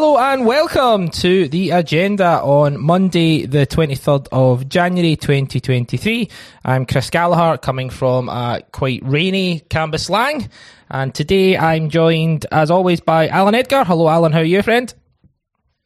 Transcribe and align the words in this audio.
Hello 0.00 0.16
and 0.16 0.46
welcome 0.46 1.10
to 1.10 1.46
the 1.48 1.72
agenda 1.72 2.40
on 2.40 2.80
Monday, 2.80 3.44
the 3.44 3.66
23rd 3.66 4.28
of 4.32 4.66
January 4.66 5.14
2023. 5.14 6.26
I'm 6.64 6.86
Chris 6.86 7.10
Gallagher 7.10 7.58
coming 7.58 7.90
from 7.90 8.30
a 8.30 8.62
quite 8.72 9.02
rainy 9.04 9.60
Canvas 9.60 10.08
Cambuslang. 10.08 10.48
And 10.88 11.14
today 11.14 11.54
I'm 11.58 11.90
joined, 11.90 12.46
as 12.50 12.70
always, 12.70 13.00
by 13.00 13.28
Alan 13.28 13.54
Edgar. 13.54 13.84
Hello, 13.84 14.08
Alan. 14.08 14.32
How 14.32 14.38
are 14.38 14.42
you, 14.42 14.62
friend? 14.62 14.92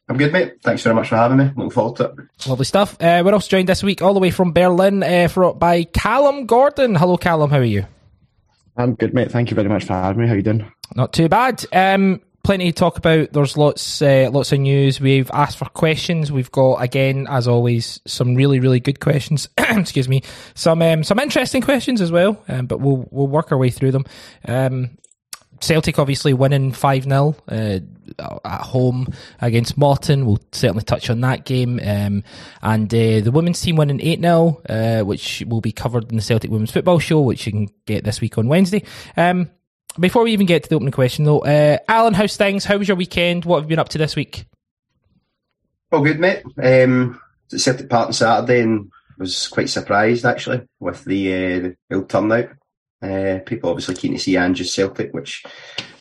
I'm 0.09 0.17
good, 0.17 0.33
mate. 0.33 0.63
Thanks 0.63 0.85
very 0.85 0.95
much 0.95 1.09
for 1.09 1.17
having 1.17 1.39
me. 1.39 1.51
Looking 1.57 1.71
forward 1.71 1.97
to 1.97 2.05
it. 2.05 2.47
Lovely 2.47 2.67
stuff. 2.67 2.97
Uh, 3.01 3.21
we're 3.25 3.35
also 3.35 3.49
joined 3.49 3.69
this 3.69 3.83
week 3.83 4.01
all 4.01 4.15
the 4.15 4.21
way 4.21 4.31
from 4.31 4.53
Berlin 4.53 5.03
uh, 5.03 5.27
for, 5.27 5.53
by 5.57 5.83
Callum 5.83 6.47
Gordon. 6.47 6.95
Hello, 6.95 7.17
Callum. 7.17 7.51
How 7.51 7.59
are 7.59 7.65
you? 7.65 7.85
I'm 8.77 8.95
good, 8.95 9.13
mate. 9.13 9.33
Thank 9.33 9.51
you 9.51 9.57
very 9.57 9.69
much 9.69 9.83
for 9.83 9.95
having 9.95 10.23
me. 10.23 10.29
How 10.29 10.35
are 10.35 10.37
you 10.37 10.43
doing? 10.45 10.71
Not 10.95 11.13
too 11.13 11.29
bad. 11.29 11.65
Um, 11.73 12.21
plenty 12.45 12.71
to 12.71 12.73
talk 12.73 12.97
about. 12.99 13.33
There's 13.33 13.57
lots, 13.57 14.01
uh, 14.01 14.31
lots 14.33 14.53
of 14.53 14.61
news. 14.61 15.01
We've 15.01 15.31
asked 15.33 15.59
for 15.59 15.65
questions. 15.65 16.31
We've 16.31 16.53
got 16.53 16.77
again, 16.77 17.27
as 17.29 17.49
always, 17.49 18.01
some 18.07 18.35
really, 18.35 18.61
really 18.61 18.81
good 18.81 19.01
questions. 19.01 19.49
Excuse 19.59 20.09
me. 20.09 20.23
Some, 20.55 20.83
um, 20.83 21.03
some 21.03 21.19
interesting 21.19 21.63
questions 21.63 22.01
as 22.01 22.13
well. 22.13 22.41
Um, 22.47 22.67
but 22.67 22.81
we'll 22.81 23.09
we'll 23.11 23.27
work 23.27 23.51
our 23.51 23.59
way 23.59 23.71
through 23.71 23.91
them. 23.91 24.05
Um, 24.47 24.91
Celtic 25.61 25.99
obviously 25.99 26.35
winning 26.35 26.73
5 26.73 27.05
0 27.05 27.37
uh, 27.49 27.79
at 28.45 28.61
home 28.61 29.09
against 29.41 29.79
Morton. 29.79 30.27
We'll 30.27 30.41
certainly 30.53 30.85
touch 30.85 31.11
on 31.11 31.21
that 31.23 31.45
game. 31.45 31.81
Um, 31.83 32.23
and 32.63 32.93
uh, 32.93 33.21
the 33.21 33.31
women's 33.33 33.61
team 33.61 33.77
winning 33.77 34.01
8 34.01 34.21
0, 34.21 34.63
uh, 34.69 35.01
which 35.03 35.43
will 35.49 35.61
be 35.61 35.73
covered 35.73 36.11
in 36.11 36.17
the 36.17 36.23
Celtic 36.23 36.51
Women's 36.51 36.71
Football 36.71 36.99
Show, 36.99 37.21
which 37.23 37.47
you 37.47 37.53
can 37.53 37.69
get 37.87 38.05
this 38.05 38.21
week 38.21 38.39
on 38.39 38.49
Wednesday. 38.49 38.85
Um, 39.17 39.51
before 39.99 40.23
we 40.23 40.33
even 40.33 40.47
get 40.47 40.63
to 40.63 40.69
the 40.69 40.77
opening 40.77 40.93
question, 40.93 41.25
though, 41.25 41.41
uh, 41.41 41.79
Alan, 41.89 42.15
how's 42.15 42.37
things? 42.37 42.65
How 42.65 42.77
was 42.77 42.89
your 42.89 42.97
weekend? 42.97 43.45
What 43.45 43.57
have 43.57 43.65
you 43.65 43.71
been 43.71 43.79
up 43.79 43.89
to 43.91 43.99
this 43.99 44.17
week? 44.17 44.47
All 45.93 46.03
good, 46.03 46.19
mate. 46.21 46.43
Um, 46.63 47.21
at 47.53 47.61
Celtic 47.61 47.89
Park 47.89 48.09
on 48.09 48.13
Saturday 48.13 48.63
and 48.63 48.91
was 49.19 49.49
quite 49.49 49.69
surprised 49.69 50.25
actually 50.25 50.63
with 50.81 51.05
the, 51.05 51.33
uh, 51.33 51.61
the 51.89 51.97
old 51.97 52.11
turnout. 52.11 52.51
Uh, 53.01 53.39
people 53.45 53.71
obviously 53.71 53.95
keen 53.95 54.13
to 54.13 54.19
see 54.19 54.37
Ange's 54.37 54.75
Celtic, 54.75 55.13
which 55.13 55.45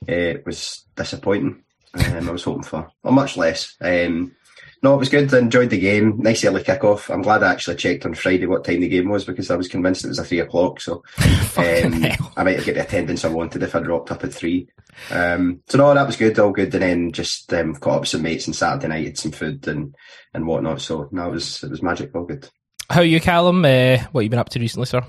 uh, 0.10 0.34
was 0.46 0.86
disappointing. 0.96 1.64
Um, 1.94 2.30
I 2.30 2.32
was 2.32 2.44
hoping 2.44 2.64
for 2.64 2.90
well, 3.04 3.14
much 3.14 3.38
less. 3.38 3.76
Um, 3.82 4.36
no, 4.84 4.96
it 4.96 4.98
was 4.98 5.08
good. 5.08 5.34
I 5.34 5.40
enjoyed 5.40 5.70
the 5.70 5.80
game. 5.80 6.18
Nice 6.18 6.44
early 6.44 6.62
kick-off. 6.62 7.10
I'm 7.10 7.22
glad 7.22 7.42
I 7.42 7.52
actually 7.52 7.78
checked 7.78 8.06
on 8.06 8.14
Friday 8.14 8.46
what 8.46 8.66
time 8.66 8.82
the 8.82 8.90
game 8.90 9.08
was 9.08 9.24
because 9.24 9.50
I 9.50 9.56
was 9.56 9.70
convinced 9.70 10.04
it 10.04 10.10
was 10.10 10.20
a 10.20 10.26
three 10.26 10.42
o'clock. 10.42 10.82
So 10.82 11.04
um, 11.58 12.06
I 12.36 12.44
might 12.44 12.58
have 12.58 12.66
get 12.66 12.76
the 12.76 12.84
attendance 12.84 13.24
I 13.24 13.30
wanted 13.30 13.64
if 13.64 13.74
I'd 13.76 13.88
rocked 13.88 14.12
up 14.12 14.26
at 14.26 14.34
three. 14.34 14.68
Um, 15.10 15.62
so 15.70 15.78
no, 15.78 15.94
that 15.94 16.06
was 16.06 16.18
good. 16.18 16.38
All 16.38 16.52
good. 16.52 16.74
And 16.74 16.84
then 16.84 17.12
just 17.14 17.54
um, 17.54 17.76
caught 17.76 17.96
up 17.96 18.00
with 18.02 18.10
some 18.10 18.24
mates 18.24 18.46
on 18.50 18.54
Saturday 18.54 18.90
night, 18.90 19.06
had 19.06 19.18
some 19.18 19.32
food 19.32 19.66
and 19.70 19.96
and 20.34 20.46
whatnot. 20.46 20.82
So 20.82 21.08
no, 21.14 21.30
it 21.30 21.32
was 21.32 21.64
it 21.64 21.72
was 21.72 21.82
magic. 21.82 22.14
All 22.14 22.26
good. 22.26 22.50
How 22.90 23.00
are 23.00 23.06
you, 23.06 23.22
Callum? 23.22 23.64
Uh, 23.64 24.00
what 24.12 24.22
have 24.22 24.24
you 24.24 24.30
been 24.30 24.40
up 24.40 24.50
to 24.50 24.60
recently, 24.60 24.86
sir? 24.86 25.02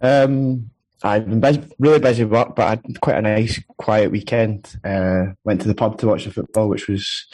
Um, 0.00 0.70
I've 1.02 1.28
been 1.28 1.40
busy, 1.40 1.62
really 1.78 1.98
busy 1.98 2.24
work, 2.24 2.56
but 2.56 2.66
I 2.66 2.70
had 2.70 3.00
quite 3.00 3.16
a 3.16 3.22
nice, 3.22 3.62
quiet 3.76 4.10
weekend. 4.10 4.74
Uh, 4.82 5.26
went 5.44 5.60
to 5.60 5.68
the 5.68 5.74
pub 5.74 5.98
to 5.98 6.06
watch 6.06 6.24
the 6.24 6.30
football, 6.30 6.68
which 6.68 6.88
was 6.88 7.26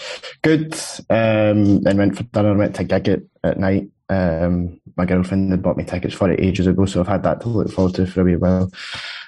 good. 0.42 0.74
Um, 1.08 1.83
then 1.83 1.96
went 1.96 2.17
for 2.17 2.24
dinner, 2.24 2.56
went 2.56 2.77
to 2.77 2.84
gig 2.84 3.08
it 3.08 3.27
at 3.45 3.58
night. 3.58 3.89
Um, 4.08 4.80
my 4.96 5.06
girlfriend 5.06 5.50
had 5.50 5.62
bought 5.62 5.77
me 5.77 5.84
tickets 5.84 6.14
for 6.14 6.30
it 6.30 6.40
ages 6.40 6.67
ago, 6.67 6.84
so 6.84 7.00
I've 7.00 7.08
had 7.08 7.23
that 7.23 7.40
to 7.42 7.48
look 7.48 7.70
forward 7.70 7.95
to 7.95 8.06
for 8.06 8.20
a 8.20 8.24
wee 8.24 8.36
while. 8.36 8.70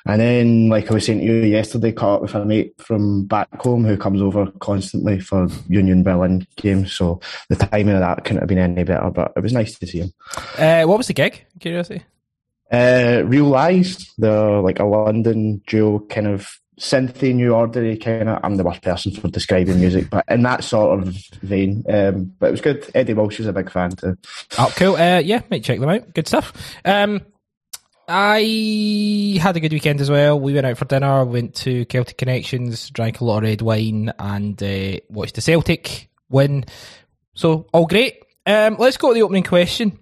And 0.07 0.21
then, 0.21 0.69
like 0.69 0.91
I 0.91 0.95
was 0.95 1.07
saying 1.07 1.21
to 1.21 1.25
you 1.25 1.35
yesterday, 1.35 1.93
caught 1.93 2.17
up 2.17 2.23
with 2.23 2.35
a 2.35 2.45
mate 2.45 2.75
from 2.79 3.25
back 3.25 3.49
home 3.63 3.85
who 3.85 3.97
comes 3.97 4.21
over 4.21 4.51
constantly 4.61 5.21
for 5.21 5.49
Union 5.69 6.03
Berlin 6.03 6.47
games. 6.57 6.93
So 6.93 7.21
the 7.49 7.57
timing 7.57 7.95
of 7.95 8.01
that 8.01 8.25
couldn't 8.25 8.43
have 8.43 8.49
been 8.49 8.59
any 8.59 8.85
better, 8.85 9.11
but 9.11 9.33
it 9.35 9.41
was 9.41 9.55
nice 9.55 9.79
to 9.79 9.87
see 9.87 10.01
him. 10.01 10.13
Uh, 10.59 10.83
what 10.83 10.99
was 10.99 11.07
the 11.07 11.15
gig? 11.15 11.47
Curiosity. 11.61 12.05
Uh, 12.75 13.23
Real 13.25 13.45
Lies, 13.45 14.13
they're 14.19 14.61
like 14.61 14.81
a 14.81 14.85
London 14.85 15.63
duo, 15.67 16.01
kind 16.01 16.27
of 16.27 16.59
synthy, 16.79 17.33
new 17.33 17.55
order 17.55 17.97
kind 17.97 18.29
of. 18.29 18.41
I'm 18.43 18.57
the 18.57 18.65
worst 18.65 18.83
person 18.83 19.13
for 19.13 19.29
describing 19.29 19.79
music, 19.79 20.11
but 20.11 20.25
in 20.29 20.43
that 20.43 20.65
sort 20.65 20.99
of 20.99 21.15
vein. 21.43 21.85
Um, 21.89 22.33
but 22.39 22.49
it 22.49 22.51
was 22.51 22.61
good. 22.61 22.91
Eddie 22.95 23.15
Walsh 23.15 23.39
is 23.39 23.47
a 23.47 23.53
big 23.53 23.71
fan 23.71 23.93
too. 23.93 24.19
Oh, 24.59 24.73
cool. 24.77 24.97
Uh, 24.97 25.21
yeah, 25.21 25.43
might 25.51 25.63
check 25.63 25.79
them 25.79 25.89
out. 25.89 26.13
Good 26.15 26.27
stuff. 26.27 26.53
Um, 26.85 27.21
I 28.09 29.39
had 29.41 29.57
a 29.57 29.61
good 29.61 29.73
weekend 29.73 30.01
as 30.01 30.11
well. 30.11 30.39
We 30.39 30.53
went 30.53 30.67
out 30.67 30.77
for 30.77 30.85
dinner, 30.85 31.25
went 31.25 31.55
to 31.57 31.85
Celtic 31.87 32.19
Connections, 32.19 32.91
drank 32.91 33.21
a 33.21 33.25
lot 33.25 33.39
of 33.39 33.45
red 33.45 33.63
wine, 33.63 34.13
and 34.19 34.61
uh, 34.63 34.99
watched 35.09 35.37
the 35.37 35.41
Celtic 35.41 36.11
win. 36.29 36.65
So 37.35 37.67
all 37.73 37.87
great. 37.87 38.25
Um, 38.47 38.77
let's 38.79 38.97
go 38.97 39.09
to 39.09 39.15
the 39.15 39.23
opening 39.23 39.45
question. 39.45 39.99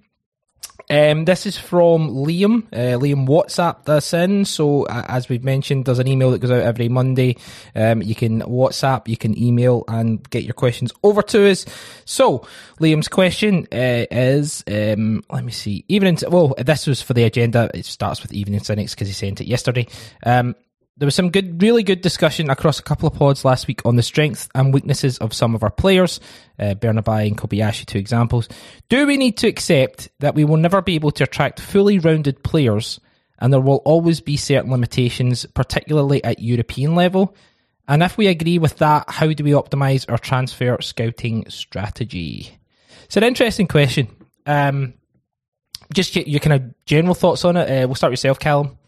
Um, 0.91 1.25
this 1.25 1.47
is 1.47 1.57
from 1.57 2.11
Liam. 2.11 2.65
Uh, 2.73 2.99
Liam 2.99 3.27
WhatsApp 3.27 3.85
this 3.85 4.13
in. 4.13 4.45
So, 4.45 4.85
uh, 4.85 5.05
as 5.09 5.29
we've 5.29 5.45
mentioned, 5.45 5.85
there's 5.85 5.99
an 5.99 6.09
email 6.09 6.31
that 6.31 6.41
goes 6.41 6.51
out 6.51 6.63
every 6.63 6.89
Monday. 6.89 7.37
Um, 7.75 8.03
you 8.03 8.15
can 8.15 8.41
WhatsApp, 8.43 9.09
you 9.09 9.17
can 9.17 9.41
email, 9.41 9.85
and 9.89 10.29
get 10.31 10.45
your 10.45 10.55
questions 10.55 10.93
over 11.03 11.23
to 11.23 11.51
us. 11.51 11.65
So, 12.05 12.47
Liam's 12.81 13.09
question 13.09 13.67
uh, 13.73 14.07
is 14.11 14.65
um, 14.67 15.23
let 15.31 15.45
me 15.45 15.53
see. 15.53 15.85
Evening. 15.89 16.19
Well, 16.29 16.55
this 16.59 16.87
was 16.87 17.03
for 17.03 17.15
the 17.15 17.25
agenda. 17.25 17.71
It 17.75 17.87
starts 17.87 18.23
with 18.23 18.33
Evening 18.33 18.61
Cynics 18.61 18.95
because 18.95 19.09
he 19.09 19.15
sent 19.15 19.41
it 19.41 19.47
yesterday. 19.47 19.87
Um, 20.25 20.55
there 20.97 21.07
was 21.07 21.15
some 21.15 21.31
good, 21.31 21.63
really 21.63 21.83
good 21.83 22.03
discussion 22.03 22.51
across 22.51 22.79
a 22.79 22.83
couple 22.83 23.09
of 23.09 23.15
pods 23.15 23.45
last 23.45 23.67
week 23.67 23.81
on 23.85 23.97
the 23.97 24.03
strengths 24.03 24.49
and 24.55 24.75
weaknesses 24.75 25.19
of 25.19 25.33
some 25.33 25.55
of 25.55 25.63
our 25.63 25.71
players, 25.71 26.21
uh, 26.59 26.75
Bernabei 26.75 27.27
and 27.29 27.39
Kobayashi, 27.39 27.87
two 27.87 27.99
examples. 27.99 28.49
Do 28.89 29.07
we 29.07 29.17
need 29.17 29.39
to 29.39 29.49
accept 29.49 30.11
that 30.21 30.35
we 30.35 30.45
will 30.45 30.59
never 30.59 30.83
be 30.83 30.95
able 30.95 31.11
to 31.13 31.25
attract 31.25 31.61
fully 31.61 31.99
rounded 31.99 32.43
players 32.43 33.01
and 33.39 33.53
there 33.53 33.61
will 33.61 33.83
always 33.85 34.21
be 34.21 34.37
certain 34.37 34.71
limitations, 34.71 35.47
particularly 35.47 36.23
at 36.23 36.41
European 36.41 36.95
level? 36.95 37.35
And 37.89 38.03
if 38.03 38.17
we 38.17 38.29
agree 38.29 38.59
with 38.59 38.79
that, 38.79 39.09
how 39.09 39.33
do 39.33 39.43
we 39.43 39.51
optimize 39.51 40.09
our 40.11 40.19
transfer 40.19 40.81
scouting 40.81 41.49
strategy? 41.49 42.59
It's 43.05 43.17
an 43.17 43.25
interesting 43.25 43.67
question. 43.67 44.09
Um, 44.47 44.95
just 45.93 46.15
your, 46.15 46.25
your 46.27 46.41
kind 46.41 46.55
of 46.55 46.85
general 46.85 47.15
thoughts 47.15 47.45
on 47.45 47.57
it. 47.57 47.69
Uh, 47.69 47.89
we'll 47.89 47.95
start 47.95 48.11
with 48.11 48.19
yourself, 48.19 48.39
Callum. 48.39 48.79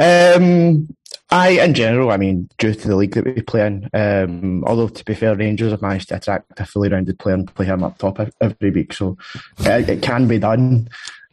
Um, 0.00 0.88
I, 1.30 1.50
in 1.62 1.74
general, 1.74 2.10
I 2.10 2.16
mean, 2.16 2.48
due 2.58 2.74
to 2.74 2.88
the 2.88 2.96
league 2.96 3.14
that 3.14 3.24
we 3.24 3.42
play 3.42 3.66
in, 3.66 3.88
um, 3.92 4.64
although 4.64 4.88
to 4.88 5.04
be 5.04 5.14
fair, 5.14 5.36
Rangers 5.36 5.70
have 5.70 5.82
managed 5.82 6.08
to 6.08 6.16
attract 6.16 6.58
a 6.58 6.64
fully 6.64 6.88
rounded 6.88 7.18
player 7.18 7.34
and 7.34 7.54
play 7.54 7.66
him 7.66 7.84
up 7.84 7.98
top 7.98 8.18
every 8.40 8.70
week, 8.70 8.92
so 8.92 9.16
it, 9.60 9.88
it 9.88 10.02
can 10.02 10.26
be 10.26 10.38
done. 10.38 10.88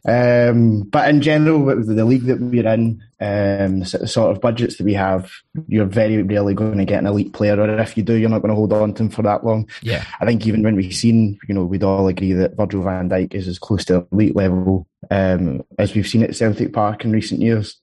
Um, 0.06 0.82
but 0.82 1.08
in 1.08 1.20
general, 1.20 1.60
with 1.60 1.94
the 1.94 2.04
league 2.04 2.24
that 2.26 2.40
we're 2.40 2.68
in, 2.68 3.02
um, 3.20 3.80
the 3.80 4.06
sort 4.06 4.30
of 4.30 4.40
budgets 4.40 4.76
that 4.76 4.84
we 4.84 4.94
have, 4.94 5.32
you're 5.66 5.86
very 5.86 6.22
rarely 6.22 6.54
going 6.54 6.78
to 6.78 6.84
get 6.84 7.00
an 7.00 7.06
elite 7.06 7.32
player, 7.32 7.60
or 7.60 7.68
if 7.80 7.96
you 7.96 8.04
do, 8.04 8.14
you're 8.14 8.30
not 8.30 8.42
going 8.42 8.50
to 8.50 8.54
hold 8.54 8.72
on 8.72 8.94
to 8.94 9.02
him 9.02 9.10
for 9.10 9.22
that 9.22 9.44
long. 9.44 9.68
Yeah, 9.82 10.04
I 10.20 10.26
think 10.26 10.46
even 10.46 10.62
when 10.62 10.76
we've 10.76 10.94
seen, 10.94 11.38
you 11.48 11.54
know, 11.54 11.64
we'd 11.64 11.82
all 11.82 12.06
agree 12.06 12.34
that 12.34 12.56
Virgil 12.56 12.82
Van 12.82 13.08
Dijk 13.08 13.34
is 13.34 13.48
as 13.48 13.58
close 13.58 13.84
to 13.86 14.06
elite 14.12 14.36
level 14.36 14.86
um, 15.10 15.64
as 15.78 15.94
we've 15.94 16.06
seen 16.06 16.22
at 16.22 16.36
Celtic 16.36 16.72
Park 16.72 17.04
in 17.04 17.10
recent 17.10 17.40
years 17.40 17.80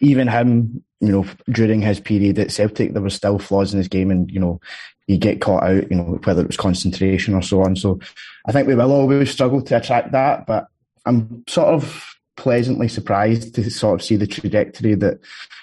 even 0.00 0.28
him, 0.28 0.82
you 1.00 1.12
know, 1.12 1.26
during 1.50 1.80
his 1.80 2.00
period 2.00 2.38
at 2.38 2.50
Celtic, 2.50 2.92
there 2.92 3.02
were 3.02 3.10
still 3.10 3.38
flaws 3.38 3.72
in 3.72 3.78
his 3.78 3.88
game, 3.88 4.10
and 4.10 4.30
you 4.30 4.40
know, 4.40 4.60
he 5.06 5.18
get 5.18 5.40
caught 5.40 5.62
out, 5.62 5.90
you 5.90 5.96
know, 5.96 6.18
whether 6.24 6.42
it 6.42 6.46
was 6.46 6.56
concentration 6.56 7.34
or 7.34 7.42
so 7.42 7.62
on. 7.62 7.76
So, 7.76 7.98
I 8.46 8.52
think 8.52 8.68
we 8.68 8.74
will 8.74 8.92
always 8.92 9.30
struggle 9.30 9.62
to 9.62 9.76
attract 9.76 10.12
that, 10.12 10.46
but 10.46 10.66
I'm 11.06 11.44
sort 11.48 11.68
of 11.68 12.06
pleasantly 12.36 12.88
surprised 12.88 13.54
to 13.54 13.70
sort 13.70 14.00
of 14.00 14.04
see 14.04 14.16
the 14.16 14.26
trajectory 14.26 14.94
that 14.94 15.18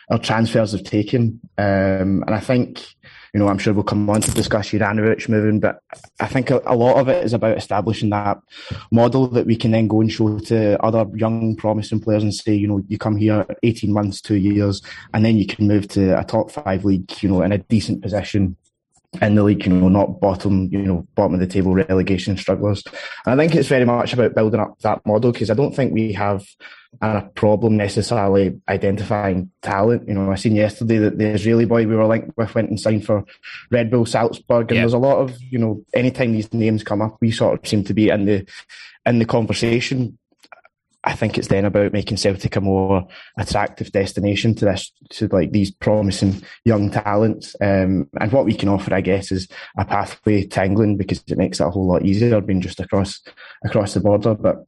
our 0.09 0.19
transfers 0.19 0.71
have 0.71 0.83
taken, 0.83 1.39
um, 1.57 2.23
and 2.25 2.31
I 2.31 2.39
think 2.39 2.85
you 3.37 3.43
know, 3.43 3.49
I'm 3.49 3.59
sure 3.59 3.71
we'll 3.71 3.83
come 3.83 4.09
on 4.09 4.21
to 4.21 4.31
discuss 4.31 4.69
Juranovic 4.69 5.29
moving, 5.29 5.59
but 5.59 5.79
I 6.19 6.25
think 6.25 6.49
a, 6.49 6.59
a, 6.65 6.75
lot 6.75 6.97
of 6.97 7.07
it 7.07 7.23
is 7.23 7.33
about 7.33 7.55
establishing 7.55 8.09
that 8.09 8.39
model 8.91 9.27
that 9.27 9.45
we 9.45 9.55
can 9.55 9.69
then 9.69 9.87
go 9.87 10.01
and 10.01 10.11
show 10.11 10.39
to 10.39 10.83
other 10.83 11.05
young, 11.13 11.55
promising 11.55 11.99
players 11.99 12.23
and 12.23 12.33
say, 12.33 12.55
you 12.55 12.67
know, 12.67 12.81
you 12.87 12.97
come 12.97 13.15
here 13.15 13.45
18 13.61 13.93
months, 13.93 14.21
two 14.21 14.37
years, 14.37 14.81
and 15.13 15.23
then 15.23 15.37
you 15.37 15.45
can 15.45 15.67
move 15.67 15.87
to 15.89 16.19
a 16.19 16.23
top 16.23 16.49
five 16.49 16.83
league, 16.83 17.13
you 17.21 17.29
know, 17.29 17.43
in 17.43 17.51
a 17.51 17.59
decent 17.59 18.01
position 18.01 18.57
in 19.21 19.35
the 19.35 19.43
league, 19.43 19.67
you 19.67 19.71
know, 19.71 19.87
not 19.87 20.19
bottom, 20.19 20.67
you 20.71 20.79
know, 20.79 21.07
bottom 21.13 21.35
of 21.35 21.39
the 21.39 21.45
table 21.45 21.75
relegation 21.75 22.37
strugglers. 22.37 22.83
And 23.27 23.39
I 23.39 23.43
think 23.45 23.55
it's 23.55 23.69
very 23.69 23.85
much 23.85 24.13
about 24.13 24.33
building 24.33 24.61
up 24.61 24.79
that 24.79 25.05
model 25.05 25.31
because 25.31 25.51
I 25.51 25.53
don't 25.53 25.75
think 25.75 25.93
we 25.93 26.13
have 26.13 26.43
a 27.01 27.21
problem 27.35 27.77
necessarily 27.77 28.59
identifying 28.67 29.51
talent. 29.61 30.07
You 30.07 30.13
know, 30.13 30.31
I 30.31 30.35
seen 30.35 30.55
yesterday 30.55 30.97
that 30.97 31.17
the 31.17 31.29
Israeli 31.29 31.65
boy 31.65 31.85
we 31.85 31.95
were 31.95 32.07
linked 32.07 32.35
with 32.37 32.55
went 32.55 32.69
and 32.69 32.79
signed 32.79 33.05
for 33.05 33.23
Red 33.71 33.91
Bull 33.91 34.05
Salzburg, 34.05 34.71
and 34.71 34.75
yeah. 34.77 34.81
there's 34.81 34.93
a 34.93 34.97
lot 34.97 35.17
of, 35.17 35.37
you 35.41 35.59
know, 35.59 35.83
anytime 35.93 36.33
these 36.33 36.53
names 36.53 36.83
come 36.83 37.01
up, 37.01 37.17
we 37.21 37.31
sort 37.31 37.59
of 37.59 37.67
seem 37.67 37.83
to 37.85 37.93
be 37.93 38.09
in 38.09 38.25
the 38.25 38.47
in 39.05 39.19
the 39.19 39.25
conversation. 39.25 40.17
I 41.03 41.13
think 41.13 41.37
it's 41.37 41.47
then 41.47 41.63
about 41.63 41.93
making 41.93 42.17
Celtic 42.17 42.57
a 42.57 42.61
more 42.61 43.07
attractive 43.37 43.93
destination 43.93 44.55
to 44.55 44.65
this, 44.65 44.91
to 45.11 45.27
like 45.27 45.51
these 45.51 45.71
promising 45.71 46.43
young 46.65 46.89
talents. 46.89 47.55
Um, 47.61 48.09
and 48.19 48.31
what 48.33 48.43
we 48.43 48.53
can 48.53 48.67
offer, 48.67 48.93
I 48.93 48.99
guess, 48.99 49.31
is 49.31 49.47
a 49.77 49.85
pathway 49.85 50.43
to 50.43 50.63
England 50.65 50.97
because 50.97 51.23
it 51.27 51.37
makes 51.37 51.61
it 51.61 51.65
a 51.65 51.69
whole 51.69 51.87
lot 51.87 52.03
easier 52.03 52.41
being 52.41 52.59
just 52.59 52.81
across 52.81 53.21
across 53.63 53.93
the 53.93 54.01
border. 54.01 54.35
But 54.35 54.66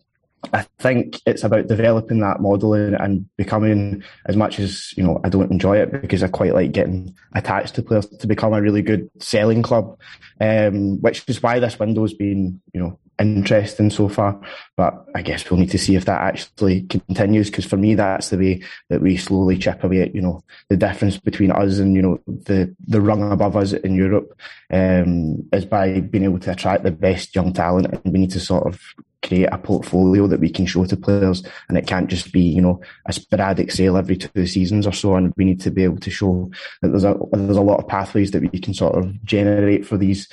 I 0.54 0.66
think 0.80 1.20
it's 1.26 1.44
about 1.44 1.68
developing 1.68 2.20
that 2.20 2.40
model 2.40 2.74
and, 2.74 2.96
and, 2.96 3.26
becoming 3.36 4.04
as 4.26 4.38
much 4.38 4.58
as 4.60 4.94
you 4.96 5.04
know. 5.04 5.20
I 5.24 5.30
don't 5.30 5.52
enjoy 5.52 5.78
it 5.78 6.02
because 6.02 6.24
I 6.24 6.30
quite 6.30 6.54
like 6.54 6.72
getting 6.72 7.14
attached 7.34 7.76
to 7.76 7.84
players 7.84 8.06
to 8.08 8.28
become 8.28 8.54
a 8.54 8.62
really 8.62 8.82
good 8.82 9.10
selling 9.20 9.62
club, 9.62 10.00
um, 10.40 11.02
which 11.02 11.26
is 11.28 11.44
why 11.44 11.60
this 11.60 11.78
window's 11.78 12.14
been 12.14 12.62
you 12.74 12.80
know 12.80 13.00
interesting 13.20 13.90
so 13.90 14.10
far. 14.10 14.40
But 14.78 15.06
I 15.16 15.22
guess 15.22 15.50
we'll 15.50 15.60
need 15.60 15.72
to 15.72 15.78
see 15.78 15.96
if 15.96 16.06
that 16.06 16.22
actually 16.22 16.84
continues 16.84 17.50
because 17.50 17.66
for 17.66 17.78
me, 17.78 17.96
that's 17.96 18.30
the 18.30 18.38
way 18.38 18.62
that 18.90 19.02
we 19.02 19.18
slowly 19.18 19.58
chip 19.58 19.84
away 19.84 20.02
at 20.02 20.16
you 20.16 20.22
know 20.22 20.44
the 20.70 20.78
difference 20.78 21.18
between 21.18 21.52
us 21.52 21.80
and 21.80 21.96
you 21.96 22.02
know 22.02 22.20
the 22.28 22.74
the 22.88 23.02
rung 23.02 23.32
above 23.32 23.58
us 23.58 23.74
in 23.74 23.96
Europe 23.96 24.40
um, 24.72 25.48
is 25.54 25.66
by 25.66 26.00
being 26.00 26.24
able 26.24 26.40
to 26.40 26.52
attract 26.52 26.84
the 26.84 26.92
best 26.92 27.36
young 27.36 27.54
talent, 27.54 27.88
and 27.88 28.14
we 28.14 28.20
need 28.20 28.32
to 28.32 28.40
sort 28.40 28.66
of 28.66 28.82
create 29.22 29.50
a 29.52 29.58
portfolio 29.58 30.28
that 30.28 30.40
we 30.40 30.50
can 30.50 30.66
show 30.66 30.86
to 30.86 30.96
players 30.96 31.44
and 31.68 31.78
it 31.78 31.86
can't 31.86 32.10
just 32.10 32.32
be 32.32 32.42
you 32.42 32.62
know 32.62 32.80
a 33.06 33.14
sporadic 33.14 33.72
sale 33.72 33.98
every 33.98 34.16
two 34.16 34.46
seasons 34.46 34.88
or 34.88 34.94
so 34.94 35.16
and 35.16 35.34
we 35.36 35.44
need 35.44 35.60
to 35.60 35.70
be 35.70 35.84
able 35.84 35.98
to 35.98 36.10
show 36.10 36.50
that 36.82 36.90
there's 36.90 37.04
a 37.04 37.18
there's 37.34 37.58
a 37.58 37.62
lot 37.62 37.80
of 37.80 37.88
pathways 37.88 38.32
that 38.32 38.42
we 38.42 38.60
can 38.60 38.74
sort 38.74 38.96
of 38.96 39.24
generate 39.26 39.86
for 39.86 39.98
these 39.98 40.30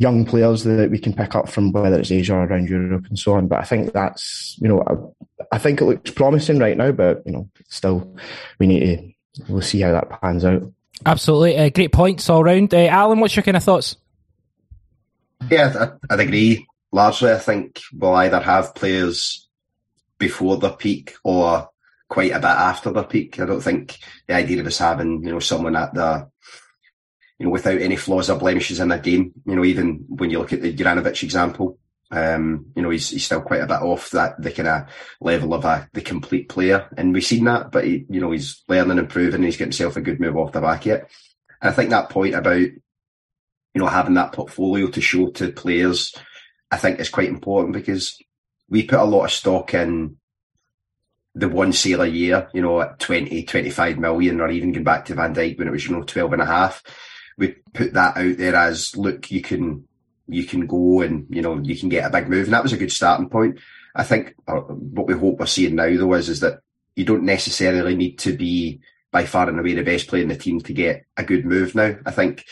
young 0.00 0.24
players 0.24 0.64
that 0.64 0.90
we 0.90 0.98
can 0.98 1.12
pick 1.12 1.34
up 1.34 1.46
from 1.46 1.72
whether 1.72 2.00
it's 2.00 2.10
Asia 2.10 2.34
or 2.34 2.44
around 2.44 2.70
Europe 2.70 3.04
and 3.06 3.18
so 3.18 3.34
on. 3.34 3.48
But 3.48 3.58
I 3.58 3.64
think 3.64 3.92
that's, 3.92 4.56
you 4.58 4.66
know, 4.66 4.82
I, 4.86 5.56
I 5.56 5.58
think 5.58 5.82
it 5.82 5.84
looks 5.84 6.10
promising 6.10 6.58
right 6.58 6.74
now, 6.74 6.90
but, 6.90 7.22
you 7.26 7.32
know, 7.32 7.50
still 7.68 8.16
we 8.58 8.66
need 8.66 9.14
to, 9.36 9.52
we'll 9.52 9.60
see 9.60 9.82
how 9.82 9.92
that 9.92 10.08
pans 10.22 10.42
out. 10.46 10.62
Absolutely. 11.04 11.58
Uh, 11.58 11.68
great 11.68 11.92
points 11.92 12.30
all 12.30 12.42
round. 12.42 12.72
Uh, 12.72 12.86
Alan, 12.86 13.20
what's 13.20 13.36
your 13.36 13.42
kind 13.42 13.58
of 13.58 13.62
thoughts? 13.62 13.96
Yeah, 15.50 15.92
I, 16.08 16.14
I'd 16.14 16.20
agree. 16.20 16.66
Largely, 16.92 17.32
I 17.32 17.38
think 17.38 17.82
we'll 17.92 18.14
either 18.14 18.40
have 18.40 18.74
players 18.74 19.48
before 20.16 20.56
their 20.56 20.70
peak 20.70 21.14
or 21.24 21.68
quite 22.08 22.32
a 22.32 22.38
bit 22.38 22.44
after 22.44 22.90
their 22.90 23.04
peak. 23.04 23.38
I 23.38 23.44
don't 23.44 23.60
think 23.60 23.98
the 24.26 24.34
idea 24.34 24.60
of 24.60 24.66
us 24.66 24.78
having, 24.78 25.22
you 25.22 25.30
know, 25.30 25.40
someone 25.40 25.76
at 25.76 25.92
the 25.92 26.29
you 27.40 27.46
know, 27.46 27.52
without 27.52 27.80
any 27.80 27.96
flaws 27.96 28.28
or 28.28 28.38
blemishes 28.38 28.80
in 28.80 28.88
their 28.88 28.98
game. 28.98 29.32
You 29.46 29.56
know, 29.56 29.64
even 29.64 30.04
when 30.08 30.28
you 30.28 30.38
look 30.38 30.52
at 30.52 30.60
the 30.60 30.76
Juranovic 30.76 31.22
example, 31.22 31.78
um, 32.10 32.66
you 32.76 32.82
know, 32.82 32.90
he's, 32.90 33.08
he's 33.08 33.24
still 33.24 33.40
quite 33.40 33.62
a 33.62 33.66
bit 33.66 33.80
off 33.80 34.10
that 34.10 34.40
the 34.42 34.50
kind 34.50 34.68
of 34.68 34.88
level 35.22 35.54
of 35.54 35.64
a, 35.64 35.88
the 35.94 36.02
complete 36.02 36.50
player. 36.50 36.86
And 36.98 37.14
we've 37.14 37.24
seen 37.24 37.44
that, 37.44 37.72
but 37.72 37.86
he, 37.86 38.04
you 38.10 38.20
know, 38.20 38.30
he's 38.30 38.62
learning, 38.68 38.98
improving, 38.98 39.36
and 39.36 39.44
he's 39.44 39.56
getting 39.56 39.68
himself 39.68 39.96
a 39.96 40.02
good 40.02 40.20
move 40.20 40.36
off 40.36 40.52
the 40.52 40.60
back 40.60 40.84
yet. 40.84 41.10
And 41.62 41.70
I 41.70 41.72
think 41.72 41.88
that 41.90 42.10
point 42.10 42.34
about, 42.34 42.58
you 42.60 42.74
know, 43.74 43.86
having 43.86 44.14
that 44.14 44.32
portfolio 44.32 44.88
to 44.88 45.00
show 45.00 45.30
to 45.30 45.50
players, 45.50 46.14
I 46.70 46.76
think 46.76 47.00
is 47.00 47.08
quite 47.08 47.30
important 47.30 47.72
because 47.72 48.18
we 48.68 48.82
put 48.82 48.98
a 48.98 49.04
lot 49.04 49.24
of 49.24 49.32
stock 49.32 49.72
in 49.72 50.18
the 51.34 51.48
one 51.48 51.72
sale 51.72 52.02
a 52.02 52.06
year, 52.06 52.50
you 52.52 52.60
know, 52.60 52.82
at 52.82 52.98
20, 52.98 53.44
25 53.44 53.98
million, 53.98 54.42
or 54.42 54.50
even 54.50 54.72
going 54.72 54.84
back 54.84 55.06
to 55.06 55.14
Van 55.14 55.34
Dijk 55.34 55.56
when 55.56 55.68
it 55.68 55.70
was, 55.70 55.86
you 55.86 55.96
know, 55.96 56.02
12 56.02 56.34
and 56.34 56.42
a 56.42 56.46
half 56.46 56.82
we 57.40 57.56
put 57.72 57.94
that 57.94 58.16
out 58.18 58.36
there 58.36 58.54
as 58.54 58.94
look, 58.96 59.30
you 59.30 59.40
can 59.40 59.88
you 60.28 60.44
can 60.44 60.66
go 60.66 61.00
and 61.00 61.26
you 61.30 61.42
know 61.42 61.58
you 61.58 61.76
can 61.76 61.88
get 61.88 62.06
a 62.06 62.10
big 62.10 62.28
move, 62.28 62.44
and 62.44 62.52
that 62.52 62.62
was 62.62 62.74
a 62.74 62.76
good 62.76 62.92
starting 62.92 63.30
point. 63.30 63.58
I 63.96 64.04
think 64.04 64.36
uh, 64.46 64.60
what 64.60 65.06
we 65.06 65.14
hope 65.14 65.40
we're 65.40 65.46
seeing 65.46 65.74
now 65.74 65.96
though 65.96 66.12
is 66.14 66.28
is 66.28 66.40
that 66.40 66.60
you 66.94 67.04
don't 67.04 67.24
necessarily 67.24 67.96
need 67.96 68.18
to 68.20 68.36
be 68.36 68.80
by 69.10 69.24
far 69.24 69.48
and 69.48 69.58
away 69.58 69.74
the 69.74 69.82
best 69.82 70.06
player 70.06 70.22
in 70.22 70.28
the 70.28 70.36
team 70.36 70.60
to 70.60 70.72
get 70.72 71.06
a 71.16 71.24
good 71.24 71.44
move 71.46 71.74
now. 71.74 71.96
I 72.04 72.10
think 72.10 72.44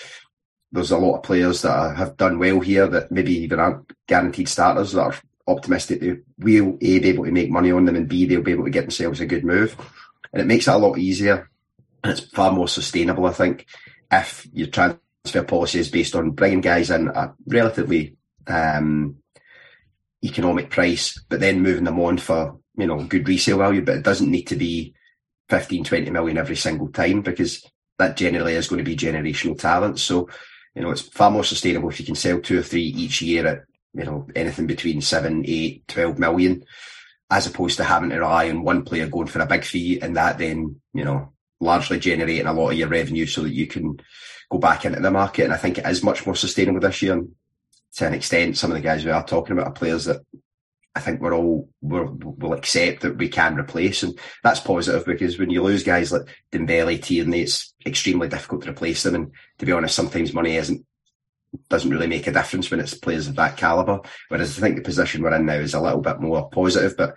there's 0.73 0.91
a 0.91 0.99
lot 0.99 1.19
of 1.19 1.23
players 1.23 1.63
that 1.63 1.97
have 1.97 2.17
done 2.17 2.39
well 2.39 2.61
here 2.61 2.87
that 2.89 3.13
maybe 3.13 3.33
even 3.37 3.61
aren't 3.61 3.93
guaranteed 4.07 4.49
starters 4.49 4.93
that 4.93 5.03
are 5.03 5.15
optimistic 5.47 6.01
they 6.01 6.19
will 6.39 6.77
A 6.81 6.99
be 6.99 7.09
able 7.09 7.25
to 7.25 7.33
make 7.33 7.51
money 7.51 7.73
on 7.73 7.85
them 7.85 7.97
and 7.97 8.09
B 8.09 8.27
they'll 8.27 8.43
be 8.43 8.53
able 8.53 8.65
to 8.65 8.71
get 8.71 8.83
themselves 8.83 9.21
a 9.21 9.27
good 9.27 9.45
move. 9.45 9.77
And 10.33 10.43
it 10.43 10.47
makes 10.47 10.67
it 10.67 10.75
a 10.75 10.79
lot 10.79 10.99
easier 10.99 11.49
and 12.03 12.13
it's 12.13 12.21
far 12.21 12.53
more 12.53 12.69
sustainable, 12.69 13.27
I 13.27 13.33
think, 13.33 13.67
if 14.11 14.47
your 14.53 14.69
transfer 14.69 15.43
policy 15.47 15.81
is 15.81 15.91
based 15.91 16.15
on 16.15 16.31
bringing 16.31 16.61
guys 16.61 16.91
in 16.91 17.09
a 17.09 17.35
relatively 17.47 18.17
um, 18.47 19.17
economic 20.25 20.71
price, 20.71 21.23
but 21.29 21.41
then 21.41 21.63
moving 21.63 21.85
them 21.85 22.01
on 22.01 22.19
for 22.19 22.59
you 22.77 22.87
know 22.87 23.03
good 23.05 23.29
resale 23.29 23.59
value, 23.59 23.85
but 23.85 23.97
it 23.97 24.05
doesn't 24.05 24.31
need 24.31 24.45
to 24.45 24.57
be 24.57 24.95
15, 25.49 25.85
20 25.85 26.11
million 26.11 26.39
every 26.39 26.57
single 26.57 26.89
time 26.89 27.23
because 27.23 27.65
that 27.99 28.17
generally 28.17 28.55
is 28.55 28.69
going 28.69 28.79
to 28.79 28.85
be 28.85 28.97
generational 28.97 29.59
talent. 29.59 29.99
So, 29.99 30.29
you 30.75 30.83
know, 30.83 30.91
it's 30.91 31.01
far 31.01 31.31
more 31.31 31.45
sustainable 31.45 31.89
if 31.89 31.99
you 31.99 32.07
can 32.07 32.15
sell 32.15 32.41
two 32.41 32.59
or 32.59 32.63
three 32.63 32.83
each 32.85 33.23
year 33.23 33.47
at, 33.47 33.65
you 33.95 34.05
know, 34.05 34.27
anything 34.37 34.67
between 34.67 35.01
seven, 35.01 35.45
eight, 35.47 35.87
12 35.89 36.19
million, 36.19 36.65
as 37.31 37.47
opposed 37.47 37.79
to 37.79 37.85
having 37.85 38.11
to 38.11 38.17
rely 38.17 38.49
on 38.51 38.63
one 38.63 38.85
player 38.85 39.09
going 39.09 39.27
for 39.27 39.41
a 39.41 39.47
big 39.47 39.65
fee 39.65 40.01
and 40.01 40.17
that 40.17 40.39
then, 40.39 40.81
you 40.95 41.05
know, 41.05 41.33
largely 41.61 41.99
generating 41.99 42.47
a 42.47 42.53
lot 42.53 42.71
of 42.71 42.79
your 42.79 42.89
revenue 42.89 43.27
so 43.27 43.43
that 43.43 43.53
you 43.53 43.67
can 43.67 43.99
go 44.51 44.59
back 44.59 44.85
into 44.85 45.01
the 45.01 45.11
market. 45.11 45.45
And 45.45 45.53
I 45.53 45.57
think 45.57 45.79
it 45.79 45.87
is 45.87 46.03
much 46.03 46.25
more 46.25 46.37
sustainable 46.37 46.81
this 46.81 47.03
year. 47.03 47.15
And 47.15 47.33
to 47.97 48.07
an 48.07 48.15
extent, 48.15 48.57
some 48.57 48.71
of 48.71 48.77
the 48.77 48.83
guys 48.83 49.05
we 49.05 49.11
are 49.11 49.25
talking 49.25 49.53
about 49.53 49.69
are 49.69 49.73
players 49.73 50.05
that 50.05 50.21
I 50.95 51.01
think 51.01 51.21
we're 51.21 51.35
all 51.35 51.69
we 51.81 52.01
will 52.01 52.55
accept 52.55 53.03
that 53.03 53.17
we 53.17 53.29
can 53.29 53.57
replace, 53.57 54.03
and 54.03 54.19
that's 54.43 54.59
positive 54.59 55.05
because 55.07 55.39
when 55.39 55.49
you 55.49 55.63
lose 55.63 55.85
guys 55.85 56.11
like 56.11 56.23
Dembele, 56.51 57.01
Tierney, 57.01 57.43
it's 57.43 57.73
extremely 57.87 58.29
difficult 58.29 58.63
to 58.65 58.71
replace 58.71 59.05
them. 59.05 59.15
And 59.15 59.33
to 59.59 59.67
be 59.67 59.71
honest, 59.71 59.95
sometimes 59.95 60.35
money 60.35 60.57
isn't 60.57 60.85
doesn't 61.69 61.91
really 61.91 62.09
make 62.09 62.27
a 62.27 62.33
difference 62.33 62.71
when 62.71 62.81
it's 62.81 62.95
players 62.95 63.29
of 63.29 63.37
that 63.37 63.57
caliber. 63.57 64.01
Whereas 64.29 64.59
I 64.59 64.61
think 64.61 64.77
the 64.77 64.83
position 64.83 65.23
we're 65.23 65.35
in 65.35 65.47
now 65.47 65.55
is 65.55 65.75
a 65.75 65.81
little 65.81 66.01
bit 66.01 66.21
more 66.21 66.51
positive, 66.51 66.97
but 66.97 67.17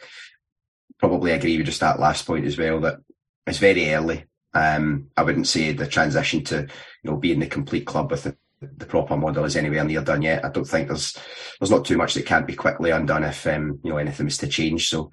probably 0.99 1.31
agree 1.31 1.57
with 1.57 1.65
just 1.65 1.79
that 1.79 1.99
last 1.99 2.27
point 2.27 2.45
as 2.45 2.59
well 2.59 2.81
that 2.81 2.99
it's 3.47 3.57
very 3.57 3.91
early. 3.93 4.25
Um, 4.53 5.07
I 5.15 5.23
wouldn't 5.23 5.47
say 5.47 5.71
the 5.71 5.87
transition 5.87 6.43
to 6.45 6.67
you 7.03 7.11
know 7.11 7.17
being 7.17 7.39
the 7.39 7.47
complete 7.47 7.85
club 7.85 8.11
with 8.11 8.23
the, 8.23 8.35
the 8.61 8.85
proper 8.85 9.17
model 9.17 9.45
is 9.45 9.55
anywhere 9.55 9.83
near 9.83 10.01
done 10.01 10.21
yet. 10.21 10.43
I 10.43 10.49
don't 10.49 10.65
think 10.65 10.87
there's 10.87 11.17
there's 11.59 11.71
not 11.71 11.85
too 11.85 11.97
much 11.97 12.13
that 12.13 12.25
can't 12.25 12.47
be 12.47 12.55
quickly 12.55 12.91
undone 12.91 13.23
if 13.23 13.45
um, 13.47 13.79
you 13.83 13.91
know 13.91 13.97
anything 13.97 14.25
was 14.25 14.37
to 14.39 14.47
change. 14.47 14.89
So 14.89 15.11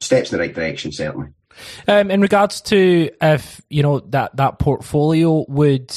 steps 0.00 0.32
in 0.32 0.38
the 0.38 0.44
right 0.44 0.54
direction 0.54 0.92
certainly. 0.92 1.28
Um, 1.86 2.10
in 2.10 2.20
regards 2.20 2.60
to 2.62 3.10
if 3.20 3.60
you 3.68 3.82
know 3.82 4.00
that 4.00 4.36
that 4.36 4.58
portfolio 4.58 5.44
would 5.48 5.88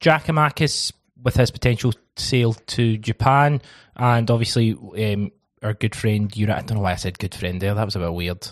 Giakoumakis 0.00 0.92
with 1.22 1.34
his 1.34 1.50
potential 1.50 1.92
sale 2.16 2.54
to 2.54 2.96
Japan 2.98 3.60
and 3.96 4.30
obviously 4.30 4.72
um, 4.72 5.30
our 5.62 5.74
good 5.74 5.94
friend 5.94 6.30
Uran 6.30 6.50
I 6.50 6.62
don't 6.62 6.76
know 6.76 6.82
why 6.82 6.92
I 6.92 6.96
said 6.96 7.18
good 7.18 7.34
friend 7.34 7.60
there 7.60 7.74
that 7.74 7.84
was 7.84 7.96
a 7.96 8.00
bit 8.00 8.12
weird 8.12 8.48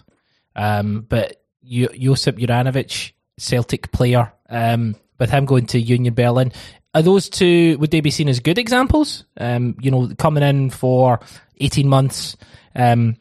um, 0.56 1.06
but 1.08 1.42
Josip 1.64 2.36
Juranovic 2.36 3.12
Celtic 3.38 3.92
player, 3.92 4.32
um, 4.48 4.96
with 5.18 5.30
him 5.30 5.44
going 5.44 5.66
to 5.66 5.80
Union 5.80 6.14
Berlin. 6.14 6.52
Are 6.94 7.02
those 7.02 7.28
two, 7.28 7.76
would 7.78 7.90
they 7.90 8.00
be 8.00 8.10
seen 8.10 8.28
as 8.28 8.40
good 8.40 8.58
examples? 8.58 9.24
Um, 9.36 9.76
you 9.80 9.90
know, 9.90 10.10
coming 10.18 10.42
in 10.42 10.70
for 10.70 11.20
18 11.60 11.88
months. 11.88 12.36
Um, 12.74 13.16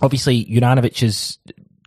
obviously, 0.00 0.46
Juranovic's 0.46 1.38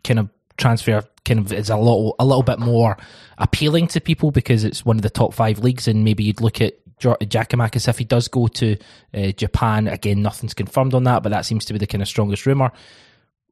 kind 0.03 0.19
of 0.19 0.29
transfer 0.57 1.03
kind 1.25 1.39
of 1.39 1.51
is 1.51 1.69
a 1.71 1.77
little, 1.77 2.15
a 2.19 2.25
little 2.25 2.43
bit 2.43 2.59
more 2.59 2.97
appealing 3.39 3.87
to 3.87 3.99
people 3.99 4.31
because 4.31 4.63
it's 4.63 4.85
one 4.85 4.97
of 4.97 5.01
the 5.01 5.09
top 5.09 5.33
five 5.33 5.59
leagues 5.59 5.87
and 5.87 6.03
maybe 6.03 6.23
you'd 6.23 6.41
look 6.41 6.61
at 6.61 6.75
Giakoumakis 6.99 7.87
if 7.87 7.97
he 7.97 8.05
does 8.05 8.27
go 8.27 8.47
to 8.47 8.77
uh, 9.13 9.31
Japan. 9.31 9.87
Again, 9.87 10.21
nothing's 10.21 10.53
confirmed 10.53 10.93
on 10.93 11.03
that, 11.05 11.23
but 11.23 11.29
that 11.29 11.45
seems 11.45 11.65
to 11.65 11.73
be 11.73 11.79
the 11.79 11.87
kind 11.87 12.01
of 12.01 12.07
strongest 12.07 12.45
rumour 12.45 12.71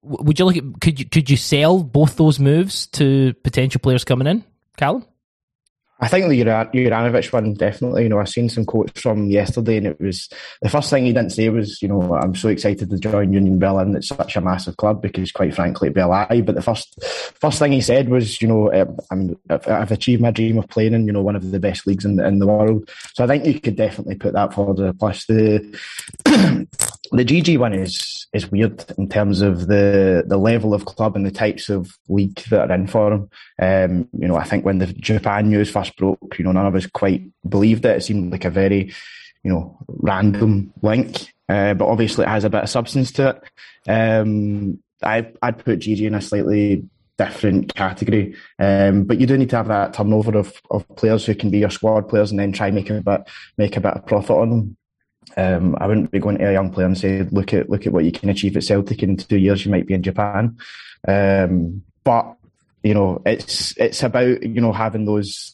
would 0.03 0.37
you 0.37 0.45
look 0.45 0.57
at 0.57 0.81
could 0.81 0.99
you 0.99 1.05
could 1.05 1.29
you 1.29 1.37
sell 1.37 1.81
both 1.83 2.15
those 2.17 2.39
moves 2.39 2.87
to 2.87 3.33
potential 3.43 3.79
players 3.79 4.03
coming 4.03 4.27
in, 4.27 4.43
Callum? 4.77 5.05
I 6.03 6.09
think 6.09 6.27
the 6.27 6.41
Juranovic 6.41 7.31
one 7.31 7.53
definitely. 7.53 8.03
You 8.03 8.09
know, 8.09 8.19
I 8.19 8.25
seen 8.25 8.49
some 8.49 8.65
quotes 8.65 8.99
from 8.99 9.29
yesterday, 9.29 9.77
and 9.77 9.87
it 9.87 10.01
was 10.01 10.27
the 10.61 10.67
first 10.67 10.89
thing 10.89 11.05
he 11.05 11.13
didn't 11.13 11.29
say 11.29 11.47
was, 11.47 11.81
you 11.81 11.87
know, 11.87 12.15
I'm 12.15 12.35
so 12.35 12.49
excited 12.49 12.89
to 12.89 12.97
join 12.97 13.31
Union 13.31 13.57
Berlin. 13.57 13.95
It's 13.95 14.09
such 14.09 14.35
a 14.35 14.41
massive 14.41 14.75
club 14.75 15.01
because, 15.01 15.31
quite 15.31 15.55
frankly, 15.55 15.87
it'd 15.87 15.95
be 15.95 16.01
a 16.01 16.07
lie. 16.07 16.41
But 16.41 16.55
the 16.55 16.61
first 16.61 17.01
first 17.39 17.57
thing 17.57 17.71
he 17.71 17.79
said 17.79 18.09
was, 18.09 18.41
you 18.41 18.49
know, 18.49 18.73
um, 18.73 18.97
I'm, 19.11 19.39
I've 19.49 19.93
achieved 19.93 20.21
my 20.21 20.31
dream 20.31 20.57
of 20.57 20.67
playing 20.67 20.93
in, 20.93 21.07
you 21.07 21.13
know, 21.13 21.21
one 21.21 21.37
of 21.37 21.51
the 21.51 21.59
best 21.59 21.87
leagues 21.87 22.03
in, 22.03 22.19
in 22.19 22.39
the 22.39 22.47
world. 22.47 22.89
So 23.13 23.23
I 23.23 23.27
think 23.27 23.45
you 23.45 23.61
could 23.61 23.77
definitely 23.77 24.15
put 24.15 24.33
that 24.33 24.53
forward. 24.53 24.99
Plus 24.99 25.25
the 25.27 25.79
the 27.13 27.25
GG 27.25 27.57
one 27.57 27.73
is 27.73 28.27
is 28.33 28.51
weird 28.51 28.83
in 28.97 29.07
terms 29.07 29.41
of 29.41 29.67
the 29.67 30.23
the 30.25 30.37
level 30.37 30.73
of 30.73 30.85
club 30.85 31.15
and 31.15 31.25
the 31.25 31.31
types 31.31 31.69
of 31.69 31.97
league 32.09 32.41
that 32.49 32.71
are 32.71 32.73
in 32.73 32.87
for 32.87 33.13
him. 33.13 33.29
Um, 33.61 34.09
you 34.17 34.27
know, 34.27 34.35
I 34.35 34.43
think 34.43 34.65
when 34.65 34.79
the 34.79 34.87
Japan 34.87 35.49
news 35.49 35.69
first 35.69 35.95
broke, 35.95 36.37
you 36.37 36.45
know, 36.45 36.51
none 36.51 36.65
of 36.65 36.75
us 36.75 36.87
quite 36.87 37.23
believed 37.47 37.85
it. 37.85 37.97
It 37.97 38.03
seemed 38.03 38.31
like 38.31 38.45
a 38.45 38.49
very, 38.49 38.91
you 39.43 39.51
know, 39.51 39.77
random 39.87 40.73
link, 40.81 41.31
uh, 41.47 41.75
but 41.75 41.87
obviously 41.87 42.25
it 42.25 42.29
has 42.29 42.45
a 42.45 42.49
bit 42.49 42.63
of 42.63 42.69
substance 42.69 43.11
to 43.13 43.29
it. 43.29 43.89
Um, 43.89 44.79
I 45.03 45.31
I'd 45.41 45.63
put 45.63 45.79
GG 45.79 46.01
in 46.01 46.15
a 46.15 46.21
slightly 46.21 46.87
different 47.17 47.75
category. 47.75 48.35
Um, 48.57 49.03
but 49.03 49.19
you 49.19 49.27
do 49.27 49.37
need 49.37 49.51
to 49.51 49.57
have 49.57 49.67
that 49.67 49.93
turnover 49.93 50.37
of, 50.37 50.53
of 50.71 50.87
players 50.95 51.25
who 51.25 51.35
can 51.35 51.51
be 51.51 51.59
your 51.59 51.69
squad 51.69 52.09
players 52.09 52.31
and 52.31 52.39
then 52.39 52.51
try 52.51 52.71
make 52.71 52.89
a 52.89 53.01
bit 53.01 53.21
make 53.57 53.77
a 53.77 53.81
bit 53.81 53.93
of 53.93 54.05
profit 54.07 54.35
on 54.35 54.49
them. 54.49 54.77
Um, 55.35 55.75
I 55.79 55.87
wouldn't 55.87 56.11
be 56.11 56.19
going 56.19 56.37
to 56.37 56.49
a 56.49 56.53
young 56.53 56.71
player 56.71 56.85
and 56.85 56.97
say, 56.97 57.23
look 57.23 57.53
at 57.53 57.69
look 57.69 57.87
at 57.87 57.93
what 57.93 58.05
you 58.05 58.11
can 58.11 58.29
achieve 58.29 58.55
at 58.55 58.63
Celtic 58.63 59.01
in 59.03 59.17
two 59.17 59.37
years. 59.37 59.65
You 59.65 59.71
might 59.71 59.87
be 59.87 59.93
in 59.93 60.03
Japan, 60.03 60.57
um, 61.07 61.81
but 62.03 62.35
you 62.83 62.93
know 62.93 63.21
it's 63.25 63.75
it's 63.77 64.03
about 64.03 64.43
you 64.43 64.61
know 64.61 64.73
having 64.73 65.05
those. 65.05 65.53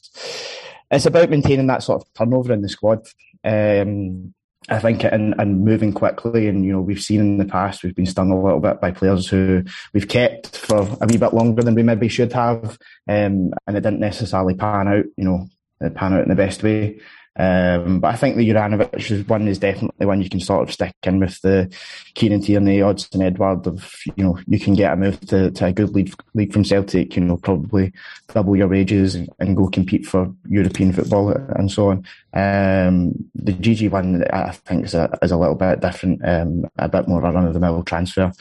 It's 0.91 1.05
about 1.05 1.29
maintaining 1.29 1.67
that 1.67 1.83
sort 1.83 2.01
of 2.01 2.13
turnover 2.13 2.51
in 2.51 2.62
the 2.62 2.69
squad. 2.69 3.07
Um, 3.43 4.33
I 4.67 4.79
think 4.79 5.03
and, 5.03 5.33
and 5.39 5.63
moving 5.63 5.93
quickly, 5.93 6.48
and 6.48 6.65
you 6.65 6.71
know 6.71 6.81
we've 6.81 7.01
seen 7.01 7.21
in 7.21 7.38
the 7.38 7.45
past 7.45 7.83
we've 7.83 7.95
been 7.95 8.05
stung 8.05 8.31
a 8.31 8.41
little 8.41 8.59
bit 8.59 8.81
by 8.81 8.91
players 8.91 9.27
who 9.27 9.63
we've 9.93 10.07
kept 10.07 10.57
for 10.57 10.98
a 11.01 11.07
wee 11.07 11.17
bit 11.17 11.33
longer 11.33 11.63
than 11.63 11.75
we 11.75 11.83
maybe 11.83 12.07
should 12.07 12.33
have, 12.33 12.77
um, 13.07 13.51
and 13.65 13.77
it 13.77 13.81
didn't 13.81 14.00
necessarily 14.00 14.55
pan 14.55 14.88
out. 14.88 15.05
You 15.17 15.24
know, 15.24 15.50
pan 15.95 16.13
out 16.13 16.24
in 16.24 16.29
the 16.29 16.36
best 16.36 16.62
way. 16.63 17.00
Um, 17.39 18.01
but 18.01 18.13
I 18.13 18.17
think 18.17 18.36
the 18.36 18.50
Juranovic 18.50 19.29
one 19.29 19.48
is 19.48 19.60
definitely 19.60 20.05
one 20.05 20.22
you 20.22 20.29
can 20.29 20.41
sort 20.41 20.67
of 20.67 20.74
stick 20.74 20.93
in 21.03 21.22
with 21.22 21.39
the 21.41 21.74
Kieran 22.13 22.41
Tierney, 22.41 22.79
Odsonne 22.79 23.25
Edouard 23.25 23.65
of, 23.65 23.89
you 24.17 24.25
know, 24.25 24.38
you 24.46 24.60
can 24.60 24.74
get 24.74 24.91
a 24.91 24.98
move 24.98 25.22
to, 25.27 25.50
to 25.50 25.65
a 25.67 25.72
good 25.72 25.91
league, 25.96 26.13
league 26.34 26.51
from 26.51 26.65
Celtic, 26.65 27.15
you 27.15 27.24
know, 27.24 27.38
probably 27.38 27.93
double 28.27 28.58
your 28.58 28.67
wages 28.67 29.15
and, 29.15 29.29
and 29.39 29.55
go 29.55 29.67
compete 29.67 30.05
for 30.05 30.36
European 30.50 30.91
football 30.91 31.29
and 31.29 31.72
so 31.72 31.91
on. 31.91 32.05
Um, 32.34 33.13
the 33.36 33.53
GG 33.53 33.89
one, 33.89 34.24
I 34.31 34.51
think, 34.51 34.86
is 34.86 34.93
a, 34.93 35.17
is 35.22 35.31
a 35.31 35.38
little 35.38 35.55
bit 35.55 35.79
different, 35.79 36.27
um, 36.27 36.65
a 36.77 36.89
bit 36.89 37.08
more 37.08 37.24
a 37.24 37.31
run 37.31 37.48
of 37.48 37.53
the 37.53 37.60
mill 37.62 37.84
transfer, 37.84 38.34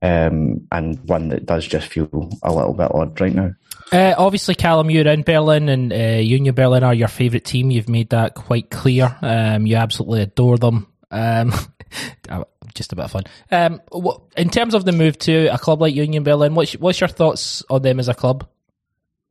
um, 0.00 0.66
and 0.72 0.98
one 1.08 1.28
that 1.28 1.44
does 1.44 1.66
just 1.66 1.88
feel 1.88 2.30
a 2.42 2.52
little 2.52 2.72
bit 2.72 2.90
odd 2.92 3.20
right 3.20 3.34
now. 3.34 3.52
Uh, 3.92 4.14
obviously, 4.18 4.56
Callum, 4.56 4.90
you're 4.90 5.06
in 5.06 5.22
Berlin, 5.22 5.68
and 5.68 5.92
uh, 5.92 6.20
Union 6.20 6.54
Berlin 6.54 6.82
are 6.82 6.94
your 6.94 7.06
favourite 7.06 7.44
team. 7.44 7.70
You've 7.70 7.88
made 7.88 8.10
that 8.10 8.34
quite 8.46 8.70
clear. 8.70 9.16
Um, 9.22 9.66
you 9.66 9.74
absolutely 9.74 10.22
adore 10.22 10.56
them. 10.56 10.86
Um, 11.10 11.52
just 12.74 12.92
a 12.92 12.96
bit 12.96 13.06
of 13.06 13.10
fun. 13.10 13.24
Um, 13.50 13.80
in 14.36 14.50
terms 14.50 14.74
of 14.74 14.84
the 14.84 14.92
move 14.92 15.18
to 15.20 15.48
a 15.48 15.58
club 15.58 15.80
like 15.80 15.94
Union 15.94 16.22
Berlin, 16.22 16.54
what's 16.54 16.74
what's 16.74 17.00
your 17.00 17.08
thoughts 17.08 17.64
on 17.68 17.82
them 17.82 17.98
as 17.98 18.08
a 18.08 18.14
club? 18.14 18.46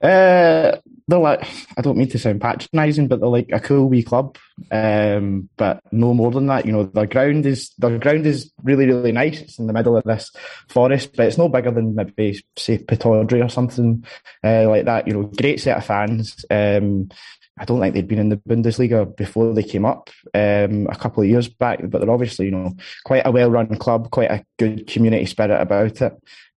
Uh, 0.01 0.75
they're 1.07 1.19
like 1.19 1.48
I 1.77 1.81
don't 1.81 1.98
mean 1.98 2.10
to 2.10 2.19
sound 2.19 2.41
patronising, 2.41 3.07
but 3.07 3.22
they're 3.22 3.29
like 3.29 3.50
a 3.53 3.62
cool 3.62 3.88
wee 3.88 4.03
club. 4.03 4.38
Um, 4.69 5.48
but 5.55 5.79
no 5.93 6.13
more 6.13 6.31
than 6.31 6.48
that. 6.48 6.65
You 6.65 6.74
know, 6.74 6.84
their 6.84 7.05
ground 7.05 7.45
is 7.45 7.69
their 7.77 7.98
ground 7.98 8.25
is 8.25 8.51
really 8.63 8.86
really 8.86 9.13
nice. 9.13 9.39
It's 9.39 9.60
in 9.60 9.67
the 9.67 9.74
middle 9.74 9.95
of 9.95 10.03
this 10.03 10.29
forest, 10.67 11.15
but 11.15 11.27
it's 11.27 11.38
no 11.38 11.48
bigger 11.48 11.72
than 11.72 11.95
maybe 11.95 12.43
say 12.57 12.79
Pittodrie 12.79 13.45
or 13.45 13.50
something 13.50 14.03
uh, 14.43 14.67
like 14.67 14.86
that. 14.86 15.07
You 15.07 15.13
know, 15.13 15.24
great 15.24 15.62
set 15.62 15.77
of 15.77 15.86
fans. 15.86 16.43
Um, 16.50 17.10
I 17.58 17.66
don't 17.66 17.80
think 17.80 17.94
they'd 17.94 18.08
been 18.08 18.20
in 18.20 18.30
the 18.30 18.38
Bundesliga 18.38 19.16
before 19.16 19.54
they 19.54 19.64
came 19.64 19.86
up 19.86 20.10
um, 20.34 20.88
a 20.90 20.96
couple 20.98 21.24
of 21.24 21.30
years 21.30 21.48
back, 21.48 21.80
but 21.84 22.02
they're 22.02 22.12
obviously, 22.12 22.46
you 22.46 22.52
know, 22.52 22.76
quite 23.06 23.26
a 23.26 23.32
well-run 23.32 23.76
club, 23.78 24.12
quite 24.12 24.32
a 24.32 24.46
good 24.58 24.88
community 24.88 25.26
spirit 25.26 25.62
about 25.62 26.02
it. 26.02 26.14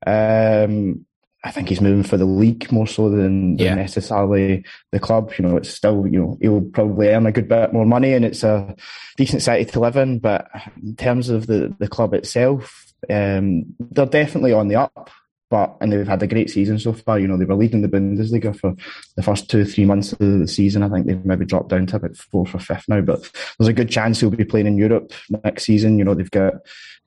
Um, 0.07 1.07
I 1.45 1.53
think 1.53 1.69
he's 1.69 1.81
moving 1.81 2.03
for 2.03 2.17
the 2.17 2.25
league 2.25 2.71
more 2.73 2.87
so 2.87 3.11
than, 3.11 3.57
than 3.57 3.77
necessarily 3.77 4.65
the 4.91 4.99
club. 4.99 5.33
You 5.39 5.47
know, 5.47 5.57
it's 5.57 5.71
still, 5.71 6.05
you 6.05 6.19
know, 6.19 6.39
he'll 6.41 6.63
probably 6.63 7.09
earn 7.09 7.27
a 7.27 7.33
good 7.33 7.49
bit 7.49 7.73
more 7.73 7.87
money 7.87 8.13
and 8.13 8.25
it's 8.25 8.43
a 8.43 8.75
decent 9.17 9.43
city 9.43 9.65
to 9.67 9.81
live 9.81 9.97
in. 9.97 10.19
But 10.19 10.49
in 10.83 10.97
terms 10.97 11.29
of 11.29 11.47
the, 11.47 11.75
the 11.79 11.87
club 11.87 12.13
itself, 12.13 12.93
um, 13.09 13.67
they're 13.79 14.07
definitely 14.07 14.53
on 14.53 14.67
the 14.67 14.77
up. 14.77 15.11
But 15.51 15.77
and 15.81 15.93
they've 15.93 16.07
had 16.07 16.23
a 16.23 16.27
great 16.27 16.51
season 16.51 16.79
so 16.79 16.93
far. 16.93 17.19
You 17.19 17.27
know, 17.27 17.37
they 17.37 17.47
were 17.47 17.55
leading 17.55 17.83
the 17.83 17.89
Bundesliga 17.89 18.55
for 18.55 18.75
the 19.17 19.23
first 19.23 19.51
two, 19.51 19.65
three 19.65 19.87
months 19.87 20.13
of 20.13 20.19
the 20.19 20.47
season. 20.47 20.83
I 20.83 20.89
think 20.89 21.07
they've 21.07 21.25
maybe 21.25 21.47
dropped 21.47 21.71
down 21.71 21.87
to 21.87 21.97
about 21.97 22.17
fourth 22.17 22.55
or 22.55 22.59
fifth 22.59 22.89
now. 22.89 23.01
But 23.01 23.31
there's 23.59 23.69
a 23.69 23.73
good 23.73 23.89
chance 23.89 24.21
he'll 24.21 24.31
be 24.31 24.45
playing 24.45 24.67
in 24.67 24.77
Europe 24.77 25.13
next 25.45 25.65
season. 25.65 25.99
You 25.99 26.05
know, 26.05 26.15
they've 26.15 26.31
got 26.31 26.55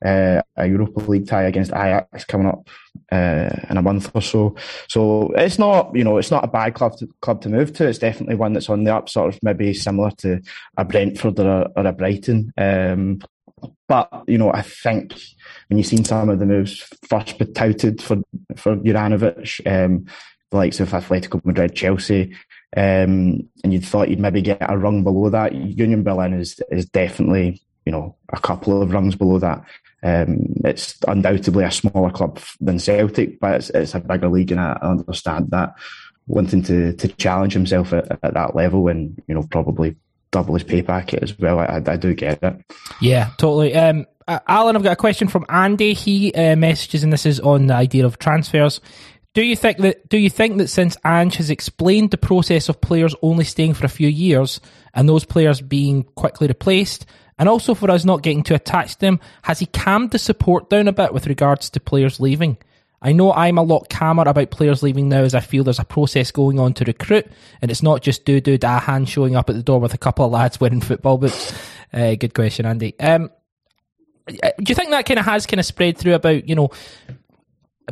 uh, 0.04 0.42
a 0.56 0.66
Europa 0.66 1.00
League 1.00 1.28
tie 1.28 1.44
against 1.44 1.72
Ajax 1.72 2.24
coming 2.24 2.48
up 2.48 2.68
uh, 3.10 3.50
in 3.70 3.76
a 3.76 3.82
month 3.82 4.10
or 4.14 4.22
so. 4.22 4.56
So 4.88 5.32
it's 5.36 5.58
not, 5.58 5.94
you 5.94 6.04
know, 6.04 6.18
it's 6.18 6.30
not 6.30 6.44
a 6.44 6.48
bad 6.48 6.74
club 6.74 6.96
to, 6.98 7.08
club 7.20 7.42
to 7.42 7.48
move 7.48 7.72
to. 7.74 7.88
It's 7.88 7.98
definitely 7.98 8.34
one 8.34 8.52
that's 8.52 8.68
on 8.68 8.84
the 8.84 8.94
up, 8.94 9.08
sort 9.08 9.34
of 9.34 9.40
maybe 9.42 9.72
similar 9.74 10.10
to 10.18 10.40
a 10.76 10.84
Brentford 10.84 11.38
or 11.38 11.62
a, 11.62 11.70
or 11.76 11.86
a 11.86 11.92
Brighton. 11.92 12.52
Um, 12.56 13.20
but 13.88 14.24
you 14.26 14.38
know, 14.38 14.52
I 14.52 14.62
think 14.62 15.14
when 15.68 15.78
you've 15.78 15.86
seen 15.86 16.04
some 16.04 16.28
of 16.28 16.38
the 16.38 16.46
moves 16.46 16.78
first 17.08 17.40
touted 17.54 18.02
for 18.02 18.16
for 18.56 18.76
Juranovic, 18.76 19.60
um, 19.66 20.06
the 20.50 20.56
likes 20.56 20.80
of 20.80 20.90
Atletico 20.90 21.44
Madrid, 21.44 21.74
Chelsea, 21.74 22.34
um, 22.76 23.40
and 23.62 23.72
you'd 23.72 23.84
thought 23.84 24.08
you'd 24.08 24.20
maybe 24.20 24.42
get 24.42 24.58
a 24.60 24.78
rung 24.78 25.04
below 25.04 25.30
that. 25.30 25.54
Union 25.54 26.02
Berlin 26.02 26.34
is 26.34 26.60
is 26.70 26.86
definitely 26.86 27.60
you 27.84 27.92
know 27.92 28.16
a 28.32 28.40
couple 28.40 28.80
of 28.80 28.92
rungs 28.92 29.16
below 29.16 29.38
that. 29.38 29.64
Um, 30.02 30.46
it's 30.64 30.98
undoubtedly 31.06 31.64
a 31.64 31.70
smaller 31.70 32.10
club 32.10 32.40
than 32.60 32.78
Celtic, 32.78 33.38
but 33.40 33.56
it's, 33.56 33.70
it's 33.70 33.94
a 33.94 34.00
bigger 34.00 34.28
league, 34.28 34.50
and 34.50 34.60
I 34.60 34.78
understand 34.82 35.50
that 35.50 35.74
wanting 36.26 36.62
to 36.64 36.94
to 36.94 37.08
challenge 37.08 37.52
himself 37.52 37.92
at, 37.92 38.10
at 38.22 38.34
that 38.34 38.54
level, 38.54 38.88
and 38.88 39.20
you 39.28 39.34
know 39.34 39.42
probably 39.50 39.96
double 40.32 40.54
his 40.54 40.64
pay 40.64 40.82
packet 40.82 41.22
as 41.22 41.38
well. 41.38 41.60
I, 41.60 41.80
I 41.86 41.96
do 41.96 42.14
get 42.14 42.42
it. 42.42 42.64
Yeah, 43.00 43.30
totally. 43.38 43.74
Um, 43.74 44.06
Alan, 44.26 44.76
I've 44.76 44.82
got 44.82 44.92
a 44.92 44.96
question 44.96 45.28
from 45.28 45.46
Andy. 45.48 45.94
He 45.94 46.32
uh, 46.34 46.56
messages, 46.56 47.04
and 47.04 47.12
this 47.12 47.26
is 47.26 47.38
on 47.38 47.68
the 47.68 47.74
idea 47.74 48.04
of 48.04 48.18
transfers. 48.18 48.80
Do 49.34 49.42
you 49.42 49.56
think 49.56 49.78
that 49.78 50.08
do 50.08 50.18
you 50.18 50.28
think 50.28 50.58
that 50.58 50.68
since 50.68 50.96
Ange 51.04 51.36
has 51.36 51.50
explained 51.50 52.10
the 52.10 52.18
process 52.18 52.68
of 52.68 52.80
players 52.80 53.14
only 53.22 53.44
staying 53.44 53.74
for 53.74 53.86
a 53.86 53.90
few 53.90 54.08
years 54.08 54.60
and 54.92 55.08
those 55.08 55.24
players 55.24 55.60
being 55.60 56.02
quickly 56.02 56.48
replaced, 56.48 57.06
and 57.38 57.48
also 57.48 57.74
for 57.74 57.90
us 57.90 58.04
not 58.04 58.22
getting 58.22 58.42
too 58.42 58.54
attached 58.54 58.94
to 58.94 59.00
them, 59.00 59.20
has 59.42 59.58
he 59.58 59.66
calmed 59.66 60.10
the 60.10 60.18
support 60.18 60.68
down 60.68 60.88
a 60.88 60.92
bit 60.92 61.14
with 61.14 61.26
regards 61.26 61.70
to 61.70 61.80
players 61.80 62.20
leaving? 62.20 62.58
I 63.02 63.12
know 63.12 63.32
I'm 63.32 63.58
a 63.58 63.62
lot 63.62 63.88
calmer 63.90 64.22
about 64.26 64.52
players 64.52 64.82
leaving 64.82 65.08
now 65.08 65.22
as 65.22 65.34
I 65.34 65.40
feel 65.40 65.64
there's 65.64 65.80
a 65.80 65.84
process 65.84 66.30
going 66.30 66.60
on 66.60 66.72
to 66.74 66.84
recruit 66.84 67.26
and 67.60 67.70
it's 67.70 67.82
not 67.82 68.00
just 68.00 68.24
do 68.24 68.40
do 68.40 68.58
hand 68.64 69.08
showing 69.08 69.34
up 69.34 69.50
at 69.50 69.56
the 69.56 69.62
door 69.62 69.80
with 69.80 69.92
a 69.92 69.98
couple 69.98 70.24
of 70.24 70.30
lads 70.30 70.60
wearing 70.60 70.80
football 70.80 71.18
boots. 71.18 71.52
Uh, 71.92 72.14
good 72.14 72.32
question, 72.32 72.64
Andy. 72.64 72.98
Um, 73.00 73.30
uh, 74.28 74.50
do 74.58 74.70
you 74.70 74.74
think 74.74 74.90
that 74.90 75.04
kind 75.04 75.18
of 75.18 75.26
has 75.26 75.46
kind 75.46 75.60
of 75.60 75.66
spread 75.66 75.98
through 75.98 76.14
about, 76.14 76.48
you 76.48 76.54
know, 76.54 76.70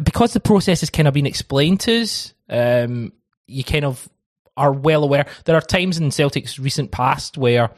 because 0.00 0.32
the 0.32 0.40
process 0.40 0.80
has 0.80 0.90
kind 0.90 1.08
of 1.08 1.14
been 1.14 1.26
explained 1.26 1.80
to 1.80 2.02
us, 2.02 2.32
um, 2.48 3.12
you 3.46 3.64
kind 3.64 3.84
of 3.84 4.08
are 4.56 4.72
well 4.72 5.02
aware. 5.02 5.26
There 5.44 5.56
are 5.56 5.60
times 5.60 5.98
in 5.98 6.10
Celtic's 6.12 6.58
recent 6.58 6.92
past 6.92 7.36
where 7.36 7.70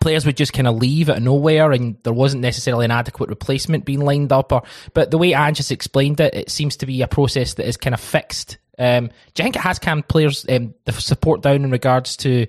players 0.00 0.26
would 0.26 0.36
just 0.36 0.52
kind 0.52 0.68
of 0.68 0.76
leave 0.76 1.08
out 1.08 1.16
of 1.16 1.22
nowhere 1.22 1.72
and 1.72 1.96
there 2.02 2.12
wasn't 2.12 2.42
necessarily 2.42 2.84
an 2.84 2.90
adequate 2.90 3.30
replacement 3.30 3.84
being 3.84 4.00
lined 4.00 4.32
up 4.32 4.52
or 4.52 4.62
but 4.92 5.10
the 5.10 5.18
way 5.18 5.32
Ange 5.32 5.70
explained 5.70 6.20
it 6.20 6.34
it 6.34 6.50
seems 6.50 6.76
to 6.76 6.86
be 6.86 7.00
a 7.02 7.08
process 7.08 7.54
that 7.54 7.66
is 7.66 7.76
kind 7.76 7.94
of 7.94 8.00
fixed. 8.00 8.58
Um, 8.78 9.08
do 9.34 9.42
you 9.42 9.44
think 9.44 9.56
it 9.56 9.62
has 9.62 9.78
calmed 9.78 10.06
players 10.06 10.46
um, 10.48 10.74
the 10.84 10.92
support 10.92 11.42
down 11.42 11.64
in 11.64 11.70
regards 11.70 12.16
to 12.18 12.46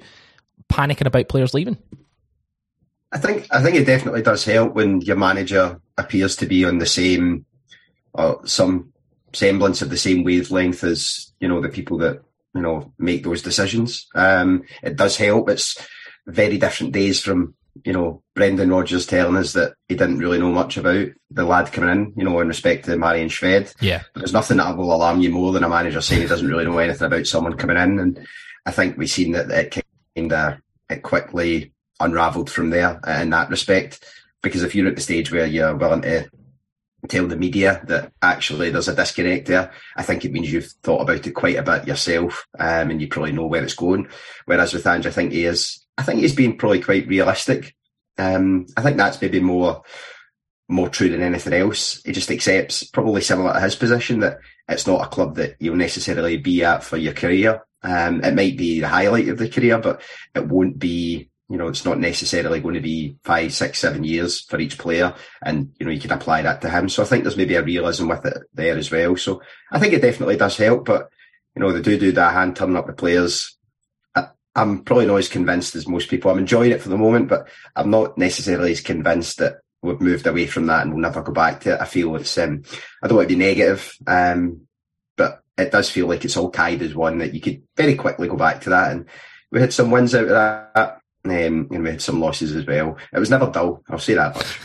panicking 0.71 1.07
about 1.07 1.29
players 1.29 1.53
leaving? 1.53 1.77
I 3.11 3.17
think 3.17 3.47
I 3.51 3.63
think 3.63 3.75
it 3.75 3.85
definitely 3.85 4.21
does 4.21 4.43
help 4.43 4.75
when 4.75 5.01
your 5.01 5.15
manager 5.15 5.81
appears 5.97 6.35
to 6.37 6.45
be 6.45 6.65
on 6.65 6.77
the 6.77 6.85
same 6.85 7.45
or 8.13 8.45
some 8.45 8.93
semblance 9.33 9.81
of 9.81 9.89
the 9.89 9.97
same 9.97 10.23
wavelength 10.23 10.83
as 10.83 11.31
you 11.39 11.47
know 11.47 11.61
the 11.61 11.69
people 11.69 11.97
that 11.99 12.21
you 12.53 12.61
know 12.61 12.93
make 12.99 13.23
those 13.23 13.41
decisions. 13.41 14.07
Um, 14.13 14.63
it 14.83 14.95
does 14.95 15.17
help. 15.17 15.49
It's 15.49 15.77
very 16.27 16.57
different 16.57 16.93
days 16.93 17.21
from 17.21 17.55
you 17.85 17.93
know 17.93 18.21
Brendan 18.35 18.69
Rodgers 18.69 19.05
telling 19.05 19.37
us 19.37 19.53
that 19.53 19.73
he 19.87 19.95
didn't 19.95 20.19
really 20.19 20.39
know 20.39 20.51
much 20.51 20.77
about 20.77 21.07
the 21.31 21.43
lad 21.43 21.71
coming 21.71 21.89
in. 21.89 22.13
You 22.15 22.23
know, 22.23 22.39
in 22.39 22.47
respect 22.47 22.85
to 22.85 22.97
Marian 22.97 23.29
Shved. 23.29 23.75
Yeah, 23.81 24.03
but 24.13 24.21
there's 24.21 24.33
nothing 24.33 24.57
that 24.57 24.77
will 24.77 24.93
alarm 24.93 25.21
you 25.21 25.31
more 25.31 25.51
than 25.51 25.63
a 25.63 25.69
manager 25.69 26.01
saying 26.01 26.21
he 26.21 26.27
doesn't 26.27 26.47
really 26.47 26.65
know 26.65 26.77
anything 26.77 27.05
about 27.05 27.27
someone 27.27 27.57
coming 27.57 27.77
in. 27.77 27.99
And 27.99 28.27
I 28.65 28.71
think 28.71 28.97
we've 28.97 29.09
seen 29.09 29.31
that 29.33 29.49
it 29.51 29.83
kind 30.15 30.31
of 30.33 30.57
it 30.89 31.03
quickly 31.03 31.73
unravelled 31.99 32.49
from 32.49 32.69
there 32.69 32.99
in 33.07 33.29
that 33.31 33.49
respect. 33.49 34.03
Because 34.41 34.63
if 34.63 34.73
you're 34.73 34.87
at 34.87 34.95
the 34.95 35.01
stage 35.01 35.31
where 35.31 35.45
you're 35.45 35.75
willing 35.75 36.01
to 36.03 36.29
tell 37.07 37.27
the 37.27 37.35
media 37.35 37.81
that 37.87 38.11
actually 38.21 38.69
there's 38.69 38.87
a 38.87 38.95
disconnect 38.95 39.47
there, 39.47 39.71
I 39.95 40.03
think 40.03 40.23
it 40.23 40.31
means 40.31 40.51
you've 40.51 40.71
thought 40.83 41.01
about 41.01 41.25
it 41.25 41.31
quite 41.31 41.57
a 41.57 41.63
bit 41.63 41.87
yourself, 41.87 42.47
um, 42.57 42.89
and 42.89 43.01
you 43.01 43.07
probably 43.07 43.33
know 43.33 43.47
where 43.47 43.63
it's 43.63 43.73
going. 43.73 44.07
Whereas 44.45 44.73
with 44.73 44.87
Ange, 44.87 45.07
I 45.07 45.11
think 45.11 45.33
he 45.33 45.45
is 45.45 45.85
I 45.99 46.03
think 46.03 46.21
he's 46.21 46.35
been 46.35 46.57
probably 46.57 46.81
quite 46.81 47.07
realistic. 47.07 47.75
Um, 48.17 48.67
I 48.75 48.81
think 48.81 48.97
that's 48.97 49.21
maybe 49.21 49.39
more 49.39 49.83
more 50.71 50.87
true 50.87 51.09
than 51.09 51.21
anything 51.21 51.53
else. 51.53 52.01
He 52.03 52.11
just 52.11 52.31
accepts, 52.31 52.83
probably 52.83 53.21
similar 53.21 53.53
to 53.53 53.59
his 53.59 53.75
position, 53.75 54.19
that 54.19 54.37
it's 54.67 54.85
not 54.85 55.03
a 55.03 55.09
club 55.09 55.35
that 55.35 55.55
you'll 55.59 55.75
necessarily 55.75 56.37
be 56.37 56.63
at 56.63 56.83
for 56.83 56.95
your 56.95 57.13
career. 57.13 57.63
Um, 57.81 58.23
it 58.23 58.35
might 58.35 58.55
be 58.55 58.79
the 58.79 58.87
highlight 58.87 59.29
of 59.29 59.39
the 59.39 59.49
career, 59.49 59.79
but 59.79 60.01
it 60.35 60.47
won't 60.47 60.77
be 60.77 61.29
you 61.49 61.57
know, 61.57 61.67
it's 61.67 61.83
not 61.83 61.99
necessarily 61.99 62.61
going 62.61 62.75
to 62.75 62.79
be 62.79 63.17
five, 63.23 63.51
six, 63.51 63.79
seven 63.79 64.03
years 64.03 64.41
for 64.41 64.59
each 64.59 64.77
player. 64.77 65.15
And, 65.41 65.73
you 65.79 65.85
know, 65.85 65.91
you 65.91 65.99
can 65.99 66.11
apply 66.11 66.43
that 66.43 66.61
to 66.61 66.69
him. 66.69 66.87
So 66.89 67.01
I 67.01 67.07
think 67.07 67.23
there's 67.23 67.37
maybe 67.37 67.55
a 67.55 67.63
realism 67.63 68.07
with 68.07 68.23
it 68.25 68.37
there 68.53 68.77
as 68.77 68.91
well. 68.91 69.17
So 69.17 69.41
I 69.71 69.79
think 69.79 69.93
it 69.93 70.03
definitely 70.03 70.37
does 70.37 70.55
help, 70.57 70.85
but, 70.85 71.09
you 71.55 71.61
know, 71.61 71.71
they 71.71 71.81
do 71.81 71.97
do 71.97 72.11
that 72.11 72.33
hand 72.33 72.55
turning 72.55 72.77
up 72.77 72.85
the 72.85 72.93
players. 72.93 73.57
I'm 74.59 74.83
probably 74.83 75.05
not 75.05 75.15
as 75.15 75.29
convinced 75.29 75.75
as 75.75 75.87
most 75.87 76.09
people. 76.09 76.29
I'm 76.29 76.37
enjoying 76.37 76.71
it 76.71 76.81
for 76.81 76.89
the 76.89 76.97
moment, 76.97 77.29
but 77.29 77.47
I'm 77.77 77.89
not 77.89 78.17
necessarily 78.17 78.73
as 78.73 78.81
convinced 78.81 79.37
that 79.37 79.61
we've 79.81 80.01
moved 80.01 80.27
away 80.27 80.47
from 80.47 80.65
that 80.65 80.81
and 80.81 80.91
we'll 80.91 81.01
never 81.01 81.21
go 81.21 81.31
back 81.31 81.61
to 81.61 81.75
it. 81.75 81.81
I 81.81 81.85
feel 81.85 82.15
it's, 82.17 82.37
um, 82.37 82.63
I 83.01 83.07
don't 83.07 83.15
want 83.15 83.29
to 83.29 83.35
be 83.35 83.39
negative, 83.39 83.93
um, 84.05 84.67
but 85.15 85.41
it 85.57 85.71
does 85.71 85.89
feel 85.89 86.07
like 86.07 86.25
it's 86.25 86.35
all 86.35 86.51
tied 86.51 86.81
as 86.81 86.93
one 86.93 87.19
that 87.19 87.33
you 87.33 87.39
could 87.39 87.63
very 87.77 87.95
quickly 87.95 88.27
go 88.27 88.35
back 88.35 88.59
to 88.61 88.71
that. 88.71 88.91
And 88.91 89.05
we 89.49 89.61
had 89.61 89.71
some 89.71 89.91
wins 89.91 90.13
out 90.13 90.23
of 90.23 90.29
that 90.29 90.99
um, 91.23 91.31
and 91.71 91.83
we 91.83 91.91
had 91.91 92.01
some 92.01 92.19
losses 92.19 92.53
as 92.53 92.65
well. 92.65 92.97
It 93.13 93.19
was 93.19 93.29
never 93.29 93.49
dull. 93.49 93.81
I'll 93.89 93.97
say 93.97 94.15
that 94.15 94.35
much. 94.35 94.59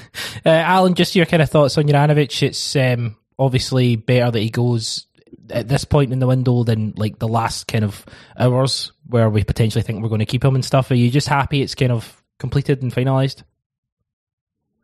Uh, 0.44 0.50
Alan, 0.50 0.94
just 0.94 1.14
your 1.14 1.26
kind 1.26 1.42
of 1.42 1.50
thoughts 1.50 1.78
on 1.78 1.84
Juranovic. 1.84 2.42
It's 2.42 2.74
um, 2.74 3.16
obviously 3.38 3.94
better 3.94 4.32
that 4.32 4.40
he 4.40 4.50
goes 4.50 5.06
at 5.50 5.68
this 5.68 5.84
point 5.84 6.12
in 6.12 6.18
the 6.18 6.26
window 6.26 6.64
than 6.64 6.94
like 6.96 7.18
the 7.18 7.28
last 7.28 7.68
kind 7.68 7.84
of 7.84 8.04
hours 8.38 8.92
where 9.06 9.28
we 9.30 9.44
potentially 9.44 9.82
think 9.82 10.02
we're 10.02 10.08
going 10.08 10.18
to 10.20 10.26
keep 10.26 10.44
him 10.44 10.54
and 10.54 10.64
stuff. 10.64 10.90
Are 10.90 10.94
you 10.94 11.11
just 11.11 11.28
happy 11.28 11.62
it's 11.62 11.75
kind 11.75 11.92
of 11.92 12.23
completed 12.38 12.82
and 12.82 12.92
finalised? 12.92 13.42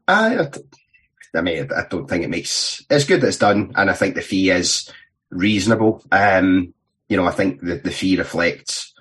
I, 0.06 0.48
I 1.34 1.40
mean, 1.40 1.68
I 1.74 1.84
don't 1.88 2.08
think 2.08 2.24
it 2.24 2.30
makes 2.30 2.84
it's 2.90 3.04
good 3.04 3.20
that 3.20 3.28
it's 3.28 3.36
done, 3.36 3.72
and 3.76 3.90
I 3.90 3.92
think 3.92 4.14
the 4.14 4.22
fee 4.22 4.50
is 4.50 4.90
reasonable. 5.30 6.02
Um, 6.10 6.74
you 7.08 7.16
know, 7.16 7.26
I 7.26 7.32
think 7.32 7.60
the, 7.60 7.76
the 7.76 7.90
fee 7.90 8.16
reflects 8.16 8.92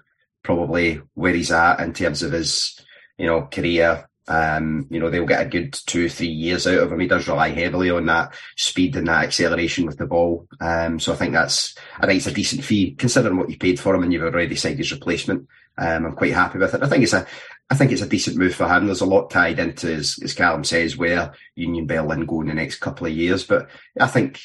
probably 0.43 1.01
where 1.13 1.33
he's 1.33 1.51
at 1.51 1.79
in 1.79 1.93
terms 1.93 2.23
of 2.23 2.31
his, 2.31 2.79
you 3.17 3.27
know, 3.27 3.43
career. 3.43 4.08
Um, 4.29 4.86
you 4.91 5.00
know, 5.00 5.09
they'll 5.09 5.25
get 5.25 5.45
a 5.45 5.50
good 5.50 5.74
two, 5.74 6.07
three 6.07 6.27
years 6.27 6.67
out 6.67 6.77
of 6.77 6.91
him. 6.91 7.00
He 7.00 7.07
does 7.07 7.27
rely 7.27 7.50
heavily 7.50 7.89
on 7.89 8.05
that 8.05 8.36
speed 8.55 8.95
and 8.95 9.07
that 9.07 9.24
acceleration 9.24 9.88
with 9.88 9.98
the 9.98 10.05
ball. 10.05 10.48
Um, 10.62 11.00
so 11.00 11.12
I 11.12 11.15
think 11.15 11.33
that's, 11.33 11.75
I 12.00 12.05
think 12.05 12.17
it's 12.17 12.27
a 12.27 12.31
decent 12.31 12.63
fee 12.63 12.91
considering 12.91 13.38
what 13.38 13.50
you 13.50 13.57
paid 13.57 13.79
for 13.79 13.95
him 13.95 14.03
and 14.03 14.13
you've 14.13 14.21
already 14.21 14.55
signed 14.55 14.77
his 14.77 14.91
replacement. 14.91 15.48
Um, 15.79 16.05
I'm 16.05 16.15
quite 16.15 16.33
happy 16.33 16.59
with 16.59 16.75
it. 16.75 16.83
I 16.83 16.88
think 16.88 17.03
it's 17.03 17.13
a, 17.13 17.25
I 17.71 17.75
think 17.75 17.91
it's 17.91 18.03
a 18.03 18.07
decent 18.07 18.38
move 18.38 18.53
for 18.53 18.67
him. 18.67 18.86
There's 18.86 19.01
a 19.01 19.05
lot 19.05 19.31
tied 19.31 19.57
into, 19.57 19.91
as, 19.91 20.19
as 20.24 20.36
Callum 20.36 20.63
says, 20.63 20.95
where 20.95 21.33
Union 21.55 21.88
Berlin 21.88 22.25
go 22.25 22.41
in 22.41 22.50
the 22.50 22.53
next 22.53 22.77
couple 22.77 23.07
of 23.07 23.13
years. 23.13 23.43
But 23.43 23.67
I 24.00 24.07
think 24.07 24.41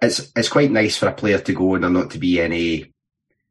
it's, 0.00 0.32
it's 0.34 0.48
quite 0.48 0.70
nice 0.70 0.96
for 0.96 1.08
a 1.08 1.12
player 1.12 1.40
to 1.40 1.52
go 1.52 1.74
and 1.74 1.84
there 1.84 1.90
not 1.90 2.12
to 2.12 2.18
be 2.18 2.40
any, 2.40 2.94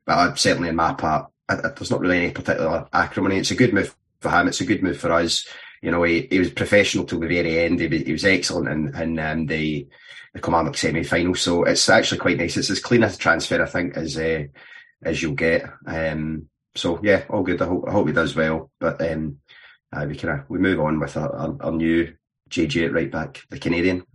but 0.06 0.40
certainly 0.40 0.70
in 0.70 0.76
my 0.76 0.94
part, 0.94 1.30
there's 1.48 1.92
not 1.92 2.00
really 2.00 2.18
any 2.18 2.32
particular 2.32 2.88
acrimony. 2.92 3.38
It's 3.38 3.52
a 3.52 3.56
good 3.56 3.74
move 3.74 3.96
for 4.22 4.30
him. 4.30 4.48
It's 4.48 4.62
a 4.62 4.66
good 4.66 4.84
move 4.84 4.98
for 4.98 5.12
us. 5.12 5.48
You 5.82 5.92
know, 5.92 6.04
he, 6.04 6.28
he 6.30 6.40
was 6.40 6.52
professional 6.52 7.06
till 7.06 7.20
the 7.20 7.28
very 7.28 7.60
end. 7.60 7.80
He 7.80 7.88
he 7.88 8.12
was 8.12 8.26
excellent 8.26 8.68
in, 8.68 9.02
in 9.02 9.20
um, 9.20 9.46
the 9.46 9.88
the 10.34 10.42
Kilmarnock 10.42 10.78
semi 10.78 11.04
final. 11.04 11.36
So 11.36 11.64
it's 11.64 11.88
actually 11.90 12.20
quite 12.20 12.38
nice. 12.38 12.58
It's 12.58 12.70
as 12.70 12.80
clean 12.80 13.04
a 13.04 13.16
transfer, 13.16 13.62
I 13.62 13.66
think, 13.66 13.96
as 13.96 14.18
uh, 14.18 14.44
as 15.04 15.22
you'll 15.22 15.34
get. 15.34 15.66
Um, 15.86 16.50
so 16.76 17.00
yeah, 17.04 17.24
all 17.30 17.44
good. 17.44 17.62
I 17.62 17.66
hope, 17.66 17.86
I 17.88 17.92
hope 17.92 18.08
he 18.08 18.14
does 18.14 18.36
well. 18.36 18.72
But 18.80 19.02
um, 19.10 19.40
uh, 19.92 20.06
we 20.08 20.16
kind 20.16 20.40
of 20.40 20.50
we 20.50 20.60
move 20.60 20.80
on 20.80 21.00
with 21.00 21.18
our, 21.18 21.34
our, 21.36 21.56
our, 21.62 21.72
new 21.72 22.14
JJ 22.50 22.88
at 22.88 22.94
right 22.94 23.12
back, 23.12 23.42
the 23.50 23.60
Canadian. 23.60 24.06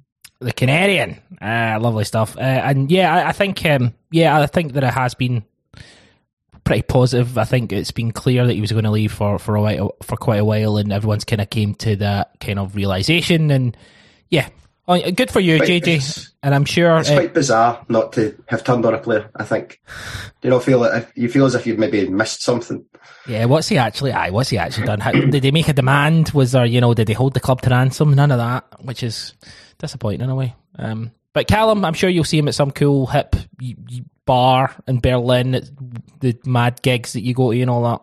The 0.41 0.53
Canadian, 0.53 1.21
uh, 1.41 1.79
lovely 1.81 2.05
stuff. 2.05 2.37
Uh, 2.37 2.41
and 2.41 2.91
yeah, 2.91 3.15
I, 3.15 3.29
I 3.29 3.33
think 3.33 3.65
um, 3.67 3.95
yeah, 4.11 4.39
I 4.39 4.47
think 4.47 4.75
that 4.75 4.85
it 4.85 4.93
has 4.93 5.15
been 5.15 5.45
pretty 6.65 6.83
positive. 6.83 7.39
I 7.39 7.45
think 7.45 7.73
it's 7.73 7.91
been 7.91 8.11
clear 8.11 8.47
that 8.47 8.55
he 8.55 8.61
was 8.61 8.73
going 8.73 8.85
to 8.85 8.91
leave 8.91 9.13
for 9.13 9.39
for 9.39 9.55
a 9.55 9.63
while, 9.63 9.95
for 10.03 10.17
quite 10.17 10.41
a 10.41 10.45
while, 10.45 10.77
and 10.77 10.93
everyone's 10.93 11.25
kind 11.25 11.41
of 11.41 11.51
came 11.51 11.75
to 11.77 11.97
that 11.97 12.41
kind 12.41 12.59
of 12.59 12.75
realization. 12.75 13.51
And 13.51 13.77
yeah, 14.31 14.49
oh, 14.89 15.11
good 15.13 15.31
for 15.31 15.41
you, 15.41 15.59
JJ. 15.61 16.31
And 16.43 16.55
I'm 16.55 16.65
sure 16.65 16.99
it's 16.99 17.11
quite 17.11 17.35
bizarre 17.35 17.85
not 17.89 18.13
to 18.15 18.43
have 18.47 18.65
turned 18.65 18.85
on 18.85 18.95
a 18.95 18.99
player. 18.99 19.31
I 19.37 19.45
think. 19.45 19.81
You 20.43 20.51
not 20.51 20.65
feel 20.65 20.81
that 20.81 21.09
you 21.15 21.29
feel 21.29 21.47
as 21.47 21.55
if 21.55 21.67
you've 21.67 21.79
maybe 21.79 22.09
missed 22.09 22.43
something? 22.43 22.85
Yeah, 23.27 23.47
what's 23.47 23.69
he 23.69 23.79
actually? 23.79 24.13
I 24.13 24.31
what's 24.31 24.51
he 24.51 24.59
actually 24.59 24.87
done? 24.87 25.01
How, 25.01 25.13
did 25.13 25.43
they 25.43 25.51
make 25.51 25.69
a 25.69 25.73
demand? 25.73 26.31
Was 26.31 26.53
there, 26.53 26.67
you 26.67 26.81
know, 26.81 26.93
did 26.93 27.07
they 27.07 27.15
hold 27.15 27.35
the 27.35 27.41
club 27.41 27.63
to 27.63 27.71
ransom? 27.71 28.15
None 28.15 28.31
of 28.31 28.39
that, 28.39 28.85
which 28.85 29.03
is 29.03 29.35
disappointing 29.79 30.21
in 30.21 30.31
a 30.31 30.35
way. 30.35 30.55
Um, 30.79 31.13
but 31.33 31.49
Callum, 31.49 31.85
I'm 31.85 31.95
sure 31.95 32.11
you'll 32.11 32.25
see 32.25 32.39
him 32.39 32.49
at 32.49 32.55
some 32.55 32.71
cool 32.71 33.07
hip 33.07 33.35
bar 34.27 34.75
in 34.87 35.01
Berlin, 35.01 35.63
the 36.21 36.39
mad 36.45 36.83
gigs 36.83 37.13
that 37.13 37.23
you 37.23 37.35
go 37.35 37.53
to 37.53 37.61
and 37.61 37.71
all 37.71 37.83
that. 37.83 38.01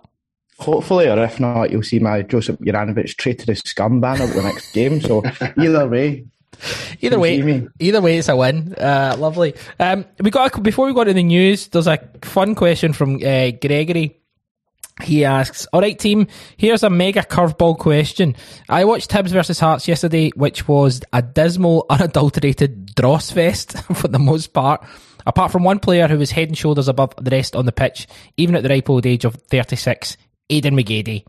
Hopefully, 0.64 1.08
or 1.08 1.18
if 1.24 1.40
not, 1.40 1.72
you'll 1.72 1.82
see 1.82 2.00
my 2.00 2.22
Joseph 2.22 2.60
Juranovic 2.60 3.18
traitorous 3.18 3.62
scum 3.66 4.00
banner 4.00 4.26
at 4.26 4.36
the 4.36 4.44
next 4.44 4.72
game. 4.74 5.02
So 5.02 5.24
either 5.58 5.88
way, 5.88 6.26
Either 7.00 7.20
way, 7.20 7.68
either 7.80 8.02
way, 8.02 8.18
it's 8.18 8.30
a 8.30 8.36
win. 8.36 8.76
Uh, 8.76 9.16
lovely. 9.18 9.56
Um, 9.80 10.06
we 10.20 10.30
got 10.30 10.56
a, 10.56 10.62
before 10.62 10.86
we 10.86 10.94
go 10.94 11.04
to 11.04 11.14
the 11.14 11.24
news. 11.24 11.68
There's 11.70 11.88
a 11.88 11.98
fun 12.22 12.56
question 12.56 12.94
from 12.94 13.16
uh, 13.16 13.52
Gregory. 13.60 14.20
He 15.02 15.26
asks, 15.26 15.66
"All 15.74 15.82
right, 15.82 15.98
team. 15.98 16.28
Here's 16.58 16.84
a 16.84 16.90
mega 16.90 17.22
curveball 17.22 17.80
question. 17.80 18.36
I 18.70 18.86
watched 18.86 19.10
Hibs 19.10 19.30
versus 19.30 19.60
Hearts 19.60 19.88
yesterday, 19.88 20.30
which 20.36 20.68
was 20.68 21.02
a 21.12 21.22
dismal, 21.24 21.86
unadulterated 21.90 22.94
dross 22.94 23.32
fest 23.32 23.82
for 23.96 24.08
the 24.08 24.20
most 24.20 24.54
part." 24.54 24.86
Apart 25.26 25.52
from 25.52 25.64
one 25.64 25.80
player 25.80 26.08
who 26.08 26.18
was 26.18 26.32
head 26.32 26.48
and 26.48 26.58
shoulders 26.58 26.88
above 26.88 27.14
the 27.18 27.32
rest 27.32 27.56
on 27.56 27.66
the 27.66 27.72
pitch, 27.72 28.08
even 28.38 28.56
at 28.56 28.64
the 28.64 28.70
ripe 28.70 28.90
old 28.90 29.06
age 29.06 29.26
of 29.26 29.36
36, 29.36 30.18
Aiden 30.50 30.80
McGeady. 30.80 31.26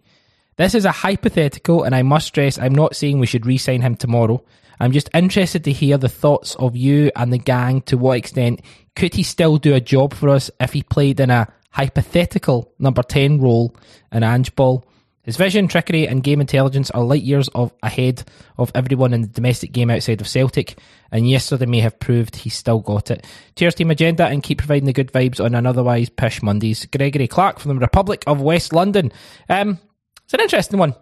This 0.56 0.74
is 0.74 0.84
a 0.84 0.92
hypothetical, 0.92 1.82
and 1.82 1.94
I 1.94 2.02
must 2.02 2.26
stress 2.26 2.58
I'm 2.58 2.74
not 2.74 2.94
saying 2.94 3.18
we 3.18 3.26
should 3.26 3.46
re 3.46 3.58
sign 3.58 3.80
him 3.80 3.96
tomorrow. 3.96 4.44
I'm 4.80 4.92
just 4.92 5.10
interested 5.14 5.64
to 5.64 5.72
hear 5.72 5.96
the 5.96 6.08
thoughts 6.08 6.56
of 6.56 6.76
you 6.76 7.10
and 7.14 7.32
the 7.32 7.38
gang 7.38 7.82
to 7.82 7.96
what 7.96 8.18
extent 8.18 8.62
could 8.96 9.14
he 9.14 9.22
still 9.22 9.56
do 9.56 9.74
a 9.74 9.80
job 9.80 10.12
for 10.12 10.28
us 10.28 10.50
if 10.58 10.72
he 10.72 10.82
played 10.82 11.20
in 11.20 11.30
a 11.30 11.48
hypothetical 11.70 12.72
number 12.78 13.02
10 13.02 13.40
role 13.40 13.74
in 14.10 14.22
Ange 14.22 14.54
Ball 14.54 14.84
his 15.22 15.36
vision, 15.36 15.68
trickery, 15.68 16.08
and 16.08 16.22
game 16.22 16.40
intelligence 16.40 16.90
are 16.90 17.02
light 17.02 17.22
years 17.22 17.48
of 17.54 17.72
ahead 17.82 18.24
of 18.58 18.72
everyone 18.74 19.14
in 19.14 19.22
the 19.22 19.28
domestic 19.28 19.70
game 19.70 19.88
outside 19.88 20.20
of 20.20 20.28
Celtic, 20.28 20.78
and 21.12 21.28
yesterday 21.28 21.66
may 21.66 21.80
have 21.80 22.00
proved 22.00 22.34
he's 22.34 22.54
still 22.54 22.80
got 22.80 23.10
it. 23.10 23.24
Cheers, 23.54 23.76
Team 23.76 23.92
Agenda, 23.92 24.26
and 24.26 24.42
keep 24.42 24.58
providing 24.58 24.86
the 24.86 24.92
good 24.92 25.12
vibes 25.12 25.42
on 25.42 25.54
an 25.54 25.66
otherwise 25.66 26.08
pish 26.08 26.42
Mondays. 26.42 26.86
Gregory 26.86 27.28
Clark 27.28 27.60
from 27.60 27.74
the 27.74 27.80
Republic 27.80 28.24
of 28.26 28.40
West 28.40 28.72
London. 28.72 29.12
Um, 29.48 29.78
it's 30.24 30.34
an 30.34 30.40
interesting 30.40 30.78
one. 30.78 30.94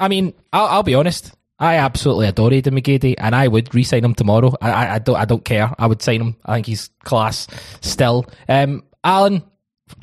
I 0.00 0.08
mean, 0.08 0.32
I'll, 0.52 0.66
I'll 0.66 0.82
be 0.82 0.94
honest. 0.94 1.32
I 1.58 1.76
absolutely 1.76 2.26
adore 2.26 2.50
Aiden 2.50 2.76
McGeady, 2.76 3.14
and 3.18 3.36
I 3.36 3.48
would 3.48 3.74
re-sign 3.74 4.04
him 4.04 4.14
tomorrow. 4.14 4.54
I, 4.60 4.70
I, 4.70 4.94
I, 4.94 4.98
don't, 4.98 5.16
I 5.16 5.24
don't 5.26 5.44
care. 5.44 5.72
I 5.78 5.86
would 5.86 6.02
sign 6.02 6.20
him. 6.20 6.36
I 6.44 6.54
think 6.54 6.66
he's 6.66 6.90
class 7.04 7.46
still. 7.82 8.26
Um, 8.48 8.82
Alan, 9.04 9.42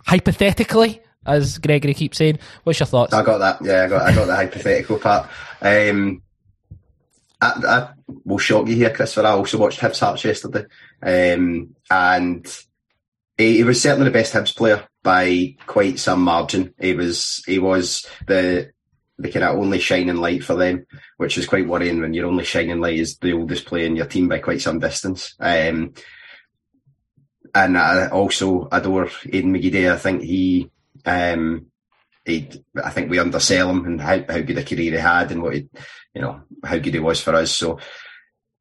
hypothetically, 0.05 1.01
as 1.25 1.58
Gregory 1.58 1.93
keeps 1.93 2.17
saying. 2.17 2.39
What's 2.63 2.79
your 2.79 2.88
thoughts? 2.88 3.13
I 3.13 3.23
got 3.23 3.39
that. 3.39 3.60
Yeah, 3.62 3.84
I 3.84 3.88
got 3.88 4.01
I 4.01 4.15
got 4.15 4.25
the 4.25 4.36
hypothetical 4.36 4.99
part. 4.99 5.29
Um, 5.62 6.21
I, 7.41 7.47
I, 7.65 7.89
will 8.25 8.38
shock 8.38 8.67
you 8.67 8.75
here, 8.75 8.93
Christopher. 8.93 9.27
I 9.27 9.32
also 9.32 9.58
watched 9.58 9.79
Hibs 9.79 9.99
Hearts 9.99 10.23
yesterday, 10.23 10.65
um, 11.01 11.75
and 11.89 12.45
he, 13.38 13.58
he, 13.58 13.63
was 13.63 13.82
certainly 13.82 14.05
the 14.05 14.13
best 14.13 14.34
Hibs 14.34 14.55
player 14.55 14.88
by 15.03 15.55
quite 15.65 15.99
some 15.99 16.21
margin. 16.21 16.73
He 16.79 16.93
was 16.93 17.43
he 17.45 17.60
was 17.60 18.05
the 18.27 18.71
the 19.17 19.32
kind 19.32 19.45
of 19.45 19.58
only 19.58 19.79
shining 19.79 20.17
light 20.17 20.43
for 20.43 20.55
them, 20.55 20.86
which 21.17 21.38
is 21.38 21.45
quite 21.45 21.67
worrying 21.67 21.99
when 21.99 22.13
your 22.13 22.27
only 22.27 22.45
shining 22.45 22.79
light 22.79 22.97
is 22.99 23.17
the 23.17 23.34
oldest 23.34 23.65
player 23.65 23.86
in 23.86 23.95
your 23.95 24.05
team 24.05 24.29
by 24.29 24.39
quite 24.39 24.62
some 24.62 24.79
distance. 24.79 25.36
Um, 25.39 25.93
and 27.53 27.77
I 27.77 28.08
also 28.08 28.67
adore 28.71 29.05
Aiden 29.05 29.45
McGeady. 29.45 29.91
I 29.91 29.97
think 29.97 30.21
he 30.21 30.69
um, 31.05 31.67
he, 32.25 32.49
I 32.83 32.89
think 32.89 33.09
we 33.09 33.19
undersell 33.19 33.69
him 33.69 33.85
and 33.85 34.01
how, 34.01 34.23
how 34.27 34.39
good 34.39 34.57
a 34.57 34.63
career 34.63 34.91
he 34.91 34.97
had 34.97 35.31
and 35.31 35.41
what 35.41 35.55
he, 35.55 35.69
you 36.13 36.21
know, 36.21 36.41
how 36.63 36.77
good 36.77 36.93
he 36.93 36.99
was 36.99 37.21
for 37.21 37.35
us. 37.35 37.51
So, 37.51 37.79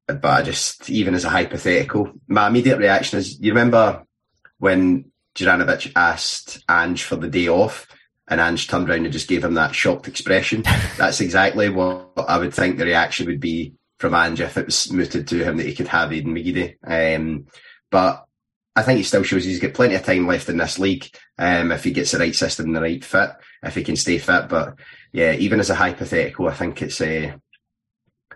but 0.07 0.25
I 0.25 0.43
just, 0.43 0.89
even 0.89 1.15
as 1.15 1.25
a 1.25 1.31
hypothetical, 1.31 2.13
my 2.27 2.49
immediate 2.49 2.79
reaction 2.79 3.19
is, 3.19 3.39
you 3.41 3.53
remember 3.53 4.05
when 4.59 5.11
Juranovic 5.35 5.93
asked 5.95 6.65
Ange 6.69 7.03
for 7.03 7.17
the 7.17 7.29
day 7.29 7.49
off 7.49 7.87
and 8.27 8.41
Ange 8.41 8.69
turned 8.69 8.89
around 8.89 9.05
and 9.05 9.13
just 9.13 9.29
gave 9.29 9.45
him 9.45 9.55
that 9.55 9.75
shocked 9.75 10.09
expression. 10.09 10.63
That's 10.97 11.21
exactly 11.21 11.69
what 11.69 12.11
I 12.17 12.39
would 12.39 12.55
think 12.55 12.79
the 12.79 12.85
reaction 12.85 13.27
would 13.27 13.41
be 13.41 13.75
from 13.99 14.15
Ange 14.15 14.41
if 14.41 14.57
it 14.57 14.67
was 14.67 14.93
mooted 14.93 15.29
to 15.29 15.45
him 15.45 15.57
that 15.57 15.67
he 15.67 15.75
could 15.75 15.89
have 15.89 16.11
Aiden 16.11 16.27
McGeady. 16.27 16.77
Um, 16.85 17.47
but 17.91 18.27
I 18.79 18.83
think 18.83 18.99
he 18.99 19.03
still 19.03 19.25
shows 19.25 19.45
he's 19.45 19.59
got 19.59 19.75
plenty 19.75 19.97
of 19.97 20.05
time 20.05 20.29
left 20.29 20.49
in 20.49 20.57
this 20.57 20.79
league. 20.79 21.11
Um, 21.37 21.73
if 21.73 21.83
he 21.83 21.91
gets 21.91 22.13
the 22.13 22.19
right 22.19 22.35
system 22.35 22.67
and 22.67 22.77
the 22.77 22.81
right 22.81 23.05
fit, 23.05 23.31
if 23.65 23.75
he 23.75 23.83
can 23.83 23.97
stay 23.97 24.19
fit. 24.19 24.49
But 24.49 24.77
yeah, 25.13 25.33
even 25.33 25.59
as 25.59 25.69
a 25.69 25.75
hypothetical, 25.75 26.47
I 26.47 26.55
think 26.55 26.81
it's 26.81 27.01
a, 27.01 27.31
uh, 27.31 27.37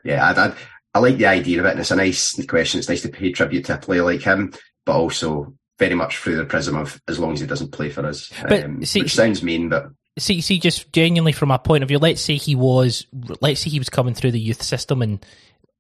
yeah, 0.03 0.27
I, 0.27 0.47
I, 0.49 0.55
I 0.95 0.99
like 0.99 1.17
the 1.17 1.27
idea 1.27 1.61
of 1.61 1.67
it. 1.67 1.71
And 1.71 1.81
it's 1.81 1.93
a 1.93 1.97
nice 1.97 2.45
question. 2.47 2.81
It's 2.81 2.89
nice 2.89 3.03
to 3.03 3.09
pay 3.09 3.31
tribute 3.31 3.67
to 3.67 3.75
a 3.75 3.79
player 3.79 4.03
like 4.03 4.23
him, 4.23 4.53
but 4.85 4.97
also 4.97 5.55
very 5.79 5.95
much 5.95 6.19
through 6.19 6.37
the 6.37 6.45
prism 6.45 6.77
of 6.77 7.01
as 7.07 7.21
long 7.21 7.35
as 7.35 7.41
he 7.41 7.47
doesn't 7.47 7.71
play 7.71 7.91
for 7.91 8.05
us. 8.05 8.29
But 8.43 8.65
um, 8.65 8.85
see, 8.85 9.03
which 9.03 9.15
sounds 9.15 9.45
mean, 9.45 9.69
but 9.69 9.91
see, 10.19 10.41
see, 10.41 10.59
just 10.59 10.93
genuinely 10.93 11.33
from 11.33 11.51
my 11.51 11.57
point 11.57 11.85
of 11.85 11.89
view, 11.89 12.01
let's 12.01 12.21
say 12.21 12.35
he 12.35 12.57
was, 12.57 13.07
let's 13.41 13.61
say 13.61 13.71
he 13.71 13.79
was 13.79 13.89
coming 13.89 14.15
through 14.15 14.33
the 14.33 14.41
youth 14.41 14.63
system 14.63 15.03
and 15.03 15.25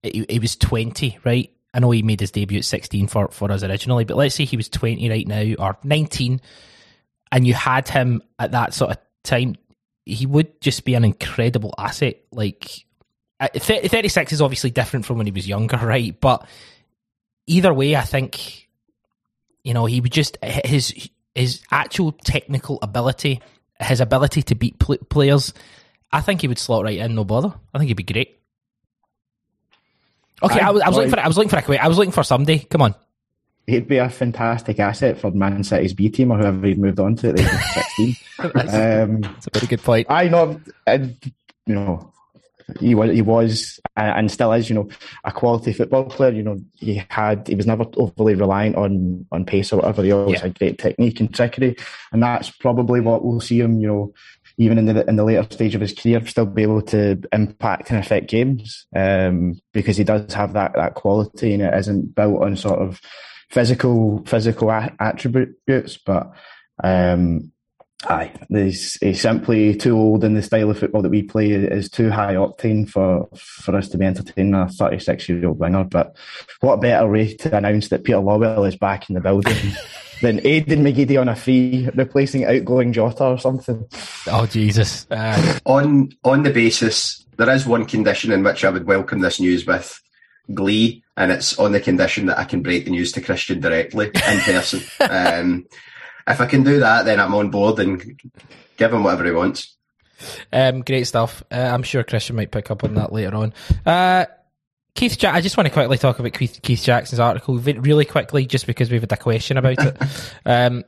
he, 0.05 0.25
he 0.29 0.39
was 0.39 0.55
twenty, 0.55 1.19
right? 1.25 1.51
I 1.75 1.81
know 1.81 1.91
he 1.91 2.03
made 2.03 2.21
his 2.21 2.31
debut 2.31 2.59
at 2.59 2.65
sixteen 2.65 3.07
for 3.07 3.29
for 3.29 3.51
us 3.51 3.63
originally, 3.63 4.05
but 4.05 4.17
let's 4.17 4.35
say 4.35 4.45
he 4.45 4.57
was 4.57 4.69
twenty 4.69 5.09
right 5.09 5.27
now 5.27 5.55
or 5.59 5.79
nineteen, 5.85 6.41
and 7.31 7.47
you 7.47 7.55
had 7.55 7.89
him 7.89 8.23
at 8.39 8.53
that 8.53 8.75
sort 8.75 8.91
of 8.93 8.99
time, 9.23 9.57
he 10.05 10.27
would 10.27 10.61
just 10.61 10.85
be 10.85 10.95
an 10.95 11.05
incredible 11.05 11.75
asset. 11.79 12.17
Like 12.31 12.85
uh, 13.41 13.49
36 13.59 14.33
is 14.33 14.43
obviously 14.43 14.71
different 14.71 15.07
from 15.07 15.19
when 15.19 15.27
he 15.27 15.33
was 15.33 15.49
younger, 15.49 15.77
right? 15.83 16.19
But 16.21 16.47
either 17.47 17.73
way, 17.73 17.97
I 17.97 18.03
think 18.03 18.69
you 19.65 19.75
know 19.75 19.87
he 19.87 20.01
would 20.01 20.13
just 20.13 20.39
his 20.43 21.09
his 21.35 21.63
actual 21.71 22.13
technical 22.13 22.79
ability, 22.83 23.41
his 23.81 24.01
ability 24.01 24.43
to 24.43 24.55
beat 24.55 24.79
pl- 24.79 24.99
players. 25.09 25.55
I 26.11 26.21
think 26.21 26.43
he 26.43 26.49
would 26.49 26.59
slot 26.59 26.85
right 26.85 26.99
in, 26.99 27.15
no 27.15 27.25
bother. 27.25 27.55
I 27.73 27.79
think 27.79 27.89
he'd 27.89 27.95
be 27.95 28.03
great. 28.03 28.42
Okay, 30.43 30.61
I, 30.61 30.69
I 30.69 30.71
was, 30.71 30.83
I 30.83 30.89
was 30.89 30.97
looking 30.97 31.11
for 31.11 31.21
I 31.21 31.29
was 31.29 31.37
looking 31.37 31.49
for 31.51 31.73
a 31.73 31.77
I 31.79 31.89
was 31.89 31.99
looking 31.99 32.13
for 32.13 32.25
somebody. 32.25 32.61
Come 32.61 32.83
on. 32.83 32.95
He'd 33.67 33.87
be 33.87 33.99
a 33.99 34.09
fantastic 34.09 34.81
asset 34.81 35.19
for 35.19 35.31
Man 35.31 35.63
City's 35.63 35.95
B 35.95 36.09
team 36.09 36.33
or 36.33 36.39
whoever 36.39 36.67
he'd 36.67 36.79
moved 36.79 36.99
on 36.99 37.15
to 37.17 37.29
at 37.29 37.37
the 37.37 37.43
age 37.43 37.53
of 37.53 37.63
16. 37.63 38.17
that's, 38.55 38.75
um, 38.75 39.21
that's, 39.21 39.47
a 39.47 39.51
pretty 39.53 39.69
good 39.69 39.83
point. 39.83 40.09
I 40.11 40.27
know, 40.27 40.61
and, 40.85 41.17
you 41.67 41.77
know, 41.77 42.13
he 42.81 42.97
was, 42.97 43.13
he 43.13 43.23
was 43.23 43.81
and 43.97 44.31
still 44.31 44.53
is, 44.53 44.69
you 44.69 44.75
know, 44.75 44.89
a 45.25 45.31
quality 45.31 45.73
football 45.73 46.05
player. 46.05 46.33
You 46.33 46.43
know, 46.43 46.61
he 46.75 47.03
had, 47.09 47.47
he 47.47 47.55
was 47.55 47.67
never 47.67 47.85
overly 47.97 48.35
reliant 48.35 48.77
on 48.77 49.27
on 49.31 49.45
pace 49.45 49.73
or 49.73 49.77
whatever. 49.77 50.03
He 50.03 50.13
always 50.13 50.35
yeah. 50.35 50.43
had 50.43 50.59
great 50.59 50.79
technique 50.79 51.21
and 51.21 51.33
trickery, 51.33 51.77
and 52.13 52.23
that's 52.23 52.51
probably 52.51 53.01
what 53.01 53.25
we'll 53.25 53.41
see 53.41 53.61
him. 53.61 53.81
You 53.81 53.87
know, 53.89 54.15
even 54.59 54.79
in 54.79 54.87
the 54.87 55.09
in 55.09 55.17
the 55.17 55.25
later 55.25 55.47
stage 55.51 55.75
of 55.75 55.81
his 55.81 55.95
career, 55.95 56.25
still 56.27 56.47
be 56.47 56.63
able 56.63 56.83
to 56.83 57.21
impact 57.33 57.91
and 57.91 57.99
affect 57.99 58.29
games 58.29 58.87
um, 58.95 59.61
because 59.73 59.97
he 59.97 60.05
does 60.05 60.33
have 60.35 60.53
that 60.55 60.73
that 60.75 60.95
quality, 60.95 61.55
and 61.55 61.63
it 61.63 61.75
isn't 61.75 62.15
built 62.15 62.43
on 62.43 62.57
sort 62.57 62.81
of 62.81 63.01
physical 63.51 64.23
physical 64.27 64.71
attributes, 64.71 65.99
but. 66.05 66.33
Um, 66.83 67.53
Aye, 68.05 68.33
he's, 68.49 68.95
he's 69.01 69.21
simply 69.21 69.77
too 69.77 69.97
old 69.97 70.25
in 70.25 70.35
the 70.35 70.43
style 70.43 70.71
of 70.71 70.79
football 70.79 71.03
that 71.03 71.11
we 71.11 71.23
play 71.23 71.53
is 71.53 71.89
too 71.89 72.11
high 72.11 72.35
octane 72.35 72.89
for, 72.89 73.29
for 73.37 73.77
us 73.77 73.89
to 73.91 73.99
be 73.99 74.05
entertaining 74.05 74.55
a 74.55 74.69
36 74.69 75.29
year 75.29 75.47
old 75.47 75.61
winger. 75.61 75.85
But 75.85 76.17
what 76.61 76.81
better 76.81 77.09
way 77.09 77.35
to 77.35 77.57
announce 77.57 77.89
that 77.89 78.03
Peter 78.03 78.19
Lawwell 78.19 78.67
is 78.67 78.77
back 78.77 79.09
in 79.09 79.15
the 79.15 79.21
building 79.21 79.55
than 80.23 80.39
Aiden 80.39 80.81
McGeady 80.81 81.21
on 81.21 81.29
a 81.29 81.37
fee, 81.37 81.89
replacing 81.95 82.45
outgoing 82.45 82.93
Jota 82.93 83.25
or 83.25 83.39
something? 83.39 83.85
Oh, 84.29 84.47
Jesus. 84.47 85.07
Uh... 85.11 85.59
on, 85.67 86.13
on 86.25 86.45
the 86.45 86.51
basis, 86.51 87.27
there 87.37 87.51
is 87.51 87.67
one 87.67 87.85
condition 87.85 88.33
in 88.33 88.43
which 88.43 88.65
I 88.65 88.71
would 88.71 88.87
welcome 88.87 89.21
this 89.21 89.41
news 89.41 89.67
with 89.67 90.01
glee, 90.55 91.03
and 91.17 91.31
it's 91.31 91.59
on 91.59 91.73
the 91.73 91.81
condition 91.81 92.27
that 92.27 92.39
I 92.39 92.45
can 92.45 92.63
break 92.63 92.85
the 92.85 92.93
news 92.93 93.13
to 93.13 93.21
Christian 93.21 93.61
directly 93.61 94.07
in 94.07 94.41
person. 94.41 94.81
um, 95.11 95.67
if 96.27 96.41
I 96.41 96.47
can 96.47 96.63
do 96.63 96.79
that, 96.81 97.05
then 97.05 97.21
I'm 97.21 97.35
on 97.35 97.51
board 97.51 97.81
and 97.81 98.21
give 98.77 98.93
him 98.93 99.03
whatever 99.03 99.25
he 99.25 99.33
wants. 99.33 99.77
Um, 100.53 100.83
great 100.83 101.05
stuff. 101.05 101.43
Uh, 101.51 101.57
I'm 101.57 101.83
sure 101.83 102.05
Christian 102.05 102.37
might 102.37 102.53
pick 102.53 102.71
up 102.71 102.85
on 102.85 102.95
that 102.95 103.13
later 103.13 103.35
on. 103.35 103.53
Uh, 103.85 104.27
Keith, 104.95 105.19
Jack, 105.19 105.35
I 105.35 105.41
just 105.41 105.57
want 105.57 105.67
to 105.67 105.73
quickly 105.73 105.99
talk 105.99 106.19
about 106.19 106.33
Keith, 106.35 106.61
Keith 106.63 106.83
Jackson's 106.83 107.21
article 107.21 107.59
really 107.59 108.05
quickly, 108.05 108.47
just 108.47 108.67
because 108.67 108.91
we've 108.91 109.01
had 109.01 109.13
a 109.13 109.17
question 109.17 109.57
about 109.57 109.79
it. 109.79 109.97
um, 110.47 110.85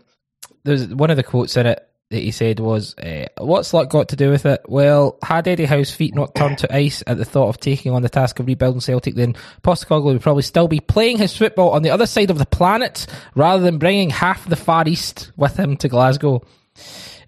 there's 0.65 0.89
one 0.89 1.11
of 1.11 1.17
the 1.17 1.23
quotes 1.23 1.57
in 1.57 1.67
it 1.67 1.89
that 2.11 2.23
he 2.23 2.31
said 2.31 2.61
was, 2.61 2.97
uh, 2.99 3.27
"What's 3.39 3.73
luck 3.73 3.89
got 3.89 4.09
to 4.11 4.17
do 4.17 4.31
with 4.31 4.45
it?" 4.45 4.63
Well, 4.69 5.19
had 5.23 5.49
Eddie 5.49 5.65
Howe's 5.65 5.91
feet 5.91 6.15
not 6.15 6.35
turned 6.35 6.59
to 6.59 6.75
ice 6.75 7.03
at 7.07 7.17
the 7.17 7.25
thought 7.25 7.49
of 7.49 7.59
taking 7.59 7.93
on 7.93 8.03
the 8.03 8.11
task 8.11 8.39
of 8.39 8.47
rebuilding 8.47 8.81
Celtic, 8.81 9.15
then 9.15 9.35
Postecoglou 9.63 10.13
would 10.13 10.23
probably 10.23 10.43
still 10.43 10.69
be 10.69 10.81
playing 10.81 11.19
his 11.19 11.37
football 11.37 11.71
on 11.71 11.83
the 11.83 11.91
other 11.91 12.07
side 12.07 12.31
of 12.31 12.39
the 12.39 12.47
planet 12.47 13.07
rather 13.35 13.63
than 13.63 13.79
bringing 13.79 14.11
half 14.11 14.47
the 14.49 14.57
Far 14.57 14.87
East 14.87 15.33
with 15.37 15.59
him 15.59 15.77
to 15.79 15.89
Glasgow. 15.89 16.43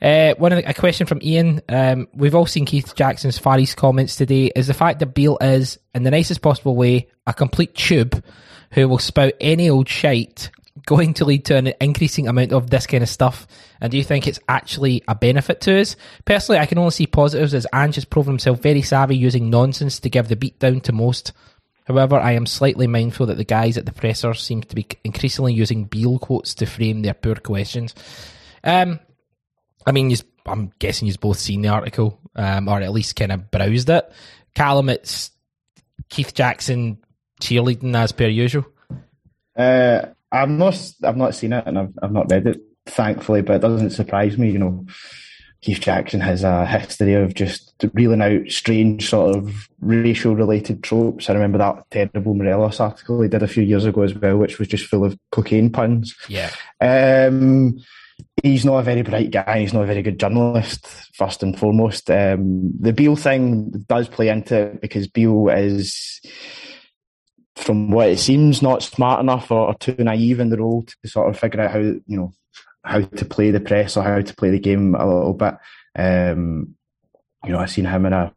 Uh, 0.00 0.34
one 0.34 0.52
of 0.52 0.58
the, 0.58 0.68
a 0.68 0.74
question 0.74 1.06
from 1.06 1.20
Ian. 1.22 1.60
Um, 1.68 2.08
we've 2.14 2.34
all 2.34 2.46
seen 2.46 2.64
Keith 2.64 2.94
Jackson's 2.94 3.38
Far 3.38 3.58
East 3.58 3.76
comments 3.76 4.16
today. 4.16 4.52
Is 4.54 4.66
the 4.66 4.74
fact 4.74 5.00
that 5.00 5.14
Beale 5.14 5.38
is, 5.40 5.78
in 5.94 6.02
the 6.02 6.10
nicest 6.10 6.42
possible 6.42 6.76
way, 6.76 7.08
a 7.26 7.32
complete 7.34 7.74
tube 7.74 8.22
who 8.72 8.88
will 8.88 8.98
spout 8.98 9.32
any 9.40 9.70
old 9.70 9.88
shite 9.88 10.50
going 10.84 11.14
to 11.14 11.24
lead 11.24 11.46
to 11.46 11.56
an 11.56 11.72
increasing 11.80 12.28
amount 12.28 12.52
of 12.52 12.70
this 12.70 12.86
kind 12.86 13.02
of 13.02 13.08
stuff? 13.08 13.46
And 13.80 13.90
do 13.90 13.96
you 13.96 14.04
think 14.04 14.26
it's 14.26 14.40
actually 14.48 15.02
a 15.08 15.14
benefit 15.14 15.60
to 15.62 15.80
us? 15.80 15.96
Personally, 16.24 16.58
I 16.58 16.66
can 16.66 16.78
only 16.78 16.90
see 16.90 17.06
positives 17.06 17.54
as 17.54 17.66
Ange 17.72 17.94
has 17.96 18.04
proven 18.04 18.34
himself 18.34 18.60
very 18.60 18.82
savvy 18.82 19.16
using 19.16 19.50
nonsense 19.50 20.00
to 20.00 20.10
give 20.10 20.28
the 20.28 20.36
beat 20.36 20.58
down 20.58 20.80
to 20.82 20.92
most. 20.92 21.32
However, 21.86 22.18
I 22.18 22.32
am 22.32 22.46
slightly 22.46 22.88
mindful 22.88 23.26
that 23.26 23.36
the 23.36 23.44
guys 23.44 23.78
at 23.78 23.86
the 23.86 23.92
presser 23.92 24.34
seem 24.34 24.62
to 24.62 24.74
be 24.74 24.86
increasingly 25.04 25.54
using 25.54 25.84
Beale 25.84 26.18
quotes 26.18 26.54
to 26.54 26.66
frame 26.66 27.02
their 27.02 27.14
poor 27.14 27.36
questions. 27.36 27.94
Um, 28.64 28.98
I 29.86 29.92
mean, 29.92 30.14
I'm 30.44 30.72
guessing 30.78 31.06
you've 31.06 31.20
both 31.20 31.38
seen 31.38 31.62
the 31.62 31.68
article, 31.68 32.20
um, 32.34 32.68
or 32.68 32.80
at 32.80 32.92
least 32.92 33.16
kind 33.16 33.32
of 33.32 33.50
browsed 33.50 33.88
it. 33.88 34.10
Callum, 34.54 34.88
it's 34.88 35.30
Keith 36.08 36.34
Jackson 36.34 36.98
cheerleading 37.40 37.94
as 37.94 38.12
per 38.12 38.26
usual. 38.26 38.66
Uh, 39.56 40.06
I've 40.32 40.50
not, 40.50 40.92
I've 41.04 41.16
not 41.16 41.34
seen 41.34 41.52
it, 41.52 41.64
and 41.66 41.78
I've, 41.78 41.92
I've 42.02 42.12
not 42.12 42.30
read 42.30 42.46
it, 42.46 42.60
thankfully. 42.86 43.42
But 43.42 43.56
it 43.56 43.62
doesn't 43.62 43.90
surprise 43.90 44.36
me. 44.36 44.50
You 44.50 44.58
know, 44.58 44.86
Keith 45.60 45.80
Jackson 45.80 46.20
has 46.20 46.42
a 46.42 46.66
history 46.66 47.14
of 47.14 47.34
just 47.34 47.74
reeling 47.94 48.22
out 48.22 48.50
strange 48.50 49.08
sort 49.08 49.36
of 49.36 49.68
racial-related 49.80 50.82
tropes. 50.82 51.30
I 51.30 51.34
remember 51.34 51.58
that 51.58 51.84
terrible 51.90 52.34
Morelos 52.34 52.80
article 52.80 53.22
he 53.22 53.28
did 53.28 53.42
a 53.42 53.48
few 53.48 53.62
years 53.62 53.84
ago 53.84 54.02
as 54.02 54.14
well, 54.14 54.36
which 54.38 54.58
was 54.58 54.68
just 54.68 54.86
full 54.86 55.04
of 55.04 55.18
cocaine 55.30 55.70
puns. 55.70 56.14
Yeah. 56.28 56.50
Um, 56.80 57.78
he's 58.42 58.64
not 58.64 58.78
a 58.78 58.82
very 58.82 59.02
bright 59.02 59.30
guy. 59.30 59.60
He's 59.60 59.72
not 59.72 59.84
a 59.84 59.86
very 59.86 60.02
good 60.02 60.18
journalist, 60.18 60.86
first 61.14 61.42
and 61.42 61.58
foremost. 61.58 62.10
Um, 62.10 62.72
the 62.78 62.92
Beale 62.92 63.16
thing 63.16 63.70
does 63.88 64.08
play 64.08 64.28
into 64.28 64.56
it 64.56 64.80
because 64.80 65.08
Beale 65.08 65.48
is, 65.48 66.20
from 67.56 67.90
what 67.90 68.08
it 68.08 68.18
seems, 68.18 68.62
not 68.62 68.82
smart 68.82 69.20
enough 69.20 69.50
or, 69.50 69.68
or, 69.68 69.74
too 69.74 69.96
naive 69.98 70.40
in 70.40 70.50
the 70.50 70.58
role 70.58 70.84
to 70.84 71.08
sort 71.08 71.28
of 71.28 71.38
figure 71.38 71.60
out 71.60 71.72
how 71.72 71.78
you 71.78 72.02
know 72.06 72.32
how 72.84 73.00
to 73.00 73.24
play 73.24 73.50
the 73.50 73.60
press 73.60 73.96
or 73.96 74.04
how 74.04 74.20
to 74.20 74.34
play 74.36 74.50
the 74.50 74.60
game 74.60 74.94
a 74.94 75.06
little 75.06 75.34
bit. 75.34 75.54
Um, 75.98 76.76
you 77.44 77.52
know, 77.52 77.58
I 77.58 77.66
seen 77.66 77.84
him 77.84 78.06
in 78.06 78.12
a 78.12 78.32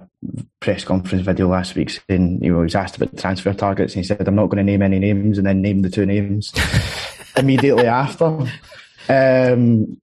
press 0.60 0.84
conference 0.84 1.24
video 1.24 1.48
last 1.48 1.76
week 1.76 1.90
saying, 1.90 2.44
you 2.44 2.52
know, 2.52 2.60
he 2.60 2.64
was 2.64 2.76
asked 2.76 2.98
about 2.98 3.18
transfer 3.18 3.54
targets 3.54 3.94
and 3.94 4.04
he 4.04 4.08
said, 4.08 4.28
I'm 4.28 4.36
not 4.36 4.48
going 4.48 4.58
to 4.58 4.72
name 4.72 4.82
any 4.82 5.00
names 5.00 5.38
and 5.38 5.48
then 5.48 5.62
name 5.62 5.82
the 5.82 5.90
two 5.90 6.06
names 6.06 6.52
immediately 7.38 7.88
after. 7.88 8.46
Um, 9.10 10.00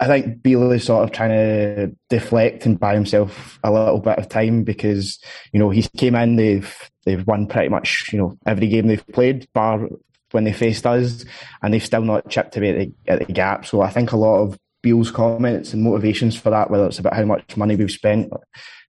I 0.00 0.06
think 0.06 0.42
Beale 0.42 0.72
is 0.72 0.84
sort 0.84 1.04
of 1.04 1.12
trying 1.12 1.30
to 1.30 1.96
deflect 2.10 2.66
and 2.66 2.78
buy 2.78 2.94
himself 2.94 3.58
a 3.64 3.72
little 3.72 4.00
bit 4.00 4.18
of 4.18 4.28
time 4.28 4.62
because 4.62 5.18
you 5.52 5.58
know 5.58 5.70
he 5.70 5.82
came 5.96 6.14
in, 6.14 6.36
they've 6.36 6.90
they've 7.04 7.26
won 7.26 7.46
pretty 7.46 7.68
much 7.68 8.10
you 8.12 8.18
know 8.18 8.36
every 8.46 8.68
game 8.68 8.88
they've 8.88 9.06
played, 9.08 9.48
bar 9.54 9.88
when 10.32 10.44
they 10.44 10.52
faced 10.52 10.86
us, 10.86 11.24
and 11.62 11.72
they've 11.72 11.84
still 11.84 12.02
not 12.02 12.28
chipped 12.28 12.56
away 12.56 12.70
at 12.70 12.78
the, 12.78 13.12
at 13.12 13.26
the 13.26 13.32
gap. 13.32 13.64
So 13.64 13.80
I 13.80 13.90
think 13.90 14.12
a 14.12 14.16
lot 14.16 14.42
of 14.42 14.58
Beale's 14.82 15.10
comments 15.10 15.72
and 15.72 15.82
motivations 15.82 16.36
for 16.36 16.50
that, 16.50 16.70
whether 16.70 16.86
it's 16.86 16.98
about 16.98 17.14
how 17.14 17.24
much 17.24 17.56
money 17.56 17.76
we've 17.76 17.90
spent 17.90 18.30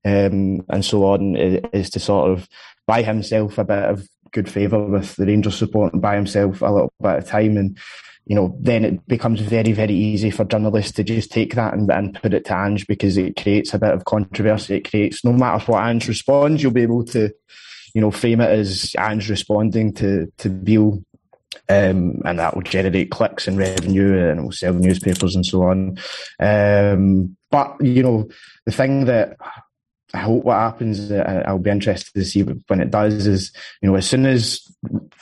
um, 0.05 0.65
and 0.69 0.83
so 0.83 1.05
on, 1.05 1.35
is 1.35 1.89
to 1.91 1.99
sort 1.99 2.31
of 2.31 2.47
buy 2.85 3.01
himself 3.01 3.57
a 3.57 3.63
bit 3.63 3.83
of 3.83 4.07
good 4.31 4.49
favour 4.49 4.83
with 4.85 5.15
the 5.15 5.25
Rangers 5.25 5.55
support 5.55 5.93
and 5.93 6.01
buy 6.01 6.15
himself 6.15 6.61
a 6.61 6.71
little 6.71 6.91
bit 7.01 7.17
of 7.17 7.25
time 7.25 7.57
and 7.57 7.77
you 8.27 8.35
know, 8.35 8.55
then 8.59 8.83
it 8.83 9.07
becomes 9.07 9.39
very, 9.39 9.71
very 9.71 9.93
easy 9.93 10.29
for 10.29 10.43
journalists 10.43 10.91
to 10.93 11.03
just 11.03 11.31
take 11.31 11.55
that 11.55 11.73
and, 11.73 11.89
and 11.89 12.21
put 12.21 12.33
it 12.33 12.43
to 12.45 12.53
Ange 12.53 12.85
because 12.85 13.17
it 13.17 13.37
creates 13.41 13.73
a 13.73 13.79
bit 13.79 13.93
of 13.93 14.03
controversy. 14.03 14.75
It 14.75 14.89
creates, 14.89 15.23
no 15.23 15.31
matter 15.31 15.63
what 15.71 15.83
Ange 15.83 16.09
responds, 16.09 16.61
you'll 16.61 16.73
be 16.73 16.81
able 16.81 17.05
to, 17.05 17.31
you 17.95 18.01
know, 18.01 18.11
frame 18.11 18.41
it 18.41 18.51
as 18.51 18.93
Ange 18.99 19.29
responding 19.29 19.93
to, 19.93 20.31
to 20.39 20.49
Beale. 20.49 21.01
Um, 21.69 22.21
and 22.25 22.39
that 22.39 22.53
will 22.53 22.63
generate 22.63 23.11
clicks 23.11 23.47
and 23.47 23.57
revenue 23.57 24.29
and 24.29 24.43
will 24.43 24.51
sell 24.51 24.73
newspapers 24.73 25.35
and 25.35 25.45
so 25.45 25.63
on. 25.63 25.97
Um, 26.39 27.37
but, 27.49 27.77
you 27.81 28.03
know, 28.03 28.27
the 28.65 28.73
thing 28.73 29.05
that 29.05 29.37
I 30.13 30.19
hope 30.19 30.43
what 30.43 30.57
happens, 30.57 31.11
uh, 31.11 31.43
I'll 31.45 31.59
be 31.59 31.69
interested 31.69 32.13
to 32.13 32.25
see 32.25 32.41
when 32.41 32.81
it 32.81 32.91
does 32.91 33.25
is, 33.25 33.51
you 33.81 33.89
know, 33.89 33.95
as 33.95 34.07
soon 34.07 34.25
as, 34.25 34.61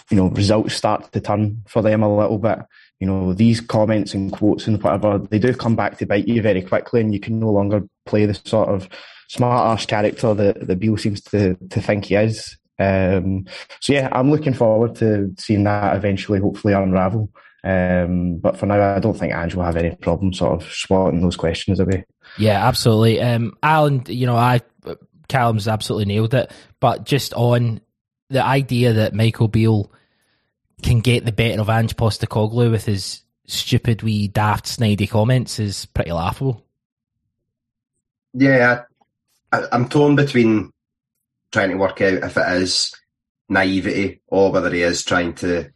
you 0.10 0.18
know, 0.18 0.30
results 0.30 0.76
start 0.76 1.12
to 1.12 1.22
turn 1.22 1.64
for 1.68 1.82
them 1.82 2.04
a 2.04 2.18
little 2.18 2.38
bit, 2.38 2.60
you 3.00 3.08
know, 3.08 3.34
these 3.34 3.62
comments 3.62 4.14
and 4.14 4.32
quotes 4.32 4.68
and 4.68 4.82
whatever, 4.82 5.18
they 5.18 5.40
do 5.40 5.54
come 5.54 5.76
back 5.76 5.98
to 5.98 6.06
bite 6.06 6.28
you 6.28 6.42
very 6.42 6.62
quickly 6.62 7.02
and 7.02 7.14
you 7.14 7.20
can 7.20 7.40
no 7.40 7.50
longer 7.50 7.84
play 8.06 8.26
the 8.26 8.34
sort 8.34 8.70
of 8.70 8.88
smart 9.28 9.68
ass 9.68 9.86
character 9.86 10.34
that, 10.34 10.68
that 10.68 10.80
Beale 10.80 10.98
seems 10.98 11.22
to, 11.22 11.56
to 11.70 11.82
think 11.82 12.06
he 12.06 12.16
is. 12.16 12.58
Um, 12.78 13.46
so 13.80 13.94
yeah, 13.94 14.10
I'm 14.12 14.32
looking 14.32 14.54
forward 14.54 14.96
to 14.96 15.34
seeing 15.38 15.64
that 15.64 15.96
eventually 15.96 16.40
hopefully 16.40 16.74
unravel. 16.74 17.30
Um, 17.64 18.38
but 18.38 18.58
for 18.58 18.68
now, 18.68 18.96
I 18.96 19.00
don't 19.00 19.18
think 19.18 19.34
Ange 19.34 19.56
will 19.56 19.64
have 19.64 19.78
any 19.78 19.96
problem 19.96 20.34
sort 20.34 20.62
of 20.62 20.72
swatting 20.72 21.22
those 21.22 21.36
questions 21.36 21.80
away. 21.80 22.06
Yeah, 22.38 22.66
absolutely. 22.66 23.20
Um, 23.22 23.58
Alan, 23.64 24.04
you 24.08 24.28
know, 24.28 24.36
I 24.36 24.62
Callum's 25.28 25.68
absolutely 25.68 26.06
nailed 26.06 26.34
it. 26.34 26.52
But 26.80 27.06
just 27.06 27.34
on 27.34 27.82
the 28.30 28.44
idea 28.44 28.94
that 28.94 29.14
Michael 29.14 29.48
Beale 29.48 29.92
can 30.86 31.00
get 31.00 31.26
the 31.26 31.32
better 31.32 31.62
of 31.62 31.70
Ange 31.70 31.96
Postecoglou 31.96 32.72
with 32.72 32.86
his 32.86 33.24
stupid 33.48 34.04
wee 34.04 34.28
daft 34.28 34.66
snidey 34.66 35.10
comments 35.10 35.60
is 35.60 35.86
pretty 35.88 36.12
laughable. 36.12 36.64
Yeah, 38.34 38.84
I, 39.52 39.64
I'm 39.72 39.90
torn 39.90 40.16
between 40.16 40.72
trying 41.52 41.72
to 41.72 41.78
work 41.78 42.02
out 42.02 42.24
if 42.24 42.38
it 42.38 42.62
is 42.62 42.94
naivety 43.50 44.22
or 44.28 44.52
whether 44.52 44.72
he 44.72 44.82
is 44.82 45.04
trying 45.04 45.34
to, 45.36 45.70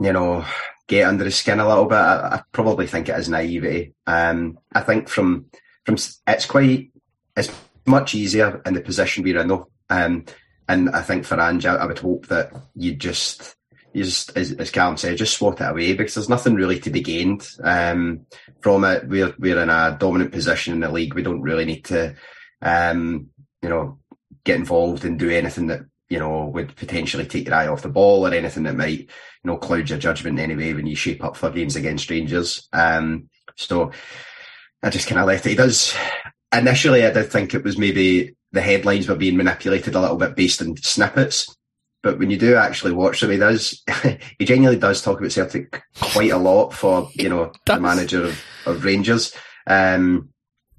you 0.00 0.12
know, 0.12 0.44
get 0.86 1.08
under 1.08 1.24
his 1.24 1.36
skin 1.36 1.60
a 1.60 1.68
little 1.68 1.86
bit. 1.86 1.96
I, 1.96 2.36
I 2.36 2.42
probably 2.52 2.86
think 2.86 3.08
it 3.08 3.18
is 3.18 3.28
naivety. 3.28 3.94
Um, 4.06 4.58
I 4.72 4.80
think 4.80 5.08
from 5.08 5.46
from 5.84 5.96
it's 6.26 6.46
quite 6.46 6.90
it's 7.36 7.50
much 7.86 8.14
easier 8.14 8.60
in 8.66 8.74
the 8.74 8.80
position 8.80 9.22
we're 9.22 9.40
in 9.40 9.48
though. 9.48 9.68
Um, 9.88 10.24
and 10.68 10.90
I 10.90 11.02
think 11.02 11.24
for 11.24 11.40
Ange, 11.40 11.66
I 11.66 11.84
would 11.84 11.98
hope 11.98 12.26
that 12.28 12.52
you 12.74 12.94
just 12.94 13.56
you 13.92 14.04
just, 14.04 14.36
as, 14.36 14.52
as 14.52 14.70
Callum 14.70 14.96
said, 14.96 15.18
just 15.18 15.36
swat 15.36 15.60
it 15.60 15.64
away 15.64 15.94
because 15.94 16.14
there's 16.14 16.28
nothing 16.28 16.54
really 16.54 16.78
to 16.80 16.90
be 16.90 17.00
gained 17.00 17.48
um, 17.62 18.26
from 18.60 18.84
it. 18.84 19.08
We're 19.08 19.34
we're 19.38 19.60
in 19.60 19.70
a 19.70 19.96
dominant 19.98 20.32
position 20.32 20.74
in 20.74 20.80
the 20.80 20.90
league. 20.90 21.14
We 21.14 21.22
don't 21.22 21.42
really 21.42 21.64
need 21.64 21.84
to, 21.86 22.14
um, 22.62 23.28
you 23.62 23.68
know, 23.68 23.98
get 24.44 24.56
involved 24.56 25.04
and 25.04 25.18
do 25.18 25.30
anything 25.30 25.68
that 25.68 25.80
you 26.08 26.18
know 26.18 26.46
would 26.46 26.74
potentially 26.76 27.26
take 27.26 27.46
your 27.46 27.54
eye 27.54 27.68
off 27.68 27.82
the 27.82 27.88
ball 27.88 28.26
or 28.26 28.34
anything 28.34 28.64
that 28.64 28.76
might 28.76 28.98
you 29.00 29.08
know 29.44 29.56
cloud 29.56 29.88
your 29.88 29.98
judgment 29.98 30.38
anyway 30.38 30.72
when 30.72 30.86
you 30.86 30.96
shape 30.96 31.24
up 31.24 31.36
for 31.36 31.50
games 31.50 31.76
against 31.76 32.04
strangers. 32.04 32.68
Um, 32.72 33.28
so 33.56 33.92
I 34.82 34.90
just 34.90 35.08
kind 35.08 35.20
of 35.20 35.26
left 35.26 35.46
it. 35.46 35.50
He 35.50 35.54
does 35.56 35.94
initially. 36.52 37.04
I 37.04 37.10
did 37.10 37.30
think 37.30 37.54
it 37.54 37.64
was 37.64 37.78
maybe 37.78 38.36
the 38.52 38.60
headlines 38.60 39.08
were 39.08 39.16
being 39.16 39.36
manipulated 39.36 39.94
a 39.94 40.00
little 40.00 40.16
bit 40.16 40.36
based 40.36 40.62
on 40.62 40.76
snippets. 40.76 41.54
But 42.02 42.18
when 42.18 42.30
you 42.30 42.38
do 42.38 42.54
actually 42.54 42.92
watch 42.92 43.22
him, 43.22 43.30
he 43.30 43.36
does, 43.36 43.82
he 44.38 44.44
genuinely 44.44 44.80
does 44.80 45.02
talk 45.02 45.18
about 45.18 45.32
Celtic 45.32 45.82
quite 46.00 46.30
a 46.30 46.38
lot 46.38 46.72
for, 46.72 47.10
you 47.14 47.28
know, 47.28 47.52
the 47.66 47.78
manager 47.78 48.24
of, 48.24 48.42
of 48.66 48.84
Rangers. 48.84 49.34
Um, 49.66 50.30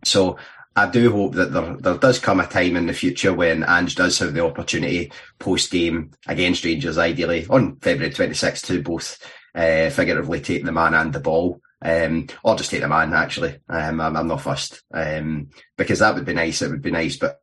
so 0.03 0.37
I 0.75 0.89
do 0.89 1.11
hope 1.11 1.33
that 1.33 1.51
there, 1.51 1.75
there 1.77 1.97
does 1.97 2.19
come 2.19 2.39
a 2.39 2.47
time 2.47 2.75
in 2.75 2.87
the 2.87 2.93
future 2.93 3.33
when 3.33 3.63
Ange 3.63 3.95
does 3.95 4.17
have 4.19 4.33
the 4.33 4.45
opportunity 4.45 5.11
post 5.37 5.69
game 5.69 6.11
against 6.27 6.63
Rangers, 6.63 6.97
ideally 6.97 7.45
on 7.49 7.75
February 7.77 8.13
26th, 8.13 8.65
to 8.67 8.81
both 8.81 9.19
uh, 9.53 9.89
figuratively 9.89 10.39
take 10.39 10.63
the 10.63 10.71
man 10.71 10.93
and 10.93 11.13
the 11.13 11.19
ball. 11.19 11.61
Um, 11.83 12.27
or 12.43 12.55
just 12.55 12.69
take 12.69 12.81
the 12.81 12.87
man, 12.87 13.13
actually. 13.13 13.57
Um, 13.67 13.99
I'm, 13.99 14.15
I'm 14.15 14.27
not 14.27 14.41
fussed. 14.41 14.83
Um, 14.93 15.49
because 15.77 15.99
that 15.99 16.13
would 16.13 16.25
be 16.25 16.33
nice. 16.33 16.61
It 16.61 16.69
would 16.69 16.81
be 16.81 16.91
nice. 16.91 17.17
But 17.17 17.40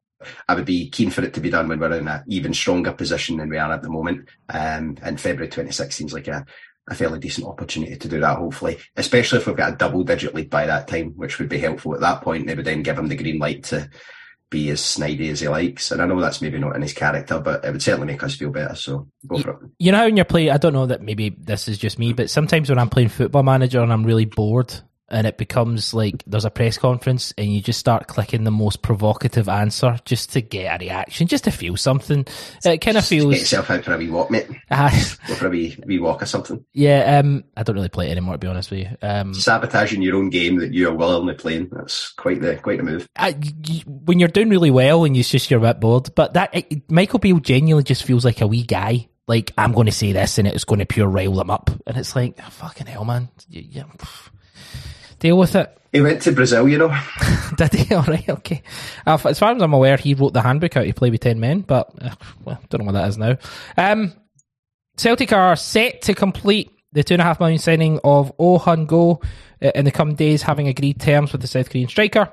I 0.49 0.55
would 0.55 0.65
be 0.65 0.91
keen 0.91 1.11
for 1.11 1.23
it 1.23 1.35
to 1.35 1.41
be 1.41 1.51
done 1.51 1.69
when 1.69 1.79
we're 1.79 1.99
in 1.99 2.09
an 2.09 2.25
even 2.27 2.53
stronger 2.53 2.93
position 2.93 3.37
than 3.37 3.49
we 3.49 3.59
are 3.59 3.73
at 3.73 3.83
the 3.83 3.91
moment. 3.91 4.29
Um, 4.49 4.97
and 5.03 5.21
February 5.21 5.49
26 5.49 5.95
seems 5.95 6.13
like 6.13 6.29
a, 6.29 6.45
a 6.89 6.95
fairly 6.95 7.19
decent 7.19 7.47
opportunity 7.47 7.97
to 7.97 8.09
do 8.09 8.21
that, 8.21 8.39
hopefully, 8.39 8.79
especially 8.97 9.39
if 9.39 9.47
we've 9.47 9.57
got 9.57 9.75
a 9.75 9.77
double 9.77 10.05
digit 10.05 10.35
lead 10.35 10.51
by 10.51 10.67
that 10.67 10.89
time, 10.89 11.13
which 11.17 11.39
would 11.39 11.49
be 11.49 11.59
helpful 11.59 11.95
at 11.95 12.01
that 12.01 12.23
point. 12.23 12.47
They 12.47 12.55
would 12.55 12.65
then 12.65 12.83
give 12.83 12.99
him 12.99 13.09
the 13.09 13.17
green 13.17 13.39
light 13.39 13.65
to 13.65 13.89
be 14.51 14.71
as 14.71 14.81
snidey 14.81 15.31
as 15.31 15.41
he 15.41 15.49
likes. 15.49 15.91
And 15.91 16.01
I 16.01 16.07
know 16.07 16.21
that's 16.21 16.41
maybe 16.41 16.59
not 16.59 16.75
in 16.75 16.83
his 16.83 16.95
character, 16.95 17.39
but 17.39 17.65
it 17.65 17.71
would 17.71 17.83
certainly 17.83 18.07
make 18.07 18.23
us 18.23 18.35
feel 18.35 18.51
better. 18.51 18.75
So 18.75 19.09
go 19.27 19.39
for 19.39 19.51
it. 19.51 19.71
You 19.79 19.93
know, 19.93 20.05
when 20.05 20.17
you're 20.17 20.25
playing, 20.25 20.51
I 20.51 20.57
don't 20.57 20.73
know 20.73 20.87
that 20.87 21.03
maybe 21.03 21.31
this 21.31 21.69
is 21.69 21.79
just 21.79 21.99
me, 21.99 22.13
but 22.13 22.31
sometimes 22.31 22.71
when 22.71 22.79
I'm 22.79 22.89
playing 22.89 23.11
football 23.11 23.43
manager 23.43 23.81
and 23.81 23.93
I'm 23.93 24.05
really 24.05 24.25
bored, 24.25 24.75
and 25.11 25.27
it 25.27 25.38
becomes 25.38 25.94
like 25.94 26.23
there's 26.27 26.44
a 26.44 26.51
press 26.51 26.77
conference 26.77 27.33
and 27.38 27.53
you 27.53 27.61
just 27.61 27.79
start 27.79 28.07
clicking 28.07 28.44
the 28.44 28.51
most 28.51 28.83
provocative 28.83 29.49
answer 29.49 29.99
just 30.05 30.33
to 30.33 30.40
get 30.40 30.81
a 30.81 30.85
reaction, 30.85 31.27
just 31.27 31.44
to 31.44 31.51
feel 31.51 31.77
something. 31.77 32.27
It 32.64 32.79
kind 32.79 32.97
of 32.97 33.05
feels. 33.05 33.35
Get 33.35 33.40
yourself 33.40 33.71
out 33.71 33.85
for 33.85 33.94
a 33.94 33.99
wee 33.99 34.11
walk, 34.11 34.31
mate. 34.31 34.49
Uh, 34.71 34.90
Go 35.27 35.35
for 35.35 35.47
a 35.47 35.51
wee, 35.51 35.77
wee 35.87 35.99
walk 35.99 36.23
or 36.23 36.27
something. 36.27 36.64
Yeah, 36.73 37.18
um, 37.18 37.44
I 37.57 37.62
don't 37.62 37.77
really 37.77 37.88
play 37.88 38.09
it 38.09 38.12
anymore, 38.12 38.35
to 38.35 38.38
be 38.38 38.47
honest 38.47 38.71
with 38.71 38.81
you. 38.81 38.97
Um, 39.03 39.33
Sabotaging 39.35 40.03
your 40.03 40.16
own 40.16 40.31
game 40.31 40.57
that 40.59 40.75
you 40.75 40.88
are 40.88 40.94
willingly 40.94 41.35
playing. 41.35 41.68
That's 41.73 42.12
quite 42.12 42.40
the 42.40 42.57
quite 42.57 42.79
the 42.79 42.85
move. 42.85 43.09
I, 43.16 43.37
you, 43.64 43.81
when 43.87 44.18
you're 44.18 44.29
doing 44.29 44.51
really 44.51 44.71
well 44.71 45.05
and 45.05 45.16
you 45.16 45.25
just 45.25 45.51
you're 45.51 45.64
a 45.64 45.73
bit 45.73 45.81
bored, 45.81 46.14
but 46.14 46.35
that 46.35 46.51
it, 46.55 46.90
Michael 46.90 47.18
Beale 47.18 47.40
genuinely 47.40 47.85
just 47.85 48.05
feels 48.05 48.25
like 48.25 48.40
a 48.40 48.47
wee 48.47 48.64
guy. 48.64 49.09
Like 49.27 49.53
I'm 49.59 49.73
going 49.73 49.87
to 49.87 49.92
say 49.92 50.12
this 50.12 50.38
and 50.38 50.49
it's 50.49 50.64
going 50.64 50.79
to 50.81 50.87
pure 50.87 51.07
rile 51.07 51.35
them 51.35 51.51
up, 51.51 51.71
and 51.87 51.97
it's 51.97 52.14
like 52.14 52.38
oh, 52.40 52.51
fucking 52.51 52.87
hell, 52.87 53.05
man. 53.05 53.29
Yeah 53.49 53.85
deal 55.19 55.39
with 55.39 55.55
it. 55.55 55.75
He 55.93 56.03
went 56.03 56.21
to 56.23 56.33
Brazil, 56.33 56.69
you 56.69 56.77
know. 56.77 56.97
Did 57.57 57.73
he? 57.73 57.95
All 57.95 58.03
right, 58.03 58.29
okay. 58.29 58.63
Uh, 59.07 59.19
as 59.25 59.39
far 59.39 59.53
as 59.53 59.63
I'm 59.63 59.73
aware, 59.73 59.97
he 59.97 60.15
wrote 60.15 60.35
the 60.35 60.43
handbook 60.43 60.77
out 60.77 60.85
to 60.85 60.93
play 60.93 61.11
with 61.11 61.21
10 61.21 61.41
men, 61.41 61.61
but 61.61 61.91
uh, 62.01 62.15
well, 62.45 62.61
don't 62.69 62.81
know 62.81 62.87
what 62.87 62.93
that 62.93 63.09
is 63.09 63.17
now. 63.17 63.39
Um, 63.77 64.13
Celtic 64.97 65.33
are 65.33 65.57
set 65.57 66.03
to 66.03 66.15
complete 66.15 66.71
the 66.93 67.03
two 67.03 67.15
and 67.15 67.23
a 67.23 67.25
half 67.25 67.41
million 67.41 67.59
signing 67.59 68.01
of 68.05 68.33
Oh 68.39 68.59
Hyeon-gyu 68.59 69.23
uh, 69.63 69.71
in 69.75 69.85
the 69.85 69.91
coming 69.91 70.15
days, 70.15 70.43
having 70.43 70.69
agreed 70.69 71.01
terms 71.01 71.33
with 71.33 71.41
the 71.41 71.47
South 71.47 71.71
Korean 71.71 71.89
striker. 71.89 72.31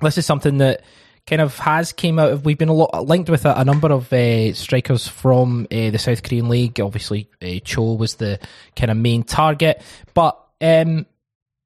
This 0.00 0.16
is 0.16 0.24
something 0.24 0.58
that 0.58 0.82
kind 1.26 1.42
of 1.42 1.58
has 1.58 1.92
came 1.92 2.18
out 2.18 2.32
of. 2.32 2.44
We've 2.44 2.58
been 2.58 2.68
a 2.68 2.74
lot 2.74 3.06
linked 3.06 3.28
with 3.28 3.44
a, 3.44 3.60
a 3.60 3.64
number 3.64 3.92
of 3.92 4.10
uh, 4.12 4.54
strikers 4.54 5.06
from 5.06 5.66
uh, 5.70 5.90
the 5.90 5.98
South 5.98 6.22
Korean 6.22 6.48
league. 6.48 6.80
Obviously, 6.80 7.28
uh, 7.42 7.58
Cho 7.64 7.92
was 7.92 8.14
the 8.14 8.38
kind 8.74 8.90
of 8.90 8.96
main 8.96 9.22
target, 9.22 9.82
but 10.14 10.38
um, 10.60 11.06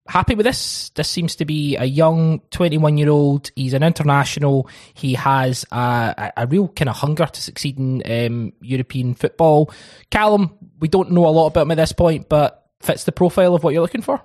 happy 0.06 0.34
with 0.34 0.44
this. 0.44 0.90
This 0.90 1.08
seems 1.08 1.36
to 1.36 1.44
be 1.44 1.76
a 1.76 1.84
young 1.84 2.40
21 2.50 2.98
year 2.98 3.08
old. 3.08 3.50
He's 3.56 3.72
an 3.72 3.82
international. 3.82 4.68
He 4.94 5.14
has 5.14 5.64
a, 5.72 6.32
a 6.36 6.46
real 6.46 6.68
kind 6.68 6.88
of 6.88 6.96
hunger 6.96 7.26
to 7.26 7.42
succeed 7.42 7.78
in 7.78 8.02
um, 8.04 8.52
European 8.60 9.14
football. 9.14 9.72
Callum, 10.10 10.56
we 10.80 10.88
don't 10.88 11.10
know 11.10 11.26
a 11.26 11.30
lot 11.30 11.46
about 11.46 11.62
him 11.62 11.70
at 11.72 11.76
this 11.76 11.92
point, 11.92 12.28
but 12.28 12.66
fits 12.80 13.04
the 13.04 13.12
profile 13.12 13.54
of 13.54 13.64
what 13.64 13.72
you're 13.72 13.82
looking 13.82 14.02
for. 14.02 14.22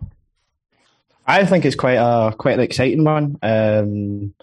I 1.25 1.45
think 1.45 1.63
it's 1.63 1.75
quite 1.75 1.93
a 1.93 2.33
quite 2.35 2.55
an 2.55 2.61
exciting 2.61 3.03
one. 3.03 3.37
Um, 3.43 4.33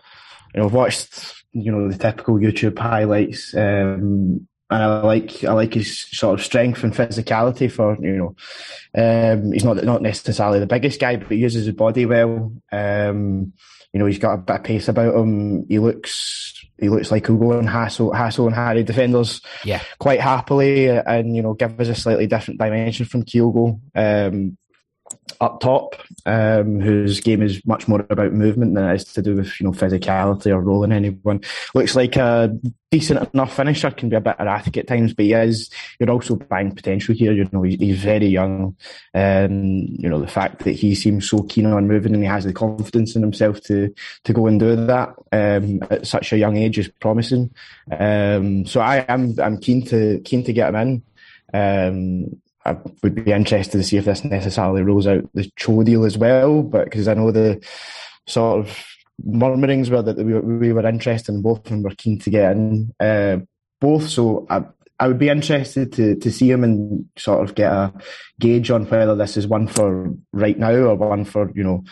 you 0.55 0.61
know, 0.61 0.67
I've 0.67 0.73
watched 0.73 1.35
you 1.53 1.73
know 1.73 1.91
the 1.91 1.99
typical 1.99 2.37
YouTube 2.37 2.79
highlights. 2.79 3.55
Um, 3.55 4.47
and 4.69 4.83
I 4.83 5.03
like 5.03 5.45
I 5.45 5.53
like 5.53 5.75
his 5.75 6.07
sort 6.11 6.39
of 6.39 6.45
strength 6.45 6.83
and 6.83 6.93
physicality 6.93 7.71
for 7.71 7.97
you 8.01 8.17
know 8.17 8.37
um, 8.97 9.53
he's 9.53 9.65
not 9.65 9.83
not 9.85 10.03
necessarily 10.03 10.59
the 10.59 10.67
biggest 10.67 11.01
guy 11.01 11.17
but 11.17 11.31
he 11.31 11.37
uses 11.37 11.67
his 11.67 11.75
body 11.75 12.07
well. 12.07 12.53
Um, 12.73 13.53
you 13.93 14.01
know 14.01 14.07
he's 14.07 14.19
got 14.19 14.35
a 14.35 14.39
bit 14.39 14.57
of 14.57 14.65
pace 14.65 14.89
about 14.89 15.15
him. 15.15 15.67
He 15.69 15.79
looks 15.79 16.53
he 16.79 16.89
looks 16.89 17.11
like 17.11 17.27
Hugo 17.27 17.59
and 17.59 17.69
Hassel 17.69 18.13
Hassel 18.13 18.47
and 18.47 18.55
Harry 18.55 18.83
defenders 18.83 19.41
yeah. 19.65 19.83
quite 19.99 20.21
happily 20.21 20.89
and 20.89 21.35
you 21.35 21.43
know 21.43 21.55
give 21.55 21.81
us 21.81 21.89
a 21.89 21.95
slightly 21.95 22.27
different 22.27 22.61
dimension 22.61 23.07
from 23.07 23.23
Kyogo. 23.23 23.81
Um, 23.95 24.59
up 25.41 25.61
top, 25.61 25.97
um, 26.25 26.81
whose 26.81 27.21
game 27.21 27.43
is 27.43 27.65
much 27.67 27.89
more 27.89 28.07
about 28.09 28.33
movement 28.33 28.75
than 28.75 28.89
it 28.89 28.95
is 28.95 29.05
to 29.05 29.23
do 29.23 29.37
with 29.37 29.61
you 29.61 29.67
know 29.67 29.73
physicality 29.73 30.47
or 30.47 30.61
rolling 30.61 30.93
anyone. 30.93 31.41
Looks 31.75 31.95
like 31.95 32.17
a 32.17 32.57
decent 32.91 33.29
enough 33.35 33.55
finisher, 33.55 33.91
can 33.91 34.09
be 34.09 34.17
a 34.17 34.21
bit 34.21 34.37
erratic 34.39 34.77
at 34.77 34.87
times, 34.87 35.15
but 35.15 35.25
he 35.25 35.33
is. 35.33 35.71
You're 35.99 36.11
also 36.11 36.37
buying 36.37 36.75
potential 36.75 37.15
here. 37.15 37.33
You 37.33 37.49
know, 37.53 37.63
he's, 37.63 37.79
he's 37.79 37.99
very 37.99 38.27
young. 38.27 38.77
Um, 39.15 39.87
you 39.89 40.09
know, 40.09 40.21
the 40.21 40.27
fact 40.27 40.61
that 40.65 40.73
he 40.73 40.95
seems 40.95 41.29
so 41.29 41.43
keen 41.43 41.67
on 41.67 41.89
moving 41.89 42.15
and 42.15 42.23
he 42.23 42.29
has 42.29 42.45
the 42.45 42.53
confidence 42.53 43.17
in 43.17 43.23
himself 43.23 43.61
to 43.63 43.93
to 44.25 44.33
go 44.33 44.47
and 44.47 44.61
do 44.61 44.77
that 44.87 45.11
um, 45.33 45.81
at 45.91 46.07
such 46.07 46.33
a 46.33 46.39
young 46.39 46.57
age 46.57 46.79
is 46.79 46.89
promising. 47.01 47.53
Um, 47.91 48.67
so 48.67 48.81
I 48.81 49.05
am 49.09 49.35
I'm 49.43 49.59
keen 49.59 49.85
to 49.87 50.21
keen 50.25 50.45
to 50.45 50.53
get 50.53 50.75
him 50.75 50.77
in. 50.77 51.03
Um, 51.55 52.41
I 52.67 52.77
would 53.03 53.15
be 53.15 53.33
interested 53.33 53.79
to 53.79 53.85
see 53.85 53.97
if 53.97 54.05
this 54.05 54.25
necessarily 54.25 54.83
rolls 54.83 55.07
out 55.07 55.29
the 55.35 55.51
Cho 55.57 55.83
deal 55.83 56.05
as 56.05 56.19
well, 56.19 56.63
but 56.63 56.85
because 56.85 57.09
I 57.09 57.15
know 57.15 57.31
the 57.31 57.65
sort 58.27 58.61
of 58.61 58.85
murmurings 59.25 59.91
were 59.91 60.03
that 60.03 60.17
we, 60.17 60.35
we 60.35 60.73
were 60.73 60.87
interested 60.87 61.35
in 61.35 61.43
both 61.43 61.71
and 61.71 61.85
were 61.85 61.91
keen 61.91 62.19
to 62.21 62.31
get 62.31 62.53
in 62.53 62.95
uh, 63.01 63.39
both. 63.81 64.09
So 64.09 64.47
I, 64.51 64.65
I 64.99 65.09
would 65.09 65.19
be 65.19 65.29
interested 65.29 65.93
to 65.95 66.17
to 66.17 66.33
see 66.33 66.51
him 66.51 66.65
and 66.65 67.07
sort 67.17 67.49
of 67.49 67.55
get 67.55 67.71
a 67.71 67.93
gauge 68.41 68.71
on 68.71 68.87
whether 68.87 69.15
this 69.15 69.37
is 69.37 69.47
one 69.47 69.69
for 69.69 70.15
right 70.33 70.59
now 70.59 70.73
or 70.73 70.95
one 70.95 71.25
for 71.25 71.51
you 71.55 71.63
know 71.63 71.85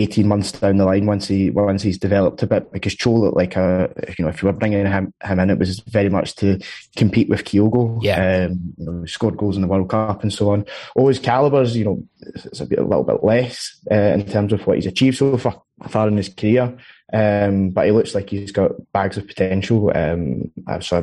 18 0.00 0.26
months 0.26 0.52
down 0.52 0.76
the 0.76 0.84
line 0.84 1.06
once 1.06 1.28
he 1.28 1.50
once 1.50 1.82
he's 1.82 1.98
developed 1.98 2.42
a 2.42 2.46
bit 2.46 2.72
because 2.72 2.94
Cho 2.94 3.12
looked 3.12 3.36
like 3.36 3.56
a 3.56 3.92
you 4.18 4.24
know 4.24 4.30
if 4.30 4.42
you 4.42 4.46
were 4.46 4.52
bringing 4.52 4.86
him 4.86 5.12
him 5.22 5.40
in 5.40 5.50
it 5.50 5.58
was 5.58 5.80
very 5.80 6.08
much 6.08 6.34
to 6.36 6.58
compete 6.96 7.28
with 7.28 7.44
Kyogo 7.44 7.98
yeah 8.02 8.46
um, 8.46 8.74
you 8.76 8.86
know, 8.86 9.04
scored 9.06 9.36
goals 9.36 9.56
in 9.56 9.62
the 9.62 9.68
World 9.68 9.90
Cup 9.90 10.22
and 10.22 10.32
so 10.32 10.50
on 10.50 10.64
all 10.96 11.08
his 11.08 11.18
calibers 11.18 11.76
you 11.76 11.84
know 11.84 12.02
it's 12.20 12.60
a, 12.60 12.66
bit, 12.66 12.78
a 12.78 12.84
little 12.84 13.04
bit 13.04 13.22
less 13.24 13.78
uh, 13.90 13.94
in 13.94 14.26
terms 14.26 14.52
of 14.52 14.66
what 14.66 14.76
he's 14.76 14.86
achieved 14.86 15.18
so 15.18 15.36
far 15.36 15.62
far 15.88 16.08
in 16.08 16.16
his 16.16 16.28
career. 16.28 16.76
Um, 17.12 17.70
but 17.70 17.86
he 17.86 17.92
looks 17.92 18.14
like 18.14 18.30
he's 18.30 18.52
got 18.52 18.72
bags 18.92 19.16
of 19.16 19.26
potential. 19.26 19.90
Um, 19.94 20.52
so 20.80 21.02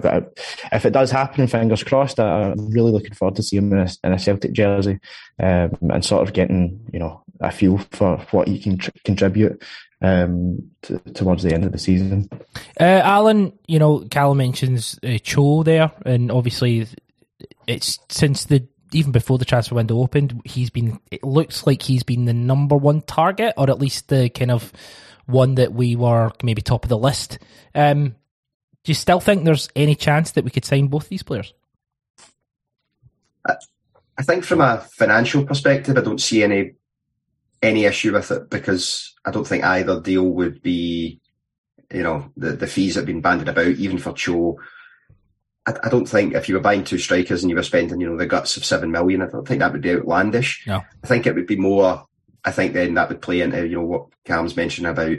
if 0.71 0.85
it 0.85 0.91
does 0.91 1.11
happen, 1.11 1.47
fingers 1.47 1.83
crossed, 1.83 2.19
I'm 2.19 2.69
really 2.69 2.91
looking 2.91 3.13
forward 3.13 3.35
to 3.35 3.43
seeing 3.43 3.63
him 3.63 3.73
in 3.73 3.87
a, 3.87 3.89
in 4.05 4.13
a 4.13 4.19
Celtic 4.19 4.53
jersey 4.53 4.99
um, 5.39 5.77
and 5.81 6.05
sort 6.05 6.25
of 6.25 6.33
getting, 6.33 6.79
you 6.93 6.99
know, 6.99 7.23
a 7.39 7.51
feel 7.51 7.77
for 7.91 8.17
what 8.31 8.47
he 8.47 8.59
can 8.59 8.77
tr- 8.77 8.91
contribute 9.03 9.61
um, 10.01 10.71
to, 10.83 10.99
towards 11.13 11.43
the 11.43 11.53
end 11.53 11.65
of 11.65 11.71
the 11.71 11.77
season. 11.77 12.29
Uh, 12.79 13.01
Alan, 13.03 13.53
you 13.67 13.79
know, 13.79 13.99
Callum 14.09 14.37
mentions 14.37 14.99
uh, 15.03 15.17
Cho 15.23 15.63
there, 15.63 15.91
and 16.05 16.31
obviously 16.31 16.87
it's 17.67 17.99
since 18.09 18.45
the 18.45 18.67
even 18.93 19.11
before 19.11 19.37
the 19.37 19.45
transfer 19.45 19.75
window 19.75 19.99
opened, 19.99 20.41
he's 20.45 20.69
been. 20.69 20.99
It 21.11 21.23
looks 21.23 21.67
like 21.67 21.81
he's 21.81 22.03
been 22.03 22.25
the 22.25 22.33
number 22.33 22.75
one 22.75 23.01
target, 23.01 23.53
or 23.57 23.69
at 23.69 23.79
least 23.79 24.07
the 24.07 24.29
kind 24.29 24.51
of 24.51 24.71
one 25.25 25.55
that 25.55 25.73
we 25.73 25.95
were 25.95 26.31
maybe 26.41 26.61
top 26.61 26.85
of 26.85 26.89
the 26.89 26.97
list. 26.97 27.39
Um, 27.75 28.15
do 28.83 28.91
you 28.91 28.93
still 28.93 29.19
think 29.19 29.43
there's 29.43 29.67
any 29.75 29.95
chance 29.95 30.31
that 30.31 30.45
we 30.45 30.51
could 30.51 30.63
sign 30.63 30.87
both 30.87 31.09
these 31.09 31.23
players? 31.23 31.53
I 34.17 34.23
think 34.23 34.45
from 34.45 34.61
a 34.61 34.79
financial 34.79 35.45
perspective, 35.45 35.97
I 35.97 36.01
don't 36.01 36.21
see 36.21 36.43
any 36.43 36.73
any 37.61 37.85
issue 37.85 38.13
with 38.13 38.31
it 38.31 38.49
because 38.49 39.15
I 39.25 39.31
don't 39.31 39.47
think 39.47 39.63
either 39.63 39.99
deal 39.99 40.23
would 40.23 40.61
be, 40.61 41.21
you 41.91 42.03
know, 42.03 42.31
the, 42.37 42.53
the 42.53 42.67
fees 42.67 42.95
that 42.95 43.01
have 43.01 43.07
been 43.07 43.21
banded 43.21 43.49
about, 43.49 43.67
even 43.67 43.97
for 43.97 44.13
Cho. 44.13 44.59
I, 45.65 45.73
I, 45.83 45.89
don't 45.89 46.07
think 46.07 46.33
if 46.33 46.47
you 46.47 46.55
were 46.55 46.61
buying 46.61 46.83
two 46.83 46.97
strikers 46.97 47.43
and 47.43 47.49
you 47.49 47.55
were 47.55 47.63
spending, 47.63 47.99
you 47.99 48.09
know, 48.09 48.17
the 48.17 48.25
guts 48.25 48.57
of 48.57 48.65
seven 48.65 48.91
million, 48.91 49.21
I 49.21 49.27
don't 49.27 49.47
think 49.47 49.59
that 49.59 49.73
would 49.73 49.81
be 49.81 49.91
outlandish. 49.91 50.65
No. 50.65 50.83
I 51.03 51.07
think 51.07 51.25
it 51.25 51.35
would 51.35 51.47
be 51.47 51.57
more 51.57 52.07
I 52.47 52.51
think 52.51 52.71
then 52.71 52.93
that 52.93 53.09
would 53.09 53.21
play 53.21 53.41
into 53.41 53.67
you 53.67 53.75
know 53.75 53.83
what 53.83 54.07
Cam's 54.23 54.55
mentioned 54.55 54.87
about 54.87 55.17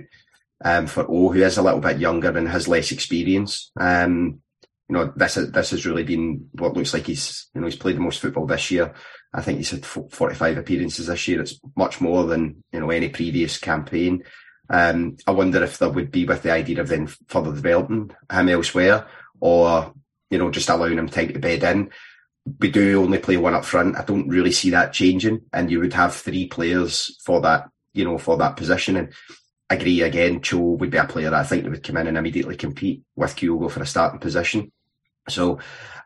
um, 0.64 0.86
for 0.86 1.04
O, 1.08 1.30
who 1.30 1.42
is 1.42 1.58
a 1.58 1.62
little 1.62 1.80
bit 1.80 1.98
younger 1.98 2.36
and 2.36 2.48
has 2.48 2.66
less 2.66 2.90
experience. 2.90 3.70
Um, 3.78 4.40
you 4.88 4.94
know, 4.94 5.12
this 5.16 5.34
this 5.34 5.70
has 5.70 5.86
really 5.86 6.04
been 6.04 6.48
what 6.52 6.74
looks 6.74 6.94
like 6.94 7.06
he's 7.06 7.48
you 7.54 7.60
know 7.60 7.66
he's 7.66 7.76
played 7.76 7.96
the 7.96 8.00
most 8.00 8.20
football 8.20 8.46
this 8.46 8.70
year. 8.70 8.94
I 9.34 9.42
think 9.42 9.58
he's 9.58 9.70
had 9.70 9.84
45 9.84 10.56
appearances 10.56 11.06
this 11.08 11.28
year. 11.28 11.42
It's 11.42 11.60
much 11.76 12.00
more 12.00 12.24
than 12.24 12.62
you 12.72 12.80
know 12.80 12.90
any 12.90 13.08
previous 13.08 13.58
campaign. 13.58 14.24
Um, 14.70 15.16
I 15.26 15.30
wonder 15.30 15.62
if 15.62 15.78
there 15.78 15.90
would 15.90 16.10
be 16.10 16.26
with 16.26 16.42
the 16.42 16.52
idea 16.52 16.80
of 16.80 16.88
then 16.88 17.06
further 17.26 17.52
developing 17.52 18.10
him 18.30 18.48
elsewhere, 18.48 19.06
or 19.40 19.92
you 20.30 20.38
know 20.38 20.50
just 20.50 20.68
allowing 20.68 20.98
him 20.98 21.08
time 21.08 21.32
to 21.32 21.38
bed 21.38 21.62
in 21.62 21.90
we 22.60 22.70
do 22.70 23.02
only 23.02 23.18
play 23.18 23.36
one 23.36 23.54
up 23.54 23.64
front. 23.64 23.96
I 23.96 24.04
don't 24.04 24.28
really 24.28 24.52
see 24.52 24.70
that 24.70 24.92
changing, 24.92 25.42
and 25.52 25.70
you 25.70 25.80
would 25.80 25.92
have 25.92 26.14
three 26.14 26.48
players 26.48 27.20
for 27.24 27.40
that, 27.42 27.68
you 27.92 28.04
know, 28.04 28.18
for 28.18 28.36
that 28.38 28.56
position. 28.56 28.96
And 28.96 29.12
agree 29.70 30.02
again, 30.02 30.40
Cho 30.40 30.58
would 30.58 30.90
be 30.90 30.98
a 30.98 31.04
player 31.04 31.30
that 31.30 31.40
I 31.40 31.44
think 31.44 31.64
that 31.64 31.70
would 31.70 31.82
come 31.82 31.96
in 31.98 32.06
and 32.06 32.18
immediately 32.18 32.56
compete 32.56 33.02
with 33.16 33.36
Kyogo 33.36 33.70
for 33.70 33.82
a 33.82 33.86
starting 33.86 34.20
position. 34.20 34.72
So 35.30 35.58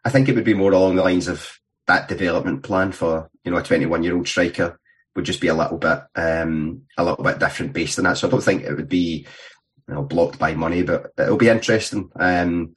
I 0.05 0.11
think 0.11 0.29
it 0.29 0.35
would 0.35 0.45
be 0.45 0.55
more 0.55 0.73
along 0.73 0.97
the 0.97 1.03
lines 1.03 1.29
of 1.29 1.59
that 1.87 2.09
development 2.09 2.63
plan 2.63 2.93
for 2.93 3.29
you 3.45 3.51
know 3.51 3.59
a 3.59 3.63
21 3.63 4.03
year 4.03 4.15
old 4.15 4.29
striker 4.29 4.79
would 5.15 5.25
just 5.25 5.41
be 5.41 5.49
a 5.49 5.55
little 5.55 5.79
bit 5.79 6.01
um, 6.15 6.83
a 6.97 7.05
little 7.05 7.25
bit 7.25 7.39
different 7.39 7.73
based 7.73 7.99
on 7.99 8.05
that. 8.05 8.19
So 8.19 8.29
I 8.29 8.31
don't 8.31 8.43
think 8.43 8.63
it 8.63 8.75
would 8.75 8.89
be 8.89 9.27
you 9.89 9.95
know 9.95 10.03
blocked 10.03 10.39
by 10.39 10.55
money, 10.55 10.83
but 10.83 11.13
it'll 11.19 11.37
be 11.37 11.49
interesting. 11.49 12.11
Um, 12.17 12.75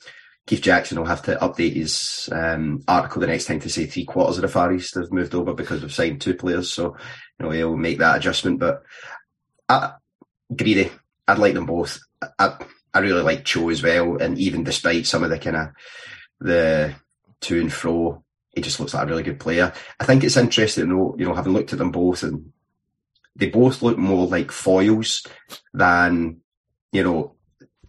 Keith 0.48 0.62
Jackson 0.62 1.00
will 1.00 1.08
have 1.08 1.24
to 1.24 1.36
update 1.38 1.74
his 1.74 2.30
um, 2.32 2.84
article 2.88 3.20
the 3.20 3.28
next 3.28 3.46
time 3.46 3.60
to 3.62 3.70
say 3.70 3.88
three 3.88 4.06
quarters 4.06 4.38
of 4.38 4.44
the 4.44 4.48
Far 4.48 4.72
East 4.74 4.94
have 4.94 5.12
moved 5.12 5.34
over 5.34 5.54
because 5.56 5.82
we've 5.82 5.94
signed 5.94 6.22
two 6.22 6.36
players. 6.36 6.72
So, 6.72 6.96
you 7.40 7.46
know, 7.46 7.50
he'll 7.50 7.76
make 7.76 7.98
that 7.98 8.18
adjustment. 8.18 8.60
But 8.60 8.84
I, 9.68 9.94
greedy, 10.56 10.92
I'd 11.28 11.40
like 11.40 11.56
them 11.56 11.66
both. 11.66 12.00
I, 12.38 12.60
I 12.94 13.00
really 13.00 13.24
like 13.24 13.44
Cho 13.44 13.70
as 13.70 13.82
well. 13.82 14.18
And 14.18 14.38
even 14.38 14.64
despite 14.64 15.08
some 15.08 15.24
of 15.24 15.32
the 15.32 15.40
kind 15.40 15.56
of 15.56 15.70
the 16.40 16.96
to 17.42 17.60
and 17.60 17.72
fro, 17.72 18.24
he 18.54 18.62
just 18.62 18.80
looks 18.80 18.94
like 18.94 19.04
a 19.04 19.08
really 19.08 19.24
good 19.24 19.40
player. 19.40 19.74
I 20.00 20.06
think 20.06 20.24
it's 20.24 20.38
interesting, 20.38 20.90
though, 20.90 21.16
you 21.18 21.26
know, 21.26 21.34
having 21.34 21.54
looked 21.54 21.74
at 21.74 21.80
them 21.80 21.92
both 21.92 22.24
and 22.24 22.52
they 23.36 23.50
both 23.50 23.82
look 23.82 23.98
more 23.98 24.28
like 24.28 24.52
foils 24.52 25.26
than, 25.74 26.38
you 26.92 27.04
know, 27.04 27.36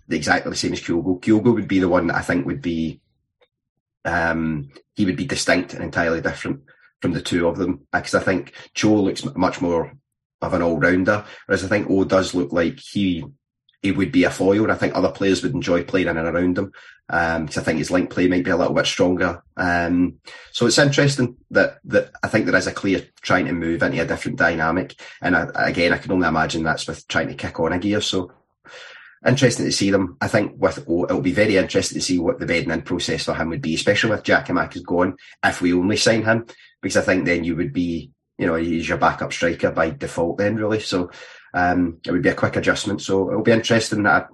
exactly 0.09 0.51
the 0.51 0.57
same 0.57 0.73
as 0.73 0.81
Kyogo. 0.81 1.21
Kyogo 1.21 1.55
would 1.55 1.69
be 1.69 1.79
the 1.79 1.89
one 1.89 2.09
that 2.09 2.17
I 2.17 2.23
think 2.23 2.47
would 2.47 2.63
be, 2.63 3.01
um, 4.05 4.71
he 4.95 5.05
would 5.05 5.17
be 5.17 5.27
distinct 5.27 5.75
and 5.75 5.85
entirely 5.85 6.21
different 6.21 6.63
from 7.01 7.13
the 7.13 7.23
two 7.23 7.47
of 7.47 7.57
them 7.57 7.87
because 7.93 8.15
I 8.15 8.21
think 8.21 8.53
Cho 8.75 8.95
looks 8.95 9.25
much 9.37 9.61
more 9.61 9.93
of 10.43 10.55
an 10.55 10.63
all 10.63 10.79
rounder, 10.79 11.25
whereas 11.47 11.65
I 11.65 11.69
think 11.69 11.89
O 11.91 12.05
does 12.05 12.35
look 12.35 12.53
like 12.53 12.79
he 12.79 13.25
he 13.87 13.93
would 13.93 14.13
be 14.13 14.25
a 14.25 14.31
foil, 14.31 14.65
and 14.65 14.73
I 14.73 14.75
think 14.75 14.95
other 14.95 15.11
players 15.11 15.43
would 15.43 15.55
enjoy 15.55 15.85
playing 15.85 16.09
in 16.09 16.17
and 16.17 16.27
around 16.27 16.59
him 16.59 16.73
because 17.09 17.57
um, 17.57 17.63
I 17.63 17.65
think 17.65 17.79
his 17.79 17.91
link 17.91 18.11
play 18.11 18.27
might 18.27 18.45
be 18.45 18.51
a 18.51 18.57
little 18.57 18.75
bit 18.75 18.87
stronger. 18.87 19.43
Um, 19.57 20.19
so 20.53 20.67
it's 20.67 20.79
interesting 20.79 21.37
that 21.53 21.79
that 21.85 22.11
I 22.23 22.29
think 22.29 22.47
there 22.47 22.57
is 22.57 22.67
a 22.67 22.73
clear 22.73 23.07
trying 23.23 23.47
to 23.47 23.53
move 23.53 23.83
into 23.83 24.03
a 24.03 24.07
different 24.07 24.39
dynamic, 24.39 25.01
and 25.23 25.37
I, 25.37 25.49
again, 25.55 25.93
I 25.93 25.99
can 25.99 26.13
only 26.13 26.29
imagine 26.29 26.65
that's 26.65 26.87
with 26.87 27.07
trying 27.07 27.29
to 27.29 27.35
kick 27.35 27.61
on 27.61 27.73
a 27.73 27.79
gear. 27.79 28.01
So 28.01 28.33
interesting 29.25 29.67
to 29.67 29.73
see 29.73 29.91
them. 29.91 30.17
I 30.21 30.29
think 30.29 30.55
with 30.57 30.85
O, 30.89 31.05
it'll 31.05 31.21
be 31.21 31.33
very 31.33 31.57
interesting 31.57 31.99
to 31.99 32.05
see 32.05 32.19
what 32.19 32.39
the 32.39 32.47
bedding 32.47 32.71
in 32.71 32.83
process 32.83 33.25
for 33.25 33.35
him 33.35 33.51
would 33.51 33.63
be, 33.63 33.75
especially 33.75 34.11
with 34.11 34.25
Jacky 34.25 34.53
Mack 34.53 34.77
is 34.77 34.83
gone, 34.83 35.17
if 35.45 35.61
we 35.61 35.73
only 35.73 35.97
sign 35.97 36.25
him, 36.25 36.47
because 36.83 36.97
I 36.97 37.03
think 37.03 37.25
then 37.25 37.45
you 37.45 37.57
would 37.57 37.73
be, 37.73 38.11
you 38.39 38.47
know, 38.47 38.57
he's 38.57 38.89
your 38.89 38.99
backup 38.99 39.33
striker 39.33 39.71
by 39.71 39.91
default 39.91 40.39
then, 40.39 40.57
really. 40.57 40.81
So 40.81 41.11
um, 41.55 41.99
it 42.05 42.13
would 42.13 42.23
be 42.23 42.29
a 42.29 42.35
quick 42.35 42.57
adjustment. 42.57 43.03
So 43.03 43.31
it'll 43.31 43.43
be 43.43 43.53
interesting. 43.53 44.07
I, 44.07 44.27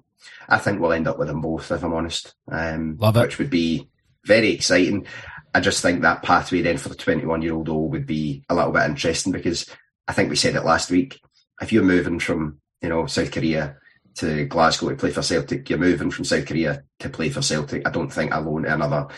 I 0.49 0.59
think 0.59 0.81
we'll 0.81 0.93
end 0.93 1.09
up 1.09 1.19
with 1.19 1.29
them 1.29 1.41
both, 1.41 1.71
if 1.71 1.83
I'm 1.83 1.95
honest. 1.95 2.35
Um, 2.51 2.97
Love 2.99 3.17
it. 3.17 3.23
Which 3.23 3.39
would 3.39 3.51
be 3.51 3.89
very 4.25 4.51
exciting. 4.51 5.07
I 5.55 5.61
just 5.61 5.83
think 5.83 6.03
that 6.03 6.23
pathway 6.23 6.63
then 6.63 6.79
for 6.79 6.89
the 6.89 6.95
21 6.95 7.43
year 7.43 7.55
old 7.55 7.69
O 7.69 7.79
would 7.79 8.07
be 8.07 8.45
a 8.49 8.55
little 8.55 8.73
bit 8.73 8.85
interesting 8.85 9.33
because 9.33 9.69
I 10.09 10.13
think 10.13 10.31
we 10.31 10.37
said 10.37 10.57
it 10.57 10.65
last 10.65 10.91
week. 10.91 11.21
If 11.61 11.73
you're 11.73 11.85
moving 11.85 12.19
from, 12.19 12.59
you 12.81 12.89
know, 12.89 13.07
South 13.07 13.31
Korea 13.31 13.77
to 14.17 14.47
Glasgow 14.47 14.91
to 14.91 14.97
play 14.97 15.11
for 15.11 15.23
Celtic, 15.23 15.69
you're 15.69 15.79
moving 15.79 16.11
from 16.11 16.25
South 16.25 16.47
Korea 16.47 16.83
to 17.01 17.09
play 17.09 17.29
for 17.29 17.43
Celtic. 17.43 17.87
I 17.87 17.91
don't 17.91 18.13
think 18.13 18.33
a 18.33 18.41
loan 18.41 18.63
to 18.63 18.75
another 18.75 19.09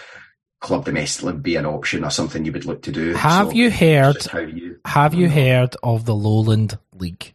club 0.61 0.85
domestically 0.85 1.33
would 1.33 1.43
be 1.43 1.57
an 1.57 1.67
option 1.67 2.05
or 2.05 2.11
something 2.11 2.45
you 2.45 2.53
would 2.53 2.65
look 2.65 2.83
to 2.83 2.93
do. 2.93 3.15
Have 3.15 3.49
so 3.49 3.53
you 3.53 3.71
heard? 3.71 4.17
You, 4.35 4.81
have 4.85 5.15
you 5.15 5.29
heard 5.29 5.77
of 5.83 6.05
the 6.05 6.15
Lowland 6.15 6.79
League? 6.95 7.34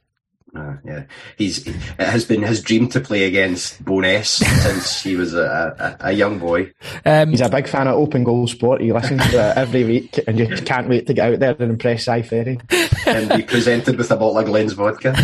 Uh, 0.56 0.76
yeah, 0.84 1.04
he's 1.38 1.68
it 1.68 1.76
has 2.00 2.26
been 2.26 2.42
his 2.42 2.62
dream 2.62 2.88
to 2.90 3.00
play 3.00 3.26
against 3.26 3.84
Bo'ness 3.84 4.26
since 4.64 5.04
he 5.04 5.16
was 5.16 5.34
a, 5.36 5.98
a, 6.02 6.08
a 6.08 6.12
young 6.12 6.40
boy. 6.40 6.72
Um, 7.06 7.30
he's 7.30 7.42
a 7.42 7.50
big 7.50 7.68
fan 7.68 7.88
of 7.88 7.96
open 7.96 8.24
goal 8.24 8.48
sport. 8.48 8.82
He 8.82 8.92
listens 8.92 9.22
to 9.30 9.52
it 9.52 9.58
every 9.58 9.84
week, 9.84 10.20
and 10.28 10.40
you 10.40 10.48
can't 10.48 10.90
wait 10.90 11.06
to 11.08 11.14
get 11.14 11.34
out 11.34 11.40
there 11.40 11.56
and 11.60 11.72
impress 11.72 12.06
Si 12.06 12.24
Ferry. 12.24 12.60
and 13.06 13.30
be 13.30 13.44
presented 13.44 13.98
with 13.98 14.12
a 14.12 14.16
bottle 14.16 14.40
of 14.40 14.46
Glen's 14.46 14.74
vodka. 14.74 15.16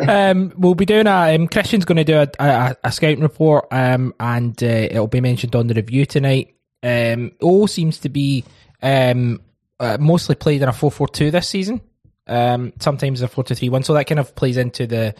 um, 0.08 0.52
we'll 0.56 0.74
be 0.74 0.86
doing 0.86 1.06
a 1.06 1.34
um, 1.34 1.46
Christian's 1.48 1.84
going 1.84 1.96
to 1.96 2.04
do 2.04 2.16
a, 2.16 2.28
a, 2.38 2.76
a 2.84 2.92
scouting 2.92 3.20
report, 3.20 3.66
um, 3.70 4.14
and 4.18 4.62
uh, 4.62 4.66
it'll 4.66 5.06
be 5.08 5.20
mentioned 5.20 5.54
on 5.54 5.66
the 5.66 5.74
review 5.74 6.06
tonight. 6.06 6.54
Um, 6.82 7.32
o 7.42 7.66
seems 7.66 7.98
to 7.98 8.08
be 8.08 8.44
um, 8.82 9.40
uh, 9.78 9.98
mostly 10.00 10.36
played 10.36 10.62
in 10.62 10.68
a 10.68 10.72
four 10.72 10.90
four 10.90 11.08
two 11.08 11.30
this 11.30 11.48
season 11.48 11.80
um, 12.26 12.72
sometimes 12.80 13.22
a 13.22 13.28
four 13.28 13.44
to 13.44 13.54
three 13.54 13.68
one. 13.68 13.82
So 13.82 13.94
that 13.94 14.06
kind 14.06 14.18
of 14.18 14.34
plays 14.34 14.56
into 14.56 14.86
the 14.86 15.14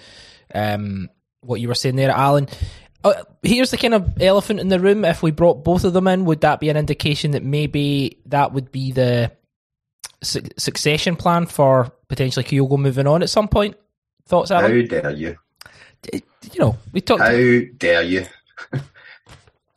um, 0.55 1.09
what 1.41 1.61
you 1.61 1.69
were 1.69 1.75
saying 1.75 1.97
there, 1.97 2.11
Alan. 2.11 2.49
Uh, 3.05 3.23
here's 3.43 3.71
the 3.71 3.77
kind 3.77 3.95
of 3.95 4.21
elephant 4.21 4.59
in 4.59 4.69
the 4.69 4.81
room. 4.81 5.05
If 5.05 5.23
we 5.23 5.31
brought 5.31 5.65
both 5.65 5.85
of 5.85 5.93
them 5.93 6.09
in, 6.09 6.25
would 6.25 6.41
that 6.41 6.61
be 6.61 6.71
an 6.71 6.77
indication 6.77 7.33
that 7.33 7.45
maybe 7.45 8.21
that 8.27 8.53
would 8.53 8.73
be 8.73 8.91
the 8.91 9.31
su- 10.23 10.43
succession 10.57 11.15
plan 11.15 11.47
for 11.47 11.93
potentially 12.09 12.45
Kyogo 12.45 12.79
moving 12.79 13.07
on 13.07 13.23
at 13.23 13.31
some 13.31 13.49
point? 13.49 13.77
Thoughts, 14.27 14.51
Alan? 14.51 14.81
How 14.81 14.87
dare 14.87 15.11
you? 15.13 15.37
You 16.13 16.61
know, 16.61 16.79
we 16.93 17.01
talked. 17.01 17.23
How 17.23 17.61
dare 17.77 18.03
you? 18.03 18.27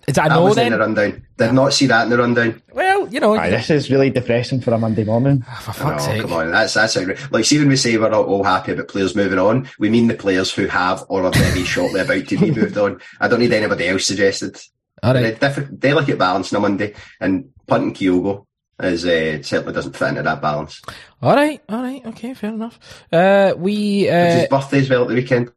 Is 0.10 0.16
that, 0.16 0.30
that 0.30 0.36
no 0.36 0.44
was 0.46 0.56
then? 0.56 0.68
in 0.68 0.72
the 0.72 0.80
rundown. 0.80 1.24
Did 1.38 1.54
not 1.54 1.72
see 1.72 1.86
that 1.86 2.04
in 2.06 2.10
the 2.10 2.18
rundown. 2.18 2.64
Well, 2.74 3.08
you 3.10 3.20
know, 3.20 3.36
Aye, 3.36 3.52
this 3.52 3.70
is 3.70 3.92
really 3.92 4.10
depressing 4.10 4.60
for 4.60 4.74
a 4.74 4.78
Monday 4.80 5.04
morning. 5.04 5.46
Oh, 5.48 5.62
for 5.62 5.72
fuck's 5.72 6.04
oh, 6.04 6.08
sake! 6.08 6.22
Come 6.24 6.34
on, 6.34 6.52
that's 6.52 6.74
that's 6.74 6.96
a, 6.96 7.16
like 7.30 7.46
see 7.46 7.60
when 7.60 7.68
we 7.68 7.76
say 7.76 7.96
we're 7.96 8.12
all, 8.12 8.24
all 8.24 8.44
happy 8.44 8.72
about 8.72 8.88
players 8.88 9.16
moving 9.16 9.38
on, 9.38 9.70
we 9.78 9.92
mean 9.92 10.08
the 10.08 10.16
players 10.16 10.52
who 10.52 10.66
have 10.66 11.06
or 11.10 11.26
are 11.26 11.32
very 11.32 11.64
shortly 11.64 12.00
about 12.00 12.28
to 12.28 12.40
be 12.40 12.50
moved 12.50 12.76
on. 12.80 13.00
I 13.20 13.28
don't 13.28 13.40
need 13.40 13.54
anybody 13.54 13.88
else 13.88 14.08
suggested. 14.08 14.60
All 15.04 15.14
right, 15.14 15.40
different, 15.40 15.80
delicate 15.80 16.18
balance 16.18 16.52
on 16.52 16.58
a 16.58 16.62
Monday, 16.62 16.96
and 17.20 17.52
punting 17.68 17.94
Kyogo 17.94 18.48
is 18.80 19.06
uh, 19.06 19.44
certainly 19.44 19.74
doesn't 19.74 19.96
fit 19.96 20.08
into 20.08 20.24
that 20.24 20.42
balance. 20.42 20.82
All 21.22 21.36
right, 21.36 21.62
all 21.70 21.84
right, 21.84 22.04
okay, 22.08 22.34
fair 22.34 22.50
enough. 22.50 22.80
Uh, 23.12 23.54
we 23.56 24.10
uh, 24.10 24.16
it's 24.16 24.40
his 24.42 24.50
birthday 24.50 24.80
as 24.80 24.90
well 24.90 25.04
at 25.04 25.10
the 25.10 25.14
weekend. 25.14 25.52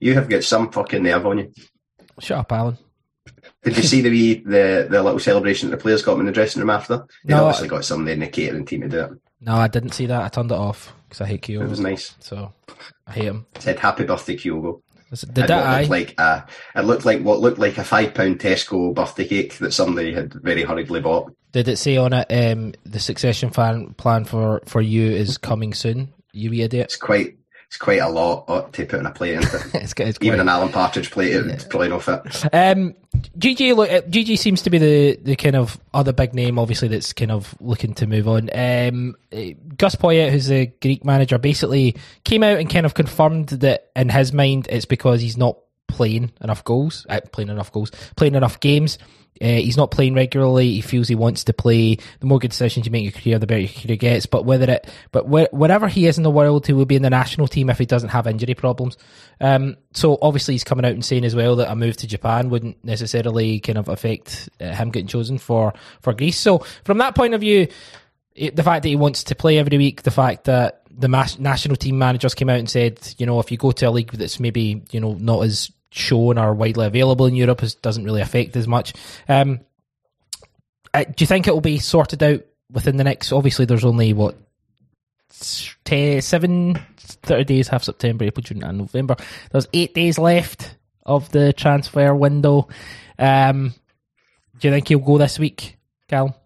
You 0.00 0.14
have 0.14 0.28
got 0.28 0.42
some 0.42 0.72
fucking 0.72 1.04
nerve 1.04 1.26
on 1.26 1.38
you. 1.38 1.52
Shut 2.18 2.38
up, 2.38 2.50
Alan. 2.50 2.78
Did 3.64 3.76
you 3.76 3.82
see 3.82 4.00
the 4.02 4.10
wee, 4.10 4.34
the 4.34 4.86
the 4.90 5.02
little 5.02 5.18
celebration 5.18 5.70
that 5.70 5.76
the 5.76 5.82
players 5.82 6.02
got 6.02 6.18
in 6.18 6.26
the 6.26 6.32
dressing 6.32 6.60
room 6.60 6.70
after? 6.70 7.06
They 7.24 7.34
No, 7.34 7.46
obviously 7.46 7.68
got 7.68 7.84
somebody 7.84 8.12
in 8.12 8.20
the 8.20 8.28
catering 8.28 8.64
team 8.66 8.82
to 8.82 8.88
do 8.88 9.00
it. 9.00 9.10
No, 9.40 9.56
I 9.56 9.68
didn't 9.68 9.92
see 9.92 10.06
that. 10.06 10.22
I 10.22 10.28
turned 10.28 10.50
it 10.52 10.56
off 10.58 10.92
because 11.08 11.20
I 11.20 11.26
hate 11.26 11.42
Kyogo. 11.42 11.62
It 11.64 11.70
was 11.70 11.80
nice. 11.80 12.14
So 12.20 12.52
I 13.06 13.12
hate 13.12 13.24
him. 13.24 13.46
Said 13.58 13.78
happy 13.78 14.04
birthday, 14.04 14.36
Kyogo. 14.36 14.80
Did 15.10 15.46
that? 15.46 15.50
It 15.50 15.78
looked 15.80 15.90
like 15.90 16.20
a, 16.20 16.46
it 16.74 16.84
looked 16.84 17.04
like 17.04 17.22
what 17.22 17.40
looked 17.40 17.58
like 17.58 17.78
a 17.78 17.84
five 17.84 18.14
pound 18.14 18.40
Tesco 18.40 18.94
birthday 18.94 19.26
cake 19.28 19.58
that 19.58 19.72
somebody 19.72 20.12
had 20.12 20.34
very 20.34 20.62
hurriedly 20.62 21.00
bought. 21.00 21.32
Did 21.52 21.68
it 21.68 21.76
say 21.76 21.96
on 21.96 22.12
it 22.12 22.26
um, 22.30 22.74
the 22.84 22.98
succession 22.98 23.50
plan 23.50 23.94
plan 23.94 24.24
for 24.24 24.62
for 24.66 24.80
you 24.80 25.10
is 25.10 25.38
coming 25.38 25.72
soon? 25.72 26.12
You 26.32 26.52
idiot. 26.52 26.86
It's 26.86 26.96
quite 26.96 27.36
it's 27.74 27.80
quite 27.80 27.98
a 27.98 28.08
lot 28.08 28.44
uh, 28.46 28.62
to 28.70 28.86
put 28.86 29.00
on 29.00 29.06
a 29.06 29.10
plate. 29.10 29.34
It's, 29.74 29.94
it's 29.98 30.18
Even 30.22 30.38
an 30.38 30.48
Alan 30.48 30.70
Partridge 30.70 31.10
plate, 31.10 31.32
it 31.32 31.44
would 31.44 31.66
probably 31.68 31.88
not 31.88 32.04
fit. 32.04 32.54
Um, 32.54 32.94
GG, 33.36 33.74
look, 33.74 33.90
uh, 33.90 34.02
GG 34.02 34.38
seems 34.38 34.62
to 34.62 34.70
be 34.70 34.78
the, 34.78 35.18
the 35.20 35.34
kind 35.34 35.56
of 35.56 35.80
other 35.92 36.12
big 36.12 36.34
name, 36.34 36.56
obviously, 36.56 36.86
that's 36.86 37.12
kind 37.12 37.32
of 37.32 37.52
looking 37.60 37.92
to 37.94 38.06
move 38.06 38.28
on. 38.28 38.48
Um, 38.54 39.16
uh, 39.32 39.54
Gus 39.76 39.96
Poyet, 39.96 40.30
who's 40.30 40.46
the 40.46 40.66
Greek 40.80 41.04
manager, 41.04 41.36
basically 41.36 41.96
came 42.22 42.44
out 42.44 42.60
and 42.60 42.70
kind 42.70 42.86
of 42.86 42.94
confirmed 42.94 43.48
that 43.48 43.90
in 43.96 44.08
his 44.08 44.32
mind 44.32 44.68
it's 44.70 44.84
because 44.84 45.20
he's 45.20 45.36
not 45.36 45.58
playing 45.88 46.30
enough 46.40 46.62
goals, 46.62 47.04
uh, 47.08 47.20
playing 47.32 47.48
enough 47.48 47.72
goals, 47.72 47.90
playing 48.14 48.36
enough 48.36 48.60
games. 48.60 48.98
Uh, 49.40 49.46
he's 49.46 49.76
not 49.76 49.90
playing 49.90 50.14
regularly. 50.14 50.72
He 50.72 50.80
feels 50.80 51.08
he 51.08 51.16
wants 51.16 51.44
to 51.44 51.52
play. 51.52 51.96
The 52.20 52.26
more 52.26 52.38
good 52.38 52.52
decisions 52.52 52.86
you 52.86 52.92
make 52.92 53.00
in 53.00 53.04
your 53.12 53.20
career, 53.20 53.38
the 53.38 53.46
better 53.46 53.60
your 53.60 53.68
career 53.68 53.96
gets. 53.96 54.26
But 54.26 54.44
whether 54.44 54.70
it, 54.70 54.88
but 55.10 55.28
where, 55.28 55.48
wherever 55.50 55.88
he 55.88 56.06
is 56.06 56.18
in 56.18 56.22
the 56.22 56.30
world, 56.30 56.66
he 56.66 56.72
will 56.72 56.84
be 56.84 56.94
in 56.94 57.02
the 57.02 57.10
national 57.10 57.48
team 57.48 57.68
if 57.68 57.78
he 57.78 57.86
doesn't 57.86 58.10
have 58.10 58.28
injury 58.28 58.54
problems. 58.54 58.96
Um, 59.40 59.76
so 59.92 60.18
obviously 60.22 60.54
he's 60.54 60.64
coming 60.64 60.84
out 60.84 60.92
and 60.92 61.04
saying 61.04 61.24
as 61.24 61.34
well 61.34 61.56
that 61.56 61.70
a 61.70 61.74
move 61.74 61.96
to 61.98 62.06
Japan 62.06 62.48
wouldn't 62.48 62.84
necessarily 62.84 63.58
kind 63.58 63.78
of 63.78 63.88
affect 63.88 64.48
uh, 64.60 64.72
him 64.72 64.90
getting 64.90 65.08
chosen 65.08 65.38
for 65.38 65.74
for 66.00 66.14
Greece. 66.14 66.38
So 66.38 66.58
from 66.84 66.98
that 66.98 67.16
point 67.16 67.34
of 67.34 67.40
view, 67.40 67.66
it, 68.36 68.54
the 68.54 68.62
fact 68.62 68.82
that 68.82 68.88
he 68.88 68.96
wants 68.96 69.24
to 69.24 69.34
play 69.34 69.58
every 69.58 69.78
week, 69.78 70.02
the 70.02 70.10
fact 70.10 70.44
that 70.44 70.82
the 70.96 71.08
mas- 71.08 71.38
national 71.40 71.76
team 71.76 71.98
managers 71.98 72.34
came 72.34 72.48
out 72.48 72.58
and 72.58 72.70
said, 72.70 73.00
you 73.18 73.26
know, 73.26 73.40
if 73.40 73.50
you 73.50 73.58
go 73.58 73.72
to 73.72 73.88
a 73.88 73.90
league 73.90 74.12
that's 74.12 74.38
maybe 74.38 74.82
you 74.92 75.00
know 75.00 75.14
not 75.14 75.44
as 75.44 75.72
shown 75.94 76.38
or 76.38 76.52
widely 76.54 76.86
available 76.86 77.26
in 77.26 77.36
Europe, 77.36 77.62
it 77.62 77.76
doesn't 77.80 78.04
really 78.04 78.20
affect 78.20 78.56
as 78.56 78.66
much. 78.66 78.92
Um, 79.28 79.60
uh, 80.92 81.04
do 81.04 81.14
you 81.18 81.26
think 81.26 81.46
it 81.46 81.52
will 81.52 81.60
be 81.60 81.78
sorted 81.78 82.22
out 82.22 82.44
within 82.70 82.96
the 82.96 83.04
next? 83.04 83.32
Obviously, 83.32 83.64
there's 83.64 83.84
only 83.84 84.12
what 84.12 84.36
10, 85.84 86.22
seven, 86.22 86.74
30 86.96 87.44
days, 87.44 87.68
half 87.68 87.84
September, 87.84 88.24
April, 88.24 88.42
June, 88.42 88.62
and 88.62 88.78
November. 88.78 89.16
There's 89.50 89.68
eight 89.72 89.94
days 89.94 90.18
left 90.18 90.76
of 91.04 91.30
the 91.30 91.52
transfer 91.52 92.14
window. 92.14 92.68
Um, 93.18 93.74
do 94.58 94.68
you 94.68 94.74
think 94.74 94.88
he'll 94.88 94.98
go 94.98 95.18
this 95.18 95.38
week, 95.38 95.76
Cal? 96.08 96.36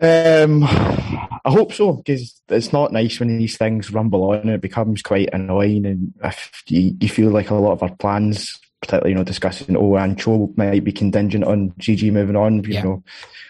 Um, 0.00 0.62
I 0.64 1.50
hope 1.50 1.72
so 1.72 1.92
because 1.94 2.40
it's 2.48 2.72
not 2.72 2.92
nice 2.92 3.18
when 3.18 3.38
these 3.38 3.56
things 3.56 3.90
rumble 3.90 4.30
on. 4.30 4.40
And 4.40 4.50
it 4.50 4.60
becomes 4.60 5.02
quite 5.02 5.30
annoying, 5.32 5.86
and 5.86 6.12
if 6.22 6.62
you, 6.68 6.94
you 7.00 7.08
feel 7.08 7.30
like 7.30 7.50
a 7.50 7.54
lot 7.54 7.72
of 7.72 7.82
our 7.82 7.94
plans, 7.96 8.58
particularly 8.82 9.10
you 9.12 9.16
know 9.16 9.24
discussing 9.24 9.76
oh 9.76 9.96
and 9.96 10.18
Cho 10.18 10.52
might 10.56 10.84
be 10.84 10.92
contingent 10.92 11.44
on 11.44 11.70
GG 11.80 12.12
moving 12.12 12.36
on. 12.36 12.62
You 12.64 12.74
Yeah. 12.74 12.82
know, 12.82 13.02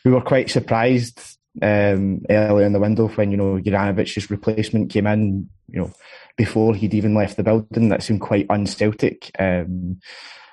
we 0.05 0.13
were 0.13 0.21
quite 0.21 0.51
surprised 0.51 1.21
um, 1.63 2.23
early 2.31 2.65
in 2.65 2.73
the 2.73 2.81
window 2.81 3.09
when 3.09 3.31
you 3.31 3.37
know 3.37 3.59
Juranovic's 3.59 4.31
replacement 4.31 4.91
came 4.91 5.07
in. 5.07 5.49
You 5.69 5.81
know, 5.81 5.93
before 6.37 6.77
he'd 6.77 6.95
even 6.95 7.15
left 7.15 7.37
the 7.37 7.43
building, 7.43 7.89
that 7.89 8.05
seemed 8.05 8.21
quite 8.21 8.47
un-Celtic. 8.49 9.31
Um, 9.39 9.99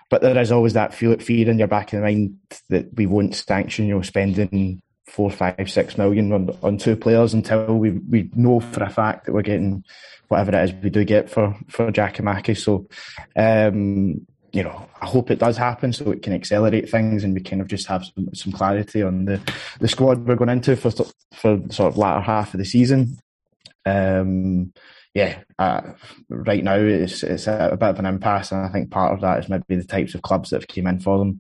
but 0.10 0.22
there 0.22 0.38
is 0.40 0.52
always 0.52 0.74
that 0.74 0.94
feel 0.94 1.18
fear 1.20 1.50
in 1.50 1.60
your 1.60 1.68
back 1.68 1.94
of 1.94 1.98
the 2.00 2.06
mind 2.06 2.38
that 2.70 2.94
we 2.96 3.06
won't 3.06 3.36
sanction, 3.36 3.86
you 3.86 3.96
know, 3.96 4.02
spending 4.02 4.82
four, 5.06 5.30
five, 5.30 5.70
six 5.70 5.98
million 5.98 6.32
on, 6.32 6.58
on 6.64 6.78
two 6.78 6.96
players 6.96 7.34
until 7.34 7.78
we 7.78 7.92
we 7.92 8.30
know 8.36 8.60
for 8.60 8.84
a 8.84 8.90
fact 8.90 9.26
that 9.26 9.34
we're 9.34 9.42
getting 9.42 9.84
whatever 10.28 10.56
it 10.56 10.70
is 10.70 10.84
we 10.84 10.90
do 10.90 11.04
get 11.04 11.30
for 11.30 11.58
for 11.70 11.92
Giakoumakis. 11.92 12.58
So, 12.58 12.88
um, 13.36 14.26
you 14.52 14.64
know, 14.64 14.88
I 15.02 15.06
hope 15.08 15.32
it 15.32 15.40
does 15.40 15.58
happen 15.58 15.94
so 15.94 16.12
it 16.12 16.22
can 16.22 16.34
accelerate 16.34 16.90
things 16.90 17.24
and 17.24 17.34
we 17.34 17.42
kind 17.42 17.62
of 17.62 17.68
just 17.68 17.88
have 17.88 18.06
some, 18.06 18.30
some 18.34 18.54
clarity 18.54 19.02
on 19.02 19.26
the, 19.26 19.42
the 19.80 19.88
squad 19.88 20.28
we're 20.28 20.36
going 20.36 20.50
into 20.50 20.76
for 20.76 20.92
for 21.34 21.60
sort 21.70 21.92
of 21.92 21.98
latter 21.98 22.22
half 22.22 22.54
of 22.54 22.60
the 22.60 22.66
season. 22.66 23.18
Um, 23.86 24.74
yeah, 25.14 25.40
uh, 25.60 25.82
right 26.30 26.64
now 26.64 26.76
it's 26.76 27.22
it's 27.22 27.48
a, 27.48 27.70
a 27.74 27.78
bit 27.78 27.90
of 27.90 28.00
an 28.00 28.08
impasse, 28.08 28.52
and 28.52 28.66
I 28.66 28.70
think 28.70 28.90
part 28.90 29.14
of 29.14 29.22
that 29.22 29.40
is 29.40 29.50
maybe 29.50 29.76
the 29.76 29.84
types 29.84 30.16
of 30.16 30.24
clubs 30.24 30.50
that 30.50 30.62
have 30.62 30.68
came 30.68 30.88
in 30.88 31.00
for 31.00 31.20
them, 31.20 31.40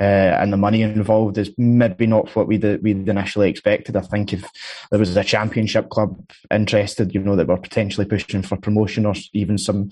uh, 0.00 0.02
and 0.40 0.52
the 0.52 0.56
money 0.56 0.82
involved 0.82 1.38
is 1.38 1.52
maybe 1.56 2.06
not 2.06 2.34
what 2.34 2.48
we'd 2.48 2.64
we'd 2.82 3.08
initially 3.08 3.48
expected. 3.48 3.96
I 3.96 4.00
think 4.00 4.32
if 4.32 4.44
there 4.90 4.98
was 4.98 5.16
a 5.16 5.22
championship 5.22 5.88
club 5.88 6.20
interested, 6.50 7.14
you 7.14 7.20
know, 7.20 7.36
that 7.36 7.46
were 7.46 7.56
potentially 7.56 8.06
pushing 8.06 8.42
for 8.42 8.56
promotion 8.56 9.06
or 9.06 9.14
even 9.32 9.56
some, 9.56 9.90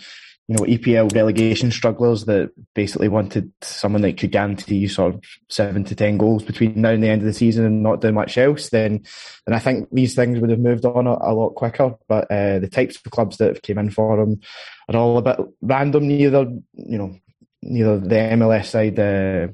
you 0.49 0.57
know, 0.57 0.65
EPL 0.65 1.15
relegation 1.15 1.71
strugglers 1.71 2.25
that 2.25 2.51
basically 2.75 3.07
wanted 3.07 3.53
someone 3.63 4.03
that 4.03 4.19
could 4.19 4.33
guarantee 4.33 4.89
sort 4.89 5.15
of 5.15 5.25
seven 5.49 5.85
to 5.85 5.95
ten 5.95 6.19
goals 6.19 6.43
between 6.43 6.81
now 6.81 6.91
and 6.91 7.03
the 7.03 7.09
end 7.09 7.23
of 7.23 7.27
the 7.27 7.33
season 7.33 7.65
and 7.65 7.85
not 7.85 8.01
do 8.01 8.11
much 8.11 8.37
else, 8.37 8.71
then 8.71 9.05
then 9.47 9.55
I 9.55 9.61
think 9.61 9.89
these 9.93 10.17
things 10.17 10.41
would 10.41 10.51
have 10.51 10.59
moved 10.59 10.85
on 10.85 11.07
a, 11.07 11.13
a 11.13 11.33
lot 11.33 11.51
quicker. 11.51 11.95
But 12.09 12.29
uh, 12.29 12.59
the 12.59 12.69
types 12.69 12.97
of 12.97 13.13
clubs 13.13 13.37
that 13.37 13.49
have 13.49 13.63
came 13.63 13.79
in 13.79 13.91
for 13.91 14.17
them 14.17 14.41
are 14.89 14.97
all 14.97 15.19
a 15.19 15.23
bit 15.23 15.39
random. 15.61 16.09
Neither 16.09 16.41
you 16.73 16.99
know, 16.99 17.17
neither 17.63 18.01
the 18.01 18.17
MLS 18.17 18.67
side. 18.67 18.99
Uh, 18.99 19.53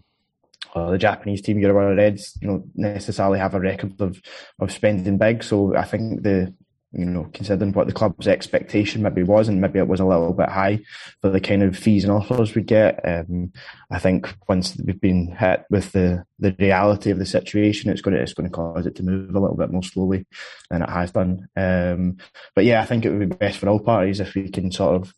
or 0.78 0.90
the 0.90 0.98
Japanese 0.98 1.42
team, 1.42 1.58
Urawa 1.58 1.96
Reds, 1.96 2.38
you 2.40 2.48
know, 2.48 2.64
necessarily 2.74 3.38
have 3.38 3.54
a 3.54 3.60
record 3.60 4.00
of, 4.00 4.20
of 4.58 4.72
spending 4.72 5.18
big. 5.18 5.42
So 5.42 5.76
I 5.76 5.84
think 5.84 6.22
the 6.22 6.54
you 6.92 7.04
know, 7.04 7.28
considering 7.34 7.72
what 7.72 7.86
the 7.86 7.92
club's 7.92 8.26
expectation 8.26 9.02
maybe 9.02 9.22
was, 9.22 9.48
and 9.48 9.60
maybe 9.60 9.78
it 9.78 9.88
was 9.88 10.00
a 10.00 10.06
little 10.06 10.32
bit 10.32 10.48
high 10.48 10.80
for 11.20 11.28
the 11.28 11.40
kind 11.40 11.62
of 11.62 11.76
fees 11.76 12.04
and 12.04 12.12
offers 12.12 12.54
we 12.54 12.62
get. 12.62 13.00
Um, 13.04 13.52
I 13.90 13.98
think 13.98 14.34
once 14.48 14.74
we've 14.82 15.00
been 15.00 15.36
hit 15.36 15.64
with 15.68 15.92
the, 15.92 16.24
the 16.38 16.56
reality 16.58 17.10
of 17.10 17.18
the 17.18 17.26
situation, 17.26 17.90
it's 17.90 18.00
going 18.00 18.16
to 18.16 18.22
it's 18.22 18.32
going 18.32 18.48
to 18.48 18.54
cause 18.54 18.86
it 18.86 18.96
to 18.96 19.02
move 19.02 19.34
a 19.34 19.40
little 19.40 19.56
bit 19.56 19.70
more 19.70 19.82
slowly 19.82 20.26
than 20.70 20.82
it 20.82 20.88
has 20.88 21.12
done. 21.12 21.48
Um, 21.56 22.16
but 22.54 22.64
yeah, 22.64 22.80
I 22.80 22.86
think 22.86 23.04
it 23.04 23.10
would 23.10 23.28
be 23.28 23.36
best 23.36 23.58
for 23.58 23.68
all 23.68 23.80
parties 23.80 24.20
if 24.20 24.34
we 24.34 24.48
can 24.48 24.72
sort 24.72 24.96
of 24.96 25.12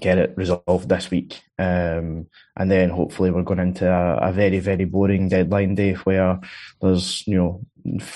get 0.00 0.18
it 0.18 0.34
resolved 0.36 0.88
this 0.88 1.10
week. 1.10 1.40
Um, 1.58 2.26
and 2.56 2.70
then 2.70 2.90
hopefully 2.90 3.30
we're 3.30 3.42
going 3.42 3.60
into 3.60 3.90
a, 3.90 4.28
a, 4.28 4.32
very, 4.32 4.58
very 4.58 4.84
boring 4.84 5.28
deadline 5.28 5.74
day 5.74 5.94
where 5.94 6.40
there's, 6.80 7.26
you 7.26 7.36
know, 7.36 7.60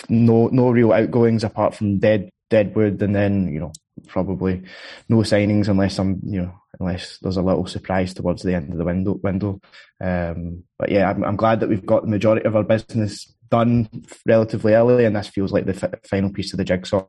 no, 0.09 0.49
no 0.49 0.71
real 0.71 0.93
outgoings 0.93 1.45
apart 1.45 1.75
from 1.75 1.99
dead, 1.99 2.31
Deadwood 2.49 3.03
and 3.03 3.15
then, 3.15 3.53
you 3.53 3.59
know, 3.59 3.73
probably 4.07 4.63
no 5.09 5.19
signings 5.19 5.69
unless 5.69 5.95
some, 5.97 6.21
you 6.25 6.43
know, 6.43 6.55
unless 6.79 7.19
there's 7.19 7.37
a 7.37 7.43
little 7.43 7.67
surprise 7.67 8.15
towards 8.15 8.43
the 8.43 8.55
end 8.55 8.71
of 8.71 8.79
the 8.79 8.85
window, 8.85 9.15
window. 9.23 9.61
Um, 10.01 10.63
but 10.79 10.91
yeah, 10.91 11.11
I'm, 11.11 11.25
I'm 11.25 11.37
glad 11.37 11.61
that 11.61 11.69
we've 11.69 11.85
got 11.85 12.03
the 12.03 12.09
majority 12.09 12.47
of 12.47 12.55
our 12.55 12.63
business 12.63 13.35
done 13.51 13.89
relatively 14.27 14.75
early, 14.75 15.05
and 15.05 15.17
this 15.17 15.29
feels 15.29 15.53
like 15.53 15.67
the 15.67 15.75
f- 15.75 16.01
final 16.09 16.31
piece 16.31 16.53
of 16.53 16.59
the 16.59 16.65
jigsaw. 16.65 17.05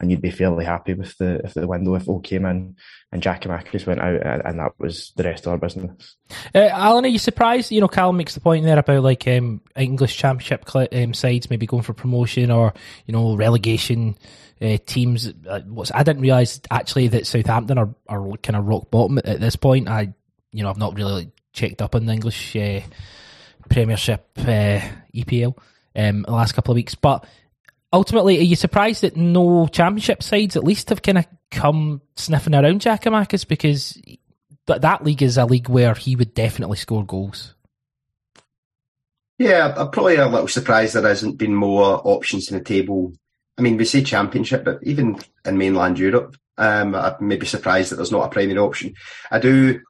And 0.00 0.10
you'd 0.10 0.22
be 0.22 0.30
fairly 0.30 0.64
happy 0.64 0.94
with 0.94 1.16
the 1.18 1.40
if 1.44 1.54
the 1.54 1.66
window 1.66 1.94
if 1.94 2.08
O 2.08 2.18
came 2.20 2.44
in 2.44 2.76
and 3.10 3.22
Giakoumakis 3.22 3.86
went 3.86 4.00
out, 4.00 4.26
and, 4.26 4.42
and 4.44 4.58
that 4.58 4.72
was 4.78 5.12
the 5.16 5.24
rest 5.24 5.46
of 5.46 5.52
our 5.52 5.58
business. 5.58 6.16
Uh, 6.54 6.68
Alan, 6.70 7.04
are 7.04 7.08
you 7.08 7.18
surprised? 7.18 7.70
You 7.70 7.80
know, 7.80 7.88
Cal 7.88 8.12
makes 8.12 8.34
the 8.34 8.40
point 8.40 8.64
there 8.64 8.78
about 8.78 9.02
like 9.02 9.26
um, 9.28 9.60
English 9.76 10.16
Championship 10.16 10.64
um, 10.74 11.14
sides 11.14 11.50
maybe 11.50 11.66
going 11.66 11.82
for 11.82 11.94
promotion 11.94 12.50
or 12.50 12.74
you 13.06 13.12
know 13.12 13.36
relegation. 13.36 14.16
Uh, 14.60 14.78
teams, 14.86 15.32
uh, 15.48 15.60
I 15.92 16.04
didn't 16.04 16.22
realise 16.22 16.60
actually 16.70 17.08
that 17.08 17.26
Southampton 17.26 17.78
are, 17.78 17.92
are 18.08 18.36
kind 18.36 18.54
of 18.54 18.64
rock 18.64 18.92
bottom 18.92 19.18
at, 19.18 19.40
this 19.40 19.56
point. 19.56 19.88
I, 19.88 20.14
you 20.52 20.62
know, 20.62 20.70
I've 20.70 20.78
not 20.78 20.94
really 20.94 21.32
checked 21.52 21.82
up 21.82 21.96
on 21.96 22.06
the 22.06 22.12
English 22.12 22.54
uh, 22.54 22.80
Premiership 23.68 24.24
uh, 24.38 24.78
EPL 25.12 25.56
um, 25.96 26.22
the 26.22 26.32
last 26.32 26.52
couple 26.52 26.72
of 26.72 26.76
weeks. 26.76 26.94
But 26.94 27.24
ultimately, 27.92 28.38
are 28.38 28.42
you 28.42 28.56
surprised 28.56 29.02
that 29.02 29.16
no 29.16 29.66
championship 29.68 30.22
sides 30.22 30.56
at 30.56 30.64
least 30.64 30.88
have 30.88 31.02
kind 31.02 31.18
of 31.18 31.26
come 31.50 32.00
sniffing 32.16 32.54
around 32.54 32.80
Giakoumakis? 32.80 33.46
Because 33.46 34.00
th- 34.66 34.80
that 34.80 35.04
league 35.04 35.22
is 35.22 35.36
a 35.36 35.44
league 35.44 35.68
where 35.68 35.94
he 35.94 36.16
would 36.16 36.34
definitely 36.34 36.76
score 36.76 37.04
goals. 37.04 37.54
Yeah, 39.38 39.74
I'm 39.76 39.90
probably 39.90 40.16
a 40.16 40.28
little 40.28 40.48
surprised 40.48 40.94
there 40.94 41.02
hasn't 41.02 41.38
been 41.38 41.54
more 41.54 42.00
options 42.04 42.50
on 42.52 42.58
the 42.58 42.64
table. 42.64 43.12
I 43.58 43.62
mean, 43.62 43.76
we 43.76 43.84
say 43.84 44.02
championship, 44.02 44.64
but 44.64 44.78
even 44.82 45.18
in 45.44 45.58
mainland 45.58 45.98
Europe, 45.98 46.36
um, 46.58 46.94
I'm 46.94 47.16
maybe 47.20 47.46
surprised 47.46 47.90
that 47.90 47.96
there's 47.96 48.12
not 48.12 48.24
a 48.24 48.28
primary 48.28 48.58
option. 48.58 48.94
I 49.30 49.40
do, 49.40 49.80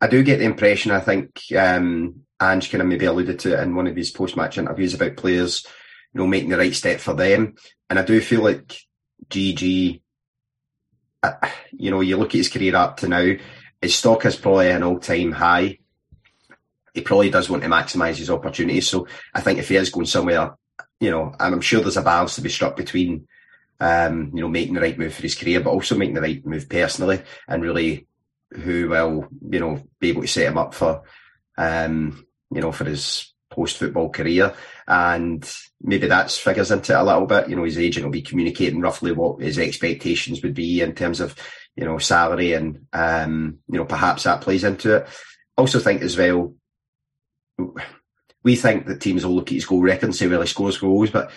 I 0.00 0.06
do 0.06 0.22
get 0.22 0.38
the 0.38 0.44
impression. 0.44 0.92
I 0.92 1.00
think 1.00 1.40
um, 1.56 2.22
Ange 2.40 2.70
kind 2.70 2.82
of 2.82 2.88
maybe 2.88 3.06
alluded 3.06 3.38
to 3.40 3.54
it 3.54 3.62
in 3.62 3.74
one 3.74 3.86
of 3.86 3.96
his 3.96 4.10
post-match 4.10 4.58
interviews 4.58 4.94
about 4.94 5.16
players, 5.16 5.66
you 6.12 6.20
know, 6.20 6.26
making 6.26 6.50
the 6.50 6.58
right 6.58 6.74
step 6.74 7.00
for 7.00 7.14
them. 7.14 7.54
And 7.90 7.98
I 7.98 8.02
do 8.04 8.20
feel 8.20 8.42
like 8.42 8.78
GG, 9.28 10.00
uh, 11.22 11.32
you 11.72 11.90
know, 11.90 12.00
you 12.00 12.16
look 12.16 12.28
at 12.28 12.38
his 12.38 12.48
career 12.48 12.76
up 12.76 12.98
to 12.98 13.08
now, 13.08 13.32
his 13.80 13.94
stock 13.94 14.24
is 14.26 14.36
probably 14.36 14.70
an 14.70 14.82
all-time 14.82 15.32
high. 15.32 15.78
He 16.94 17.00
probably 17.00 17.30
does 17.30 17.48
want 17.50 17.62
to 17.62 17.68
maximise 17.68 18.16
his 18.16 18.30
opportunities. 18.30 18.88
So 18.88 19.06
I 19.34 19.40
think 19.40 19.58
if 19.58 19.68
he 19.68 19.76
is 19.76 19.90
going 19.90 20.06
somewhere, 20.06 20.54
you 21.00 21.10
know, 21.10 21.34
and 21.38 21.54
I'm 21.54 21.60
sure 21.60 21.80
there's 21.80 21.96
a 21.96 22.02
balance 22.02 22.34
to 22.36 22.40
be 22.40 22.48
struck 22.48 22.76
between 22.76 23.26
um, 23.80 24.32
you 24.34 24.40
know, 24.40 24.48
making 24.48 24.74
the 24.74 24.80
right 24.80 24.98
move 24.98 25.14
for 25.14 25.22
his 25.22 25.34
career, 25.34 25.60
but 25.60 25.70
also 25.70 25.96
making 25.96 26.14
the 26.14 26.20
right 26.20 26.44
move 26.44 26.68
personally, 26.68 27.22
and 27.46 27.62
really 27.62 28.06
who 28.52 28.88
will, 28.88 29.28
you 29.50 29.60
know, 29.60 29.82
be 30.00 30.08
able 30.08 30.22
to 30.22 30.28
set 30.28 30.46
him 30.46 30.58
up 30.58 30.74
for, 30.74 31.02
um, 31.56 32.24
you 32.50 32.60
know, 32.60 32.72
for 32.72 32.84
his 32.84 33.32
post 33.50 33.76
football 33.76 34.10
career. 34.10 34.54
And 34.86 35.50
maybe 35.80 36.06
that's 36.06 36.38
figures 36.38 36.70
into 36.70 36.92
it 36.92 37.00
a 37.00 37.02
little 37.02 37.26
bit. 37.26 37.48
You 37.48 37.56
know, 37.56 37.64
his 37.64 37.78
agent 37.78 38.04
will 38.04 38.12
be 38.12 38.22
communicating 38.22 38.80
roughly 38.80 39.12
what 39.12 39.40
his 39.40 39.58
expectations 39.58 40.42
would 40.42 40.54
be 40.54 40.80
in 40.80 40.94
terms 40.94 41.20
of, 41.20 41.34
you 41.76 41.84
know, 41.84 41.98
salary 41.98 42.52
and, 42.52 42.86
um, 42.92 43.58
you 43.68 43.78
know, 43.78 43.84
perhaps 43.84 44.24
that 44.24 44.40
plays 44.40 44.64
into 44.64 44.96
it. 44.96 45.08
Also 45.56 45.78
think 45.78 46.02
as 46.02 46.16
well, 46.16 46.54
we 48.44 48.56
think 48.56 48.86
that 48.86 49.00
teams 49.00 49.26
will 49.26 49.34
look 49.34 49.48
at 49.48 49.54
his 49.54 49.66
goal 49.66 49.82
record 49.82 50.04
and 50.04 50.16
say, 50.16 50.28
well, 50.28 50.40
he 50.40 50.46
scores 50.46 50.78
goals, 50.78 51.10
but 51.10 51.30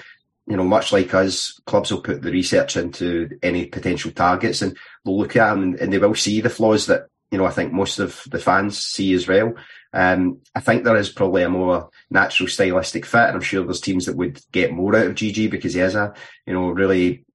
you 0.47 0.57
know, 0.57 0.64
much 0.64 0.91
like 0.91 1.14
us, 1.14 1.59
clubs 1.66 1.91
will 1.91 2.01
put 2.01 2.22
the 2.22 2.32
research 2.32 2.76
into 2.76 3.30
any 3.43 3.66
potential 3.66 4.12
targets 4.12 4.62
and 4.62 4.78
they'll 5.05 5.18
look 5.18 5.36
at 5.36 5.49
them 5.49 5.64
and, 5.64 5.76
and, 5.76 5.93
they 5.93 5.97
will 5.97 6.16
see 6.16 6.41
the 6.41 6.49
flaws 6.49 6.88
that, 6.88 7.07
you 7.32 7.38
know, 7.38 7.45
I 7.45 7.51
think 7.51 7.72
most 7.72 7.99
of 7.99 8.22
the 8.30 8.39
fans 8.39 8.80
see 8.80 9.14
as 9.14 9.28
well. 9.28 9.53
Um, 9.94 10.39
I 10.56 10.62
think 10.62 10.84
there 10.84 10.96
is 10.96 11.10
probably 11.10 11.44
a 11.44 11.50
more 11.50 11.89
natural 12.10 12.48
stylistic 12.48 13.06
fit 13.06 13.28
and 13.28 13.36
I'm 13.36 13.42
sure 13.42 13.66
there's 13.66 13.82
teams 13.82 14.06
that 14.06 14.16
would 14.16 14.39
get 14.52 14.72
more 14.72 14.96
out 14.96 15.08
of 15.08 15.16
GG 15.16 15.52
because 15.52 15.74
he 15.74 15.82
is 15.82 15.96
a, 15.96 16.14
you 16.46 16.54
know, 16.54 16.70
really 16.70 17.26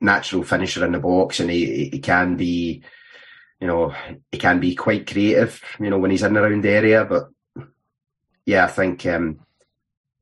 natural 0.00 0.42
finisher 0.42 0.84
in 0.84 0.92
the 0.92 0.98
box 0.98 1.40
and 1.40 1.50
he, 1.50 1.88
he 1.88 1.98
can 2.00 2.36
be, 2.36 2.82
you 3.60 3.66
know, 3.66 3.94
he 4.30 4.38
can 4.38 4.60
be 4.60 4.74
quite 4.74 5.10
creative, 5.10 5.62
you 5.80 5.88
know, 5.88 5.98
when 5.98 6.10
he's 6.10 6.22
in 6.22 6.36
around 6.36 6.62
the 6.64 6.70
area, 6.70 7.04
but 7.04 7.30
yeah, 8.44 8.64
I 8.64 8.68
think, 8.68 9.06
um, 9.06 9.40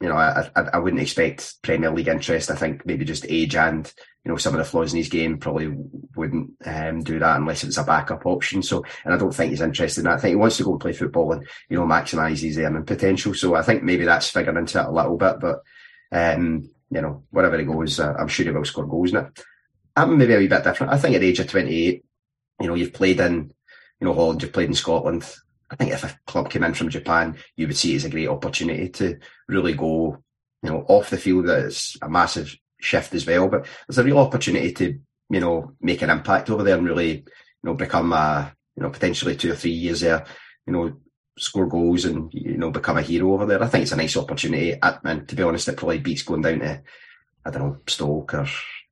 you 0.00 0.08
know, 0.08 0.16
I, 0.16 0.48
I, 0.54 0.62
I 0.74 0.78
wouldn't 0.78 1.02
expect 1.02 1.60
Premier 1.62 1.90
League 1.90 2.08
interest. 2.08 2.50
I 2.50 2.54
think 2.54 2.86
maybe 2.86 3.04
just 3.04 3.26
age 3.28 3.56
and 3.56 3.92
you 4.24 4.30
know 4.30 4.38
some 4.38 4.54
of 4.54 4.58
the 4.58 4.64
flaws 4.64 4.92
in 4.92 4.98
his 4.98 5.08
game 5.08 5.38
probably 5.38 5.74
wouldn't 6.16 6.52
um, 6.64 7.02
do 7.02 7.18
that 7.18 7.36
unless 7.36 7.62
it's 7.62 7.76
a 7.76 7.84
backup 7.84 8.24
option. 8.24 8.62
So, 8.62 8.82
and 9.04 9.12
I 9.12 9.18
don't 9.18 9.34
think 9.34 9.50
he's 9.50 9.60
interested 9.60 10.00
in 10.00 10.04
that. 10.04 10.14
I 10.14 10.20
think 10.20 10.30
he 10.30 10.36
wants 10.36 10.56
to 10.56 10.64
go 10.64 10.72
and 10.72 10.80
play 10.80 10.94
football 10.94 11.32
and 11.32 11.46
you 11.68 11.78
know 11.78 11.84
maximise 11.84 12.40
his 12.40 12.58
earning 12.58 12.84
potential. 12.84 13.34
So 13.34 13.54
I 13.54 13.62
think 13.62 13.82
maybe 13.82 14.04
that's 14.04 14.30
figuring 14.30 14.56
into 14.56 14.80
it 14.80 14.86
a 14.86 14.90
little 14.90 15.18
bit. 15.18 15.40
But 15.40 15.60
um, 16.10 16.70
you 16.90 17.02
know, 17.02 17.24
wherever 17.30 17.58
he 17.58 17.64
goes, 17.64 18.00
uh, 18.00 18.14
I'm 18.18 18.28
sure 18.28 18.46
he 18.46 18.50
will 18.50 18.64
score 18.64 18.86
goals 18.86 19.12
now. 19.12 19.30
I'm 19.94 20.16
maybe 20.16 20.34
a 20.34 20.38
wee 20.38 20.48
bit 20.48 20.64
different. 20.64 20.92
I 20.92 20.98
think 20.98 21.14
at 21.14 21.20
the 21.20 21.28
age 21.28 21.40
of 21.40 21.48
28, 21.48 22.04
you 22.60 22.66
know, 22.66 22.74
you've 22.74 22.94
played 22.94 23.20
in 23.20 23.52
you 24.00 24.06
know 24.06 24.14
Holland, 24.14 24.42
you've 24.42 24.54
played 24.54 24.68
in 24.70 24.74
Scotland. 24.74 25.30
I 25.70 25.76
think 25.76 25.92
if 25.92 26.04
a 26.04 26.18
club 26.26 26.48
came 26.48 26.64
in 26.64 26.72
from 26.72 26.88
Japan, 26.88 27.36
you 27.56 27.66
would 27.66 27.76
see 27.76 27.92
it 27.92 27.96
as 27.96 28.04
a 28.06 28.10
great 28.10 28.28
opportunity 28.28 28.88
to 28.90 29.18
really 29.48 29.74
go, 29.74 30.22
you 30.62 30.70
know, 30.70 30.84
off 30.88 31.10
the 31.10 31.18
field. 31.18 31.46
That's 31.46 31.98
a 32.00 32.08
massive 32.08 32.56
shift 32.84 33.14
as 33.14 33.26
well, 33.26 33.48
but 33.48 33.66
there's 33.88 33.98
a 33.98 34.04
real 34.04 34.18
opportunity 34.18 34.72
to, 34.72 34.98
you 35.30 35.40
know, 35.40 35.72
make 35.80 36.02
an 36.02 36.10
impact 36.10 36.50
over 36.50 36.62
there 36.62 36.76
and 36.76 36.86
really, 36.86 37.12
you 37.16 37.24
know, 37.62 37.74
become 37.74 38.12
a, 38.12 38.54
you 38.76 38.82
know, 38.82 38.90
potentially 38.90 39.36
two 39.36 39.52
or 39.52 39.56
three 39.56 39.72
years 39.72 40.00
there, 40.00 40.24
you 40.66 40.72
know, 40.72 40.96
score 41.38 41.66
goals 41.66 42.04
and, 42.04 42.32
you 42.32 42.56
know, 42.56 42.70
become 42.70 42.98
a 42.98 43.02
hero 43.02 43.32
over 43.32 43.46
there. 43.46 43.62
I 43.62 43.66
think 43.66 43.82
it's 43.82 43.92
a 43.92 43.96
nice 43.96 44.16
opportunity. 44.16 44.76
And 44.82 45.28
to 45.28 45.34
be 45.34 45.42
honest, 45.42 45.68
it 45.68 45.76
probably 45.76 45.98
beats 45.98 46.22
going 46.22 46.42
down 46.42 46.60
to, 46.60 46.82
I 47.44 47.50
don't 47.50 47.62
know, 47.62 47.78
Stoke 47.86 48.34
or 48.34 48.46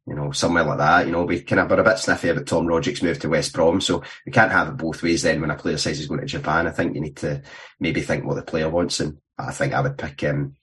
you 0.06 0.14
know, 0.14 0.32
somewhere 0.32 0.64
like 0.64 0.78
that. 0.78 1.06
You 1.06 1.12
know, 1.12 1.24
we 1.24 1.40
kind 1.42 1.60
of 1.60 1.70
were 1.70 1.80
a 1.80 1.84
bit 1.84 1.98
sniffy 1.98 2.28
about 2.30 2.46
Tom 2.46 2.66
Rogic's 2.66 3.02
move 3.02 3.18
to 3.20 3.28
West 3.28 3.52
Brom, 3.52 3.80
so 3.80 4.02
we 4.26 4.32
can't 4.32 4.50
have 4.50 4.68
it 4.68 4.76
both 4.76 5.02
ways. 5.02 5.22
Then 5.22 5.40
when 5.40 5.50
a 5.50 5.56
player 5.56 5.78
says 5.78 5.98
he's 5.98 6.08
going 6.08 6.20
to 6.20 6.26
Japan, 6.26 6.66
I 6.66 6.70
think 6.70 6.94
you 6.94 7.00
need 7.00 7.16
to 7.18 7.42
maybe 7.78 8.00
think 8.00 8.24
what 8.24 8.34
the 8.34 8.42
player 8.42 8.68
wants, 8.68 9.00
and 9.00 9.18
I 9.38 9.52
think 9.52 9.72
I 9.72 9.80
would 9.80 9.98
pick 9.98 10.24
um, 10.24 10.56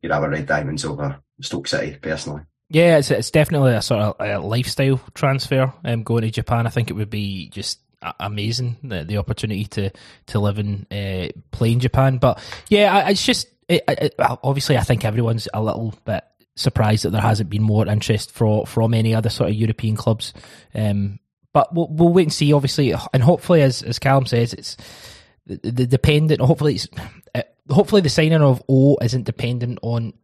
you'd 0.00 0.12
have 0.12 0.22
a 0.22 0.28
Red 0.28 0.46
Diamonds 0.46 0.84
over 0.84 1.20
Stoke 1.40 1.68
City 1.68 1.98
personally. 2.00 2.42
Yeah, 2.72 2.96
it's 2.96 3.10
it's 3.10 3.30
definitely 3.30 3.74
a 3.74 3.82
sort 3.82 4.00
of 4.00 4.16
a 4.18 4.38
lifestyle 4.38 4.98
transfer. 5.12 5.72
Um, 5.84 6.04
going 6.04 6.22
to 6.22 6.30
Japan, 6.30 6.66
I 6.66 6.70
think 6.70 6.88
it 6.88 6.94
would 6.94 7.10
be 7.10 7.48
just 7.50 7.80
amazing 8.18 8.78
the, 8.82 9.04
the 9.04 9.18
opportunity 9.18 9.66
to 9.66 9.90
to 10.28 10.40
live 10.40 10.58
and 10.58 10.86
uh, 10.90 11.28
play 11.50 11.72
in 11.72 11.80
Japan. 11.80 12.16
But 12.16 12.42
yeah, 12.70 13.10
it's 13.10 13.24
just 13.24 13.48
it, 13.68 13.84
it, 13.88 14.14
obviously 14.18 14.78
I 14.78 14.82
think 14.82 15.04
everyone's 15.04 15.48
a 15.52 15.62
little 15.62 15.94
bit 16.06 16.24
surprised 16.54 17.04
that 17.04 17.10
there 17.10 17.20
hasn't 17.20 17.50
been 17.50 17.62
more 17.62 17.86
interest 17.86 18.30
from 18.32 18.64
from 18.64 18.94
any 18.94 19.14
other 19.14 19.28
sort 19.28 19.50
of 19.50 19.56
European 19.56 19.94
clubs. 19.94 20.32
Um, 20.74 21.18
but 21.52 21.74
we'll, 21.74 21.88
we'll 21.90 22.12
wait 22.14 22.22
and 22.22 22.32
see, 22.32 22.54
obviously, 22.54 22.94
and 23.12 23.22
hopefully, 23.22 23.60
as 23.60 23.82
as 23.82 23.98
Callum 23.98 24.24
says, 24.24 24.54
it's 24.54 24.78
the, 25.44 25.58
the 25.70 25.86
dependent. 25.86 26.40
Hopefully, 26.40 26.76
it's 26.76 26.88
uh, 27.34 27.42
hopefully 27.68 28.00
the 28.00 28.08
signing 28.08 28.40
of 28.40 28.62
O 28.66 28.96
isn't 29.02 29.24
dependent 29.24 29.78
on 29.82 30.14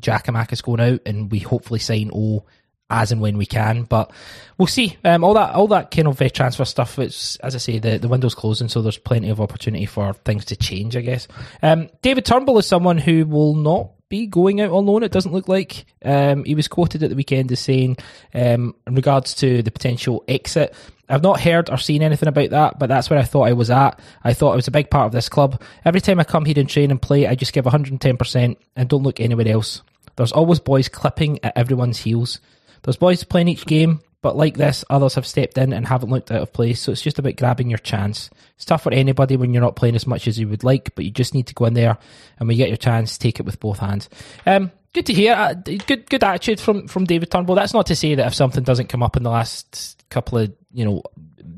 Giakoumakis 0.00 0.62
going 0.62 0.80
out, 0.80 1.00
and 1.06 1.30
we 1.30 1.38
hopefully 1.38 1.80
sign 1.80 2.10
O 2.14 2.44
as 2.90 3.12
and 3.12 3.20
when 3.20 3.36
we 3.36 3.46
can. 3.46 3.82
But 3.84 4.12
we'll 4.56 4.66
see. 4.66 4.96
Um, 5.04 5.24
all 5.24 5.34
that 5.34 5.54
all 5.54 5.68
that 5.68 5.90
kind 5.90 6.08
of 6.08 6.20
uh, 6.20 6.28
transfer 6.28 6.64
stuff. 6.64 6.98
It's 6.98 7.36
as 7.36 7.54
I 7.54 7.58
say, 7.58 7.78
the, 7.78 7.98
the 7.98 8.08
window's 8.08 8.34
closing, 8.34 8.68
so 8.68 8.82
there's 8.82 8.98
plenty 8.98 9.28
of 9.28 9.40
opportunity 9.40 9.86
for 9.86 10.12
things 10.12 10.46
to 10.46 10.56
change. 10.56 10.96
I 10.96 11.02
guess. 11.02 11.28
Um, 11.62 11.90
David 12.02 12.24
Turnbull 12.24 12.58
is 12.58 12.66
someone 12.66 12.98
who 12.98 13.26
will 13.26 13.54
not 13.54 13.90
be 14.08 14.26
going 14.26 14.60
out 14.60 14.70
on 14.70 14.86
loan. 14.86 15.02
It 15.02 15.12
doesn't 15.12 15.32
look 15.32 15.48
like. 15.48 15.84
Um, 16.02 16.44
he 16.44 16.54
was 16.54 16.68
quoted 16.68 17.02
at 17.02 17.10
the 17.10 17.16
weekend 17.16 17.52
as 17.52 17.60
saying, 17.60 17.98
um, 18.34 18.74
in 18.86 18.94
regards 18.94 19.34
to 19.36 19.62
the 19.62 19.70
potential 19.70 20.24
exit, 20.26 20.74
I've 21.10 21.22
not 21.22 21.40
heard 21.40 21.70
or 21.70 21.78
seen 21.78 22.02
anything 22.02 22.28
about 22.28 22.50
that, 22.50 22.78
but 22.78 22.88
that's 22.88 23.10
where 23.10 23.18
I 23.18 23.24
thought 23.24 23.48
I 23.48 23.52
was 23.52 23.70
at. 23.70 24.00
I 24.22 24.34
thought 24.34 24.52
I 24.52 24.56
was 24.56 24.68
a 24.68 24.72
big 24.72 24.90
part 24.90 25.06
of 25.06 25.12
this 25.12 25.28
club. 25.28 25.60
Every 25.84 26.00
time 26.00 26.20
I 26.20 26.24
come 26.24 26.44
here 26.44 26.58
and 26.58 26.68
train 26.68 26.90
and 26.90 27.00
play, 27.00 27.26
I 27.26 27.34
just 27.34 27.52
give 27.52 27.64
110% 27.64 28.56
and 28.76 28.88
don't 28.88 29.02
look 29.02 29.20
anywhere 29.20 29.48
else. 29.48 29.82
There's 30.18 30.32
always 30.32 30.58
boys 30.58 30.88
clipping 30.88 31.38
at 31.44 31.56
everyone's 31.56 31.98
heels. 31.98 32.40
There's 32.82 32.96
boys 32.96 33.22
playing 33.22 33.46
each 33.46 33.66
game, 33.66 34.00
but 34.20 34.36
like 34.36 34.56
this, 34.56 34.84
others 34.90 35.14
have 35.14 35.24
stepped 35.24 35.56
in 35.58 35.72
and 35.72 35.86
haven't 35.86 36.10
looked 36.10 36.32
out 36.32 36.42
of 36.42 36.52
place, 36.52 36.80
so 36.80 36.90
it's 36.90 37.02
just 37.02 37.20
about 37.20 37.36
grabbing 37.36 37.70
your 37.70 37.78
chance. 37.78 38.28
It's 38.56 38.64
tough 38.64 38.82
for 38.82 38.92
anybody 38.92 39.36
when 39.36 39.52
you're 39.52 39.62
not 39.62 39.76
playing 39.76 39.94
as 39.94 40.08
much 40.08 40.26
as 40.26 40.36
you 40.36 40.48
would 40.48 40.64
like, 40.64 40.92
but 40.96 41.04
you 41.04 41.12
just 41.12 41.34
need 41.34 41.46
to 41.46 41.54
go 41.54 41.66
in 41.66 41.74
there, 41.74 41.96
and 42.38 42.48
when 42.48 42.56
you 42.56 42.64
get 42.64 42.68
your 42.68 42.76
chance, 42.78 43.16
take 43.16 43.38
it 43.38 43.46
with 43.46 43.60
both 43.60 43.78
hands. 43.78 44.08
Um, 44.44 44.72
good 44.92 45.06
to 45.06 45.14
hear. 45.14 45.34
Uh, 45.34 45.54
good, 45.54 46.10
good 46.10 46.24
attitude 46.24 46.58
from 46.58 46.88
from 46.88 47.04
David 47.04 47.30
Turnbull. 47.30 47.54
That's 47.54 47.74
not 47.74 47.86
to 47.86 47.94
say 47.94 48.16
that 48.16 48.26
if 48.26 48.34
something 48.34 48.64
doesn't 48.64 48.88
come 48.88 49.04
up 49.04 49.16
in 49.16 49.22
the 49.22 49.30
last 49.30 50.04
couple 50.10 50.38
of 50.38 50.52
you 50.72 50.84
know 50.84 51.02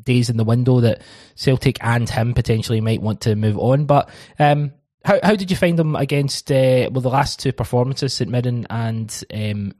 days 0.02 0.28
in 0.28 0.36
the 0.36 0.44
window, 0.44 0.80
that 0.80 1.00
Celtic 1.34 1.78
and 1.82 2.10
him 2.10 2.34
potentially 2.34 2.82
might 2.82 3.00
want 3.00 3.22
to 3.22 3.36
move 3.36 3.58
on. 3.58 3.86
But 3.86 4.10
um, 4.38 4.72
how 5.04 5.18
how 5.22 5.34
did 5.34 5.50
you 5.50 5.56
find 5.56 5.78
them 5.78 5.96
against 5.96 6.50
uh, 6.50 6.88
well 6.92 7.00
the 7.00 7.08
last 7.08 7.38
two 7.40 7.52
performances, 7.52 8.14
St 8.14 8.30
Mirren 8.30 8.66
and 8.70 9.24
um, 9.32 9.72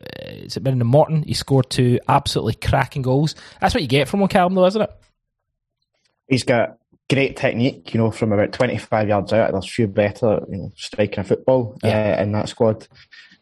uh, 0.00 0.30
is 0.30 0.56
it 0.56 0.62
Brendan 0.62 0.86
Morton? 0.86 1.22
He 1.22 1.34
scored 1.34 1.70
two 1.70 1.98
absolutely 2.08 2.54
cracking 2.54 3.02
goals. 3.02 3.34
That's 3.60 3.74
what 3.74 3.82
you 3.82 3.88
get 3.88 4.08
from 4.08 4.26
Callum, 4.28 4.54
though, 4.54 4.66
isn't 4.66 4.82
it? 4.82 4.90
He's 6.28 6.44
got 6.44 6.78
great 7.08 7.36
technique, 7.36 7.92
you 7.92 7.98
know, 7.98 8.10
from 8.10 8.32
about 8.32 8.52
25 8.52 9.08
yards 9.08 9.32
out. 9.32 9.52
There's 9.52 9.70
few 9.70 9.88
better, 9.88 10.40
you 10.48 10.58
know, 10.58 10.72
striking 10.76 11.20
a 11.20 11.24
football 11.24 11.78
yeah. 11.82 12.16
uh, 12.18 12.22
in 12.22 12.32
that 12.32 12.48
squad. 12.48 12.86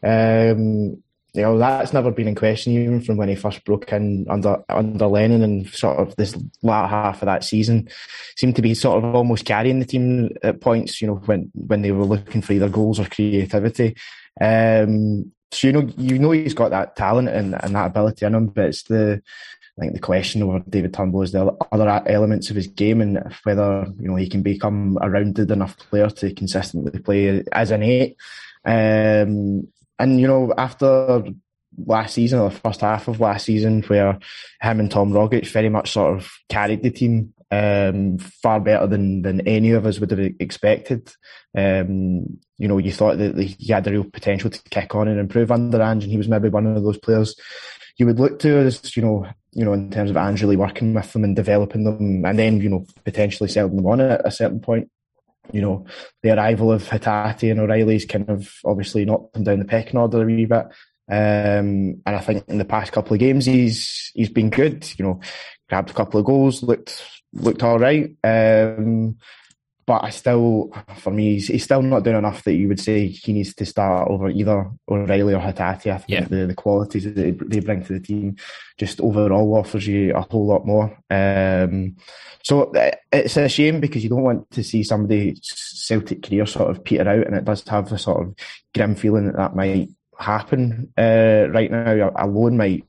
Um, 0.03 1.03
you 1.33 1.43
know, 1.43 1.57
that's 1.57 1.93
never 1.93 2.11
been 2.11 2.27
in 2.27 2.35
question 2.35 2.73
even 2.73 3.01
from 3.01 3.17
when 3.17 3.29
he 3.29 3.35
first 3.35 3.63
broke 3.63 3.91
in 3.91 4.25
under 4.29 4.63
under 4.69 5.05
Lennon 5.05 5.43
and 5.43 5.69
sort 5.69 5.97
of 5.97 6.15
this 6.15 6.35
latter 6.63 6.87
half 6.87 7.21
of 7.21 7.27
that 7.27 7.43
season 7.43 7.87
seemed 8.35 8.55
to 8.55 8.61
be 8.61 8.73
sort 8.73 9.03
of 9.03 9.15
almost 9.15 9.45
carrying 9.45 9.79
the 9.79 9.85
team 9.85 10.29
at 10.41 10.61
points, 10.61 11.01
you 11.01 11.07
know, 11.07 11.15
when 11.25 11.51
when 11.53 11.81
they 11.81 11.91
were 11.91 12.05
looking 12.05 12.41
for 12.41 12.53
either 12.53 12.69
goals 12.69 12.99
or 12.99 13.05
creativity. 13.05 13.95
Um, 14.41 15.31
so 15.51 15.67
you 15.67 15.73
know, 15.73 15.89
you 15.97 16.19
know, 16.19 16.31
he's 16.31 16.53
got 16.53 16.71
that 16.71 16.95
talent 16.95 17.29
and, 17.29 17.55
and 17.63 17.75
that 17.75 17.87
ability 17.87 18.25
in 18.25 18.35
him, 18.35 18.47
but 18.47 18.65
it's 18.65 18.83
the 18.83 19.21
I 19.77 19.81
think 19.81 19.93
the 19.93 19.99
question 19.99 20.43
over 20.43 20.59
David 20.67 20.93
Turnbull 20.93 21.21
is 21.21 21.31
the 21.31 21.55
other 21.71 22.03
elements 22.05 22.49
of 22.49 22.55
his 22.55 22.67
game 22.67 23.01
and 23.01 23.33
whether 23.43 23.87
you 23.99 24.09
know 24.09 24.15
he 24.15 24.27
can 24.27 24.41
become 24.41 24.97
a 25.01 25.09
rounded 25.09 25.51
enough 25.51 25.77
player 25.77 26.09
to 26.09 26.33
consistently 26.33 26.99
play 26.99 27.43
as 27.51 27.71
an 27.71 27.83
eight. 27.83 28.17
Um, 28.65 29.67
and 29.99 30.19
you 30.19 30.27
know, 30.27 30.53
after 30.57 31.23
last 31.85 32.15
season 32.15 32.39
or 32.39 32.49
the 32.49 32.55
first 32.55 32.81
half 32.81 33.07
of 33.07 33.19
last 33.19 33.45
season, 33.45 33.83
where 33.83 34.19
him 34.61 34.79
and 34.79 34.89
Tom 34.91 35.11
Rogic 35.11 35.47
very 35.47 35.69
much 35.69 35.91
sort 35.91 36.17
of 36.17 36.31
carried 36.49 36.83
the 36.83 36.91
team 36.91 37.33
um, 37.51 38.17
far 38.17 38.59
better 38.59 38.87
than 38.87 39.21
than 39.21 39.47
any 39.47 39.71
of 39.71 39.85
us 39.85 39.99
would 39.99 40.11
have 40.11 40.19
expected. 40.39 41.11
Um, 41.57 42.39
you 42.57 42.67
know, 42.67 42.77
you 42.77 42.91
thought 42.91 43.17
that 43.17 43.37
he 43.37 43.71
had 43.71 43.83
the 43.83 43.91
real 43.91 44.03
potential 44.03 44.49
to 44.49 44.61
kick 44.69 44.95
on 44.95 45.07
and 45.07 45.19
improve 45.19 45.51
under 45.51 45.81
Ange, 45.81 46.03
and 46.03 46.11
he 46.11 46.17
was 46.17 46.27
maybe 46.27 46.49
one 46.49 46.65
of 46.65 46.83
those 46.83 46.97
players 46.97 47.35
you 47.99 48.05
would 48.05 48.19
look 48.19 48.39
to 48.39 48.57
as 48.59 48.95
you 48.95 49.03
know, 49.03 49.27
you 49.51 49.65
know, 49.65 49.73
in 49.73 49.91
terms 49.91 50.09
of 50.09 50.17
Ange 50.17 50.41
really 50.41 50.55
working 50.55 50.93
with 50.93 51.11
them 51.11 51.25
and 51.25 51.35
developing 51.35 51.83
them, 51.83 52.25
and 52.25 52.39
then 52.39 52.61
you 52.61 52.69
know 52.69 52.85
potentially 53.03 53.49
selling 53.49 53.75
them 53.75 53.85
on 53.85 54.01
at 54.01 54.25
a 54.25 54.31
certain 54.31 54.61
point. 54.61 54.89
You 55.51 55.61
know, 55.61 55.85
the 56.23 56.35
arrival 56.35 56.71
of 56.71 56.83
Hatate 56.83 57.51
and 57.51 57.59
O'Riley's 57.59 58.05
kind 58.05 58.29
of 58.29 58.51
obviously 58.65 59.05
knocked 59.05 59.33
them 59.33 59.43
down 59.43 59.59
the 59.59 59.65
pecking 59.65 59.99
order 59.99 60.21
a 60.21 60.25
wee 60.25 60.45
bit. 60.45 60.65
Um, 61.11 62.01
and 62.05 62.15
I 62.15 62.19
think 62.19 62.43
in 62.47 62.59
the 62.59 62.65
past 62.65 62.91
couple 62.91 63.13
of 63.13 63.19
games 63.19 63.45
he's 63.45 64.11
he's 64.13 64.29
been 64.29 64.49
good. 64.49 64.87
You 64.97 65.05
know, 65.05 65.21
grabbed 65.67 65.89
a 65.89 65.93
couple 65.93 66.19
of 66.19 66.25
goals, 66.25 66.61
looked 66.61 67.03
looked 67.33 67.63
all 67.63 67.79
right. 67.79 68.11
Um, 68.23 69.17
but 69.89 70.03
I 70.03 70.11
still, 70.11 70.71
for 70.97 71.09
me, 71.09 71.33
he's, 71.33 71.47
he's, 71.47 71.63
still 71.63 71.81
not 71.81 72.03
doing 72.03 72.17
enough 72.17 72.43
that 72.43 72.53
you 72.53 72.67
would 72.67 72.79
say 72.79 73.07
he 73.07 73.33
needs 73.33 73.55
to 73.55 73.65
start 73.65 74.07
over 74.07 74.29
either 74.29 74.69
O'Riley 74.87 75.33
or 75.33 75.39
Hatate. 75.39 75.91
I 75.91 75.97
think 75.97 76.09
yeah. 76.09 76.25
the, 76.25 76.45
the 76.45 76.53
qualities 76.53 77.05
that 77.05 77.15
they 77.15 77.59
bring 77.59 77.83
to 77.83 77.93
the 77.93 77.99
team 77.99 78.35
just 78.77 79.01
overall 79.01 79.55
offers 79.55 79.87
you 79.87 80.13
a 80.13 80.21
whole 80.21 80.45
lot 80.45 80.63
more. 80.63 80.95
Um, 81.09 81.95
so 82.43 82.71
it's 83.11 83.35
a 83.35 83.49
shame 83.49 83.79
because 83.79 84.03
you 84.03 84.11
don't 84.11 84.21
want 84.21 84.51
to 84.51 84.63
see 84.63 84.83
somebody's 84.83 85.39
Celtic 85.41 86.21
career 86.21 86.45
sort 86.45 86.69
of 86.69 86.83
peter 86.83 87.09
out, 87.09 87.25
and 87.25 87.35
it 87.35 87.45
does 87.45 87.67
have 87.67 87.91
a 87.91 87.97
sort 87.97 88.27
of 88.27 88.35
grim 88.75 88.93
feeling 88.93 89.25
that 89.25 89.37
that 89.37 89.55
might 89.55 89.89
happen 90.19 90.93
uh, 90.99 91.47
right 91.49 91.71
now. 91.71 92.11
A 92.15 92.27
loan 92.27 92.57
might 92.57 92.85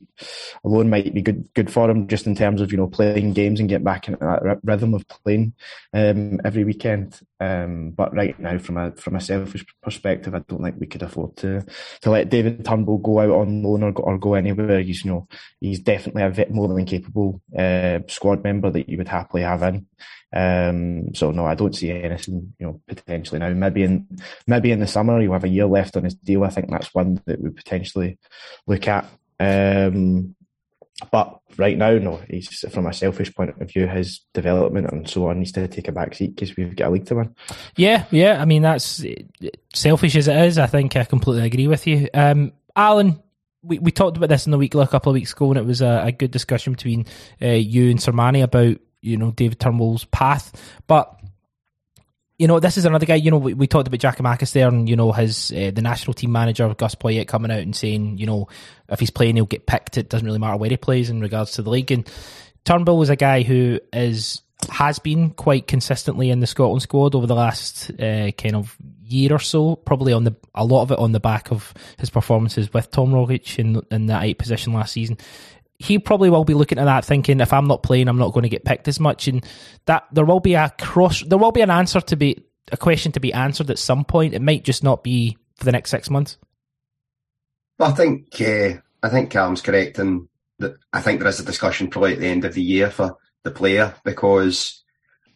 a 0.64 0.68
loan 0.68 0.90
might 0.90 1.12
be 1.14 1.22
good 1.22 1.48
good 1.54 1.70
for 1.70 1.90
him 1.90 2.08
just 2.08 2.26
in 2.26 2.34
terms 2.34 2.60
of 2.60 2.72
you 2.72 2.78
know 2.78 2.86
playing 2.86 3.32
games 3.32 3.60
and 3.60 3.68
get 3.68 3.84
back 3.84 4.08
into 4.08 4.18
that 4.20 4.46
r- 4.46 4.60
rhythm 4.62 4.94
of 4.94 5.06
playing 5.08 5.54
um, 5.94 6.40
every 6.44 6.64
weekend. 6.64 7.20
Um, 7.40 7.90
but 7.90 8.14
right 8.14 8.38
now, 8.38 8.58
from 8.58 8.76
a 8.76 8.92
from 8.92 9.16
a 9.16 9.20
selfish 9.20 9.64
perspective, 9.82 10.34
I 10.34 10.40
don't 10.40 10.62
think 10.62 10.76
we 10.78 10.86
could 10.86 11.02
afford 11.02 11.36
to 11.38 11.64
to 12.02 12.10
let 12.10 12.28
David 12.28 12.64
Turnbull 12.64 12.98
go 12.98 13.20
out 13.20 13.30
on 13.30 13.62
loan 13.62 13.82
or 13.82 13.92
go, 13.92 14.02
or 14.02 14.18
go 14.18 14.34
anywhere. 14.34 14.80
He's 14.80 15.04
you 15.04 15.10
know 15.10 15.28
he's 15.60 15.80
definitely 15.80 16.22
a 16.22 16.30
bit 16.30 16.50
more 16.50 16.68
than 16.68 16.84
capable 16.84 17.40
uh, 17.56 18.00
squad 18.08 18.42
member 18.42 18.70
that 18.70 18.88
you 18.88 18.98
would 18.98 19.08
happily 19.08 19.42
have 19.42 19.62
in. 19.62 19.86
Um, 20.32 21.14
so 21.14 21.32
no, 21.32 21.44
I 21.44 21.54
don't 21.54 21.74
see 21.74 21.90
anything, 21.90 22.54
you 22.58 22.66
know, 22.66 22.80
potentially 22.86 23.40
now. 23.40 23.50
Maybe 23.50 23.82
in 23.82 24.06
maybe 24.46 24.70
in 24.70 24.80
the 24.80 24.86
summer 24.86 25.20
he'll 25.20 25.32
have 25.32 25.44
a 25.44 25.48
year 25.48 25.66
left 25.66 25.96
on 25.96 26.04
his 26.04 26.14
deal. 26.14 26.44
I 26.44 26.50
think 26.50 26.70
that's 26.70 26.94
one 26.94 27.20
that 27.26 27.40
we 27.40 27.50
potentially 27.50 28.18
look 28.66 28.86
at. 28.86 29.08
Um, 29.40 30.36
but 31.10 31.40
right 31.56 31.78
now, 31.78 31.96
no, 31.98 32.20
he's 32.28 32.58
from 32.70 32.86
a 32.86 32.92
selfish 32.92 33.34
point 33.34 33.50
of 33.60 33.70
view, 33.70 33.86
his 33.86 34.20
development 34.34 34.90
and 34.90 35.08
so 35.08 35.28
on 35.28 35.38
needs 35.38 35.52
to 35.52 35.66
take 35.66 35.88
a 35.88 35.92
back 35.92 36.14
seat 36.14 36.34
because 36.34 36.56
we've 36.56 36.76
got 36.76 36.88
a 36.88 36.90
league 36.90 37.06
to 37.06 37.14
win. 37.14 37.34
Yeah, 37.76 38.04
yeah. 38.10 38.40
I 38.40 38.44
mean, 38.44 38.62
that's 38.62 39.04
selfish 39.74 40.16
as 40.16 40.28
it 40.28 40.36
is. 40.36 40.58
I 40.58 40.66
think 40.66 40.96
I 40.96 41.04
completely 41.04 41.46
agree 41.46 41.68
with 41.68 41.86
you. 41.86 42.08
Um, 42.12 42.52
Alan, 42.76 43.22
we, 43.62 43.78
we 43.78 43.90
talked 43.90 44.16
about 44.16 44.28
this 44.28 44.46
in 44.46 44.52
the 44.52 44.58
week 44.58 44.74
a 44.74 44.86
couple 44.86 45.10
of 45.10 45.14
weeks 45.14 45.32
ago, 45.32 45.50
and 45.50 45.58
it 45.58 45.64
was 45.64 45.80
a, 45.80 46.02
a 46.04 46.12
good 46.12 46.30
discussion 46.30 46.74
between 46.74 47.06
uh, 47.40 47.48
you 47.48 47.90
and 47.90 47.98
Sermani 47.98 48.42
about 48.42 48.76
you 49.00 49.16
know 49.16 49.30
David 49.30 49.58
Turnbull's 49.58 50.04
path. 50.06 50.52
But 50.86 51.19
you 52.40 52.46
know, 52.46 52.58
this 52.58 52.78
is 52.78 52.86
another 52.86 53.04
guy. 53.04 53.16
You 53.16 53.30
know, 53.30 53.36
we, 53.36 53.52
we 53.52 53.66
talked 53.66 53.86
about 53.86 54.00
Giakoumakis 54.00 54.52
there, 54.52 54.66
and 54.66 54.88
you 54.88 54.96
know, 54.96 55.12
his 55.12 55.52
uh, 55.52 55.72
the 55.74 55.82
national 55.82 56.14
team 56.14 56.32
manager 56.32 56.72
Gus 56.74 56.94
Poyet 56.94 57.28
coming 57.28 57.50
out 57.50 57.58
and 57.58 57.76
saying, 57.76 58.16
you 58.16 58.24
know, 58.24 58.48
if 58.88 58.98
he's 58.98 59.10
playing, 59.10 59.36
he'll 59.36 59.44
get 59.44 59.66
picked. 59.66 59.98
It 59.98 60.08
doesn't 60.08 60.24
really 60.26 60.38
matter 60.38 60.56
where 60.56 60.70
he 60.70 60.78
plays 60.78 61.10
in 61.10 61.20
regards 61.20 61.52
to 61.52 61.62
the 61.62 61.68
league. 61.68 61.92
And 61.92 62.10
Turnbull 62.64 62.96
was 62.96 63.10
a 63.10 63.16
guy 63.16 63.42
who 63.42 63.78
is 63.92 64.40
has 64.70 64.98
been 64.98 65.30
quite 65.30 65.66
consistently 65.66 66.30
in 66.30 66.40
the 66.40 66.46
Scotland 66.46 66.80
squad 66.80 67.14
over 67.14 67.26
the 67.26 67.34
last 67.34 67.90
uh, 68.00 68.30
kind 68.32 68.56
of 68.56 68.74
year 69.04 69.34
or 69.34 69.38
so. 69.38 69.76
Probably 69.76 70.14
on 70.14 70.24
the 70.24 70.34
a 70.54 70.64
lot 70.64 70.80
of 70.80 70.92
it 70.92 70.98
on 70.98 71.12
the 71.12 71.20
back 71.20 71.52
of 71.52 71.74
his 71.98 72.08
performances 72.08 72.72
with 72.72 72.90
Tom 72.90 73.12
Rogic 73.12 73.58
in 73.58 73.82
in 73.90 74.06
that 74.06 74.22
eight 74.22 74.38
position 74.38 74.72
last 74.72 74.94
season 74.94 75.18
he 75.80 75.98
probably 75.98 76.28
will 76.28 76.44
be 76.44 76.52
looking 76.52 76.78
at 76.78 76.84
that 76.84 77.06
thinking 77.06 77.40
if 77.40 77.54
I'm 77.54 77.66
not 77.66 77.82
playing, 77.82 78.06
I'm 78.06 78.18
not 78.18 78.34
going 78.34 78.42
to 78.42 78.50
get 78.50 78.66
picked 78.66 78.86
as 78.86 79.00
much, 79.00 79.26
and 79.28 79.44
that 79.86 80.04
there 80.12 80.26
will 80.26 80.38
be 80.38 80.52
a 80.52 80.70
cross, 80.78 81.22
there 81.22 81.38
will 81.38 81.52
be 81.52 81.62
an 81.62 81.70
answer 81.70 82.02
to 82.02 82.16
be 82.16 82.44
a 82.70 82.76
question 82.76 83.12
to 83.12 83.20
be 83.20 83.32
answered 83.32 83.70
at 83.70 83.78
some 83.78 84.04
point. 84.04 84.34
It 84.34 84.42
might 84.42 84.62
just 84.62 84.84
not 84.84 85.02
be 85.02 85.38
for 85.56 85.64
the 85.64 85.72
next 85.72 85.90
six 85.90 86.10
months. 86.10 86.36
I 87.78 87.92
think 87.92 88.38
uh, 88.42 88.74
I 89.02 89.08
think 89.08 89.30
Callum's 89.30 89.62
correct, 89.62 89.98
and 89.98 90.28
that 90.58 90.74
I 90.92 91.00
think 91.00 91.18
there 91.18 91.30
is 91.30 91.40
a 91.40 91.44
discussion 91.44 91.88
probably 91.88 92.12
at 92.12 92.20
the 92.20 92.28
end 92.28 92.44
of 92.44 92.52
the 92.52 92.62
year 92.62 92.90
for 92.90 93.16
the 93.42 93.50
player 93.50 93.94
because 94.04 94.84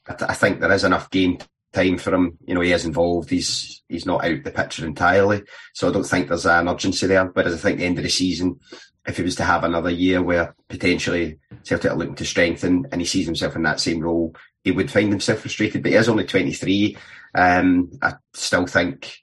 I, 0.06 0.12
th- 0.12 0.30
I 0.30 0.34
think 0.34 0.60
there 0.60 0.72
is 0.72 0.84
enough 0.84 1.08
game 1.08 1.38
time 1.72 1.96
for 1.96 2.12
him. 2.12 2.36
You 2.46 2.54
know, 2.54 2.60
he 2.60 2.72
is 2.72 2.84
involved. 2.84 3.30
He's 3.30 3.82
he's 3.88 4.04
not 4.04 4.26
out 4.26 4.44
the 4.44 4.50
picture 4.50 4.84
entirely, 4.84 5.42
so 5.72 5.88
I 5.88 5.92
don't 5.92 6.04
think 6.04 6.28
there's 6.28 6.44
an 6.44 6.68
urgency 6.68 7.06
there. 7.06 7.24
Whereas 7.24 7.54
I 7.54 7.56
think 7.56 7.78
the 7.78 7.86
end 7.86 7.96
of 7.96 8.04
the 8.04 8.10
season, 8.10 8.60
if 9.06 9.16
he 9.16 9.22
was 9.22 9.36
to 9.36 9.44
have 9.44 9.64
another 9.64 9.90
year 9.90 10.22
where 10.22 10.54
potentially 10.68 11.38
Celtic 11.62 11.90
are 11.90 11.96
looking 11.96 12.14
to 12.16 12.24
strengthen 12.24 12.86
and 12.90 13.00
he 13.00 13.06
sees 13.06 13.26
himself 13.26 13.54
in 13.54 13.62
that 13.64 13.80
same 13.80 14.00
role, 14.00 14.34
he 14.62 14.70
would 14.70 14.90
find 14.90 15.10
himself 15.10 15.40
frustrated. 15.40 15.82
But 15.82 15.92
he 15.92 15.98
is 15.98 16.08
only 16.08 16.24
23. 16.24 16.96
Um, 17.34 17.90
I 18.00 18.14
still 18.32 18.66
think, 18.66 19.18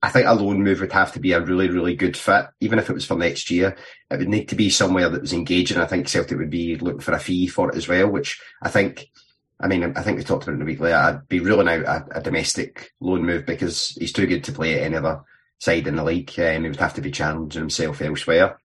I 0.00 0.10
think 0.10 0.26
a 0.26 0.34
loan 0.34 0.62
move 0.62 0.80
would 0.80 0.92
have 0.92 1.12
to 1.12 1.20
be 1.20 1.32
a 1.32 1.40
really, 1.40 1.68
really 1.68 1.96
good 1.96 2.16
fit. 2.16 2.46
Even 2.60 2.78
if 2.78 2.88
it 2.88 2.92
was 2.92 3.04
for 3.04 3.16
next 3.16 3.50
year, 3.50 3.76
it 4.10 4.18
would 4.18 4.28
need 4.28 4.48
to 4.50 4.54
be 4.54 4.70
somewhere 4.70 5.08
that 5.08 5.22
was 5.22 5.32
engaging. 5.32 5.78
I 5.78 5.86
think 5.86 6.08
Celtic 6.08 6.38
would 6.38 6.50
be 6.50 6.76
looking 6.76 7.00
for 7.00 7.12
a 7.12 7.18
fee 7.18 7.48
for 7.48 7.70
it 7.70 7.76
as 7.76 7.88
well, 7.88 8.08
which 8.08 8.40
I 8.62 8.68
think, 8.68 9.08
I 9.58 9.66
mean, 9.66 9.92
I 9.96 10.02
think 10.02 10.18
we 10.18 10.24
talked 10.24 10.44
about 10.44 10.52
it 10.52 10.54
in 10.54 10.60
the 10.60 10.66
week 10.66 10.80
later. 10.80 10.96
I'd 10.96 11.28
be 11.28 11.40
ruling 11.40 11.68
out 11.68 11.82
a, 12.12 12.18
a 12.18 12.22
domestic 12.22 12.92
loan 13.00 13.26
move 13.26 13.44
because 13.44 13.88
he's 13.98 14.12
too 14.12 14.26
good 14.26 14.44
to 14.44 14.52
play 14.52 14.74
at 14.74 14.84
any 14.84 14.96
other 14.96 15.22
side 15.58 15.88
in 15.88 15.96
the 15.96 16.04
league. 16.04 16.32
Um, 16.38 16.62
he 16.62 16.68
would 16.68 16.78
have 16.78 16.94
to 16.94 17.00
be 17.00 17.10
challenging 17.10 17.60
himself 17.60 18.00
elsewhere. 18.00 18.58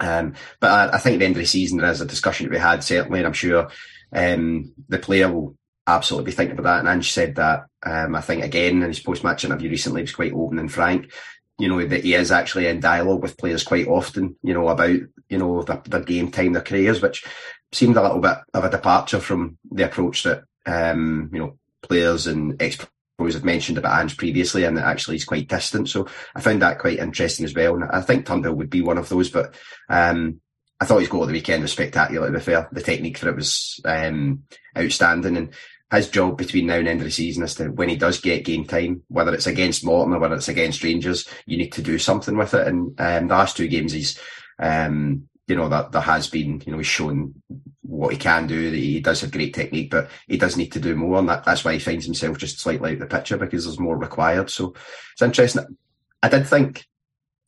Um, 0.00 0.34
but 0.60 0.70
I, 0.70 0.96
I, 0.96 0.98
think 0.98 1.14
at 1.14 1.18
the 1.20 1.26
end 1.26 1.36
of 1.36 1.40
the 1.40 1.46
season, 1.46 1.78
there 1.78 1.90
is 1.90 2.00
a 2.00 2.06
discussion 2.06 2.46
to 2.46 2.50
be 2.50 2.58
had, 2.58 2.82
certainly, 2.82 3.20
and 3.20 3.26
I'm 3.26 3.32
sure 3.32 3.68
um, 4.12 4.72
the 4.88 4.98
player 4.98 5.32
will 5.32 5.56
absolutely 5.86 6.30
be 6.30 6.36
thinking 6.36 6.58
about 6.58 6.76
that. 6.76 6.78
And 6.80 6.88
Ange 6.88 7.12
said 7.12 7.36
that, 7.36 7.66
um, 7.84 8.14
I 8.14 8.20
think, 8.20 8.44
again, 8.44 8.82
in 8.82 8.88
his 8.88 9.00
post 9.00 9.24
match 9.24 9.44
interview 9.44 9.70
recently, 9.70 10.00
he 10.00 10.04
was 10.04 10.14
quite 10.14 10.32
open 10.32 10.58
and 10.58 10.72
frank. 10.72 11.12
You 11.58 11.68
know, 11.68 11.86
that 11.86 12.02
he 12.02 12.14
is 12.14 12.32
actually 12.32 12.66
in 12.66 12.80
dialogue 12.80 13.22
with 13.22 13.36
players 13.36 13.62
quite 13.62 13.86
often, 13.86 14.36
you 14.42 14.54
know, 14.54 14.68
about, 14.68 14.98
you 15.28 15.38
know, 15.38 15.62
their, 15.62 15.82
their 15.86 16.00
game 16.00 16.30
time, 16.30 16.54
their 16.54 16.62
careers, 16.62 17.00
which 17.00 17.24
seemed 17.72 17.96
a 17.96 18.02
little 18.02 18.20
bit 18.20 18.38
of 18.54 18.64
a 18.64 18.70
departure 18.70 19.20
from 19.20 19.58
the 19.70 19.84
approach 19.84 20.24
that, 20.24 20.44
um, 20.66 21.30
you 21.32 21.38
know, 21.38 21.58
players 21.82 22.26
and 22.26 22.60
ex 22.60 22.78
was 23.18 23.34
had 23.34 23.44
mentioned 23.44 23.78
about 23.78 24.00
Ange 24.00 24.16
previously, 24.16 24.64
and 24.64 24.76
that 24.76 24.86
actually 24.86 25.16
he's 25.16 25.24
quite 25.24 25.48
distant. 25.48 25.88
So 25.88 26.06
I 26.34 26.40
found 26.40 26.62
that 26.62 26.78
quite 26.78 26.98
interesting 26.98 27.44
as 27.44 27.54
well. 27.54 27.74
And 27.74 27.84
I 27.84 28.00
think 28.00 28.26
Turnbull 28.26 28.54
would 28.54 28.70
be 28.70 28.82
one 28.82 28.98
of 28.98 29.08
those, 29.08 29.30
but 29.30 29.54
um, 29.88 30.40
I 30.80 30.84
thought 30.84 31.00
his 31.00 31.08
goal 31.08 31.26
the 31.26 31.32
weekend 31.32 31.62
was 31.62 31.72
spectacular. 31.72 32.26
To 32.26 32.38
be 32.38 32.40
fair, 32.40 32.68
the 32.72 32.82
technique 32.82 33.18
for 33.18 33.28
it 33.28 33.36
was 33.36 33.80
um, 33.84 34.44
outstanding, 34.76 35.36
and 35.36 35.54
his 35.92 36.08
job 36.08 36.38
between 36.38 36.66
now 36.66 36.76
and 36.76 36.88
end 36.88 37.00
of 37.00 37.04
the 37.04 37.10
season 37.10 37.42
is 37.44 37.54
to 37.56 37.68
when 37.68 37.88
he 37.88 37.96
does 37.96 38.20
get 38.20 38.44
game 38.44 38.64
time, 38.64 39.02
whether 39.08 39.34
it's 39.34 39.46
against 39.46 39.84
Morton 39.84 40.14
or 40.14 40.18
whether 40.18 40.34
it's 40.34 40.48
against 40.48 40.82
Rangers, 40.82 41.28
you 41.46 41.58
need 41.58 41.72
to 41.72 41.82
do 41.82 41.98
something 41.98 42.36
with 42.36 42.54
it. 42.54 42.66
And 42.66 42.98
um, 42.98 43.28
the 43.28 43.34
last 43.34 43.56
two 43.56 43.68
games, 43.68 43.92
he's 43.92 44.18
um, 44.58 45.28
you 45.46 45.56
know 45.56 45.68
that 45.68 45.92
there 45.92 46.02
has 46.02 46.28
been 46.28 46.62
you 46.64 46.72
know 46.72 46.78
he's 46.78 46.86
shown 46.86 47.34
what 47.82 48.12
he 48.12 48.18
can 48.18 48.46
do. 48.46 48.70
that 48.70 48.76
He 48.76 49.00
does 49.00 49.20
have 49.20 49.32
great 49.32 49.54
technique, 49.54 49.90
but 49.90 50.10
he 50.26 50.36
does 50.36 50.56
need 50.56 50.72
to 50.72 50.80
do 50.80 50.94
more, 50.94 51.18
and 51.18 51.28
that, 51.28 51.44
that's 51.44 51.64
why 51.64 51.74
he 51.74 51.78
finds 51.78 52.04
himself 52.04 52.38
just 52.38 52.58
slightly 52.58 52.92
out 52.92 52.98
the 52.98 53.06
picture 53.06 53.36
because 53.36 53.64
there's 53.64 53.78
more 53.78 53.96
required. 53.96 54.50
So 54.50 54.74
it's 55.12 55.22
interesting. 55.22 55.76
I 56.22 56.28
did 56.28 56.46
think 56.46 56.86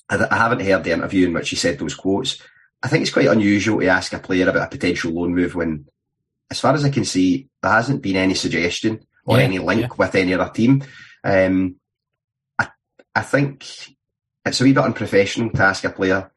I, 0.09 0.27
I 0.31 0.37
haven't 0.37 0.65
heard 0.65 0.85
the 0.85 0.93
interview 0.93 1.29
in 1.29 1.35
which 1.35 1.51
he 1.51 1.57
said 1.57 1.79
those 1.79 1.95
quotes. 1.95 2.41
I 2.83 2.89
think 2.89 3.03
it's 3.03 3.13
quite 3.13 3.29
unusual 3.29 3.81
to 3.81 3.87
ask 3.87 4.13
a 4.13 4.19
player 4.19 4.49
about 4.49 4.67
a 4.67 4.71
potential 4.71 5.13
loan 5.13 5.35
move 5.35 5.55
when, 5.55 5.87
as 6.51 6.61
far 6.61 6.75
as 6.75 6.85
I 6.85 6.91
can 6.91 7.05
see, 7.05 7.49
there 7.63 7.73
hasn't 7.73 8.03
been 8.03 8.17
any 8.17 8.35
suggestion 8.35 9.01
or 9.25 9.39
yeah, 9.39 9.45
any 9.45 9.59
link 9.59 9.83
yeah. 9.83 9.97
with 9.97 10.15
any 10.15 10.35
other 10.35 10.53
team. 10.53 10.85
Um, 11.23 11.77
I, 12.59 12.69
I 13.15 13.23
think 13.23 13.65
it's 14.45 14.61
a 14.61 14.65
wee 14.65 14.75
bit 14.75 14.85
unprofessional 14.85 15.51
to 15.51 15.63
ask 15.63 15.85
a 15.85 15.91
player 15.91 16.31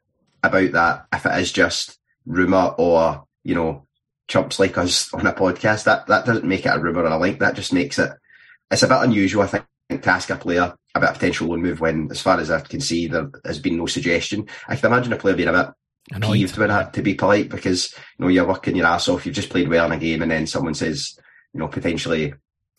about 0.48 0.72
that 0.72 1.06
if 1.14 1.26
it 1.26 1.42
is 1.42 1.52
just 1.52 1.98
rumour 2.26 2.76
or, 2.78 3.26
you 3.44 3.56
know, 3.56 3.88
chumps 4.28 4.60
like 4.60 4.78
us 4.78 5.14
on 5.14 5.26
a 5.26 5.34
podcast. 5.34 5.86
That 5.86 6.08
that 6.08 6.26
doesn't 6.26 6.46
make 6.46 6.66
it 6.66 6.76
a 6.76 6.80
rumour 6.80 7.04
or 7.04 7.08
a 7.08 7.18
link. 7.18 7.40
That 7.40 7.56
just 7.56 7.74
makes 7.74 8.00
it 8.00 8.12
it's 8.72 8.84
a 8.84 8.88
bit 8.88 9.02
unusual, 9.02 9.44
I 9.44 9.48
think, 9.48 9.66
to 9.90 10.10
ask 10.10 10.30
a 10.30 10.36
player 10.36 10.74
about 10.94 11.12
a 11.12 11.14
potential 11.14 11.48
loan 11.48 11.62
move 11.62 11.80
when, 11.80 12.10
as 12.12 12.22
far 12.22 12.40
as 12.40 12.52
I 12.52 12.60
can 12.60 12.82
see, 12.82 13.08
there 13.08 13.30
has 13.46 13.60
been 13.60 13.78
no 13.78 13.86
suggestion. 13.86 14.48
I 14.68 14.76
can 14.76 14.92
imagine 14.92 15.14
a 15.14 15.18
player 15.18 15.36
being 15.36 15.50
a 15.50 15.54
bit 15.54 15.74
Annoyed. 16.12 16.34
peeved 16.34 16.58
with 16.58 16.68
that, 16.70 16.94
to 16.94 17.02
be 17.02 17.14
polite, 17.14 17.50
because 17.50 17.94
you 17.94 18.26
know 18.26 18.28
you're 18.28 18.48
working 18.48 18.76
your 18.76 18.88
ass 18.88 19.08
off. 19.08 19.26
You've 19.26 19.36
just 19.36 19.50
played 19.50 19.70
well 19.70 19.86
in 19.86 19.92
a 19.94 19.98
game, 19.98 20.22
and 20.22 20.32
then 20.32 20.48
someone 20.48 20.74
says, 20.74 21.18
you 21.54 21.60
know, 21.60 21.68
potentially 21.68 22.34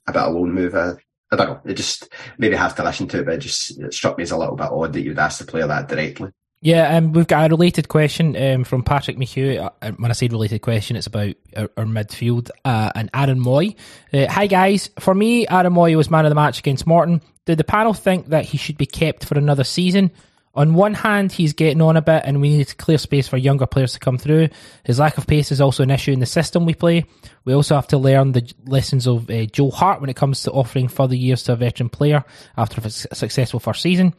a 0.06 0.12
bit 0.12 0.22
a 0.22 0.28
loan 0.28 0.52
move. 0.52 0.74
I, 0.74 0.92
I 1.30 1.36
don't 1.36 1.48
know. 1.48 1.60
It 1.64 1.74
just 1.74 2.08
maybe 2.38 2.56
have 2.56 2.74
to 2.76 2.84
listen 2.84 3.08
to 3.08 3.20
it, 3.20 3.24
but 3.24 3.34
it 3.34 3.38
just 3.38 3.78
it 3.78 3.94
struck 3.94 4.18
me 4.18 4.22
as 4.22 4.30
a 4.30 4.38
little 4.38 4.56
bit 4.56 4.70
odd 4.70 4.92
that 4.92 5.02
you'd 5.02 5.18
ask 5.18 5.38
the 5.38 5.50
player 5.50 5.66
that 5.66 5.88
directly. 5.88 6.30
Yeah, 6.60 6.96
um, 6.96 7.12
we've 7.12 7.26
got 7.26 7.46
a 7.46 7.54
related 7.54 7.88
question 7.88 8.36
um, 8.36 8.64
from 8.64 8.82
Patrick 8.82 9.16
McHugh. 9.16 9.70
Uh, 9.80 9.92
when 9.92 10.10
I 10.10 10.14
say 10.14 10.26
related 10.26 10.60
question, 10.60 10.96
it's 10.96 11.06
about 11.06 11.36
our, 11.56 11.70
our 11.76 11.84
midfield 11.84 12.50
uh, 12.64 12.90
and 12.96 13.08
Aaron 13.14 13.38
Mooy. 13.38 13.76
Uh, 14.12 14.26
hi 14.28 14.48
guys, 14.48 14.90
for 14.98 15.14
me, 15.14 15.46
Aaron 15.46 15.72
Mooy 15.72 15.96
was 15.96 16.10
man 16.10 16.26
of 16.26 16.30
the 16.30 16.34
match 16.34 16.58
against 16.58 16.84
Morton. 16.84 17.22
Did 17.44 17.58
the 17.58 17.64
panel 17.64 17.94
think 17.94 18.26
that 18.30 18.44
he 18.44 18.58
should 18.58 18.76
be 18.76 18.86
kept 18.86 19.24
for 19.24 19.38
another 19.38 19.62
season? 19.62 20.10
On 20.58 20.74
one 20.74 20.94
hand, 20.94 21.30
he's 21.30 21.52
getting 21.52 21.80
on 21.80 21.96
a 21.96 22.02
bit, 22.02 22.22
and 22.24 22.40
we 22.40 22.48
need 22.48 22.66
to 22.66 22.74
clear 22.74 22.98
space 22.98 23.28
for 23.28 23.36
younger 23.36 23.64
players 23.64 23.92
to 23.92 24.00
come 24.00 24.18
through. 24.18 24.48
His 24.82 24.98
lack 24.98 25.16
of 25.16 25.24
pace 25.24 25.52
is 25.52 25.60
also 25.60 25.84
an 25.84 25.90
issue 25.92 26.10
in 26.10 26.18
the 26.18 26.26
system 26.26 26.66
we 26.66 26.74
play. 26.74 27.04
We 27.44 27.52
also 27.52 27.76
have 27.76 27.86
to 27.86 27.96
learn 27.96 28.32
the 28.32 28.52
lessons 28.66 29.06
of 29.06 29.30
uh, 29.30 29.44
Joe 29.44 29.70
Hart 29.70 30.00
when 30.00 30.10
it 30.10 30.16
comes 30.16 30.42
to 30.42 30.50
offering 30.50 30.88
further 30.88 31.14
years 31.14 31.44
to 31.44 31.52
a 31.52 31.56
veteran 31.56 31.88
player 31.88 32.24
after 32.56 32.80
a 32.84 32.90
successful 32.90 33.60
first 33.60 33.82
season. 33.82 34.14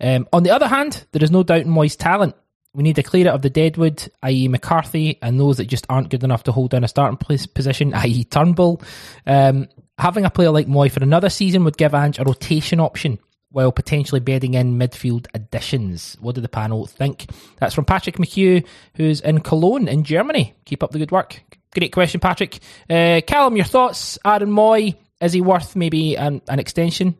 Um, 0.00 0.26
on 0.32 0.42
the 0.42 0.50
other 0.50 0.66
hand, 0.66 1.06
there 1.12 1.22
is 1.22 1.30
no 1.30 1.44
doubt 1.44 1.60
in 1.60 1.68
Mooy's 1.68 1.94
talent. 1.94 2.34
We 2.74 2.82
need 2.82 2.96
to 2.96 3.04
clear 3.04 3.28
it 3.28 3.30
of 3.30 3.42
the 3.42 3.50
deadwood, 3.50 4.10
i.e., 4.24 4.48
McCarthy, 4.48 5.20
and 5.22 5.38
those 5.38 5.58
that 5.58 5.66
just 5.66 5.86
aren't 5.88 6.10
good 6.10 6.24
enough 6.24 6.42
to 6.44 6.52
hold 6.52 6.72
down 6.72 6.82
a 6.82 6.88
starting 6.88 7.18
place 7.18 7.46
position, 7.46 7.94
i.e., 7.94 8.24
Turnbull. 8.24 8.82
Um, 9.28 9.68
having 9.96 10.24
a 10.24 10.30
player 10.30 10.50
like 10.50 10.66
Mooy 10.66 10.90
for 10.90 11.04
another 11.04 11.30
season 11.30 11.62
would 11.62 11.76
give 11.76 11.94
Ange 11.94 12.18
a 12.18 12.24
rotation 12.24 12.80
option 12.80 13.20
while 13.54 13.70
potentially 13.70 14.20
bedding 14.20 14.54
in 14.54 14.76
midfield 14.76 15.28
additions. 15.32 16.16
What 16.20 16.34
do 16.34 16.40
the 16.40 16.48
panel 16.48 16.86
think? 16.86 17.30
That's 17.60 17.72
from 17.72 17.84
Patrick 17.84 18.16
McHugh, 18.16 18.66
who's 18.96 19.20
in 19.20 19.40
Cologne 19.40 19.86
in 19.86 20.02
Germany. 20.02 20.54
Keep 20.64 20.82
up 20.82 20.90
the 20.90 20.98
good 20.98 21.12
work. 21.12 21.40
Great 21.72 21.92
question, 21.92 22.20
Patrick. 22.20 22.58
Uh, 22.90 23.20
Callum, 23.24 23.54
your 23.54 23.64
thoughts? 23.64 24.18
Aaron 24.24 24.50
Mooy, 24.50 24.96
is 25.20 25.32
he 25.32 25.40
worth 25.40 25.76
maybe 25.76 26.16
an, 26.16 26.42
an 26.48 26.58
extension? 26.58 27.16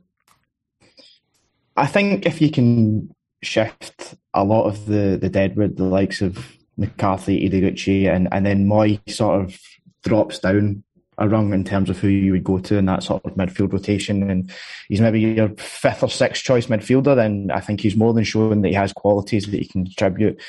I 1.77 1.87
think 1.87 2.27
if 2.27 2.43
you 2.43 2.51
can 2.51 3.15
shift 3.41 4.17
a 4.33 4.43
lot 4.43 4.65
of 4.65 4.87
the, 4.87 5.17
the 5.21 5.29
deadwood, 5.29 5.77
the 5.77 5.85
likes 5.85 6.21
of 6.21 6.57
McCarthy, 6.77 7.49
Ideguchi, 7.49 8.13
and, 8.13 8.27
and 8.33 8.45
then 8.45 8.67
Mooy 8.67 8.99
sort 9.09 9.41
of 9.41 9.57
drops 10.03 10.41
down 10.41 10.83
a 11.19 11.29
rung 11.29 11.53
in 11.53 11.65
terms 11.65 11.91
of 11.91 11.99
who 11.99 12.09
you 12.09 12.33
would 12.33 12.45
go 12.45 12.59
to 12.59 12.77
in 12.77 12.87
that 12.87 13.03
sort 13.03 13.25
of 13.25 13.35
midfield 13.35 13.73
rotation. 13.73 14.29
And 14.31 14.51
he's 14.89 15.01
maybe 15.01 15.21
your 15.21 15.51
fifth 15.51 16.03
or 16.03 16.11
sixth 16.11 16.45
choice 16.45 16.67
midfielder. 16.67 17.15
Then 17.15 17.51
I 17.53 17.61
think 17.61 17.81
he's 17.81 17.97
more 17.97 18.13
than 18.13 18.25
shown 18.25 18.63
that 18.63 18.69
he 18.69 18.75
has 18.75 18.93
qualities 18.93 19.47
that 19.47 19.61
he 19.61 19.67
can 19.67 19.85
contribute. 19.85 20.41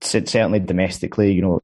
Certainly 0.00 0.60
domestically, 0.60 1.32
you 1.32 1.42
know, 1.42 1.60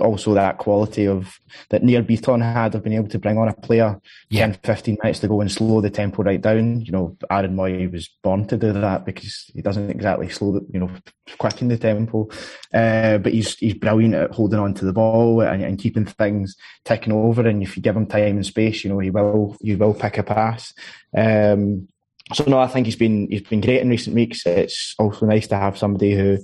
also 0.00 0.34
that 0.34 0.58
quality 0.58 1.06
of 1.06 1.38
that 1.70 1.82
Nir 1.82 2.02
Bitton 2.02 2.42
had 2.42 2.74
of 2.74 2.82
being 2.82 2.96
able 2.96 3.08
to 3.08 3.18
bring 3.18 3.38
on 3.38 3.48
a 3.48 3.54
player 3.54 4.00
yeah. 4.28 4.46
10, 4.46 4.58
15 4.62 4.98
minutes 5.02 5.20
to 5.20 5.28
go 5.28 5.40
and 5.40 5.50
slow 5.50 5.80
the 5.80 5.90
tempo 5.90 6.22
right 6.22 6.40
down. 6.40 6.80
You 6.80 6.92
know, 6.92 7.16
Aaron 7.30 7.56
Mooy 7.56 7.90
was 7.90 8.08
born 8.22 8.46
to 8.48 8.56
do 8.56 8.72
that 8.72 9.04
because 9.04 9.50
he 9.54 9.62
doesn't 9.62 9.90
exactly 9.90 10.28
slow 10.28 10.52
the, 10.52 10.66
you 10.72 10.80
know, 10.80 10.90
quicken 11.38 11.68
the 11.68 11.78
tempo. 11.78 12.28
Uh, 12.72 13.18
but 13.18 13.32
he's 13.32 13.56
he's 13.58 13.74
brilliant 13.74 14.14
at 14.14 14.30
holding 14.32 14.60
on 14.60 14.74
to 14.74 14.84
the 14.84 14.92
ball 14.92 15.40
and, 15.40 15.62
and 15.62 15.78
keeping 15.78 16.04
things 16.04 16.56
ticking 16.84 17.12
over. 17.12 17.46
And 17.46 17.62
if 17.62 17.76
you 17.76 17.82
give 17.82 17.96
him 17.96 18.06
time 18.06 18.36
and 18.36 18.46
space, 18.46 18.84
you 18.84 18.90
know, 18.90 18.98
he 18.98 19.10
will 19.10 19.56
he 19.60 19.74
will 19.74 19.94
pick 19.94 20.18
a 20.18 20.22
pass. 20.22 20.74
Um, 21.16 21.88
so 22.32 22.44
no, 22.44 22.58
I 22.58 22.68
think 22.68 22.86
he's 22.86 22.96
been 22.96 23.28
he's 23.30 23.42
been 23.42 23.60
great 23.60 23.80
in 23.80 23.90
recent 23.90 24.14
weeks. 24.14 24.46
It's 24.46 24.94
also 24.98 25.26
nice 25.26 25.46
to 25.48 25.56
have 25.56 25.76
somebody 25.76 26.14
who 26.14 26.38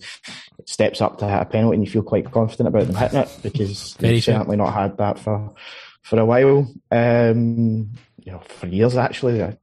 steps 0.67 1.01
up 1.01 1.19
to 1.19 1.29
hit 1.29 1.43
a 1.43 1.47
penalty 1.47 1.77
and 1.77 1.85
you 1.85 1.91
feel 1.91 2.03
quite 2.03 2.31
confident 2.31 2.69
about 2.69 2.87
them 2.87 2.97
hitting 2.97 3.21
it 3.21 3.39
because 3.43 3.95
they've 3.99 4.23
certainly 4.23 4.57
not 4.57 4.75
had 4.75 4.99
that 4.99 5.19
for 5.19 5.55
for 6.03 6.19
a 6.19 6.25
while. 6.25 6.71
Um, 6.91 7.93
you 8.19 8.33
know, 8.33 8.41
for 8.41 8.67
years 8.67 8.97
actually. 8.97 9.43
I 9.43 9.57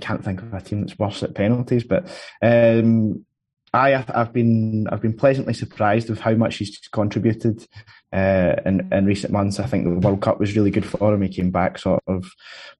can't 0.00 0.24
think 0.24 0.42
of 0.42 0.52
a 0.52 0.60
team 0.60 0.80
that's 0.80 0.98
worse 0.98 1.22
at 1.22 1.34
penalties, 1.34 1.84
but 1.84 2.06
um, 2.40 3.24
I, 3.74 4.04
I've 4.14 4.34
been 4.34 4.86
I've 4.88 5.00
been 5.00 5.16
pleasantly 5.16 5.54
surprised 5.54 6.10
with 6.10 6.20
how 6.20 6.34
much 6.34 6.56
he's 6.56 6.78
contributed 6.92 7.66
uh, 8.12 8.54
in 8.66 8.86
in 8.92 9.06
recent 9.06 9.32
months. 9.32 9.58
I 9.58 9.66
think 9.66 9.84
the 9.84 10.06
World 10.06 10.20
Cup 10.20 10.38
was 10.38 10.54
really 10.54 10.70
good 10.70 10.84
for 10.84 11.14
him. 11.14 11.22
He 11.22 11.30
came 11.30 11.50
back 11.50 11.78
sort 11.78 12.02
of 12.06 12.30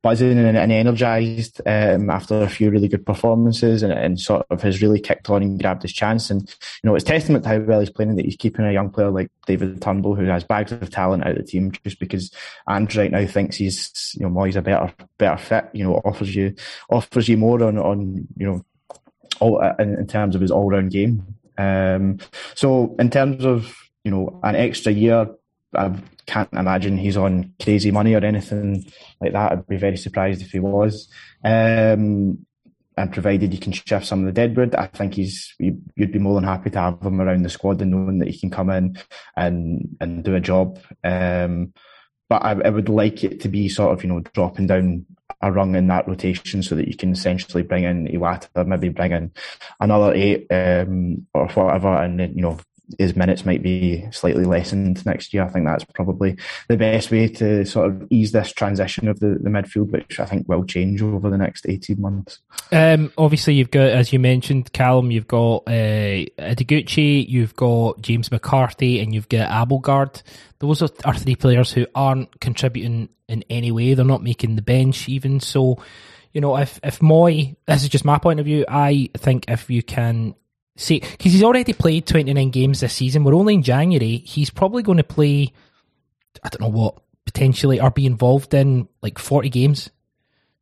buzzing 0.03 0.39
and, 0.39 0.57
and 0.57 0.71
energised 0.71 1.63
um, 1.65 2.11
after 2.11 2.43
a 2.43 2.49
few 2.49 2.71
really 2.71 2.89
good 2.89 3.07
performances, 3.07 3.83
and, 3.83 3.91
and, 3.91 4.21
sort 4.21 4.45
of 4.51 4.61
has 4.61 4.83
really 4.83 5.01
kicked 5.01 5.31
on 5.31 5.43
and 5.43 5.59
grabbed 5.59 5.81
his 5.81 5.95
chance. 5.95 6.29
And 6.29 6.43
you 6.85 6.91
know, 6.91 6.95
it's 6.95 7.05
testament 7.05 7.45
to 7.45 7.49
how 7.49 7.61
well 7.61 7.81
he's 7.81 7.89
playing 7.89 8.17
that 8.17 8.27
he's 8.27 8.37
keeping 8.37 8.67
a 8.67 8.73
young 8.73 8.91
player 8.91 9.11
like 9.11 9.31
David 9.47 9.81
Turnbull, 9.81 10.15
who 10.15 10.27
has 10.27 10.45
bags 10.45 10.73
of 10.73 10.91
talent 10.91 11.25
out 11.25 11.33
of 11.33 11.39
the 11.39 11.45
team, 11.45 11.73
just 11.85 12.01
because 12.01 12.31
Andrew 12.69 13.03
right 13.03 13.11
now 13.11 13.27
thinks 13.27 13.57
he's 13.57 14.13
you 14.15 14.25
know 14.25 14.31
Mooy's 14.31 14.57
a 14.57 14.63
better 14.63 14.93
better 15.17 15.39
fit. 15.39 15.71
You 15.73 15.85
know, 15.85 15.95
offers 16.05 16.37
you 16.37 16.55
offers 16.91 17.31
you 17.31 17.39
more 17.39 17.63
on 17.65 17.79
on 17.79 18.29
you 18.37 18.47
know 18.47 18.63
all 19.41 19.61
in, 19.79 19.99
in 19.99 20.07
terms 20.07 20.35
of 20.35 20.41
his 20.41 20.51
all 20.51 20.69
round 20.69 20.91
game. 20.91 21.27
Um, 21.59 22.19
so 22.55 22.95
in 22.99 23.11
terms 23.11 23.45
of 23.45 23.75
you 24.05 24.11
know 24.11 24.41
an 24.43 24.57
extra 24.57 24.93
year, 24.93 25.29
I 25.75 25.97
can't 26.27 26.53
imagine 26.53 26.97
he's 26.99 27.17
on 27.17 27.53
crazy 27.63 27.91
money 27.91 28.15
or 28.15 28.25
anything 28.25 28.85
like 29.21 29.33
that. 29.33 29.53
I'd 29.53 29.67
be 29.67 29.77
very 29.77 29.97
surprised 29.97 30.43
if 30.43 30.51
he 30.51 30.61
was. 30.61 31.09
Um, 31.45 32.47
and 32.97 33.13
provided 33.13 33.53
you 33.53 33.59
can 33.59 33.73
shift 33.73 34.07
some 34.07 34.21
of 34.21 34.27
the 34.27 34.33
deadwood, 34.33 34.75
I 34.75 34.87
think 34.87 35.15
he's 35.15 35.55
you'd 35.59 36.13
be 36.13 36.19
more 36.19 36.35
than 36.35 36.45
happy 36.45 36.71
to 36.71 36.79
have 36.79 37.03
him 37.03 37.21
around 37.21 37.43
the 37.43 37.49
squad 37.49 37.81
and 37.81 37.91
knowing 37.91 38.19
that 38.19 38.29
he 38.29 38.39
can 38.39 38.51
come 38.51 38.71
in 38.71 38.99
and 39.37 39.97
and 40.01 40.23
do 40.23 40.35
a 40.35 40.41
job. 40.41 40.79
Um, 41.03 41.73
but 42.29 42.45
I, 42.45 42.53
I, 42.53 42.71
would 42.71 42.89
like 42.89 43.25
it 43.25 43.41
to 43.41 43.49
be 43.49 43.69
sort 43.69 43.93
of 43.93 44.03
you 44.03 44.09
know 44.09 44.21
dropping 44.21 44.67
down 44.67 45.07
a 45.41 45.51
rung 45.51 45.75
in 45.75 45.89
that 45.89 46.07
rotation 46.07 46.63
so 46.63 46.75
that 46.77 46.89
you 46.89 46.97
can 46.97 47.13
essentially 47.13 47.63
bring 47.63 47.85
in 47.85 48.07
Iwata, 48.07 48.67
maybe 48.67 48.89
bring 48.89 49.13
in 49.13 49.33
another 49.81 50.15
eight 50.15 50.47
um, 50.51 51.27
or 51.35 51.49
whatever, 51.49 51.89
and 51.89 52.21
then 52.21 52.35
you 52.35 52.43
know 52.43 52.59
his 52.99 53.17
minutes 53.17 53.47
might 53.47 53.63
be 53.63 54.07
slightly 54.11 54.45
lessened 54.45 55.05
next 55.07 55.33
year. 55.33 55.45
I 55.45 55.49
think 55.49 55.67
that's 55.67 55.85
probably 55.85 56.37
the 56.69 56.77
best 56.77 57.11
way 57.11 57.29
to 57.29 57.65
sort 57.65 57.89
of 57.89 58.07
ease 58.11 58.33
this 58.33 58.53
transition 58.53 59.09
of 59.09 59.21
the, 59.21 59.39
the 59.41 59.51
midfield, 59.51 59.91
which 59.91 60.21
I 60.21 60.27
think 60.27 60.49
will 60.49 60.65
change 60.65 61.01
over 61.01 61.31
the 61.31 61.39
next 61.39 61.67
18 61.69 62.01
months. 62.01 62.41
Um, 62.71 63.13
obviously, 63.17 63.55
you've 63.55 63.71
got, 63.71 63.89
as 63.89 64.13
you 64.13 64.19
mentioned, 64.19 64.73
Callum, 64.73 65.11
you've 65.11 65.29
got 65.29 65.63
uh, 65.67 66.27
Ideguchi, 66.39 67.29
you've 67.29 67.57
got 67.57 68.01
James 68.03 68.31
McCarthy, 68.31 69.01
and 69.01 69.15
you've 69.15 69.29
got 69.29 69.49
Abildgaard. 69.49 70.23
Those 70.59 70.83
are, 70.83 70.91
are 71.05 71.15
three 71.15 71.37
players 71.37 71.73
who 71.73 71.87
aren't 71.95 72.41
contributing 72.41 73.09
in 73.29 73.45
any 73.49 73.71
way. 73.73 73.95
They're 73.95 74.05
not 74.05 74.23
making 74.23 74.57
the 74.57 74.63
bench 74.63 75.09
even. 75.09 75.41
So, 75.41 75.83
you 76.33 76.41
know, 76.41 76.57
if 76.57 76.79
if 76.83 77.01
Mooy, 77.01 77.57
this 77.67 77.83
is 77.83 77.89
just 77.89 78.05
my 78.05 78.19
point 78.19 78.41
of 78.41 78.47
view. 78.47 78.65
I 78.69 79.11
think 79.17 79.47
if 79.49 79.71
you 79.71 79.83
can 79.83 80.35
see, 80.77 81.01
because 81.01 81.33
he's 81.33 81.43
already 81.43 81.73
played 81.73 82.07
twenty 82.07 82.33
nine 82.33 82.51
games 82.51 82.81
this 82.81 82.95
season. 82.95 83.25
We're 83.25 83.35
only 83.35 83.55
in 83.55 83.63
January. 83.63 84.19
He's 84.19 84.51
probably 84.51 84.83
going 84.83 84.99
to 84.99 85.05
play. 85.05 85.53
I 86.43 86.49
don't 86.49 86.61
know 86.61 86.77
what 86.77 87.03
potentially 87.25 87.81
or 87.81 87.91
be 87.91 88.07
involved 88.07 88.55
in 88.55 88.89
like 89.03 89.19
forty 89.19 89.49
games. 89.49 89.91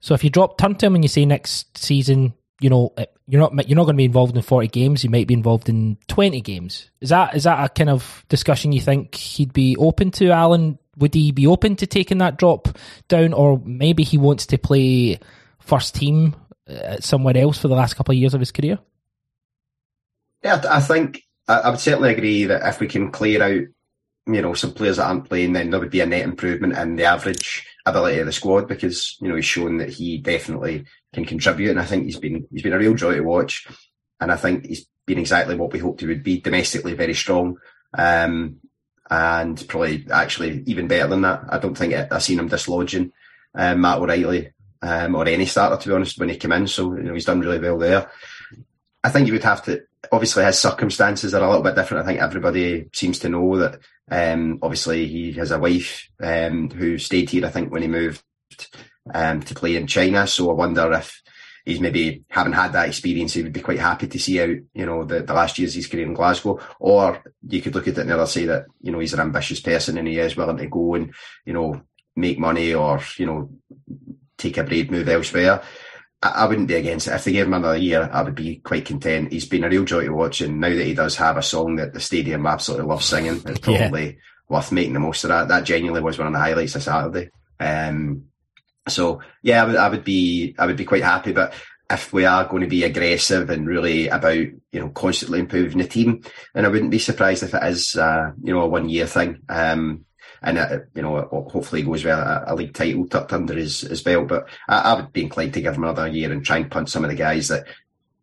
So 0.00 0.14
if 0.14 0.24
you 0.24 0.30
drop 0.30 0.58
turn 0.58 0.74
to 0.76 0.86
him 0.86 0.94
and 0.94 1.04
you 1.04 1.08
say 1.08 1.26
next 1.26 1.76
season, 1.76 2.32
you 2.61 2.70
know, 2.70 2.92
uh, 2.96 3.06
you're 3.26 3.40
not 3.40 3.68
you're 3.68 3.76
not 3.76 3.84
going 3.84 3.96
to 3.96 4.00
be 4.00 4.04
involved 4.04 4.36
in 4.36 4.42
forty 4.42 4.68
games. 4.68 5.04
You 5.04 5.11
might 5.11 5.26
be 5.26 5.34
involved 5.34 5.68
in 5.68 5.98
twenty 6.08 6.40
games. 6.40 6.90
Is 7.00 7.11
that 7.11 7.36
is 7.36 7.44
that 7.44 7.64
a 7.64 7.68
kind 7.68 7.90
of 7.90 8.24
discussion 8.28 8.72
you 8.72 8.80
think 8.80 9.14
he'd 9.14 9.52
be 9.52 9.76
open 9.76 10.11
to, 10.12 10.30
Alan? 10.30 10.78
would 11.00 11.14
he 11.14 11.32
be 11.32 11.46
open 11.46 11.76
to 11.76 11.86
taking 11.86 12.18
that 12.18 12.36
drop 12.36 12.68
down, 13.08 13.32
or 13.32 13.61
maybe 13.64 14.04
he 14.04 14.18
wants 14.18 14.46
to 14.46 14.58
play 14.58 15.18
first 15.58 15.94
team 15.94 16.36
uh, 16.68 16.98
somewhere 17.00 17.36
else 17.36 17.58
for 17.58 17.68
the 17.68 17.74
last 17.74 17.94
couple 17.94 18.12
of 18.12 18.18
years 18.18 18.34
of 18.34 18.40
his 18.40 18.52
career? 18.52 18.78
Yeah, 20.43 20.62
I 20.68 20.80
think 20.80 21.22
I 21.49 21.68
would 21.70 21.80
certainly 21.80 22.12
agree 22.12 22.45
that 22.45 22.66
if 22.66 22.80
we 22.80 22.86
can 22.86 23.11
clear 23.11 23.43
out, 23.43 23.66
you 24.32 24.43
know, 24.43 24.55
some 24.55 24.72
players 24.72 24.97
that 24.97 25.07
aren't 25.07 25.28
playing, 25.28 25.53
then 25.53 25.70
there 25.70 25.80
would 25.80 25.91
be 25.91 26.01
a 26.01 26.07
net 26.07 26.22
improvement 26.22 26.76
in 26.76 26.97
the 26.97 27.05
average 27.05 27.66
ability 27.86 28.18
of 28.20 28.26
the 28.26 28.32
squad 28.32 28.68
because 28.68 29.16
you 29.20 29.28
know 29.28 29.36
he's 29.36 29.45
shown 29.45 29.78
that 29.78 29.88
he 29.88 30.18
definitely 30.18 30.84
can 31.12 31.24
contribute, 31.24 31.70
and 31.70 31.80
I 31.80 31.84
think 31.84 32.05
he's 32.05 32.18
been 32.18 32.47
he's 32.53 32.62
been 32.62 32.72
a 32.72 32.78
real 32.78 32.95
joy 32.95 33.14
to 33.14 33.20
watch, 33.20 33.66
and 34.20 34.30
I 34.30 34.36
think 34.36 34.66
he's 34.66 34.86
been 35.07 35.18
exactly 35.18 35.57
what 35.57 35.72
we 35.72 35.78
hoped 35.78 36.01
he 36.01 36.07
would 36.07 36.22
be 36.22 36.41
domestically 36.41 36.95
very 36.95 37.14
strong. 37.14 37.57
Um, 37.97 38.61
and 39.11 39.66
probably 39.68 40.07
actually 40.11 40.62
even 40.66 40.86
better 40.86 41.09
than 41.09 41.22
that. 41.22 41.43
I 41.49 41.59
don't 41.59 41.76
think 41.76 41.95
I've 41.95 42.22
seen 42.22 42.38
him 42.38 42.49
dislodging 42.49 43.11
um, 43.57 43.80
Matt 43.80 43.99
O'Riley 43.99 44.53
um, 44.82 45.16
or 45.16 45.26
any 45.26 45.47
starter, 45.47 45.76
to 45.76 45.88
be 45.88 45.95
honest, 45.95 46.18
when 46.18 46.28
he 46.28 46.36
came 46.36 46.53
in. 46.53 46.66
So 46.68 46.95
you 46.95 47.03
know, 47.03 47.14
he's 47.14 47.24
done 47.24 47.41
really 47.41 47.59
well 47.59 47.78
there. 47.78 48.11
I 49.03 49.11
think 49.11 49.26
you 49.26 49.32
would 49.32 49.43
have 49.43 49.64
to. 49.64 49.82
Obviously, 50.12 50.44
his 50.44 50.59
circumstances 50.59 51.34
are 51.34 51.42
a 51.42 51.46
little 51.46 51.62
bit 51.62 51.74
different. 51.74 52.05
I 52.05 52.07
think 52.07 52.20
everybody 52.20 52.88
seems 52.92 53.18
to 53.20 53.28
know 53.28 53.59
that. 53.59 53.80
Um, 54.11 54.59
obviously, 54.62 55.07
he 55.07 55.32
has 55.32 55.51
a 55.51 55.59
wife 55.59 56.09
um, 56.20 56.70
who 56.70 56.98
stayed 56.98 57.30
here. 57.30 57.46
I 57.46 57.51
think 57.51 57.70
when 57.70 57.82
he 57.82 57.88
moved 57.88 58.22
um, 59.14 59.40
to 59.42 59.55
play 59.55 59.76
in 59.76 59.86
China. 59.86 60.26
So 60.26 60.51
I 60.51 60.55
wonder 60.55 60.92
if 60.92 61.22
he's 61.64 61.80
maybe 61.80 62.24
having 62.28 62.53
had 62.53 62.72
that 62.72 62.88
experience, 62.88 63.34
he 63.34 63.42
would 63.42 63.53
be 63.53 63.61
quite 63.61 63.78
happy 63.78 64.07
to 64.07 64.18
see 64.18 64.40
out, 64.40 64.57
you 64.74 64.86
know, 64.86 65.05
the, 65.05 65.20
the 65.20 65.34
last 65.34 65.59
years 65.59 65.74
he's 65.74 65.86
career 65.86 66.07
in 66.07 66.14
Glasgow. 66.14 66.59
Or 66.78 67.22
you 67.46 67.62
could 67.62 67.74
look 67.74 67.88
at 67.88 67.98
it 67.98 68.09
and 68.09 68.28
say 68.28 68.46
that, 68.46 68.66
you 68.80 68.92
know, 68.92 68.98
he's 68.98 69.14
an 69.14 69.20
ambitious 69.20 69.61
person 69.61 69.98
and 69.98 70.09
he 70.09 70.18
is 70.18 70.36
willing 70.36 70.57
to 70.59 70.66
go 70.66 70.94
and, 70.94 71.14
you 71.44 71.53
know, 71.53 71.82
make 72.16 72.38
money 72.38 72.74
or, 72.74 73.01
you 73.16 73.26
know, 73.26 73.51
take 74.36 74.57
a 74.59 74.64
brave 74.64 74.90
move 74.90 75.09
elsewhere. 75.09 75.62
I, 76.23 76.47
wouldn't 76.47 76.68
be 76.68 76.75
against 76.75 77.09
it. 77.09 77.14
If 77.14 77.25
they 77.25 77.33
gave 77.33 77.47
him 77.47 77.55
another 77.55 77.77
year, 77.77 78.09
I 78.12 78.23
would 78.23 78.35
be 78.35 78.57
quite 78.57 78.85
content. 78.85 79.33
He's 79.33 79.47
been 79.47 79.64
a 79.64 79.68
real 79.68 79.85
joy 79.85 80.05
to 80.05 80.11
watch 80.11 80.41
and 80.43 80.61
now 80.61 80.68
that 80.68 80.85
he 80.85 80.95
does 80.95 81.16
have 81.16 81.37
a 81.37 81.43
song 81.43 81.77
that 81.77 81.95
the 81.95 82.01
stadium 82.01 82.47
absolutely 82.47 82.87
loves 82.87 83.07
singing, 83.07 83.43
it's 83.47 83.59
probably 83.61 84.07
yeah. 84.07 84.12
worth 84.49 84.71
making 84.71 84.93
the 84.93 85.01
most 85.01 85.25
of 85.25 85.29
that. 85.29 85.49
That 85.49 85.64
genuinely 85.64 86.03
was 86.03 86.18
one 86.18 86.27
of 86.27 86.33
the 86.33 86.39
highlights 86.39 86.75
of 86.75 86.83
Saturday. 86.83 87.31
Um, 87.59 88.25
so 88.89 89.21
yeah, 89.43 89.62
I 89.62 89.66
would, 89.66 89.77
I 89.77 89.89
would 89.89 90.05
be 90.05 90.55
I 90.59 90.66
would 90.66 90.77
be 90.77 90.85
quite 90.85 91.05
happy. 91.05 91.33
But 91.33 91.55
if 91.91 92.12
we 92.12 92.25
are 92.25 92.47
going 92.47 92.62
to 92.62 92.68
be 92.68 92.85
aggressive 92.85 93.51
and 93.51 93.66
really 93.66 94.09
about 94.09 94.37
you 94.37 94.61
know 94.73 94.89
constantly 94.91 95.41
improving 95.41 95.79
the 95.79 95.87
team, 95.87 96.23
then 96.55 96.64
I 96.64 96.68
wouldn't 96.68 96.91
be 96.91 96.99
surprised 96.99 97.43
if 97.43 97.55
it 97.55 97.62
is 97.64 97.97
uh, 97.97 98.33
you 98.43 98.53
know 98.53 98.62
a 98.62 98.68
one 98.68 98.89
year 98.89 99.07
thing. 99.07 99.41
Um, 99.49 100.05
and 100.43 100.59
it, 100.59 100.88
you 100.95 101.03
know 101.03 101.20
hopefully 101.51 101.82
goes 101.82 102.05
with 102.05 102.14
a, 102.14 102.45
a, 102.47 102.55
league 102.55 102.74
title 102.74 103.07
tucked 103.07 103.32
under 103.32 103.55
his, 103.55 103.82
his 103.82 104.03
belt. 104.03 104.28
But 104.28 104.49
I, 104.68 104.78
I, 104.78 104.95
would 104.95 105.12
be 105.12 105.22
inclined 105.22 105.55
to 105.55 105.61
give 105.61 105.74
him 105.74 105.84
another 105.84 106.09
year 106.09 106.32
and 106.32 106.45
try 106.45 106.59
and 106.59 106.70
punt 106.70 106.88
some 106.88 107.05
of 107.05 107.11
the 107.11 107.16
guys 107.16 107.49
that 107.49 107.66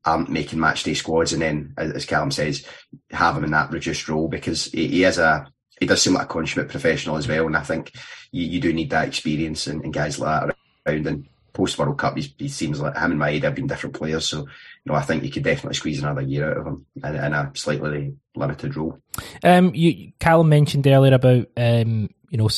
aren't 0.06 0.30
making 0.30 0.60
match 0.60 0.84
day 0.84 0.94
squads, 0.94 1.34
and 1.34 1.42
then 1.42 1.74
as 1.78 2.06
Callum 2.06 2.32
says, 2.32 2.66
have 3.12 3.38
him 3.38 3.44
in 3.44 3.52
that 3.52 3.72
reduced 3.72 4.08
role 4.08 4.28
because 4.28 4.66
he, 4.66 4.88
he 4.88 5.04
is 5.04 5.18
a 5.18 5.48
he 5.80 5.86
does 5.86 6.02
seem 6.02 6.14
like 6.14 6.24
a 6.24 6.28
consummate 6.28 6.70
professional 6.70 7.18
as 7.18 7.28
well, 7.28 7.46
and 7.46 7.58
I 7.58 7.62
think 7.62 7.94
you, 8.32 8.46
you 8.46 8.60
do 8.60 8.74
need 8.74 8.90
that 8.90 9.08
experience 9.08 9.68
and, 9.68 9.84
and 9.84 9.94
guys 9.94 10.20
like 10.20 10.48
that 10.86 10.96
and 10.96 11.28
post 11.58 11.78
World 11.78 11.98
Cup, 11.98 12.18
he 12.18 12.48
seems 12.48 12.80
like 12.80 12.96
him 12.96 13.12
and 13.12 13.20
Maeda 13.20 13.44
have 13.44 13.56
been 13.56 13.68
different 13.68 13.96
players. 13.96 14.30
So, 14.30 14.42
you 14.42 14.48
know, 14.86 14.94
I 14.94 15.02
think 15.02 15.24
you 15.24 15.32
could 15.32 15.44
definitely 15.44 15.74
squeeze 15.74 16.00
another 16.00 16.22
year 16.22 16.52
out 16.52 16.58
of 16.58 16.68
him 16.68 16.86
in, 17.04 17.16
in 17.16 17.34
a 17.34 17.52
slightly 17.56 18.16
limited 18.36 18.78
role. 18.78 19.00
Um, 19.44 19.74
you, 19.74 20.12
Callum 20.20 20.50
mentioned 20.50 20.86
earlier 20.86 21.16
about 21.16 21.48
um, 21.58 22.10
you 22.30 22.38
know, 22.38 22.50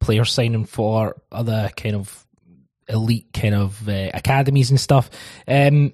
players 0.00 0.32
signing 0.32 0.64
for 0.64 1.20
other 1.30 1.70
kind 1.76 1.94
of 1.94 2.26
elite 2.88 3.28
kind 3.32 3.54
of 3.54 3.88
uh, 3.88 4.10
academies 4.14 4.70
and 4.70 4.80
stuff. 4.80 5.10
Um, 5.46 5.92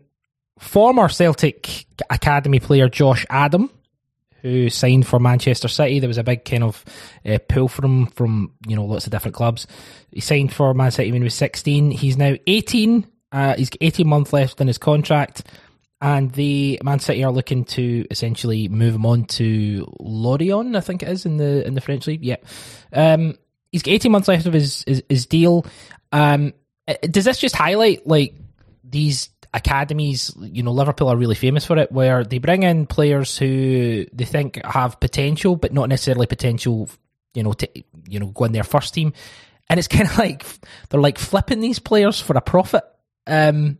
former 0.58 1.08
Celtic 1.08 1.86
academy 2.08 2.60
player 2.60 2.88
Josh 2.88 3.26
Adam 3.30 3.70
who 4.42 4.70
signed 4.70 5.06
for 5.06 5.18
Manchester 5.18 5.68
City. 5.68 5.98
There 5.98 6.08
was 6.08 6.18
a 6.18 6.24
big 6.24 6.44
kind 6.44 6.64
of 6.64 6.84
uh, 7.24 7.38
pull 7.48 7.68
for 7.68 7.84
him 7.84 8.06
from 8.06 8.54
you 8.66 8.76
know 8.76 8.84
lots 8.84 9.06
of 9.06 9.12
different 9.12 9.34
clubs. 9.34 9.66
He 10.10 10.20
signed 10.20 10.52
for 10.52 10.74
Man 10.74 10.90
City 10.90 11.12
when 11.12 11.22
he 11.22 11.24
was 11.24 11.34
16. 11.34 11.90
He's 11.90 12.16
now 12.16 12.34
18. 12.46 13.06
Uh, 13.30 13.54
he's 13.56 13.70
18 13.80 14.08
months 14.08 14.32
left 14.32 14.60
in 14.60 14.66
his 14.66 14.78
contract, 14.78 15.44
and 16.00 16.32
the 16.32 16.80
Man 16.82 16.98
City 16.98 17.24
are 17.24 17.32
looking 17.32 17.64
to 17.66 18.06
essentially 18.10 18.68
move 18.68 18.94
him 18.94 19.04
on 19.06 19.24
to 19.26 19.92
Lorient, 20.00 20.76
I 20.76 20.80
think 20.80 21.02
it 21.02 21.08
is 21.08 21.26
in 21.26 21.36
the 21.36 21.66
in 21.66 21.74
the 21.74 21.80
French 21.80 22.06
league. 22.06 22.24
Yeah, 22.24 22.36
um, 22.92 23.34
he's 23.70 23.82
got 23.82 23.92
18 23.92 24.12
months 24.12 24.28
left 24.28 24.46
of 24.46 24.54
his 24.54 24.84
his, 24.86 25.02
his 25.08 25.26
deal. 25.26 25.66
Um, 26.12 26.54
uh, 26.86 26.94
does 27.02 27.24
this 27.24 27.38
just 27.38 27.54
highlight 27.54 28.06
like 28.06 28.34
these 28.82 29.28
academies, 29.54 30.32
you 30.38 30.62
know, 30.62 30.72
Liverpool 30.72 31.08
are 31.08 31.16
really 31.16 31.34
famous 31.34 31.64
for 31.64 31.78
it, 31.78 31.90
where 31.90 32.24
they 32.24 32.38
bring 32.38 32.62
in 32.62 32.86
players 32.86 33.38
who 33.38 34.06
they 34.12 34.24
think 34.24 34.64
have 34.64 35.00
potential, 35.00 35.56
but 35.56 35.72
not 35.72 35.88
necessarily 35.88 36.26
potential, 36.26 36.88
you 37.34 37.42
know, 37.42 37.52
to 37.52 37.68
you 38.06 38.20
know 38.20 38.28
go 38.28 38.44
in 38.44 38.52
their 38.52 38.64
first 38.64 38.94
team, 38.94 39.12
and 39.68 39.78
it's 39.78 39.88
kind 39.96 40.08
of 40.08 40.18
like 40.18 40.44
they're 40.88 41.00
like 41.00 41.18
flipping 41.18 41.60
these 41.60 41.78
players 41.78 42.20
for 42.20 42.36
a 42.36 42.40
profit. 42.40 42.84
Um, 43.26 43.78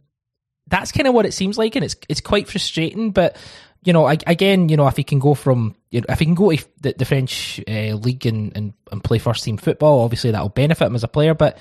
that's 0.66 0.93
kind 0.93 1.07
of 1.07 1.14
what 1.14 1.27
it 1.27 1.33
seems 1.33 1.59
like, 1.59 1.77
and 1.77 1.85
it's 1.85 1.97
it's 2.09 2.21
quite 2.21 2.49
frustrating. 2.49 3.11
But 3.11 3.37
you 3.85 3.93
know, 3.93 4.07
I, 4.07 4.19
again, 4.27 4.69
you 4.69 4.77
know, 4.77 4.87
if 4.89 4.97
he 4.97 5.05
can 5.05 5.19
go 5.19 5.35
from 5.35 5.77
you 5.91 6.01
know, 6.01 6.07
if 6.09 6.19
he 6.19 6.25
can 6.25 6.35
go 6.35 6.55
to 6.55 6.64
the, 6.81 6.95
the 6.99 7.05
French 7.05 7.61
uh, 7.69 7.95
league 7.95 8.27
and, 8.27 8.57
and 8.57 8.73
and 8.91 9.05
play 9.05 9.19
first 9.19 9.45
team 9.45 9.57
football, 9.57 10.01
obviously 10.01 10.31
that 10.31 10.43
will 10.43 10.49
benefit 10.49 10.87
him 10.87 10.95
as 10.95 11.05
a 11.05 11.09
player. 11.09 11.35
But 11.35 11.59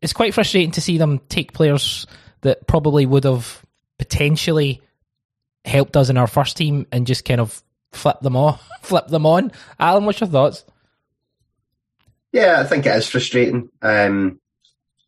it's 0.00 0.12
quite 0.12 0.34
frustrating 0.34 0.72
to 0.72 0.80
see 0.80 0.98
them 0.98 1.20
take 1.28 1.52
players 1.52 2.06
that 2.44 2.66
probably 2.66 3.04
would 3.04 3.24
have 3.24 3.64
potentially 3.98 4.80
helped 5.64 5.96
us 5.96 6.10
in 6.10 6.16
our 6.16 6.26
first 6.26 6.56
team 6.56 6.86
and 6.92 7.06
just 7.06 7.24
kind 7.24 7.40
of 7.40 7.62
flip 7.92 8.20
them 8.20 8.36
off, 8.36 8.66
flip 8.82 9.08
them 9.08 9.26
on. 9.26 9.50
Alan, 9.80 10.04
what's 10.04 10.20
your 10.20 10.28
thoughts? 10.28 10.64
Yeah, 12.32 12.60
I 12.60 12.64
think 12.64 12.86
it 12.86 12.96
is 12.96 13.08
frustrating. 13.08 13.70
Um, 13.82 14.40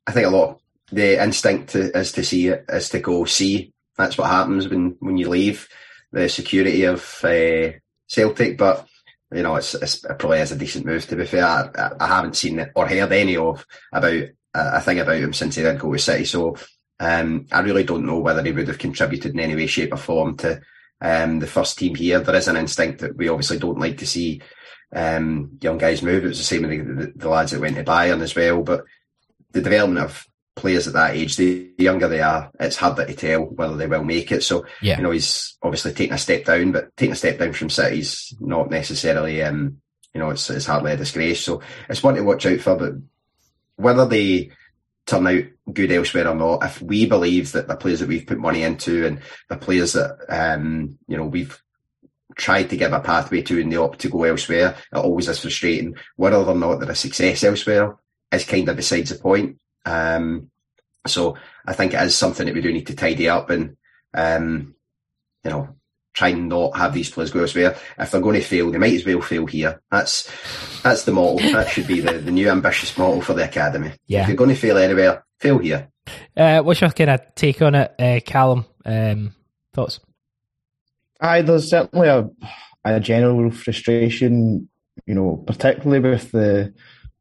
I 0.06 0.12
think 0.12 0.26
a 0.26 0.30
lot 0.30 0.60
the 0.92 1.22
instinct 1.22 1.70
to, 1.70 1.96
is 1.98 2.12
to 2.12 2.24
see 2.24 2.48
it 2.48 2.64
is 2.68 2.88
to 2.90 3.00
go 3.00 3.24
see. 3.24 3.72
That's 3.96 4.16
what 4.16 4.30
happens 4.30 4.68
when 4.68 4.96
when 5.00 5.16
you 5.16 5.28
leave 5.28 5.68
the 6.12 6.28
security 6.28 6.84
of 6.84 7.02
uh, 7.24 7.72
Celtic. 8.08 8.56
But 8.56 8.86
you 9.32 9.42
know, 9.42 9.56
it's, 9.56 9.74
it's, 9.74 10.04
it 10.04 10.18
probably 10.18 10.38
is 10.38 10.52
a 10.52 10.56
decent 10.56 10.86
move. 10.86 11.06
To 11.08 11.16
be 11.16 11.26
fair, 11.26 11.44
I, 11.44 11.90
I 11.98 12.06
haven't 12.06 12.36
seen 12.36 12.64
or 12.76 12.86
heard 12.86 13.12
any 13.12 13.36
of 13.36 13.66
about 13.92 14.22
uh, 14.54 14.70
a 14.74 14.80
thing 14.80 15.00
about 15.00 15.16
him 15.16 15.32
since 15.32 15.56
he 15.56 15.62
did 15.62 15.80
go 15.80 15.92
to 15.92 15.98
City. 15.98 16.24
So 16.24 16.56
um, 16.98 17.46
I 17.52 17.60
really 17.60 17.84
don't 17.84 18.06
know 18.06 18.18
whether 18.18 18.42
he 18.42 18.52
would 18.52 18.68
have 18.68 18.78
contributed 18.78 19.32
in 19.32 19.40
any 19.40 19.54
way, 19.54 19.66
shape, 19.66 19.92
or 19.92 19.98
form 19.98 20.36
to 20.38 20.60
um, 21.00 21.38
the 21.38 21.46
first 21.46 21.78
team 21.78 21.94
here. 21.94 22.20
There 22.20 22.34
is 22.34 22.48
an 22.48 22.56
instinct 22.56 23.00
that 23.00 23.16
we 23.16 23.28
obviously 23.28 23.58
don't 23.58 23.78
like 23.78 23.98
to 23.98 24.06
see 24.06 24.40
um, 24.94 25.58
young 25.60 25.78
guys 25.78 26.02
move. 26.02 26.24
It 26.24 26.28
was 26.28 26.38
the 26.38 26.44
same 26.44 26.62
with 26.62 26.70
the, 26.70 27.06
the, 27.06 27.12
the, 27.16 27.28
lads 27.28 27.52
that 27.52 27.60
went 27.60 27.76
to 27.76 27.84
Bayern 27.84 28.22
as 28.22 28.34
well. 28.34 28.62
But 28.62 28.84
the 29.52 29.60
development 29.60 30.04
of 30.04 30.26
players 30.54 30.86
at 30.86 30.94
that 30.94 31.16
age, 31.16 31.36
the 31.36 31.70
younger 31.78 32.08
they 32.08 32.20
are, 32.20 32.50
it's 32.58 32.76
harder 32.76 33.04
to 33.04 33.14
tell 33.14 33.42
whether 33.42 33.76
they 33.76 33.86
will 33.86 34.04
make 34.04 34.32
it. 34.32 34.42
So, 34.42 34.64
yeah. 34.80 34.96
you 34.96 35.02
know, 35.02 35.10
he's 35.10 35.56
obviously 35.62 35.92
taking 35.92 36.14
a 36.14 36.18
step 36.18 36.44
down, 36.44 36.72
but 36.72 36.96
taking 36.96 37.12
a 37.12 37.16
step 37.16 37.38
down 37.38 37.52
from 37.52 37.68
City's 37.68 38.34
not 38.40 38.70
necessarily, 38.70 39.42
um, 39.42 39.82
you 40.14 40.20
know, 40.20 40.30
it's, 40.30 40.48
it's 40.48 40.66
hardly 40.66 40.92
a 40.92 40.96
disgrace. 40.96 41.44
So 41.44 41.60
it's 41.90 42.02
one 42.02 42.14
to 42.14 42.22
watch 42.22 42.46
out 42.46 42.60
for. 42.60 42.76
But 42.76 42.94
whether 43.76 44.06
they 44.06 44.50
turn 45.06 45.26
out 45.26 45.44
good 45.72 45.92
elsewhere 45.92 46.28
or 46.28 46.34
not, 46.34 46.64
if 46.64 46.82
we 46.82 47.06
believe 47.06 47.52
that 47.52 47.68
the 47.68 47.76
players 47.76 48.00
that 48.00 48.08
we've 48.08 48.26
put 48.26 48.38
money 48.38 48.62
into 48.62 49.06
and 49.06 49.20
the 49.48 49.56
players 49.56 49.94
that 49.94 50.18
um, 50.28 50.98
you 51.08 51.16
know 51.16 51.24
we've 51.24 51.60
tried 52.36 52.68
to 52.70 52.76
give 52.76 52.92
a 52.92 53.00
pathway 53.00 53.40
to 53.42 53.60
and 53.60 53.72
they 53.72 53.76
opt 53.76 54.00
to 54.00 54.08
go 54.08 54.24
elsewhere, 54.24 54.76
it 54.92 54.96
always 54.96 55.28
is 55.28 55.40
frustrating. 55.40 55.96
Whether 56.16 56.36
or 56.36 56.54
not 56.54 56.76
they're 56.76 56.90
a 56.90 56.94
success 56.94 57.44
elsewhere 57.44 57.96
is 58.32 58.44
kind 58.44 58.68
of 58.68 58.76
besides 58.76 59.10
the 59.10 59.18
point. 59.18 59.58
Um, 59.84 60.50
so 61.06 61.36
I 61.64 61.72
think 61.72 61.94
it 61.94 62.02
is 62.02 62.16
something 62.16 62.46
that 62.46 62.54
we 62.54 62.60
do 62.60 62.72
need 62.72 62.88
to 62.88 62.96
tidy 62.96 63.28
up 63.28 63.50
and 63.50 63.76
um, 64.12 64.74
you 65.44 65.50
know 65.50 65.75
try 66.16 66.28
and 66.28 66.48
not 66.48 66.76
have 66.76 66.94
these 66.94 67.10
players 67.10 67.30
go 67.30 67.40
elsewhere. 67.40 67.76
If 67.98 68.10
they're 68.10 68.20
going 68.20 68.40
to 68.40 68.46
fail, 68.46 68.70
they 68.70 68.78
might 68.78 68.94
as 68.94 69.04
well 69.04 69.20
fail 69.20 69.46
here. 69.46 69.80
That's 69.90 70.28
that's 70.82 71.04
the 71.04 71.12
model. 71.12 71.36
that 71.52 71.68
should 71.68 71.86
be 71.86 72.00
the, 72.00 72.14
the 72.14 72.30
new 72.32 72.48
ambitious 72.48 72.96
model 72.98 73.20
for 73.20 73.34
the 73.34 73.44
academy. 73.44 73.92
Yeah. 74.06 74.22
If 74.22 74.28
you're 74.28 74.36
going 74.36 74.50
to 74.50 74.56
fail 74.56 74.78
anywhere, 74.78 75.24
fail 75.38 75.58
here. 75.58 75.88
Uh, 76.36 76.62
what's 76.62 76.80
your 76.80 76.90
kind 76.90 77.10
of 77.10 77.34
take 77.34 77.60
on 77.62 77.74
it, 77.74 77.94
uh, 77.98 78.20
Callum? 78.24 78.64
Um, 78.84 79.34
thoughts? 79.74 80.00
Aye, 81.20 81.42
there's 81.42 81.68
certainly 81.68 82.08
a, 82.08 82.28
a 82.84 83.00
general 83.00 83.50
frustration, 83.50 84.68
you 85.06 85.14
know, 85.14 85.44
particularly 85.46 86.00
with 86.00 86.30
the 86.32 86.72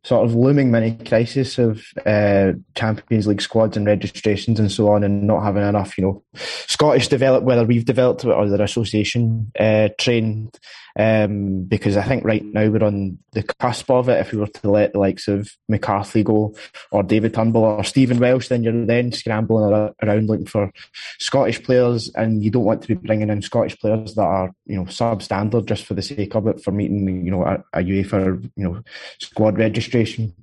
sort 0.06 0.24
of 0.24 0.36
looming 0.36 0.70
mini 0.70 0.96
crisis 1.04 1.58
of 1.58 1.84
uh, 2.06 2.52
Champions 2.76 3.26
League 3.26 3.42
squads 3.42 3.76
and 3.76 3.88
registrations 3.88 4.60
and 4.60 4.72
so 4.72 4.92
on, 4.92 5.04
and 5.04 5.24
not 5.24 5.42
having 5.42 5.64
enough, 5.64 5.98
you 5.98 6.04
know, 6.04 6.24
Scottish 6.68 7.08
develop 7.08 7.44
whether 7.44 7.66
we've 7.66 7.86
developed 7.86 8.24
it 8.24 8.30
or 8.30 8.48
their 8.48 8.62
association 8.62 9.52
uh, 9.60 9.90
trained 9.98 10.60
um, 10.98 11.64
because 11.64 11.98
I 11.98 12.04
think 12.04 12.24
right 12.24 12.44
now 12.44 12.68
we're 12.68 12.84
on 12.84 13.18
the 13.34 13.44
cusp 13.44 13.90
of 13.92 14.08
it. 14.08 14.20
If 14.20 14.32
we 14.32 14.38
were 14.38 14.48
to 14.48 14.72
let 14.72 14.94
the 14.94 15.00
likes 15.00 15.28
of 15.28 15.50
McCarthy 15.68 16.24
go, 16.24 16.56
or 16.92 17.04
David 17.04 17.34
Turnbull, 17.34 17.64
or 17.64 17.84
Stephen 17.84 18.20
Welsh, 18.20 18.48
then 18.48 18.64
you're 18.64 18.86
then 18.86 19.12
scrambling 19.12 19.94
around 20.02 20.28
looking 20.28 20.46
for 20.46 20.72
Scottish 21.20 21.62
players, 21.64 22.10
and 22.16 22.44
you 22.44 22.50
don't 22.50 22.64
want 22.64 22.82
to 22.84 22.88
be 22.88 22.94
bringing 22.94 23.30
in 23.30 23.42
Scottish 23.42 23.78
players 23.78 24.16
that 24.16 24.24
are 24.24 24.52
you 24.66 24.78
know 24.78 24.86
substandard 24.86 25.66
just 25.66 25.86
for 25.86 25.96
the 25.96 26.02
sake 26.02 26.36
of 26.36 26.48
it 26.48 26.64
for 26.64 26.72
meeting 26.72 27.26
you 27.26 27.32
know 27.32 27.44
a, 27.44 27.64
a 27.74 27.84
UEFA 27.84 28.42
you 28.56 28.64
know 28.64 28.82
squad 29.20 29.58
registration. 29.58 30.34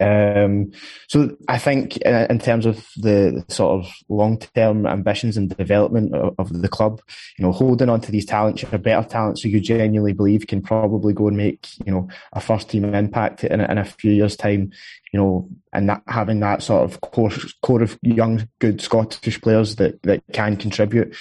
Um, 0.00 0.70
so 1.08 1.36
I 1.48 1.58
think 1.58 1.96
in 1.96 2.38
terms 2.38 2.66
of 2.66 2.86
the 2.96 3.44
sort 3.48 3.80
of 3.80 3.92
long-term 4.08 4.86
ambitions 4.86 5.36
and 5.36 5.54
development 5.56 6.14
of, 6.14 6.34
of, 6.38 6.62
the 6.62 6.68
club, 6.68 7.00
you 7.36 7.44
know, 7.44 7.50
holding 7.50 7.88
on 7.88 8.00
to 8.02 8.12
these 8.12 8.26
talents, 8.26 8.62
are 8.64 8.78
better 8.78 9.08
talents 9.08 9.42
who 9.42 9.48
you 9.48 9.60
genuinely 9.60 10.12
believe 10.12 10.46
can 10.46 10.62
probably 10.62 11.12
go 11.12 11.26
and 11.26 11.36
make, 11.36 11.66
you 11.84 11.92
know, 11.92 12.08
a 12.32 12.40
first 12.40 12.70
team 12.70 12.84
impact 12.84 13.42
in, 13.42 13.60
in 13.60 13.78
a 13.78 13.84
few 13.84 14.12
years' 14.12 14.36
time, 14.36 14.70
you 15.12 15.18
know, 15.18 15.48
and 15.72 15.88
that 15.88 16.02
having 16.06 16.40
that 16.40 16.62
sort 16.62 16.84
of 16.84 17.00
core, 17.00 17.30
core 17.62 17.82
of 17.82 17.98
young, 18.02 18.48
good 18.58 18.80
Scottish 18.80 19.40
players 19.40 19.76
that, 19.76 20.02
that 20.02 20.22
can 20.32 20.56
contribute, 20.56 21.14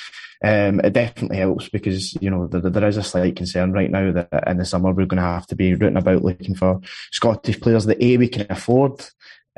um, 0.44 0.80
it 0.82 0.94
definitely 0.94 1.38
helps 1.38 1.70
because, 1.70 2.16
you 2.22 2.30
know, 2.30 2.48
there, 2.48 2.62
there 2.62 2.88
is 2.88 2.98
a 2.98 3.04
slight 3.04 3.36
concern 3.36 3.72
right 3.72 3.90
now 3.90 4.12
that 4.12 4.48
in 4.48 4.58
the 4.58 4.66
summer 4.66 4.92
we're 4.92 5.06
going 5.06 5.22
to 5.22 5.24
have 5.24 5.48
to 5.48 5.56
be 5.56 5.74
rooting 5.74 5.98
about 5.98 6.24
looking 6.24 6.56
for 6.56 6.80
Scottish 7.12 7.60
players 7.60 7.86
that 7.86 8.02
A, 8.04 8.18
we 8.18 8.28
can 8.28 8.46
afford, 8.50 9.04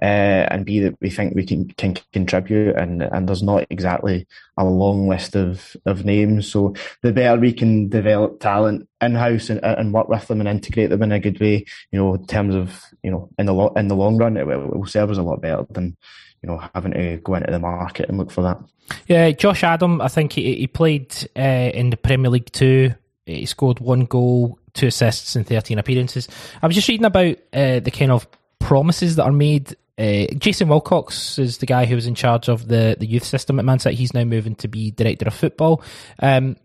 uh, 0.02 0.48
and 0.50 0.66
B 0.66 0.80
that 0.80 0.96
we 1.02 1.10
think 1.10 1.36
we 1.36 1.46
can 1.46 1.70
can 1.72 1.98
contribute, 2.14 2.76
and 2.76 3.04
and 3.04 3.28
there's 3.28 3.44
not 3.44 3.66
exactly 3.70 4.28
a 4.58 4.66
long 4.66 5.08
list 5.08 5.36
of 5.36 5.76
of 5.86 6.06
names. 6.06 6.50
So 6.52 6.74
the 7.02 7.12
better 7.12 7.40
we 7.40 7.54
can 7.54 7.90
develop 7.90 8.40
talent 8.40 8.88
in 9.02 9.16
house 9.16 9.50
and, 9.50 9.60
and 9.64 9.94
work 9.94 10.08
with 10.08 10.28
them 10.28 10.40
and 10.40 10.50
integrate 10.50 10.90
them 10.90 11.04
in 11.04 11.12
a 11.12 11.20
good 11.20 11.40
way, 11.40 11.66
you 11.92 12.00
know, 12.00 12.16
in 12.16 12.26
terms 12.28 12.56
of 12.56 12.82
you 13.04 13.12
know 13.12 13.30
in 13.38 13.46
the 13.46 13.54
lo- 13.54 13.74
in 13.76 13.88
the 13.88 13.96
long 13.96 14.18
run, 14.18 14.38
it 14.38 14.48
will, 14.48 14.66
it 14.66 14.76
will 14.76 14.86
serve 14.86 15.12
us 15.12 15.18
a 15.18 15.24
lot 15.24 15.42
better 15.42 15.66
than 15.72 15.98
you 16.42 16.48
know 16.48 16.62
having 16.74 16.94
to 16.94 17.18
go 17.18 17.36
into 17.36 17.52
the 17.52 17.60
market 17.60 18.10
and 18.10 18.18
look 18.18 18.32
for 18.32 18.42
that. 18.42 18.60
Yeah, 19.08 19.32
Josh 19.32 19.64
Adam, 19.64 20.02
I 20.02 20.08
think 20.08 20.34
he 20.34 20.56
he 20.56 20.68
played 20.68 21.14
uh, 21.38 21.72
in 21.74 21.90
the 21.90 21.98
Premier 21.98 22.30
League 22.32 22.52
too. 22.52 22.94
He 23.26 23.46
scored 23.46 23.80
one 23.80 24.06
goal, 24.06 24.58
two 24.74 24.88
assists, 24.88 25.36
in 25.36 25.44
thirteen 25.44 25.78
appearances. 25.78 26.28
I 26.62 26.68
was 26.68 26.76
just 26.76 26.88
reading 26.88 27.06
about 27.06 27.36
uh, 27.54 27.80
the 27.80 27.92
kind 27.92 28.12
of 28.12 28.28
promises 28.60 29.16
that 29.16 29.24
are 29.24 29.32
made 29.32 29.76
uh, 30.00 30.28
Jason 30.38 30.70
Wilcox 30.70 31.38
is 31.38 31.58
the 31.58 31.66
guy 31.66 31.86
who 31.86 31.96
was 31.96 32.08
in 32.08 32.16
charge 32.16 32.48
of 32.48 32.68
the, 32.68 32.96
the 32.98 33.06
youth 33.06 33.26
system 33.26 33.60
at 33.60 33.66
Man 33.66 33.80
City. 33.80 33.96
He's 33.96 34.14
now 34.14 34.24
moving 34.24 34.56
to 34.56 34.68
be 34.68 34.92
director 34.92 35.28
of 35.28 35.34
football. 35.34 35.84
Um, 36.20 36.56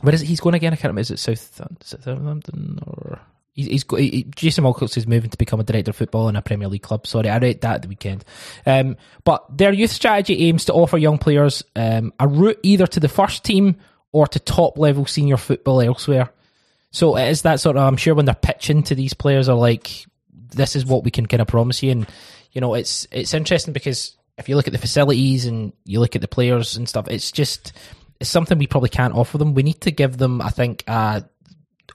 where 0.00 0.14
is 0.14 0.22
it? 0.22 0.26
He's 0.26 0.40
going 0.40 0.54
again? 0.54 0.72
I 0.72 0.76
can't 0.76 0.90
remember. 0.90 1.00
Is 1.00 1.10
it 1.10 1.18
South 1.18 1.62
Southampton 1.82 2.80
or 2.84 3.20
he's, 3.52 3.66
he's 3.66 3.84
he, 3.96 4.24
Jason 4.34 4.64
Wilcox 4.64 4.96
is 4.96 5.06
moving 5.06 5.30
to 5.30 5.38
become 5.38 5.60
a 5.60 5.64
director 5.64 5.90
of 5.90 5.96
football 5.96 6.28
in 6.28 6.36
a 6.36 6.42
Premier 6.42 6.68
League 6.68 6.82
club. 6.82 7.06
Sorry, 7.06 7.28
I 7.28 7.38
read 7.38 7.60
that 7.60 7.76
at 7.76 7.82
the 7.82 7.88
weekend. 7.88 8.24
Um, 8.66 8.96
but 9.24 9.44
their 9.56 9.72
youth 9.72 9.90
strategy 9.90 10.48
aims 10.48 10.64
to 10.66 10.72
offer 10.72 10.98
young 10.98 11.18
players 11.18 11.64
um, 11.76 12.12
a 12.18 12.26
route 12.26 12.58
either 12.62 12.86
to 12.86 13.00
the 13.00 13.08
first 13.08 13.44
team 13.44 13.76
or 14.12 14.26
to 14.26 14.38
top 14.38 14.78
level 14.78 15.06
senior 15.06 15.36
football 15.36 15.80
elsewhere. 15.80 16.30
So 16.90 17.16
it 17.16 17.28
is 17.28 17.42
that 17.42 17.60
sort 17.60 17.76
of. 17.76 17.82
I'm 17.82 17.96
sure 17.96 18.14
when 18.14 18.24
they're 18.24 18.34
pitching 18.34 18.82
to 18.84 18.94
these 18.94 19.14
players, 19.14 19.48
are 19.48 19.56
like, 19.56 20.06
this 20.32 20.74
is 20.74 20.86
what 20.86 21.04
we 21.04 21.10
can 21.10 21.26
kind 21.26 21.42
of 21.42 21.48
promise 21.48 21.82
you, 21.82 21.90
and 21.90 22.08
you 22.52 22.60
know, 22.60 22.74
it's 22.74 23.06
it's 23.10 23.34
interesting 23.34 23.72
because 23.72 24.16
if 24.36 24.48
you 24.48 24.56
look 24.56 24.66
at 24.66 24.72
the 24.72 24.78
facilities 24.78 25.46
and 25.46 25.72
you 25.84 26.00
look 26.00 26.14
at 26.14 26.22
the 26.22 26.28
players 26.28 26.76
and 26.76 26.88
stuff, 26.88 27.08
it's 27.08 27.32
just 27.32 27.72
it's 28.20 28.30
something 28.30 28.58
we 28.58 28.66
probably 28.66 28.88
can't 28.88 29.14
offer 29.14 29.38
them. 29.38 29.54
We 29.54 29.62
need 29.62 29.80
to 29.82 29.90
give 29.90 30.16
them, 30.16 30.40
I 30.40 30.50
think, 30.50 30.84
uh, 30.86 31.20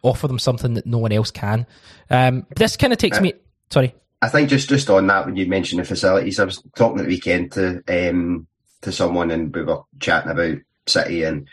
offer 0.02 0.28
them 0.28 0.40
something 0.40 0.76
that 0.76 0.86
no 0.86 0.98
one 0.98 1.12
else 1.12 1.32
can. 1.32 1.66
Um, 2.10 2.46
this 2.56 2.78
kind 2.78 2.94
of 2.94 3.00
takes 3.00 3.20
me. 3.20 3.34
Sorry. 3.70 3.96
I 4.22 4.30
think 4.30 4.50
just 4.50 4.70
just 4.70 4.90
on 4.90 5.08
that 5.08 5.26
when 5.26 5.36
you 5.36 5.48
mentioned 5.48 5.82
the 5.82 5.86
facilities, 5.86 6.40
I 6.40 6.46
was 6.46 6.64
talking 6.76 7.00
at 7.00 7.04
the 7.04 7.10
weekend 7.10 7.52
to 7.54 7.84
um, 7.88 8.48
to 8.82 8.92
someone 8.92 9.32
and 9.32 9.54
we 9.54 9.64
were 9.64 9.82
chatting 10.00 10.32
about 10.32 10.58
City, 10.88 11.24
and 11.24 11.48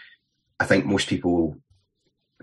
I 0.58 0.66
think 0.66 0.86
most 0.86 1.08
people, 1.08 1.56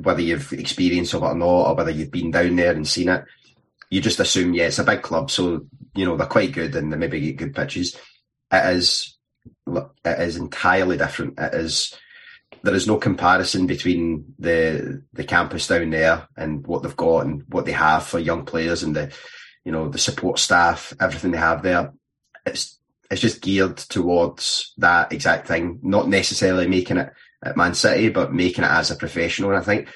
whether 0.01 0.21
you've 0.21 0.51
experienced 0.53 1.13
of 1.13 1.23
it 1.23 1.27
or 1.27 1.35
not, 1.35 1.67
or 1.69 1.75
whether 1.75 1.91
you've 1.91 2.11
been 2.11 2.31
down 2.31 2.55
there 2.57 2.73
and 2.73 2.87
seen 2.87 3.09
it, 3.09 3.23
you 3.89 4.01
just 4.01 4.19
assume 4.19 4.53
yeah 4.53 4.65
it's 4.65 4.79
a 4.79 4.83
big 4.83 5.01
club, 5.01 5.31
so 5.31 5.65
you 5.97 6.05
know 6.05 6.15
they're 6.15 6.27
quite 6.27 6.53
good 6.53 6.75
and 6.75 6.91
they 6.91 6.97
maybe 6.97 7.19
get 7.19 7.37
good 7.37 7.55
pitches. 7.55 7.97
It 8.51 8.75
is 8.75 9.17
it 9.67 10.19
is 10.19 10.37
entirely 10.37 10.97
different. 10.97 11.37
It 11.37 11.53
is 11.53 11.93
there 12.63 12.73
is 12.75 12.87
no 12.87 12.97
comparison 12.97 13.67
between 13.67 14.33
the 14.39 15.03
the 15.13 15.23
campus 15.23 15.67
down 15.67 15.89
there 15.89 16.27
and 16.37 16.65
what 16.65 16.83
they've 16.83 16.95
got 16.95 17.25
and 17.25 17.43
what 17.49 17.65
they 17.65 17.73
have 17.73 18.03
for 18.03 18.19
young 18.19 18.45
players 18.45 18.83
and 18.83 18.95
the 18.95 19.13
you 19.67 19.73
know, 19.73 19.89
the 19.89 19.97
support 19.97 20.39
staff, 20.39 20.93
everything 20.97 21.31
they 21.31 21.37
have 21.37 21.61
there. 21.61 21.91
It's 22.45 22.79
it's 23.11 23.19
just 23.19 23.41
geared 23.41 23.75
towards 23.75 24.73
that 24.77 25.11
exact 25.11 25.45
thing, 25.45 25.79
not 25.83 26.07
necessarily 26.07 26.69
making 26.69 26.95
it 26.95 27.11
at 27.43 27.57
Man 27.57 27.73
City, 27.73 28.07
but 28.07 28.33
making 28.33 28.63
it 28.63 28.71
as 28.71 28.91
a 28.91 28.95
professional. 28.95 29.49
And 29.49 29.59
I 29.59 29.63
think 29.63 29.89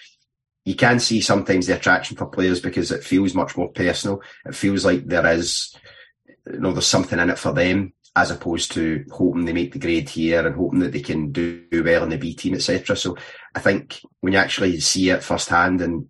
you 0.65 0.75
can 0.75 0.99
see 0.99 1.21
sometimes 1.21 1.67
the 1.67 1.75
attraction 1.75 2.17
for 2.17 2.25
players 2.25 2.59
because 2.59 2.91
it 2.91 3.05
feels 3.05 3.33
much 3.33 3.55
more 3.55 3.69
personal. 3.69 4.21
It 4.45 4.55
feels 4.55 4.83
like 4.83 5.05
there 5.05 5.25
is, 5.25 5.73
you 6.51 6.59
know, 6.59 6.71
there's 6.71 6.87
something 6.87 7.19
in 7.19 7.29
it 7.29 7.39
for 7.39 7.53
them 7.53 7.93
as 8.15 8.29
opposed 8.29 8.73
to 8.73 9.05
hoping 9.11 9.45
they 9.45 9.53
make 9.53 9.71
the 9.71 9.79
grade 9.79 10.09
here 10.09 10.45
and 10.45 10.55
hoping 10.55 10.79
that 10.79 10.91
they 10.91 10.99
can 10.99 11.31
do 11.31 11.65
well 11.71 12.03
in 12.03 12.09
the 12.09 12.17
B 12.17 12.33
team, 12.33 12.53
etc. 12.53 12.95
So 12.95 13.17
I 13.55 13.59
think 13.59 14.01
when 14.19 14.33
you 14.33 14.39
actually 14.39 14.79
see 14.81 15.09
it 15.09 15.23
firsthand 15.23 15.81
and 15.81 16.09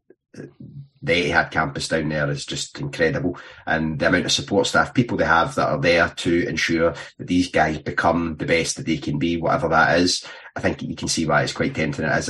they 1.01 1.29
had 1.29 1.49
campus 1.49 1.87
down 1.87 2.09
there 2.09 2.29
is 2.29 2.45
just 2.45 2.79
incredible. 2.79 3.37
And 3.65 3.99
the 3.99 4.07
amount 4.07 4.25
of 4.25 4.31
support 4.31 4.67
staff, 4.67 4.93
people 4.93 5.17
they 5.17 5.25
have 5.25 5.55
that 5.55 5.69
are 5.69 5.79
there 5.79 6.09
to 6.09 6.47
ensure 6.47 6.93
that 7.17 7.27
these 7.27 7.49
guys 7.49 7.79
become 7.79 8.35
the 8.37 8.45
best 8.45 8.77
that 8.77 8.85
they 8.85 8.97
can 8.97 9.17
be, 9.17 9.37
whatever 9.37 9.67
that 9.69 9.99
is. 9.99 10.25
I 10.55 10.59
think 10.59 10.81
you 10.81 10.95
can 10.95 11.07
see 11.07 11.25
why 11.25 11.43
it's 11.43 11.53
quite 11.53 11.73
tempting. 11.73 12.05
It 12.05 12.17
is 12.17 12.29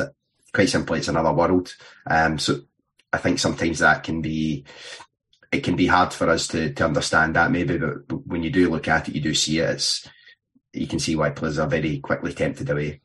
quite 0.53 0.69
simply, 0.69 0.99
it's 0.99 1.09
another 1.09 1.33
world. 1.33 1.73
Um, 2.09 2.39
so 2.39 2.59
I 3.11 3.17
think 3.17 3.39
sometimes 3.39 3.79
that 3.79 4.03
can 4.03 4.21
be, 4.21 4.65
it 5.51 5.63
can 5.63 5.75
be 5.75 5.87
hard 5.87 6.13
for 6.13 6.29
us 6.29 6.47
to, 6.47 6.73
to 6.73 6.85
understand 6.85 7.35
that 7.35 7.51
maybe, 7.51 7.77
but, 7.77 8.25
when 8.25 8.43
you 8.43 8.49
do 8.49 8.69
look 8.69 8.87
at 8.87 9.09
it, 9.09 9.15
you 9.15 9.21
do 9.21 9.33
see 9.33 9.59
it. 9.59 9.69
It's, 9.69 10.07
you 10.73 10.87
can 10.87 10.99
see 10.99 11.15
why 11.15 11.29
players 11.31 11.59
are 11.59 11.67
very 11.67 11.99
quickly 11.99 12.33
tempted 12.33 12.69
away. 12.69 13.01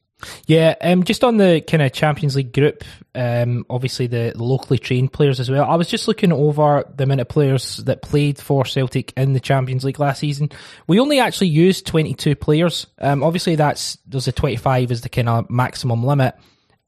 Yeah, 0.46 0.76
um, 0.80 1.04
just 1.04 1.24
on 1.24 1.36
the 1.36 1.60
kind 1.60 1.82
of 1.82 1.92
Champions 1.92 2.36
League 2.36 2.52
group, 2.52 2.84
um, 3.14 3.66
obviously 3.68 4.06
the, 4.06 4.32
the, 4.34 4.42
locally 4.42 4.78
trained 4.78 5.12
players 5.12 5.40
as 5.40 5.50
well. 5.50 5.64
I 5.64 5.74
was 5.74 5.88
just 5.88 6.08
looking 6.08 6.32
over 6.32 6.84
the 6.94 7.04
amount 7.04 7.20
of 7.20 7.28
players 7.28 7.78
that 7.78 8.00
played 8.00 8.38
for 8.38 8.64
Celtic 8.64 9.12
in 9.16 9.34
the 9.34 9.40
Champions 9.40 9.84
League 9.84 10.00
last 10.00 10.20
season. 10.20 10.50
We 10.86 11.00
only 11.00 11.18
actually 11.18 11.48
used 11.48 11.86
22 11.86 12.34
players. 12.36 12.86
Um, 12.98 13.22
obviously 13.22 13.56
that's, 13.56 13.98
there's 14.06 14.28
a 14.28 14.32
25 14.32 14.90
is 14.90 15.02
the 15.02 15.10
kind 15.10 15.28
of 15.28 15.50
maximum 15.50 16.02
limit. 16.02 16.34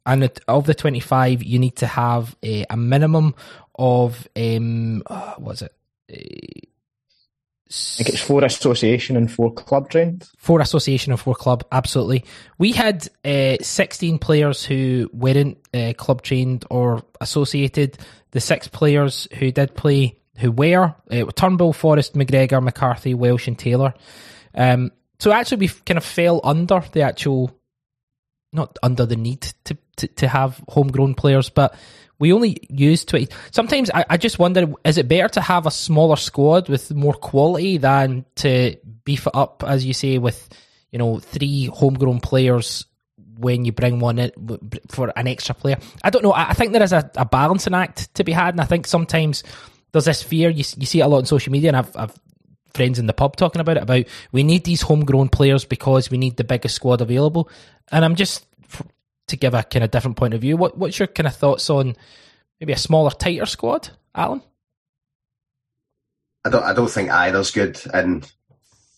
And 0.08 0.30
of 0.48 0.64
the 0.64 0.74
25, 0.74 1.42
you 1.42 1.58
need 1.58 1.76
to 1.76 1.86
have 1.86 2.34
a, 2.42 2.64
a 2.70 2.78
minimum 2.78 3.34
of, 3.74 4.26
um, 4.34 5.02
uh, 5.06 5.34
what 5.36 5.40
was 5.50 5.62
it? 5.62 5.74
I 7.70 8.02
think 8.02 8.08
it's 8.08 8.22
four 8.22 8.42
association 8.42 9.18
and 9.18 9.30
four 9.30 9.52
club 9.52 9.90
trained. 9.90 10.26
Four 10.38 10.60
association 10.60 11.12
and 11.12 11.20
four 11.20 11.34
club, 11.34 11.66
absolutely. 11.70 12.24
We 12.56 12.72
had 12.72 13.06
uh, 13.22 13.56
16 13.60 14.18
players 14.18 14.64
who 14.64 15.10
weren't 15.12 15.58
uh, 15.74 15.92
club 15.98 16.22
trained 16.22 16.64
or 16.70 17.02
associated. 17.20 17.98
The 18.30 18.40
six 18.40 18.66
players 18.66 19.28
who 19.34 19.52
did 19.52 19.76
play, 19.76 20.18
who 20.38 20.50
were, 20.50 20.94
uh, 21.10 21.24
Turnbull, 21.36 21.74
Forrest, 21.74 22.14
McGregor, 22.14 22.62
McCarthy, 22.62 23.12
Welsh, 23.12 23.46
and 23.46 23.58
Taylor. 23.58 23.92
Um, 24.54 24.90
so 25.18 25.32
actually, 25.32 25.58
we 25.58 25.68
kind 25.68 25.98
of 25.98 26.04
fell 26.04 26.40
under 26.42 26.82
the 26.92 27.02
actual, 27.02 27.50
not 28.54 28.78
under 28.82 29.04
the 29.04 29.16
need 29.16 29.42
to, 29.64 29.76
to, 29.98 30.08
to 30.08 30.28
have 30.28 30.62
homegrown 30.68 31.14
players, 31.14 31.50
but 31.50 31.74
we 32.18 32.32
only 32.32 32.58
use 32.68 33.04
20. 33.04 33.28
Sometimes 33.52 33.90
I, 33.92 34.04
I 34.10 34.16
just 34.16 34.38
wonder 34.38 34.72
is 34.84 34.98
it 34.98 35.08
better 35.08 35.28
to 35.28 35.40
have 35.40 35.66
a 35.66 35.70
smaller 35.70 36.16
squad 36.16 36.68
with 36.68 36.92
more 36.94 37.14
quality 37.14 37.78
than 37.78 38.24
to 38.36 38.76
beef 39.04 39.26
it 39.26 39.34
up, 39.34 39.62
as 39.66 39.84
you 39.84 39.94
say, 39.94 40.18
with, 40.18 40.48
you 40.90 40.98
know, 40.98 41.18
three 41.18 41.66
homegrown 41.66 42.20
players 42.20 42.86
when 43.38 43.64
you 43.64 43.70
bring 43.70 44.00
one 44.00 44.18
in 44.18 44.32
for 44.88 45.12
an 45.16 45.28
extra 45.28 45.54
player? 45.54 45.78
I 46.02 46.10
don't 46.10 46.24
know. 46.24 46.32
I, 46.32 46.50
I 46.50 46.54
think 46.54 46.72
there 46.72 46.82
is 46.82 46.92
a, 46.92 47.08
a 47.16 47.24
balancing 47.24 47.74
act 47.74 48.12
to 48.14 48.24
be 48.24 48.32
had, 48.32 48.54
and 48.54 48.60
I 48.60 48.64
think 48.64 48.86
sometimes 48.86 49.44
there's 49.92 50.06
this 50.06 50.22
fear. 50.22 50.50
You, 50.50 50.64
you 50.76 50.86
see 50.86 51.00
it 51.00 51.04
a 51.04 51.08
lot 51.08 51.18
on 51.18 51.26
social 51.26 51.52
media, 51.52 51.70
and 51.70 51.76
I've, 51.76 51.96
I've 51.96 52.18
friends 52.74 52.98
in 52.98 53.06
the 53.06 53.12
pub 53.12 53.34
talking 53.34 53.60
about 53.60 53.76
it 53.76 53.82
about 53.82 54.04
we 54.30 54.42
need 54.42 54.64
these 54.64 54.82
homegrown 54.82 55.28
players 55.30 55.64
because 55.64 56.10
we 56.10 56.18
need 56.18 56.36
the 56.36 56.44
biggest 56.44 56.74
squad 56.74 57.00
available. 57.00 57.48
And 57.90 58.04
I'm 58.04 58.14
just 58.14 58.46
to 59.28 59.36
give 59.36 59.54
a 59.54 59.62
kind 59.62 59.84
of 59.84 59.90
different 59.90 60.16
point 60.16 60.34
of 60.34 60.40
view. 60.40 60.56
What 60.56 60.76
what's 60.76 60.98
your 60.98 61.08
kind 61.08 61.26
of 61.26 61.36
thoughts 61.36 61.70
on 61.70 61.96
maybe 62.60 62.72
a 62.72 62.78
smaller, 62.78 63.10
tighter 63.10 63.46
squad, 63.46 63.90
Alan? 64.14 64.42
I 66.44 66.50
don't. 66.50 66.64
I 66.64 66.72
don't 66.72 66.90
think 66.90 67.10
either's 67.10 67.50
good. 67.50 67.80
And 67.92 68.30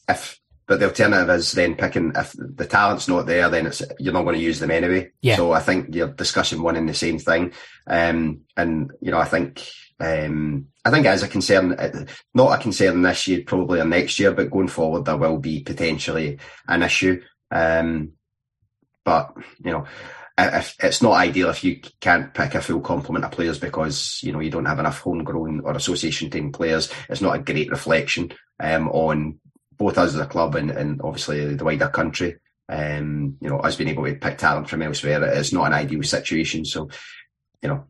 if 0.08 0.40
but 0.70 0.78
the 0.78 0.86
alternative 0.86 1.30
is 1.30 1.50
then 1.50 1.74
picking 1.74 2.12
if 2.14 2.32
the 2.38 2.64
talent's 2.64 3.08
not 3.08 3.26
there, 3.26 3.48
then 3.48 3.66
it's 3.66 3.82
you're 3.98 4.12
not 4.12 4.22
going 4.22 4.36
to 4.36 4.40
use 4.40 4.60
them 4.60 4.70
anyway. 4.70 5.10
Yeah. 5.20 5.34
So 5.34 5.50
I 5.50 5.58
think 5.58 5.92
you're 5.92 6.06
discussing 6.06 6.62
one 6.62 6.76
and 6.76 6.88
the 6.88 6.94
same 6.94 7.18
thing. 7.18 7.52
Um, 7.88 8.42
and 8.56 8.92
you 9.00 9.10
know, 9.10 9.18
I 9.18 9.24
think 9.24 9.68
um, 9.98 10.68
I 10.84 10.90
think 10.90 11.06
it 11.06 11.12
is 11.12 11.24
a 11.24 11.28
concern, 11.28 12.06
not 12.34 12.56
a 12.56 12.62
concern 12.62 13.02
this 13.02 13.26
year, 13.26 13.42
probably 13.44 13.80
or 13.80 13.84
next 13.84 14.20
year, 14.20 14.30
but 14.30 14.52
going 14.52 14.68
forward 14.68 15.06
there 15.06 15.16
will 15.16 15.38
be 15.38 15.60
potentially 15.60 16.38
an 16.68 16.84
issue. 16.84 17.20
Um, 17.50 18.12
but 19.04 19.34
you 19.64 19.72
know, 19.72 19.86
if 20.46 20.76
it's 20.82 21.02
not 21.02 21.12
ideal 21.12 21.50
if 21.50 21.64
you 21.64 21.80
can't 22.00 22.32
pick 22.34 22.54
a 22.54 22.60
full 22.60 22.80
complement 22.80 23.24
of 23.24 23.32
players 23.32 23.58
because 23.58 24.20
you 24.22 24.32
know 24.32 24.40
you 24.40 24.50
don't 24.50 24.66
have 24.66 24.78
enough 24.78 25.00
homegrown 25.00 25.60
or 25.60 25.72
association 25.72 26.30
team 26.30 26.52
players. 26.52 26.92
It's 27.08 27.20
not 27.20 27.36
a 27.36 27.42
great 27.42 27.70
reflection 27.70 28.32
um, 28.58 28.88
on 28.88 29.38
both 29.76 29.98
us 29.98 30.14
as 30.14 30.20
a 30.20 30.26
club 30.26 30.54
and, 30.56 30.70
and 30.70 31.00
obviously 31.02 31.54
the 31.54 31.64
wider 31.64 31.88
country. 31.88 32.36
Um, 32.68 33.36
you 33.40 33.48
know, 33.48 33.58
us 33.58 33.74
being 33.74 33.90
able 33.90 34.04
to 34.04 34.14
pick 34.14 34.38
talent 34.38 34.68
from 34.68 34.82
elsewhere 34.82 35.24
it's 35.24 35.52
not 35.52 35.66
an 35.66 35.72
ideal 35.72 36.04
situation. 36.04 36.64
So, 36.64 36.88
you 37.62 37.68
know, 37.68 37.86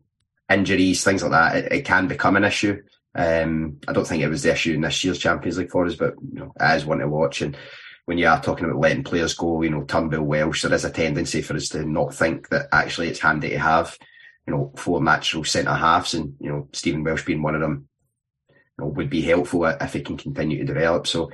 injuries, 0.49 1.03
things 1.03 1.21
like 1.21 1.31
that, 1.31 1.55
it, 1.55 1.71
it 1.71 1.85
can 1.85 2.07
become 2.07 2.35
an 2.35 2.43
issue. 2.43 2.81
Um, 3.13 3.77
I 3.87 3.93
don't 3.93 4.07
think 4.07 4.23
it 4.23 4.29
was 4.29 4.43
the 4.43 4.53
issue 4.53 4.73
in 4.73 4.81
this 4.81 5.03
year's 5.03 5.19
Champions 5.19 5.57
League 5.57 5.69
for 5.69 5.85
us, 5.85 5.95
but 5.95 6.15
you 6.33 6.39
know, 6.39 6.53
it 6.59 6.75
is 6.75 6.85
one 6.85 6.99
to 6.99 7.07
watch. 7.07 7.41
And 7.41 7.55
when 8.05 8.17
you 8.17 8.27
are 8.27 8.41
talking 8.41 8.65
about 8.65 8.79
letting 8.79 9.03
players 9.03 9.33
go, 9.33 9.61
you 9.61 9.69
know, 9.69 9.83
Turnbull, 9.83 10.23
Welsh, 10.23 10.63
there 10.63 10.73
is 10.73 10.85
a 10.85 10.89
tendency 10.89 11.41
for 11.41 11.55
us 11.55 11.69
to 11.69 11.85
not 11.85 12.13
think 12.13 12.49
that 12.49 12.67
actually 12.71 13.09
it's 13.09 13.19
handy 13.19 13.49
to 13.49 13.59
have, 13.59 13.97
you 14.47 14.53
know, 14.53 14.73
four 14.75 15.01
natural 15.01 15.43
centre 15.43 15.73
halves, 15.73 16.13
and 16.13 16.35
you 16.39 16.49
know, 16.49 16.67
Stephen 16.73 17.03
Welsh 17.03 17.25
being 17.25 17.41
one 17.41 17.55
of 17.55 17.61
them, 17.61 17.87
you 18.49 18.55
know, 18.79 18.87
would 18.87 19.09
be 19.09 19.21
helpful 19.21 19.65
if 19.65 19.93
he 19.93 20.01
can 20.01 20.17
continue 20.17 20.59
to 20.59 20.73
develop. 20.73 21.07
So 21.07 21.31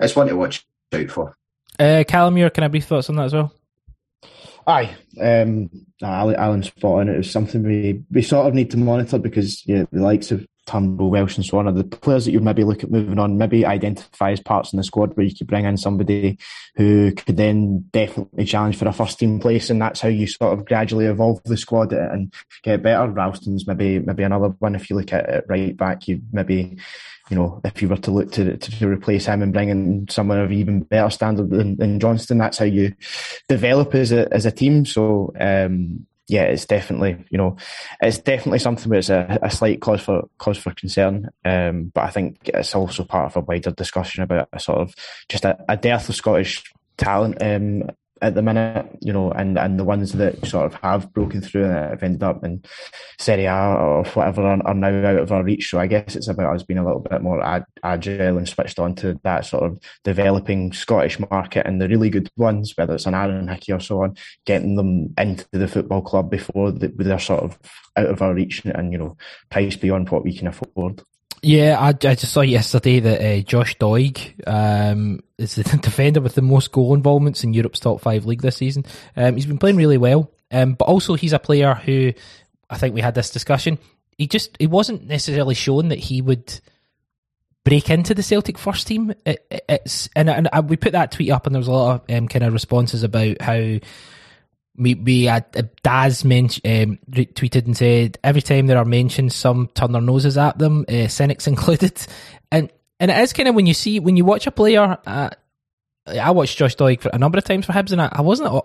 it's 0.00 0.16
one 0.16 0.28
to 0.28 0.36
watch 0.36 0.64
out 0.92 1.10
for. 1.10 1.36
Uh, 1.78 2.04
Callum, 2.08 2.34
Muir, 2.34 2.50
can 2.50 2.64
I 2.64 2.68
be 2.68 2.80
thoughts 2.80 3.10
on 3.10 3.16
that 3.16 3.26
as 3.26 3.34
well? 3.34 3.52
Aye, 4.66 4.96
um, 5.20 5.70
Alan's 6.02 6.66
spot 6.66 7.00
on 7.00 7.08
it. 7.08 7.14
It 7.14 7.18
was 7.18 7.30
something 7.30 7.62
we, 7.62 8.02
we 8.10 8.22
sort 8.22 8.48
of 8.48 8.54
need 8.54 8.72
to 8.72 8.76
monitor 8.76 9.18
because 9.18 9.64
yeah, 9.66 9.84
the 9.92 10.00
likes 10.00 10.32
of 10.32 10.44
Turnbull, 10.66 11.10
Welsh, 11.10 11.36
and 11.36 11.46
so 11.46 11.58
on 11.58 11.68
are 11.68 11.72
the 11.72 11.84
players 11.84 12.24
that 12.24 12.32
you 12.32 12.40
maybe 12.40 12.64
look 12.64 12.82
at 12.82 12.90
moving 12.90 13.18
on, 13.18 13.38
maybe 13.38 13.64
identify 13.64 14.32
as 14.32 14.40
parts 14.40 14.72
in 14.72 14.76
the 14.76 14.84
squad 14.84 15.16
where 15.16 15.24
you 15.24 15.34
could 15.34 15.46
bring 15.46 15.64
in 15.64 15.76
somebody 15.76 16.38
who 16.74 17.12
could 17.12 17.36
then 17.36 17.84
definitely 17.92 18.44
challenge 18.44 18.76
for 18.76 18.88
a 18.88 18.92
first 18.92 19.18
team 19.18 19.40
place, 19.40 19.70
and 19.70 19.80
that's 19.80 20.00
how 20.00 20.08
you 20.08 20.26
sort 20.26 20.58
of 20.58 20.64
gradually 20.64 21.06
evolve 21.06 21.40
the 21.44 21.56
squad 21.56 21.92
and 21.92 22.32
get 22.62 22.82
better. 22.82 23.08
Ralston's 23.10 23.66
maybe 23.66 24.00
maybe 24.00 24.22
another 24.22 24.48
one. 24.58 24.74
If 24.74 24.90
you 24.90 24.96
look 24.96 25.12
at 25.12 25.28
it 25.28 25.44
right 25.48 25.76
back, 25.76 26.08
you 26.08 26.20
maybe 26.32 26.78
you 27.28 27.36
know, 27.36 27.60
if 27.64 27.82
you 27.82 27.88
were 27.88 27.96
to 27.96 28.10
look 28.10 28.30
to, 28.32 28.56
to, 28.56 28.88
replace 28.88 29.26
him 29.26 29.42
and 29.42 29.52
bring 29.52 29.68
in 29.68 30.06
someone 30.08 30.38
of 30.38 30.52
even 30.52 30.82
better 30.82 31.10
standard 31.10 31.50
than, 31.50 31.76
than 31.76 31.98
Johnston, 31.98 32.38
that's 32.38 32.58
how 32.58 32.64
you 32.64 32.94
develop 33.48 33.94
as 33.94 34.12
a 34.12 34.32
as 34.32 34.46
a 34.46 34.52
team. 34.52 34.84
So 34.84 35.32
um, 35.40 36.06
yeah, 36.28 36.42
it's 36.42 36.66
definitely 36.66 37.24
you 37.30 37.38
know, 37.38 37.56
it's 38.00 38.18
definitely 38.18 38.58
something 38.58 38.88
where 38.88 38.98
it's 38.98 39.10
a, 39.10 39.38
a 39.42 39.50
slight 39.50 39.80
cause 39.80 40.02
for 40.02 40.28
cause 40.38 40.58
for 40.58 40.72
concern. 40.74 41.30
Um, 41.44 41.92
but 41.94 42.04
I 42.04 42.10
think 42.10 42.50
it's 42.52 42.74
also 42.74 43.04
part 43.04 43.26
of 43.26 43.36
a 43.36 43.46
wider 43.46 43.70
discussion 43.70 44.22
about 44.22 44.48
a 44.52 44.60
sort 44.60 44.78
of 44.78 44.94
just 45.28 45.44
a, 45.44 45.56
a 45.68 45.76
dearth 45.76 46.08
of 46.08 46.14
Scottish 46.14 46.64
talent 46.96 47.42
um, 47.42 47.90
at 48.22 48.34
the 48.34 48.42
minute, 48.42 48.86
you 49.00 49.12
know, 49.12 49.30
and, 49.30 49.58
and 49.58 49.78
the 49.78 49.84
ones 49.84 50.12
that 50.12 50.44
sort 50.46 50.66
of 50.66 50.74
have 50.80 51.12
broken 51.12 51.40
through 51.40 51.64
and 51.64 51.74
have 51.74 52.02
ended 52.02 52.22
up 52.22 52.42
in 52.44 52.62
Serie 53.18 53.44
A 53.44 53.54
or 53.54 54.04
whatever 54.04 54.42
are, 54.42 54.66
are, 54.66 54.74
now 54.74 55.10
out 55.10 55.18
of 55.18 55.32
our 55.32 55.44
reach. 55.44 55.68
So 55.68 55.78
I 55.78 55.86
guess 55.86 56.16
it's 56.16 56.28
about 56.28 56.54
us 56.54 56.62
being 56.62 56.78
a 56.78 56.84
little 56.84 57.00
bit 57.00 57.22
more 57.22 57.42
ag- 57.42 57.64
agile 57.82 58.38
and 58.38 58.48
switched 58.48 58.78
on 58.78 58.94
to 58.96 59.20
that 59.24 59.44
sort 59.44 59.64
of 59.64 59.78
developing 60.04 60.72
Scottish 60.72 61.18
market 61.30 61.66
and 61.66 61.80
the 61.80 61.88
really 61.88 62.08
good 62.08 62.28
ones, 62.36 62.72
whether 62.76 62.94
it's 62.94 63.06
an 63.06 63.14
Aaron 63.14 63.48
Hickey 63.48 63.72
or 63.72 63.80
so 63.80 64.02
on, 64.02 64.16
getting 64.46 64.76
them 64.76 65.12
into 65.18 65.46
the 65.52 65.68
football 65.68 66.02
club 66.02 66.30
before 66.30 66.72
they're 66.72 67.18
sort 67.18 67.44
of 67.44 67.58
out 67.96 68.06
of 68.06 68.22
our 68.22 68.34
reach 68.34 68.64
and 68.64 68.92
you 68.92 68.98
know, 68.98 69.16
priced 69.50 69.80
beyond 69.80 70.08
what 70.08 70.24
we 70.24 70.36
can 70.36 70.46
afford. 70.46 71.02
Yeah, 71.42 71.76
I, 71.78 71.88
I 71.88 72.14
just 72.14 72.32
saw 72.32 72.40
yesterday 72.40 73.00
that 73.00 73.20
uh, 73.20 73.42
Josh 73.42 73.76
Doig 73.78 74.34
um, 74.46 75.20
is 75.38 75.54
the 75.54 75.62
defender 75.82 76.20
with 76.20 76.34
the 76.34 76.42
most 76.42 76.72
goal 76.72 76.94
involvements 76.94 77.44
in 77.44 77.54
Europe's 77.54 77.80
top 77.80 78.00
five 78.00 78.26
league 78.26 78.42
this 78.42 78.56
season. 78.56 78.84
Um, 79.16 79.34
he's 79.36 79.46
been 79.46 79.58
playing 79.58 79.76
really 79.76 79.98
well, 79.98 80.30
um, 80.50 80.74
but 80.74 80.86
also 80.86 81.14
he's 81.14 81.32
a 81.32 81.38
player 81.38 81.74
who 81.74 82.12
I 82.70 82.78
think 82.78 82.94
we 82.94 83.00
had 83.00 83.14
this 83.14 83.30
discussion. 83.30 83.78
He 84.16 84.26
just 84.26 84.56
he 84.58 84.66
wasn't 84.66 85.06
necessarily 85.06 85.54
shown 85.54 85.88
that 85.88 85.98
he 85.98 86.22
would 86.22 86.58
break 87.64 87.90
into 87.90 88.14
the 88.14 88.22
Celtic 88.22 88.56
first 88.56 88.86
team. 88.86 89.12
It, 89.26 89.46
it's 89.68 90.08
and, 90.16 90.30
and 90.30 90.48
we 90.70 90.76
put 90.76 90.92
that 90.92 91.12
tweet 91.12 91.30
up, 91.30 91.46
and 91.46 91.54
there 91.54 91.60
was 91.60 91.68
a 91.68 91.72
lot 91.72 92.08
of 92.08 92.16
um, 92.16 92.28
kind 92.28 92.44
of 92.44 92.52
responses 92.52 93.02
about 93.02 93.42
how 93.42 93.78
we, 94.78 95.28
uh, 95.28 95.40
Daz 95.82 96.24
mentioned, 96.24 96.66
um, 96.66 96.98
tweeted 97.10 97.66
and 97.66 97.76
said 97.76 98.18
every 98.22 98.42
time 98.42 98.66
there 98.66 98.78
are 98.78 98.84
mentions, 98.84 99.34
some 99.34 99.68
turn 99.74 99.92
their 99.92 100.02
noses 100.02 100.36
at 100.36 100.58
them, 100.58 100.84
uh, 100.88 101.08
cynics 101.08 101.46
included, 101.46 102.00
and 102.50 102.70
and 102.98 103.10
it 103.10 103.18
is 103.18 103.32
kind 103.32 103.48
of 103.48 103.54
when 103.54 103.66
you 103.66 103.74
see 103.74 104.00
when 104.00 104.16
you 104.16 104.24
watch 104.24 104.46
a 104.46 104.50
player. 104.50 104.98
Uh, 105.06 105.30
I 106.06 106.30
watched 106.30 106.56
Josh 106.56 106.76
Doig 106.76 107.00
for 107.00 107.10
a 107.12 107.18
number 107.18 107.36
of 107.36 107.44
times 107.44 107.66
for 107.66 107.72
Hibs, 107.72 107.90
and 107.90 108.00
I, 108.00 108.08
I 108.12 108.20
wasn't 108.20 108.64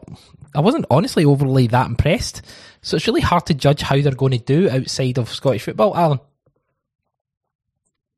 I 0.53 0.59
wasn't 0.59 0.85
honestly 0.91 1.25
overly 1.25 1.67
that 1.67 1.87
impressed. 1.87 2.41
So 2.81 2.97
it's 2.97 3.07
really 3.07 3.21
hard 3.21 3.47
to 3.47 3.53
judge 3.53 3.81
how 3.81 3.99
they're 3.99 4.13
going 4.13 4.31
to 4.31 4.37
do 4.37 4.69
outside 4.69 5.17
of 5.17 5.29
Scottish 5.29 5.63
football, 5.63 5.95
Alan. 5.95 6.19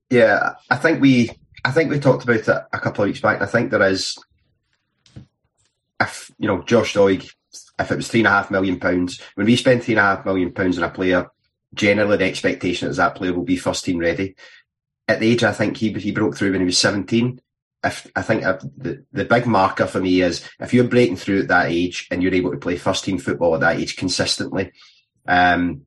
Yeah, 0.10 0.56
I 0.70 0.76
think 0.76 1.02
we 1.02 1.32
I 1.66 1.72
think 1.72 1.90
we 1.90 2.00
talked 2.00 2.24
about 2.24 2.48
it 2.48 2.48
a 2.48 2.80
couple 2.80 3.04
of 3.04 3.08
weeks 3.08 3.22
back. 3.22 3.42
I 3.42 3.46
think 3.46 3.72
there 3.72 3.88
is, 3.88 4.18
if 6.00 6.32
you 6.38 6.48
know, 6.48 6.62
Josh 6.64 6.94
Doig 6.94 7.34
if 7.80 7.92
it 7.92 7.96
was 7.96 8.08
three 8.08 8.22
and 8.22 8.28
a 8.28 8.32
half 8.32 8.52
million 8.52 8.80
pounds, 8.80 9.22
when 9.36 9.48
we 9.48 9.56
spend 9.56 9.84
three 9.84 9.96
and 9.96 10.00
a 10.00 10.04
half 10.04 10.26
million 10.26 10.52
pounds 10.52 10.78
on 10.78 10.84
a 10.84 10.90
player, 10.90 11.30
generally 11.74 12.18
the 12.18 12.26
expectation 12.26 12.90
is 12.90 12.98
that 12.98 13.16
player 13.16 13.34
will 13.34 13.44
be 13.44 13.58
first 13.58 13.86
team 13.86 13.98
ready. 13.98 14.36
At 15.08 15.20
the 15.20 15.32
age 15.32 15.44
I 15.44 15.52
think 15.52 15.78
he 15.78 15.92
he 15.94 16.12
broke 16.12 16.38
through 16.38 16.52
when 16.52 16.62
he 16.62 16.66
was 16.66 16.78
seventeen. 16.78 17.42
If 17.84 18.10
I 18.16 18.22
think 18.22 18.44
the 18.44 19.04
the 19.12 19.26
big 19.26 19.46
marker 19.46 19.88
for 19.88 20.00
me 20.00 20.22
is 20.22 20.48
if 20.60 20.74
you're 20.74 20.86
breaking 20.86 21.18
through 21.18 21.42
at 21.42 21.48
that 21.50 21.72
age 21.72 22.08
and 22.12 22.24
you're 22.24 22.34
able 22.34 22.52
to 22.52 22.58
play 22.58 22.78
first 22.78 23.04
team 23.04 23.18
football 23.18 23.56
at 23.56 23.62
that 23.62 23.78
age 23.78 23.98
consistently, 23.98 24.72
um, 25.28 25.86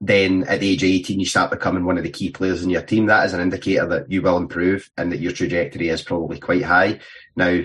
then 0.00 0.44
at 0.44 0.60
the 0.60 0.70
age 0.70 0.82
of 0.82 0.88
18 0.88 1.20
you 1.20 1.26
start 1.26 1.50
becoming 1.50 1.84
one 1.84 1.98
of 1.98 2.04
the 2.04 2.10
key 2.10 2.30
players 2.30 2.64
in 2.64 2.70
your 2.70 2.82
team. 2.82 3.06
That 3.06 3.26
is 3.26 3.34
an 3.34 3.40
indicator 3.40 3.86
that 3.86 4.10
you 4.10 4.22
will 4.22 4.38
improve 4.38 4.90
and 4.96 5.12
that 5.12 5.20
your 5.20 5.32
trajectory 5.32 5.90
is 5.90 6.02
probably 6.02 6.40
quite 6.40 6.62
high. 6.62 7.00
Now, 7.36 7.60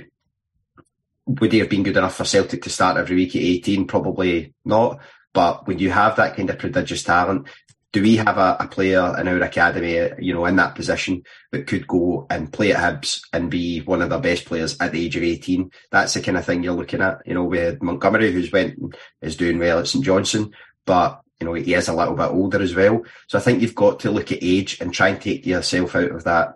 would 1.25 1.51
he 1.51 1.59
have 1.59 1.69
been 1.69 1.83
good 1.83 1.97
enough 1.97 2.15
for 2.15 2.25
Celtic 2.25 2.61
to 2.63 2.69
start 2.69 2.97
every 2.97 3.15
week 3.15 3.35
at 3.35 3.41
18? 3.41 3.87
Probably 3.87 4.53
not. 4.63 4.99
But 5.33 5.67
when 5.67 5.79
you 5.79 5.89
have 5.91 6.15
that 6.15 6.35
kind 6.35 6.49
of 6.49 6.59
prodigious 6.59 7.03
talent, 7.03 7.47
do 7.91 8.01
we 8.01 8.17
have 8.17 8.37
a, 8.37 8.57
a, 8.59 8.67
player 8.67 9.17
in 9.17 9.27
our 9.27 9.41
academy, 9.41 10.09
you 10.19 10.33
know, 10.33 10.45
in 10.45 10.57
that 10.57 10.75
position 10.75 11.23
that 11.51 11.65
could 11.65 11.87
go 11.87 12.27
and 12.29 12.51
play 12.51 12.73
at 12.73 12.79
Hibs 13.01 13.21
and 13.31 13.49
be 13.49 13.79
one 13.79 14.01
of 14.01 14.09
the 14.09 14.19
best 14.19 14.43
players 14.45 14.75
at 14.81 14.91
the 14.91 15.05
age 15.05 15.15
of 15.15 15.23
18? 15.23 15.71
That's 15.91 16.13
the 16.13 16.21
kind 16.21 16.37
of 16.37 16.45
thing 16.45 16.61
you're 16.61 16.73
looking 16.73 17.01
at. 17.01 17.19
You 17.25 17.35
know, 17.35 17.45
with 17.45 17.81
Montgomery, 17.81 18.33
who's 18.33 18.51
went 18.51 18.77
is 19.21 19.37
doing 19.37 19.59
well 19.59 19.79
at 19.79 19.87
St 19.87 20.03
Johnstone, 20.03 20.53
but 20.85 21.21
you 21.39 21.45
know, 21.45 21.53
he 21.53 21.73
is 21.73 21.87
a 21.87 21.93
little 21.93 22.15
bit 22.15 22.31
older 22.31 22.61
as 22.61 22.75
well. 22.75 23.03
So 23.27 23.37
I 23.37 23.41
think 23.41 23.61
you've 23.61 23.75
got 23.75 24.01
to 24.01 24.11
look 24.11 24.31
at 24.31 24.39
age 24.41 24.79
and 24.81 24.93
try 24.93 25.09
and 25.09 25.21
take 25.21 25.45
yourself 25.45 25.95
out 25.95 26.11
of 26.11 26.23
that 26.25 26.55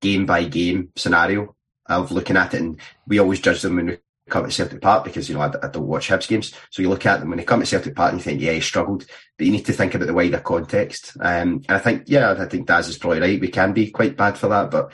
game 0.00 0.26
by 0.26 0.44
game 0.44 0.90
scenario 0.96 1.54
of 1.86 2.10
looking 2.10 2.36
at 2.36 2.54
it. 2.54 2.60
And 2.60 2.80
we 3.06 3.18
always 3.18 3.40
judge 3.40 3.62
them 3.62 3.76
when 3.76 3.86
we 3.86 3.98
come 4.28 4.44
to 4.44 4.50
Celtic 4.50 4.80
Park 4.80 5.04
because, 5.04 5.28
you 5.28 5.34
know, 5.34 5.42
I, 5.42 5.52
I, 5.62 5.68
don't 5.68 5.86
watch 5.86 6.08
Hibs 6.08 6.28
games. 6.28 6.54
So 6.70 6.82
you 6.82 6.88
look 6.88 7.04
at 7.04 7.20
them 7.20 7.28
when 7.28 7.38
they 7.38 7.44
come 7.44 7.60
to 7.60 7.66
Celtic 7.66 7.94
Park 7.94 8.12
and 8.12 8.20
you 8.20 8.24
think, 8.24 8.40
yeah, 8.40 8.52
he 8.52 8.60
struggled. 8.60 9.06
But 9.36 9.46
you 9.46 9.52
need 9.52 9.66
to 9.66 9.72
think 9.72 9.94
about 9.94 10.06
the 10.06 10.14
wider 10.14 10.40
context. 10.40 11.16
Um, 11.20 11.62
and 11.68 11.76
I 11.76 11.78
think, 11.78 12.04
yeah, 12.06 12.34
I 12.38 12.46
think 12.46 12.66
Daz 12.66 12.88
is 12.88 12.98
probably 12.98 13.20
right. 13.20 13.40
We 13.40 13.48
can 13.48 13.72
be 13.72 13.90
quite 13.90 14.16
bad 14.16 14.38
for 14.38 14.48
that, 14.48 14.70
but 14.70 14.92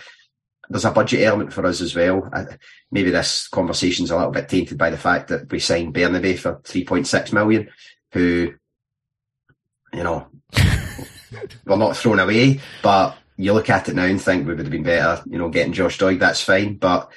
there's 0.69 0.85
a 0.85 0.91
budget 0.91 1.23
element 1.23 1.53
for 1.53 1.65
us 1.67 1.81
as 1.81 1.95
well. 1.95 2.29
I, 2.33 2.47
maybe 2.91 3.11
this 3.11 3.49
conversation's 3.49 4.11
a 4.11 4.17
little 4.17 4.33
bit 4.33 4.49
tainted 4.49 4.79
by 4.79 4.91
the 4.91 4.99
fact 4.99 5.29
that 5.29 5.51
we 5.51 5.59
signed 5.59 5.95
Bernabei 5.95 6.39
for 6.39 6.57
3.6 6.57 7.33
million, 7.33 7.69
who, 8.13 8.55
you 9.93 10.03
know, 10.03 10.27
we're 11.65 11.77
not 11.77 11.97
thrown 11.97 12.19
away, 12.19 12.61
but 12.83 13.17
you 13.37 13.53
look 13.53 13.71
at 13.71 13.89
it 13.89 13.95
now 13.95 14.05
and 14.05 14.21
think 14.21 14.47
we 14.47 14.55
would 14.55 14.65
have 14.65 14.71
been 14.71 14.83
better, 14.83 15.23
you 15.29 15.39
know, 15.39 15.49
getting 15.49 15.73
Josh 15.73 15.99
Doig, 15.99 16.19
that's 16.19 16.43
fine. 16.43 16.77
But 16.77 17.11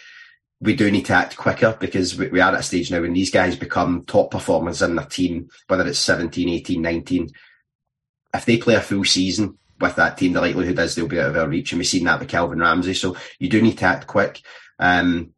we 0.64 0.76
do 0.76 0.90
need 0.90 1.06
to 1.06 1.14
act 1.14 1.36
quicker 1.36 1.76
because 1.78 2.18
we, 2.18 2.40
are 2.40 2.54
at 2.54 2.60
a 2.60 2.64
stage 2.64 2.90
now 2.90 3.02
when 3.02 3.14
these 3.14 3.32
guys 3.32 3.58
become 3.58 4.06
top 4.06 4.32
performers 4.32 4.82
in 4.82 4.96
their 4.96 5.06
team, 5.06 5.50
whether 5.68 5.86
it's 5.86 6.00
17, 6.00 6.48
18, 6.48 6.82
19. 6.82 7.30
If 8.34 8.46
they 8.46 8.58
play 8.58 8.76
a 8.76 8.82
full 8.82 9.04
season 9.04 9.58
with 9.82 9.98
that 9.98 10.18
team, 10.18 10.32
the 10.32 10.40
likelihood 10.40 10.80
is 10.80 10.96
they'll 10.96 11.08
be 11.08 11.20
out 11.20 11.32
of 11.32 11.38
our 11.38 11.50
reach. 11.50 11.74
And 11.74 11.80
we've 11.80 11.88
seen 11.88 12.06
that 12.06 12.20
with 12.20 12.30
Calvin 12.30 12.60
Ramsay. 12.60 12.94
So 12.94 13.18
you 13.40 13.50
do 13.50 13.62
need 13.62 13.78
to 13.80 13.86
act 13.86 14.08
quick. 14.08 14.42
Um, 14.80 15.34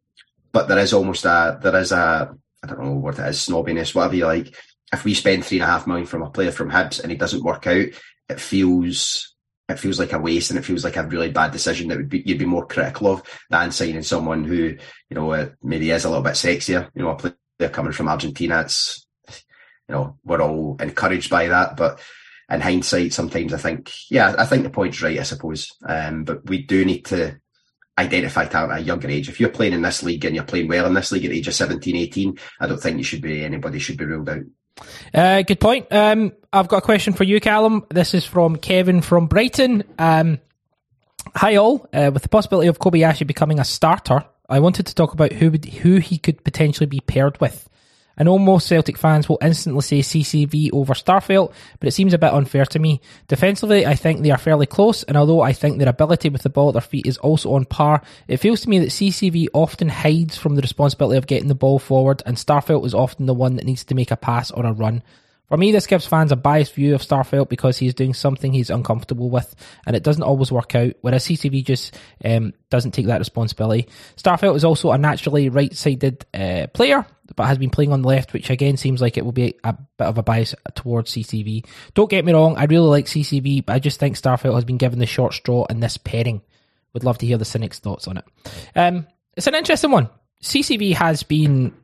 but 0.52 0.68
there 0.68 0.78
is 0.78 0.92
almost 0.92 1.24
a, 1.24 1.58
there 1.60 1.76
is 1.76 1.90
a, 1.90 2.32
I 2.62 2.66
don't 2.66 2.80
know 2.80 2.92
what 2.92 3.18
it 3.18 3.26
is, 3.26 3.38
snobbiness, 3.38 3.96
whatever 3.96 4.14
you 4.14 4.26
like. 4.26 4.54
If 4.92 5.04
we 5.04 5.14
spend 5.14 5.44
three 5.44 5.58
and 5.58 5.64
a 5.64 5.72
half 5.72 5.88
million 5.88 6.06
from 6.06 6.22
a 6.22 6.30
player 6.30 6.52
from 6.52 6.70
Hibs 6.70 7.00
and 7.00 7.10
he 7.10 7.18
doesn't 7.18 7.42
work 7.42 7.66
out, 7.66 7.88
it 8.28 8.40
feels 8.40 9.34
it 9.68 9.78
feels 9.78 9.98
like 9.98 10.12
a 10.12 10.18
waste 10.18 10.50
and 10.50 10.58
it 10.58 10.64
feels 10.64 10.84
like 10.84 10.96
a 10.96 11.06
really 11.06 11.30
bad 11.30 11.50
decision 11.50 11.88
that 11.88 11.98
would 11.98 12.08
be 12.08 12.22
you'd 12.24 12.38
be 12.38 12.44
more 12.44 12.66
critical 12.66 13.12
of 13.12 13.22
than 13.50 13.72
signing 13.72 14.02
someone 14.02 14.44
who 14.44 14.76
you 15.10 15.14
know 15.14 15.32
uh, 15.32 15.48
maybe 15.62 15.90
is 15.90 16.04
a 16.04 16.08
little 16.08 16.22
bit 16.22 16.34
sexier. 16.34 16.88
You 16.94 17.02
know, 17.02 17.10
a 17.10 17.16
player 17.16 17.70
coming 17.70 17.92
from 17.92 18.08
Argentina. 18.08 18.60
It's 18.60 19.06
you 19.88 19.94
know 19.94 20.18
we're 20.24 20.42
all 20.42 20.76
encouraged 20.80 21.30
by 21.30 21.48
that, 21.48 21.76
but 21.76 22.00
in 22.48 22.60
hindsight, 22.60 23.12
sometimes 23.12 23.52
I 23.52 23.58
think 23.58 23.92
yeah, 24.10 24.34
I 24.38 24.46
think 24.46 24.62
the 24.62 24.70
point's 24.70 25.02
right. 25.02 25.18
I 25.18 25.24
suppose, 25.24 25.68
um, 25.88 26.24
but 26.24 26.48
we 26.48 26.62
do 26.62 26.84
need 26.84 27.04
to 27.06 27.40
identify 27.98 28.44
talent 28.44 28.72
at 28.72 28.80
a 28.80 28.84
younger 28.84 29.08
age. 29.08 29.28
If 29.28 29.40
you're 29.40 29.48
playing 29.48 29.72
in 29.72 29.82
this 29.82 30.02
league 30.02 30.24
and 30.24 30.34
you're 30.34 30.44
playing 30.44 30.68
well 30.68 30.86
in 30.86 30.94
this 30.94 31.10
league 31.12 31.24
at 31.24 31.30
the 31.30 31.38
age 31.38 31.48
of 31.48 31.54
17, 31.54 31.96
18, 31.96 32.38
I 32.60 32.66
don't 32.66 32.78
think 32.78 32.98
you 32.98 33.04
should 33.04 33.22
be 33.22 33.44
anybody 33.44 33.78
should 33.78 33.96
be 33.96 34.04
ruled 34.04 34.28
out. 34.28 34.42
Uh, 35.14 35.42
good 35.42 35.60
point. 35.60 35.86
Um, 35.90 36.32
I've 36.52 36.68
got 36.68 36.78
a 36.78 36.82
question 36.82 37.12
for 37.12 37.24
you, 37.24 37.40
Callum. 37.40 37.84
This 37.90 38.14
is 38.14 38.24
from 38.24 38.56
Kevin 38.56 39.00
from 39.02 39.26
Brighton. 39.26 39.84
Um, 39.98 40.40
hi 41.34 41.56
all. 41.56 41.88
Uh, 41.92 42.10
with 42.12 42.22
the 42.22 42.28
possibility 42.28 42.68
of 42.68 42.78
Kobayashi 42.78 43.26
becoming 43.26 43.58
a 43.58 43.64
starter, 43.64 44.24
I 44.48 44.60
wanted 44.60 44.86
to 44.86 44.94
talk 44.94 45.12
about 45.12 45.32
who 45.32 45.50
would, 45.50 45.64
who 45.64 45.96
he 45.96 46.18
could 46.18 46.44
potentially 46.44 46.86
be 46.86 47.00
paired 47.00 47.40
with. 47.40 47.68
I 48.18 48.24
know 48.24 48.38
most 48.38 48.66
Celtic 48.66 48.96
fans 48.96 49.28
will 49.28 49.38
instantly 49.42 49.82
say 49.82 50.00
CCV 50.00 50.70
over 50.72 50.94
Starfelt, 50.94 51.52
but 51.78 51.88
it 51.88 51.92
seems 51.92 52.14
a 52.14 52.18
bit 52.18 52.32
unfair 52.32 52.64
to 52.66 52.78
me. 52.78 53.00
Defensively, 53.28 53.84
I 53.84 53.94
think 53.94 54.22
they 54.22 54.30
are 54.30 54.38
fairly 54.38 54.66
close, 54.66 55.02
and 55.02 55.16
although 55.16 55.42
I 55.42 55.52
think 55.52 55.78
their 55.78 55.88
ability 55.88 56.30
with 56.30 56.42
the 56.42 56.50
ball 56.50 56.68
at 56.68 56.72
their 56.72 56.80
feet 56.80 57.06
is 57.06 57.18
also 57.18 57.52
on 57.54 57.66
par, 57.66 58.02
it 58.26 58.38
feels 58.38 58.62
to 58.62 58.70
me 58.70 58.78
that 58.78 58.90
CCV 58.90 59.48
often 59.52 59.88
hides 59.88 60.36
from 60.36 60.54
the 60.54 60.62
responsibility 60.62 61.18
of 61.18 61.26
getting 61.26 61.48
the 61.48 61.54
ball 61.54 61.78
forward, 61.78 62.22
and 62.24 62.36
Starfelt 62.36 62.86
is 62.86 62.94
often 62.94 63.26
the 63.26 63.34
one 63.34 63.56
that 63.56 63.66
needs 63.66 63.84
to 63.84 63.94
make 63.94 64.10
a 64.10 64.16
pass 64.16 64.50
or 64.50 64.64
a 64.64 64.72
run. 64.72 65.02
For 65.48 65.56
me, 65.56 65.70
this 65.70 65.86
gives 65.86 66.06
fans 66.06 66.32
a 66.32 66.36
biased 66.36 66.74
view 66.74 66.94
of 66.94 67.02
Starfelt 67.02 67.48
because 67.48 67.78
he's 67.78 67.94
doing 67.94 68.14
something 68.14 68.52
he's 68.52 68.70
uncomfortable 68.70 69.30
with, 69.30 69.54
and 69.86 69.94
it 69.94 70.02
doesn't 70.02 70.22
always 70.22 70.50
work 70.50 70.74
out, 70.74 70.94
whereas 71.02 71.24
CCV 71.24 71.64
just 71.64 71.96
um, 72.24 72.52
doesn't 72.68 72.92
take 72.92 73.06
that 73.06 73.20
responsibility. 73.20 73.88
Starfelt 74.16 74.56
is 74.56 74.64
also 74.64 74.90
a 74.90 74.98
naturally 74.98 75.48
right-sided 75.48 76.26
uh, 76.34 76.66
player, 76.72 77.06
but 77.34 77.46
has 77.46 77.58
been 77.58 77.70
playing 77.70 77.92
on 77.92 78.02
the 78.02 78.08
left, 78.08 78.32
which 78.32 78.50
again 78.50 78.76
seems 78.76 79.00
like 79.00 79.16
it 79.16 79.24
will 79.24 79.32
be 79.32 79.54
a 79.64 79.72
bit 79.72 80.06
of 80.06 80.18
a 80.18 80.22
bias 80.22 80.54
towards 80.74 81.12
CCV. 81.12 81.66
Don't 81.94 82.10
get 82.10 82.24
me 82.24 82.32
wrong, 82.32 82.56
I 82.56 82.64
really 82.64 82.88
like 82.88 83.06
CCV, 83.06 83.64
but 83.64 83.74
I 83.74 83.78
just 83.78 83.98
think 83.98 84.16
Starfelt 84.16 84.54
has 84.54 84.64
been 84.64 84.78
given 84.78 84.98
the 84.98 85.06
short 85.06 85.34
straw 85.34 85.64
in 85.66 85.80
this 85.80 85.96
pairing. 85.96 86.42
Would 86.92 87.04
love 87.04 87.18
to 87.18 87.26
hear 87.26 87.38
the 87.38 87.44
cynics' 87.44 87.78
thoughts 87.78 88.08
on 88.08 88.18
it. 88.18 88.24
Um, 88.74 89.06
it's 89.36 89.46
an 89.46 89.54
interesting 89.54 89.90
one. 89.90 90.08
CCV 90.42 90.94
has 90.94 91.22
been 91.22 91.74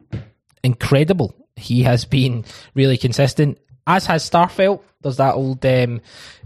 incredible 0.62 1.34
he 1.56 1.82
has 1.82 2.04
been 2.04 2.44
really 2.74 2.96
consistent, 2.96 3.58
as 3.86 4.06
has 4.06 4.28
Starfelt. 4.28 4.82
There's 5.00 5.16
that 5.16 5.34
old 5.34 5.64
um, 5.64 6.00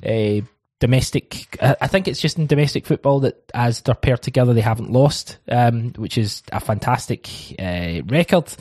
uh, 0.04 0.40
domestic. 0.78 1.56
I 1.60 1.86
think 1.86 2.08
it's 2.08 2.20
just 2.20 2.38
in 2.38 2.46
domestic 2.46 2.86
football 2.86 3.20
that 3.20 3.42
as 3.54 3.80
they're 3.82 3.94
paired 3.94 4.22
together, 4.22 4.52
they 4.52 4.60
haven't 4.60 4.92
lost, 4.92 5.38
um, 5.48 5.92
which 5.96 6.18
is 6.18 6.42
a 6.52 6.60
fantastic 6.60 7.28
uh, 7.58 8.02
record. 8.06 8.54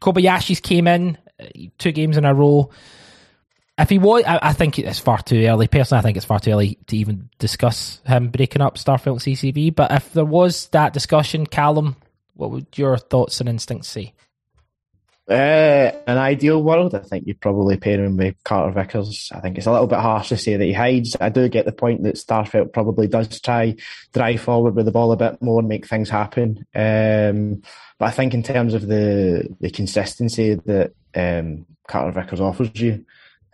Kobayashi's 0.00 0.60
came 0.60 0.86
in 0.86 1.16
uh, 1.40 1.46
two 1.78 1.92
games 1.92 2.16
in 2.16 2.24
a 2.24 2.34
row. 2.34 2.70
If 3.78 3.88
he 3.88 3.98
was, 3.98 4.24
I, 4.24 4.38
I, 4.42 4.52
think 4.52 4.78
it's 4.78 4.98
far 4.98 5.22
too 5.22 5.46
early. 5.46 5.66
Personally, 5.66 6.00
I 6.00 6.02
think 6.02 6.16
it's 6.18 6.26
far 6.26 6.38
too 6.38 6.50
early 6.50 6.78
to 6.88 6.96
even 6.96 7.30
discuss 7.38 8.02
him 8.06 8.28
breaking 8.28 8.60
up 8.60 8.76
Starfelt 8.76 9.20
CCV. 9.20 9.74
But 9.74 9.92
if 9.92 10.12
there 10.12 10.26
was 10.26 10.66
that 10.68 10.92
discussion, 10.92 11.46
Callum, 11.46 11.96
what 12.34 12.50
would 12.50 12.66
your 12.76 12.98
thoughts 12.98 13.40
and 13.40 13.48
instincts 13.48 13.88
say? 13.88 14.12
Uh, 15.28 15.92
an 16.06 16.18
ideal 16.18 16.60
world, 16.62 16.96
I 16.96 16.98
think 16.98 17.26
you'd 17.26 17.40
probably 17.40 17.76
pair 17.76 18.04
him 18.04 18.16
with 18.16 18.34
Carter 18.42 18.72
Vickers. 18.72 19.30
I 19.32 19.38
think 19.40 19.56
it's 19.56 19.68
a 19.68 19.72
little 19.72 19.86
bit 19.86 20.00
harsh 20.00 20.30
to 20.30 20.36
say 20.36 20.56
that 20.56 20.64
he 20.64 20.72
hides. 20.72 21.16
I 21.20 21.28
do 21.28 21.48
get 21.48 21.64
the 21.64 21.72
point 21.72 22.02
that 22.02 22.16
Starfelt 22.16 22.72
probably 22.72 23.06
does 23.06 23.40
try 23.40 23.76
drive 24.12 24.40
forward 24.40 24.74
with 24.74 24.84
the 24.86 24.92
ball 24.92 25.12
a 25.12 25.16
bit 25.16 25.40
more 25.40 25.60
and 25.60 25.68
make 25.68 25.86
things 25.86 26.10
happen. 26.10 26.66
Um, 26.74 27.62
but 27.98 28.06
I 28.06 28.10
think 28.10 28.34
in 28.34 28.42
terms 28.42 28.74
of 28.74 28.88
the 28.88 29.48
the 29.60 29.70
consistency 29.70 30.54
that 30.54 30.92
um, 31.14 31.66
Carter 31.86 32.20
Vickers 32.20 32.40
offers 32.40 32.70
you, 32.74 33.04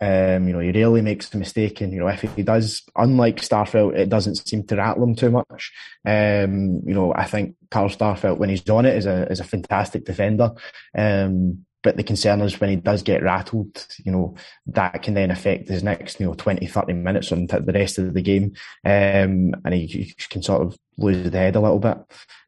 um, 0.01 0.47
you 0.47 0.53
know, 0.53 0.59
he 0.59 0.71
rarely 0.71 1.01
makes 1.01 1.33
a 1.33 1.37
mistake, 1.37 1.81
and 1.81 1.91
you 1.91 1.99
know, 1.99 2.07
if 2.07 2.21
he 2.21 2.43
does, 2.43 2.83
unlike 2.95 3.37
Starfelt, 3.37 3.95
it 3.95 4.09
doesn't 4.09 4.35
seem 4.47 4.63
to 4.67 4.77
rattle 4.77 5.03
him 5.03 5.15
too 5.15 5.29
much. 5.29 5.73
Um, 6.05 6.81
you 6.85 6.93
know, 6.93 7.13
I 7.13 7.25
think 7.25 7.55
Carl 7.69 7.89
Starfelt, 7.89 8.37
when 8.37 8.49
he's 8.49 8.67
on 8.69 8.85
it, 8.85 8.95
is 8.95 9.05
a 9.05 9.29
is 9.29 9.39
a 9.39 9.43
fantastic 9.43 10.05
defender. 10.05 10.53
Um, 10.97 11.65
but 11.81 11.95
the 11.95 12.03
concern 12.03 12.41
is 12.41 12.59
when 12.59 12.69
he 12.69 12.75
does 12.75 13.03
get 13.03 13.23
rattled, 13.23 13.87
you 14.03 14.11
know, 14.11 14.35
that 14.67 15.01
can 15.01 15.13
then 15.13 15.31
affect 15.31 15.69
his 15.69 15.81
next, 15.81 16.19
you 16.19 16.25
know, 16.25 16.33
20, 16.33 16.67
30 16.67 16.93
minutes 16.93 17.31
on 17.31 17.47
the 17.47 17.71
rest 17.73 17.97
of 17.97 18.13
the 18.13 18.21
game. 18.21 18.53
Um, 18.83 19.55
and 19.63 19.73
he, 19.73 19.85
he, 19.85 20.15
can 20.29 20.43
sort 20.43 20.61
of 20.61 20.77
lose 20.97 21.29
the 21.29 21.37
head 21.37 21.55
a 21.55 21.61
little 21.61 21.79
bit. 21.79 21.97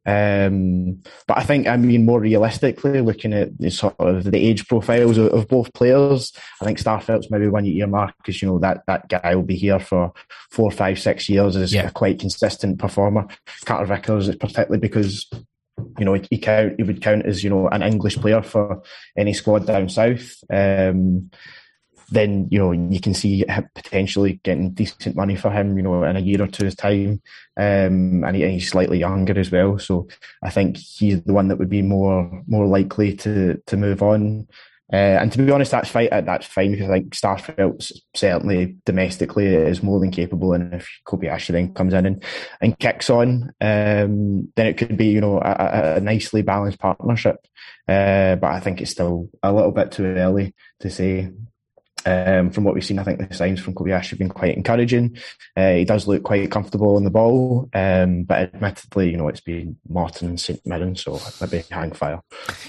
Um, 0.05 1.01
but 1.27 1.37
I 1.37 1.43
think, 1.43 1.67
I 1.67 1.77
mean, 1.77 2.05
more 2.05 2.19
realistically, 2.19 3.01
looking 3.01 3.33
at 3.33 3.57
the 3.57 3.69
sort 3.69 3.95
of 3.99 4.23
the 4.23 4.37
age 4.37 4.67
profiles 4.67 5.17
of, 5.17 5.27
of 5.27 5.47
both 5.47 5.73
players, 5.73 6.33
I 6.61 6.65
think 6.65 6.79
Starfelt's 6.79 7.29
maybe 7.29 7.47
one 7.47 7.65
year 7.65 7.87
mark 7.87 8.15
because, 8.17 8.41
you 8.41 8.47
know, 8.47 8.59
that, 8.59 8.83
that 8.87 9.09
guy 9.09 9.35
will 9.35 9.43
be 9.43 9.55
here 9.55 9.79
for 9.79 10.13
four, 10.49 10.71
five, 10.71 10.99
six 10.99 11.29
years 11.29 11.55
as 11.55 11.73
yeah. 11.73 11.87
a 11.87 11.91
quite 11.91 12.19
consistent 12.19 12.79
performer. 12.79 13.27
Carter 13.65 13.85
Vickers 13.85 14.27
is 14.27 14.35
particularly 14.35 14.79
because 14.79 15.29
you 15.97 16.05
know, 16.05 16.13
he 16.29 16.37
count 16.37 16.73
he 16.77 16.83
would 16.83 17.01
count 17.01 17.25
as 17.25 17.43
you 17.43 17.49
know 17.49 17.67
an 17.67 17.81
English 17.81 18.17
player 18.17 18.41
for 18.41 18.83
any 19.17 19.33
squad 19.33 19.65
down 19.65 19.89
south. 19.89 20.35
Um, 20.51 21.31
then 22.11 22.47
you 22.51 22.59
know 22.59 22.71
you 22.71 22.99
can 22.99 23.13
see 23.13 23.45
potentially 23.73 24.39
getting 24.43 24.71
decent 24.71 25.15
money 25.15 25.35
for 25.35 25.49
him, 25.49 25.77
you 25.77 25.83
know, 25.83 26.03
in 26.03 26.17
a 26.17 26.19
year 26.19 26.41
or 26.43 26.47
two's 26.47 26.75
time, 26.75 27.21
um, 27.57 28.23
and, 28.23 28.35
he, 28.35 28.43
and, 28.43 28.53
he's 28.53 28.69
slightly 28.69 28.99
younger 28.99 29.39
as 29.39 29.51
well. 29.51 29.79
So 29.79 30.07
I 30.43 30.49
think 30.49 30.77
he's 30.77 31.21
the 31.23 31.33
one 31.33 31.47
that 31.47 31.57
would 31.57 31.69
be 31.69 31.81
more 31.81 32.43
more 32.47 32.67
likely 32.67 33.15
to 33.17 33.61
to 33.65 33.77
move 33.77 34.03
on. 34.03 34.47
Uh, 34.93 35.19
and 35.21 35.31
to 35.31 35.37
be 35.37 35.49
honest, 35.49 35.71
that's 35.71 35.89
fine. 35.89 36.09
That's 36.11 36.45
fine 36.45 36.71
because 36.71 36.89
I 36.89 36.99
think 36.99 37.15
Starfelt 37.15 37.93
certainly 38.13 38.75
domestically 38.85 39.45
is 39.45 39.81
more 39.81 40.01
than 40.01 40.11
capable. 40.11 40.51
And 40.51 40.73
if 40.73 40.89
Kobayashi 41.07 41.53
then 41.53 41.73
comes 41.73 41.93
in 41.93 42.05
and, 42.05 42.23
and 42.59 42.77
kicks 42.77 43.09
on, 43.09 43.53
um, 43.61 44.51
then 44.57 44.67
it 44.67 44.77
could 44.77 44.97
be 44.97 45.07
you 45.07 45.21
know 45.21 45.39
a, 45.39 45.95
a 45.95 45.99
nicely 46.01 46.41
balanced 46.41 46.79
partnership. 46.79 47.37
Uh, 47.87 48.35
but 48.35 48.51
I 48.51 48.59
think 48.59 48.81
it's 48.81 48.91
still 48.91 49.29
a 49.41 49.53
little 49.53 49.71
bit 49.71 49.93
too 49.93 50.05
early 50.05 50.53
to 50.81 50.89
say 50.89 51.31
um, 52.05 52.49
from 52.49 52.63
what 52.63 52.73
we've 52.73 52.85
seen, 52.85 52.99
I 52.99 53.03
think 53.03 53.19
the 53.19 53.33
signs 53.33 53.59
from 53.59 53.73
Kobayashi 53.73 54.11
have 54.11 54.19
been 54.19 54.29
quite 54.29 54.55
encouraging. 54.55 55.17
Uh, 55.55 55.73
he 55.73 55.85
does 55.85 56.07
look 56.07 56.23
quite 56.23 56.49
comfortable 56.51 56.95
on 56.95 57.03
the 57.03 57.09
ball, 57.09 57.69
um, 57.73 58.23
but 58.23 58.53
admittedly, 58.53 59.11
you 59.11 59.17
know, 59.17 59.27
it's 59.27 59.41
been 59.41 59.77
Morton 59.87 60.29
and 60.29 60.39
St 60.39 60.65
Mirren, 60.65 60.95
so 60.95 61.19
maybe 61.39 61.63
hang 61.69 61.91
fire 61.91 62.21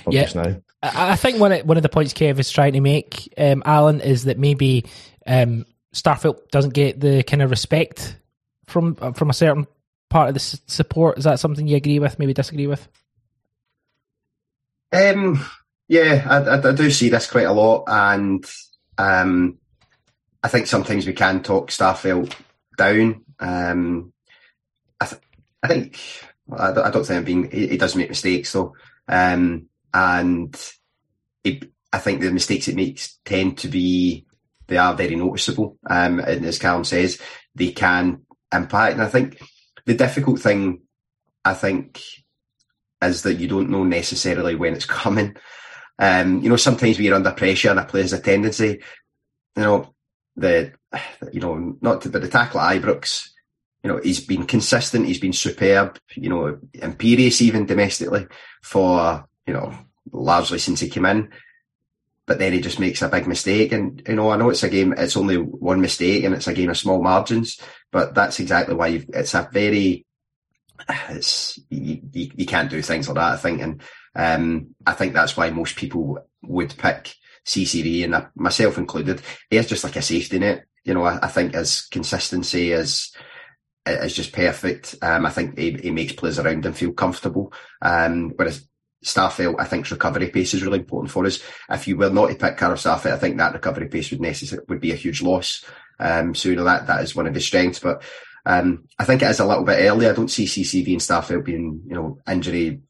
yeah. 0.09 0.29
now. 0.35 0.57
I 0.83 1.17
think 1.17 1.39
one 1.39 1.53
of, 1.53 1.67
one 1.67 1.77
of 1.77 1.83
the 1.83 1.89
points 1.89 2.13
Kev 2.13 2.39
is 2.39 2.51
trying 2.51 2.73
to 2.73 2.81
make, 2.81 3.33
um, 3.39 3.63
Alan, 3.65 4.01
is 4.01 4.25
that 4.25 4.39
maybe 4.39 4.85
um, 5.27 5.65
Starfelt 5.95 6.49
doesn't 6.51 6.75
get 6.75 6.99
the 6.99 7.23
kind 7.23 7.43
of 7.43 7.51
respect 7.51 8.17
from 8.67 8.95
from 9.15 9.31
a 9.31 9.35
certain 9.35 9.67
part 10.09 10.29
of 10.29 10.35
the 10.35 10.41
support. 10.41 11.19
Is 11.19 11.25
that 11.25 11.39
something 11.39 11.67
you 11.67 11.77
agree 11.77 11.99
with? 11.99 12.19
Maybe 12.19 12.35
disagree 12.35 12.67
with? 12.67 12.89
Um, 14.93 15.45
yeah, 15.89 16.27
I, 16.29 16.37
I, 16.39 16.69
I 16.71 16.73
do 16.73 16.91
see 16.91 17.09
this 17.09 17.31
quite 17.31 17.47
a 17.47 17.53
lot, 17.53 17.85
and 17.87 18.45
um, 19.03 19.59
I 20.43 20.49
think 20.49 20.67
sometimes 20.67 21.07
we 21.07 21.13
can 21.13 21.43
talk 21.43 21.71
Starfelt 21.71 22.35
down. 22.77 23.25
Um, 23.41 24.13
I, 25.01 25.07
th- 25.07 25.23
I 25.63 25.69
think 25.69 26.01
I, 26.57 26.73
don't, 26.73 26.87
I 26.87 26.91
don't 26.91 27.05
think 27.05 27.19
I'm 27.19 27.25
being. 27.25 27.51
He, 27.51 27.69
he 27.69 27.77
does 27.77 27.97
make 27.97 28.09
mistakes 28.09 28.53
though, 28.53 28.75
um, 29.09 29.67
and 29.93 30.73
he, 31.43 31.63
I 31.93 31.99
think 31.99 32.21
the 32.21 32.31
mistakes 32.31 32.69
it 32.69 32.77
makes 32.77 33.19
tend 33.25 33.59
to 33.59 33.69
be 33.69 34.27
they 34.69 34.77
are 34.77 34.95
very 34.95 35.17
noticeable. 35.17 35.79
Um, 35.91 36.21
and 36.21 36.45
as 36.47 36.59
Callum 36.59 36.85
says, 36.85 37.21
they 37.55 37.73
can 37.73 38.23
impact. 38.55 38.95
And 38.95 39.03
I 39.03 39.09
think 39.09 39.43
the 39.85 39.95
difficult 39.95 40.41
thing, 40.41 40.83
I 41.45 41.55
think, 41.55 42.01
is 43.03 43.23
that 43.23 43.35
you 43.35 43.49
don't 43.49 43.69
know 43.69 43.85
necessarily 43.85 44.55
when 44.55 44.75
it's 44.75 44.87
coming. 44.87 45.37
Um, 46.03 46.43
you 46.43 46.49
know, 46.49 46.57
sometimes 46.57 46.97
when 46.97 47.05
you're 47.05 47.15
under 47.15 47.31
pressure 47.31 47.71
and 47.71 47.79
a 47.79 47.85
player 47.85 48.03
has 48.03 48.13
a 48.13 48.19
tendency, 48.19 48.81
you 49.57 49.63
know, 49.63 49.95
the, 50.35 50.73
you 51.33 51.39
know, 51.39 51.77
not 51.81 52.03
to, 52.03 52.09
but 52.09 52.23
the 52.23 52.29
tackle 52.29 52.59
at 52.59 52.83
Ibrox, 52.83 53.29
you 53.85 53.89
know, 53.89 54.01
he's 54.03 54.19
been 54.19 54.45
consistent, 54.45 55.07
he's 55.07 55.21
been 55.21 55.33
superb, 55.33 56.01
you 56.17 56.29
know, 56.29 56.59
imperious 56.75 57.41
even 57.41 57.67
domestically 57.67 58.27
for, 58.65 59.25
you 59.47 59.55
know, 59.55 59.73
largely 60.11 60.59
since 60.59 60.81
he 60.81 60.89
came 60.89 61.07
in. 61.07 61.31
But 62.27 62.41
then 62.41 62.53
he 62.53 62.61
just 62.61 62.81
makes 62.81 63.01
a 63.01 63.09
big 63.09 63.29
mistake. 63.29 63.71
And, 63.71 64.03
you 64.09 64.17
know, 64.17 64.31
I 64.31 64.37
know 64.37 64.51
it's 64.51 64.65
a 64.65 64.69
game, 64.69 64.95
it's 64.99 65.17
only 65.17 65.37
one 65.37 65.81
mistake 65.81 66.25
and 66.25 66.35
it's 66.35 66.49
a 66.49 66.53
game 66.53 66.71
of 66.71 66.79
small 66.79 67.01
margins, 67.01 67.61
but 67.93 68.13
that's 68.13 68.41
exactly 68.41 68.75
why 68.75 69.05
it's 69.11 69.35
a 69.35 69.49
very, 69.53 70.05
it's, 71.11 71.61
you, 71.71 72.01
you, 72.13 72.31
you 72.35 72.47
can't 72.47 72.71
do 72.71 72.83
things 72.83 73.07
like 73.07 73.15
that, 73.15 73.35
I 73.35 73.37
think. 73.37 73.63
And, 73.63 73.81
um, 74.15 74.75
I 74.87 74.93
think 74.93 75.15
that's 75.15 75.37
why 75.37 75.51
most 75.51 75.77
people 75.77 76.19
would 76.43 76.77
pick 76.77 77.15
CCV 77.47 78.05
and 78.05 78.27
myself 78.35 78.79
included. 78.79 79.23
He's 79.51 79.67
just 79.67 79.85
like 79.85 79.97
a 79.97 80.03
safety 80.03 80.39
net. 80.39 80.65
You 80.85 80.95
know, 80.95 81.05
I, 81.05 81.19
I 81.23 81.29
think 81.29 81.55
his 81.55 81.83
consistency 81.83 82.73
is 82.73 83.13
is 83.87 84.15
just 84.15 84.33
perfect. 84.33 84.95
Um, 85.03 85.27
I 85.27 85.31
think 85.31 85.59
he, 85.59 85.73
he, 85.73 85.91
makes 85.91 86.13
players 86.13 86.39
around 86.39 86.65
him 86.65 86.73
feel 86.73 86.93
comfortable. 86.93 87.53
Um, 87.81 88.31
whereas 88.37 88.69
Starfelt, 89.05 89.57
I 89.59 89.65
think 89.65 89.91
recovery 89.91 90.29
pace 90.29 90.55
is 90.55 90.63
really 90.63 90.79
important 90.79 91.11
for 91.11 91.27
us. 91.27 91.41
If 91.69 91.89
you 91.89 91.97
were 91.97 92.11
not 92.11 92.29
to 92.29 92.37
pick 92.37 92.57
Carl 92.57 92.75
Starfelt, 92.75 93.13
I 93.13 93.19
think 93.19 93.39
that 93.39 93.55
recovery 93.55 93.89
pace 93.89 94.13
would 94.13 94.21
necessarily 94.21 94.65
would 94.69 94.81
be 94.81 94.93
a 94.93 94.97
huge 94.97 95.21
loss. 95.21 95.65
Um, 95.99 96.35
so 96.35 96.49
you 96.49 96.57
know 96.57 96.65
that 96.65 96.87
that 96.87 97.03
is 97.03 97.17
one 97.17 97.27
of 97.27 97.35
his 97.35 97.47
strengths, 97.47 97.81
but 97.81 98.03
um, 98.47 98.85
I 98.99 99.05
think 99.05 99.23
it 99.23 99.31
is 99.31 99.41
a 99.41 99.47
little 99.47 99.65
bit 99.65 99.81
early. 99.81 100.09
I 100.09 100.13
don't 100.13 100.31
see 100.31 100.47
CCV 100.47 100.93
and 100.93 101.01
Starfelt 101.01 101.45
being, 101.45 101.83
you 101.87 101.95
know, 101.95 102.19
injury 102.29 102.83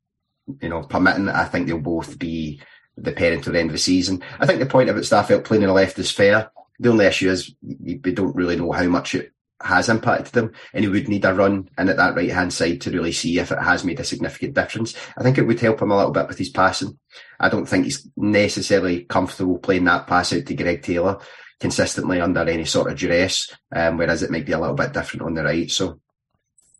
you 0.61 0.69
know, 0.69 0.83
permitting, 0.83 1.29
I 1.29 1.45
think 1.45 1.67
they'll 1.67 1.79
both 1.79 2.19
be 2.19 2.61
the 2.97 3.13
parent 3.13 3.45
to 3.45 3.51
the 3.51 3.59
end 3.59 3.71
of 3.71 3.75
the 3.75 3.79
season. 3.79 4.23
I 4.39 4.47
think 4.47 4.61
the 4.61 4.67
point 4.67 4.91
about 4.91 5.03
Starfelt 5.03 5.45
playing 5.45 5.63
on 5.63 5.69
the 5.69 5.75
left 5.75 5.99
is 5.99 6.11
fair. 6.11 6.51
The 6.79 6.91
only 6.91 7.07
issue 7.07 7.31
is 7.31 7.55
we 7.63 7.97
don't 7.97 8.37
really 8.37 8.57
know 8.57 8.73
how 8.73 8.85
much 8.85 9.15
it 9.15 9.33
has 9.63 9.89
impacted 9.89 10.33
them, 10.33 10.53
and 10.75 10.85
he 10.85 10.91
would 10.91 11.09
need 11.09 11.25
a 11.25 11.33
run 11.33 11.69
in 11.79 11.89
at 11.89 11.97
that 11.97 12.17
right 12.17 12.31
hand 12.31 12.53
side 12.53 12.81
to 12.81 12.91
really 12.91 13.13
see 13.13 13.39
if 13.39 13.53
it 13.53 13.63
has 13.63 13.85
made 13.85 14.01
a 14.01 14.05
significant 14.05 14.55
difference. 14.55 14.95
I 15.17 15.23
think 15.23 15.39
it 15.39 15.47
would 15.47 15.61
help 15.61 15.81
him 15.81 15.93
a 15.93 15.97
little 15.97 16.11
bit 16.11 16.27
with 16.27 16.39
his 16.39 16.49
passing. 16.49 16.99
I 17.39 17.49
don't 17.49 17.67
think 17.67 17.85
he's 17.85 18.09
necessarily 18.17 19.05
comfortable 19.05 19.59
playing 19.59 19.85
that 19.85 20.07
pass 20.07 20.33
out 20.33 20.47
to 20.47 20.55
Greg 20.55 20.83
Taylor 20.83 21.21
consistently 21.61 22.21
under 22.21 22.41
any 22.41 22.65
sort 22.65 22.91
of 22.91 22.99
duress, 22.99 23.55
um, 23.75 23.97
whereas 23.97 24.25
it 24.25 24.33
might 24.33 24.45
be 24.45 24.53
a 24.53 24.59
little 24.59 24.75
bit 24.75 24.93
different 24.93 25.23
on 25.23 25.35
the 25.35 25.45
right. 25.45 25.71
So, 25.71 26.01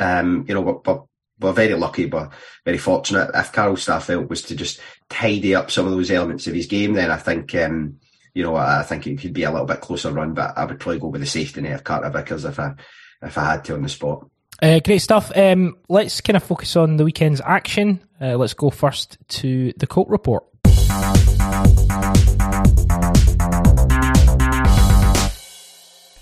um, 0.01 0.45
you 0.49 0.55
know, 0.55 0.65
but, 0.65 0.83
but 0.83 1.05
we're 1.43 1.53
very 1.53 1.75
lucky, 1.75 2.07
but 2.07 2.33
very 2.65 2.79
fortunate. 2.79 3.31
If 3.35 3.53
Carl 3.53 3.77
Starfelt 3.77 4.29
was 4.29 4.43
to 4.43 4.57
just 4.57 4.81
tidy 5.09 5.55
up 5.55 5.71
some 5.71 5.87
of 5.87 5.93
those 5.93 6.11
elements 6.11 6.47
of 6.47 6.55
his 6.55 6.67
game, 6.67 6.95
then 6.95 7.11
I 7.11 7.17
think, 7.17 7.55
um, 7.55 7.99
you 8.35 8.43
know, 8.43 8.57
I 8.57 8.83
think 8.83 9.07
it 9.07 9.21
could 9.21 9.33
be 9.33 9.43
a 9.43 9.51
little 9.51 9.67
bit 9.67 9.81
closer 9.81 10.13
run. 10.13 10.35
But 10.35 10.57
I 10.57 10.65
would 10.65 10.81
probably 10.81 11.01
go 11.01 11.09
with 11.09 11.21
the 11.21 11.27
safety 11.27 11.61
net 11.61 11.75
of 11.75 11.85
Carter 11.85 12.11
Vickers 12.11 12.45
if 12.45 12.59
I 12.59 12.75
if 13.23 13.37
I 13.37 13.53
had 13.53 13.65
to 13.67 13.75
on 13.75 13.83
the 13.83 13.89
spot. 13.89 14.29
Uh, 14.61 14.81
great 14.81 14.99
stuff. 14.99 15.37
Um, 15.37 15.77
let's 15.89 16.21
kind 16.21 16.37
of 16.37 16.43
focus 16.43 16.77
on 16.77 16.97
the 16.97 17.05
weekend's 17.05 17.41
action. 17.45 18.01
Uh, 18.21 18.37
let's 18.37 18.55
go 18.55 18.71
first 18.71 19.19
to 19.29 19.73
the 19.77 19.87
Colt 19.87 20.09
report. 20.09 20.45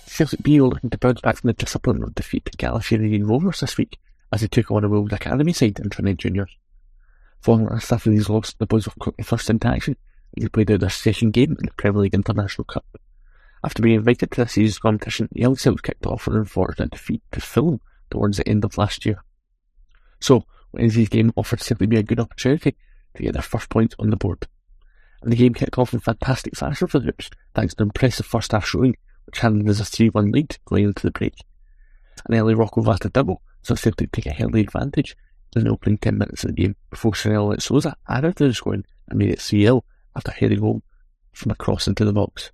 Celtic 0.07 0.43
B 0.43 0.59
looking 0.61 0.89
to 0.89 0.97
bounce 0.97 1.21
back 1.21 1.37
from 1.37 1.47
the 1.47 1.53
disappointment 1.53 2.15
defeat 2.15 2.45
to 2.45 2.51
Gala 2.57 2.79
Fairydean 2.79 3.27
Rovers 3.27 3.61
this 3.61 3.77
week 3.77 3.97
as 4.31 4.41
he 4.41 4.47
took 4.47 4.71
on 4.71 4.83
a 4.83 4.89
Wolves 4.89 5.13
Academy 5.13 5.53
side 5.53 5.79
in 5.79 5.89
Tranent 5.89 6.19
Juniors. 6.19 6.55
Following 7.41 7.69
after 7.71 8.09
these 8.09 8.29
losses, 8.29 8.55
the 8.57 8.65
boys 8.65 8.87
were 8.87 8.93
quickly 8.99 9.23
thrust 9.23 9.49
into 9.49 9.67
action 9.67 9.97
and 10.35 10.45
they 10.45 10.49
played 10.49 10.71
out 10.71 10.79
their 10.79 10.89
second 10.89 11.31
game 11.31 11.51
in 11.51 11.65
the 11.65 11.73
Premier 11.77 12.01
League 12.01 12.13
International 12.13 12.63
Cup. 12.63 12.85
After 13.63 13.81
being 13.81 13.95
invited 13.95 14.31
to 14.31 14.43
the 14.43 14.49
season's 14.49 14.79
competition, 14.79 15.27
the 15.31 15.41
Young 15.41 15.55
Celts 15.55 15.81
kicked 15.81 16.05
off 16.05 16.27
an 16.27 16.37
unfortunate 16.37 16.91
defeat 16.91 17.21
to 17.31 17.41
Fulham 17.41 17.79
towards 18.09 18.37
the 18.37 18.47
end 18.47 18.63
of 18.63 18.77
last 18.77 19.05
year. 19.05 19.23
So, 20.19 20.45
Wednesday's 20.71 21.09
game 21.09 21.33
offered 21.35 21.61
simply 21.61 21.87
be 21.87 21.97
a 21.97 22.03
good 22.03 22.19
opportunity 22.19 22.75
to 23.15 23.23
get 23.23 23.33
their 23.33 23.41
first 23.41 23.69
points 23.69 23.95
on 23.99 24.09
the 24.09 24.15
board. 24.15 24.47
And 25.21 25.31
the 25.31 25.35
game 25.35 25.53
kicked 25.53 25.77
off 25.77 25.93
in 25.93 25.99
fantastic 25.99 26.55
fashion 26.55 26.87
for 26.87 26.99
the 26.99 27.05
Hoops, 27.05 27.29
thanks 27.53 27.75
to 27.75 27.83
an 27.83 27.89
impressive 27.89 28.25
first 28.25 28.51
half 28.51 28.65
showing, 28.65 28.95
which 29.25 29.39
handed 29.39 29.69
us 29.69 29.79
a 29.79 29.83
3-1 29.83 30.33
lead 30.33 30.57
going 30.65 30.85
into 30.85 31.03
the 31.03 31.11
break. 31.11 31.35
An 32.27 32.35
early 32.35 32.55
Rocco 32.55 32.81
Vata 32.81 33.11
double 33.11 33.41
so 33.61 33.75
Celtic 33.75 34.11
take 34.11 34.25
a 34.25 34.31
healthy 34.31 34.61
advantage 34.61 35.15
in 35.55 35.65
the 35.65 35.69
opening 35.69 35.97
10 35.97 36.17
minutes 36.17 36.43
of 36.43 36.55
the 36.55 36.61
game 36.61 36.75
before 36.89 37.13
Chanel 37.13 37.55
Souza 37.59 37.95
added 38.07 38.35
to 38.37 38.47
the 38.47 38.53
scoring 38.53 38.85
and 39.09 39.19
made 39.19 39.29
it 39.29 39.41
3 39.41 39.63
0 39.63 39.83
after 40.15 40.31
heading 40.31 40.59
home 40.59 40.83
from 41.33 41.51
a 41.51 41.55
cross 41.55 41.87
into 41.87 42.05
the 42.05 42.13
box. 42.13 42.51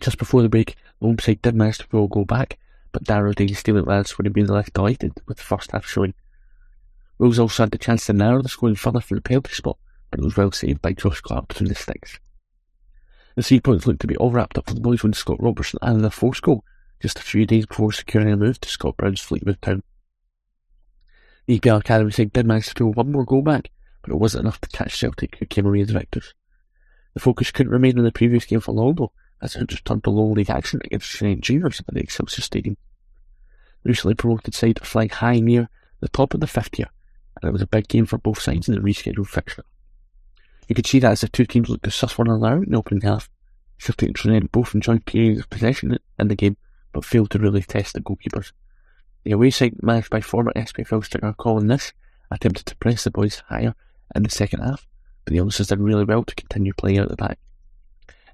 Just 0.00 0.18
before 0.18 0.42
the 0.42 0.48
break, 0.48 0.76
the 1.00 1.06
home 1.06 1.18
side 1.18 1.42
did 1.42 1.54
manage 1.54 1.78
to 1.78 1.88
pull 1.88 2.04
a 2.04 2.08
goal 2.08 2.24
back, 2.24 2.58
but 2.92 3.04
Darren 3.04 3.30
O'Dea 3.30 3.54
Stealing 3.54 3.84
lads 3.84 4.16
would 4.16 4.26
have 4.26 4.34
been 4.34 4.46
left 4.46 4.74
delighted 4.74 5.12
with 5.26 5.38
the 5.38 5.42
first 5.42 5.72
half 5.72 5.86
showing. 5.86 6.14
Wolves 7.18 7.38
also 7.38 7.62
had 7.62 7.72
the 7.72 7.78
chance 7.78 8.06
to 8.06 8.12
narrow 8.12 8.42
the 8.42 8.48
scoring 8.48 8.74
further 8.74 9.00
for 9.00 9.14
the 9.14 9.22
penalty 9.22 9.52
spot, 9.52 9.78
but 10.10 10.20
it 10.20 10.24
was 10.24 10.36
well 10.36 10.52
saved 10.52 10.82
by 10.82 10.92
Josh 10.92 11.20
Clark 11.20 11.48
between 11.48 11.68
the 11.68 11.74
sticks. 11.74 12.18
The 13.36 13.42
three 13.42 13.60
points 13.60 13.86
looked 13.86 14.00
to 14.00 14.06
be 14.06 14.16
all 14.16 14.30
wrapped 14.30 14.58
up 14.58 14.66
for 14.68 14.74
the 14.74 14.80
boys 14.80 15.02
when 15.02 15.12
Scott 15.12 15.42
Robertson 15.42 15.78
added 15.82 16.02
their 16.02 16.10
fourth 16.10 16.42
goal, 16.42 16.64
just 17.00 17.18
a 17.18 17.22
few 17.22 17.46
days 17.46 17.66
before 17.66 17.92
securing 17.92 18.30
a 18.32 18.36
move 18.36 18.60
to 18.60 18.68
Scott 18.68 18.96
Brown's 18.96 19.20
Fleetwood 19.20 19.60
Town. 19.62 19.82
The 21.46 21.60
EPL 21.60 21.80
Academy 21.80 22.10
side 22.10 22.32
did 22.32 22.46
manage 22.46 22.68
to 22.68 22.74
pull 22.74 22.92
one 22.92 23.12
more 23.12 23.24
goal 23.24 23.42
back, 23.42 23.70
but 24.02 24.12
it 24.12 24.18
wasn't 24.18 24.44
enough 24.44 24.60
to 24.60 24.68
catch 24.68 24.98
Celtic, 24.98 25.36
who 25.36 25.46
came 25.46 25.66
away 25.66 25.80
as 25.80 25.90
victors. 25.90 26.34
The 27.14 27.20
focus 27.20 27.50
couldn't 27.50 27.72
remain 27.72 27.98
on 27.98 28.04
the 28.04 28.12
previous 28.12 28.44
game 28.44 28.60
for 28.60 28.72
long, 28.72 28.94
though, 28.94 29.12
as 29.40 29.56
it 29.56 29.68
just 29.68 29.84
turned 29.84 30.04
to 30.04 30.10
low 30.10 30.32
league 30.32 30.50
action 30.50 30.80
against 30.84 31.12
St 31.12 31.40
Juniors 31.40 31.80
at 31.86 31.94
the 31.94 32.00
Excelsior 32.00 32.42
Stadium. 32.42 32.76
The 33.82 33.88
recently 33.90 34.14
promoted 34.14 34.54
side 34.54 34.80
are 34.82 34.84
flying 34.84 35.10
high 35.10 35.40
near 35.40 35.68
the 36.00 36.08
top 36.08 36.34
of 36.34 36.40
the 36.40 36.46
fifth 36.46 36.72
tier, 36.72 36.90
and 37.40 37.48
it 37.48 37.52
was 37.52 37.62
a 37.62 37.66
big 37.66 37.88
game 37.88 38.06
for 38.06 38.18
both 38.18 38.40
sides 38.40 38.68
in 38.68 38.74
the 38.74 38.80
rescheduled 38.80 39.28
fixture. 39.28 39.64
You 40.68 40.74
could 40.74 40.86
see 40.86 40.98
that 40.98 41.12
as 41.12 41.20
the 41.20 41.28
two 41.28 41.46
teams 41.46 41.68
looked 41.68 41.84
to 41.84 41.90
suss 41.90 42.18
one 42.18 42.28
another 42.28 42.56
out 42.56 42.64
in 42.64 42.72
the 42.72 42.78
opening 42.78 43.02
half. 43.02 43.30
Celtic 43.78 44.08
and 44.08 44.16
Tranent 44.16 44.52
both 44.52 44.74
enjoyed 44.74 45.04
periods 45.04 45.40
of 45.40 45.50
possession 45.50 45.98
in 46.18 46.28
the 46.28 46.34
game, 46.34 46.56
but 46.96 47.04
failed 47.04 47.30
to 47.30 47.38
really 47.38 47.60
test 47.60 47.92
the 47.92 48.00
goalkeepers. 48.00 48.52
The 49.24 49.32
away 49.32 49.50
side, 49.50 49.82
managed 49.82 50.08
by 50.08 50.22
former 50.22 50.50
SPFL 50.56 51.04
striker 51.04 51.34
Colin 51.34 51.66
Nish, 51.66 51.92
attempted 52.30 52.64
to 52.64 52.76
press 52.76 53.04
the 53.04 53.10
boys 53.10 53.42
higher 53.50 53.74
in 54.14 54.22
the 54.22 54.30
second 54.30 54.60
half, 54.60 54.86
but 55.26 55.32
the 55.32 55.36
youngsters 55.36 55.66
did 55.66 55.78
really 55.78 56.04
well 56.04 56.24
to 56.24 56.34
continue 56.34 56.72
playing 56.72 56.98
out 56.98 57.10
the 57.10 57.16
back. 57.16 57.38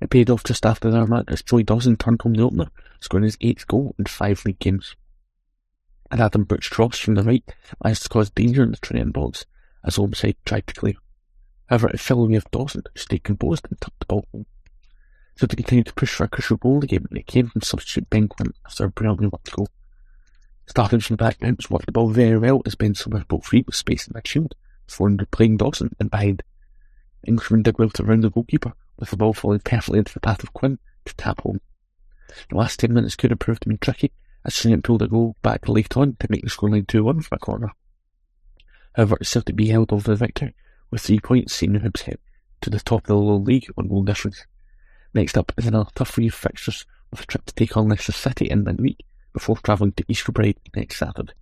It 0.00 0.10
paid 0.10 0.30
off 0.30 0.44
just 0.44 0.64
after 0.64 0.92
their 0.92 1.08
match 1.08 1.24
as 1.26 1.42
Joey 1.42 1.64
Dawson 1.64 1.96
turned 1.96 2.22
home 2.22 2.34
the 2.34 2.44
opener, 2.44 2.68
scoring 3.00 3.24
his 3.24 3.36
eighth 3.40 3.66
goal 3.66 3.96
in 3.98 4.04
five 4.04 4.44
league 4.44 4.60
games. 4.60 4.94
And 6.12 6.20
Adam 6.20 6.44
Butch 6.44 6.70
Cross 6.70 7.00
from 7.00 7.16
the 7.16 7.24
right 7.24 7.42
managed 7.82 8.04
to 8.04 8.08
cause 8.10 8.30
danger 8.30 8.62
in 8.62 8.70
the 8.70 8.76
training 8.76 9.10
box 9.10 9.44
as 9.82 9.96
side 10.14 10.36
tried 10.44 10.68
to 10.68 10.74
clear. 10.74 10.94
However, 11.66 11.88
it 11.88 11.98
fell 11.98 12.20
away 12.20 12.34
with 12.34 12.50
Dawson, 12.52 12.84
who 12.84 13.00
stayed 13.00 13.24
composed 13.24 13.66
and 13.68 13.80
tucked 13.80 13.98
the 13.98 14.06
ball 14.06 14.24
home. 14.30 14.46
So 15.42 15.46
they 15.48 15.56
continued 15.56 15.86
to 15.86 15.94
push 15.94 16.14
for 16.14 16.22
a 16.22 16.28
crucial 16.28 16.56
goal 16.56 16.78
the 16.78 16.86
game, 16.86 17.08
it 17.10 17.26
came 17.26 17.48
from 17.48 17.62
substitute 17.62 18.08
Ben 18.08 18.28
Quinn 18.28 18.54
after 18.64 18.84
a 18.84 18.90
brilliant 18.90 19.32
worked 19.32 19.50
goal. 19.50 19.66
Starting 20.68 21.00
from 21.00 21.16
the 21.16 21.24
back 21.24 21.40
bounce, 21.40 21.68
worked 21.68 21.86
the 21.86 21.90
ball 21.90 22.10
very 22.10 22.38
well 22.38 22.62
as 22.64 22.76
Ben 22.76 22.94
Summers 22.94 23.24
broke 23.24 23.44
free 23.44 23.64
with 23.66 23.74
space 23.74 24.06
in 24.06 24.12
midfield, 24.12 24.52
before 24.86 25.10
playing 25.32 25.56
Dawson 25.56 25.96
and 25.98 26.12
behind. 26.12 26.44
Englishman 27.26 27.64
did 27.64 27.76
well 27.76 27.90
to 27.90 28.04
round 28.04 28.22
the 28.22 28.30
goalkeeper, 28.30 28.72
with 28.96 29.10
the 29.10 29.16
ball 29.16 29.32
falling 29.32 29.58
perfectly 29.58 29.98
into 29.98 30.14
the 30.14 30.20
path 30.20 30.44
of 30.44 30.52
Quinn 30.52 30.78
to 31.06 31.14
tap 31.16 31.40
home. 31.40 31.60
The 32.48 32.56
last 32.56 32.78
ten 32.78 32.94
minutes 32.94 33.16
could 33.16 33.32
have 33.32 33.40
proved 33.40 33.62
to 33.62 33.68
be 33.68 33.76
tricky, 33.78 34.12
as 34.44 34.54
Tranent 34.54 34.84
pulled 34.84 35.02
a 35.02 35.08
goal 35.08 35.34
back 35.42 35.68
late 35.68 35.96
on 35.96 36.14
to 36.20 36.28
make 36.30 36.42
the 36.42 36.50
scoreline 36.50 36.86
2-1 36.86 37.24
from 37.24 37.36
a 37.36 37.38
corner. 37.40 37.72
However, 38.94 39.18
Celtic 39.22 39.56
be 39.56 39.70
held 39.70 39.92
over 39.92 40.08
the 40.08 40.14
victory, 40.14 40.54
with 40.92 41.00
three 41.00 41.18
points 41.18 41.52
seeing 41.52 41.72
the 41.72 41.80
Hibs 41.80 42.02
head 42.02 42.18
to 42.60 42.70
the 42.70 42.78
top 42.78 43.00
of 43.00 43.06
the 43.08 43.16
low 43.16 43.38
league 43.38 43.66
on 43.76 43.88
goal 43.88 44.04
difference. 44.04 44.46
Next 45.14 45.36
up 45.36 45.52
is 45.58 45.66
another 45.66 45.90
tough 45.94 46.10
three 46.10 46.30
fixtures 46.30 46.86
with 47.10 47.20
a 47.20 47.26
trip 47.26 47.44
to 47.44 47.54
take 47.54 47.76
on 47.76 47.88
Leicester 47.88 48.12
City 48.12 48.46
in 48.46 48.64
midweek 48.64 49.04
before 49.34 49.56
travelling 49.58 49.92
to 49.92 50.04
East 50.08 50.24
Kilbride 50.24 50.56
next 50.74 50.96
Saturday. 50.96 51.32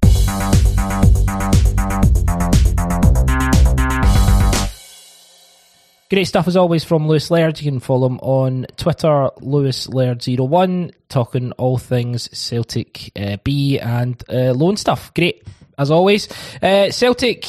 Great 6.10 6.24
stuff 6.24 6.48
as 6.48 6.56
always 6.56 6.82
from 6.82 7.06
Lewis 7.06 7.30
Laird. 7.30 7.60
You 7.60 7.70
can 7.70 7.78
follow 7.78 8.08
him 8.08 8.18
on 8.18 8.66
Twitter, 8.76 9.30
Lewis 9.40 9.86
Laird01, 9.86 10.92
talking 11.08 11.52
all 11.52 11.78
things 11.78 12.28
Celtic 12.36 13.12
uh, 13.14 13.36
B 13.44 13.78
and 13.78 14.20
uh, 14.28 14.52
loan 14.52 14.76
stuff. 14.76 15.14
Great 15.14 15.46
as 15.78 15.92
always. 15.92 16.26
Uh, 16.60 16.90
Celtic 16.90 17.44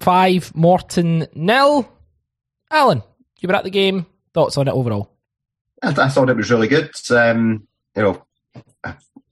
5, 0.00 0.54
Morton 0.54 1.26
nil. 1.34 1.88
Alan, 2.70 3.02
you 3.38 3.48
were 3.48 3.54
at 3.56 3.64
the 3.64 3.70
game. 3.70 4.04
Thoughts 4.34 4.58
on 4.58 4.68
it 4.68 4.72
overall? 4.72 5.13
I, 5.84 6.04
I 6.04 6.08
thought 6.08 6.30
it 6.30 6.36
was 6.36 6.50
really 6.50 6.68
good. 6.68 6.90
Um, 7.10 7.66
you 7.96 8.02
know, 8.02 8.26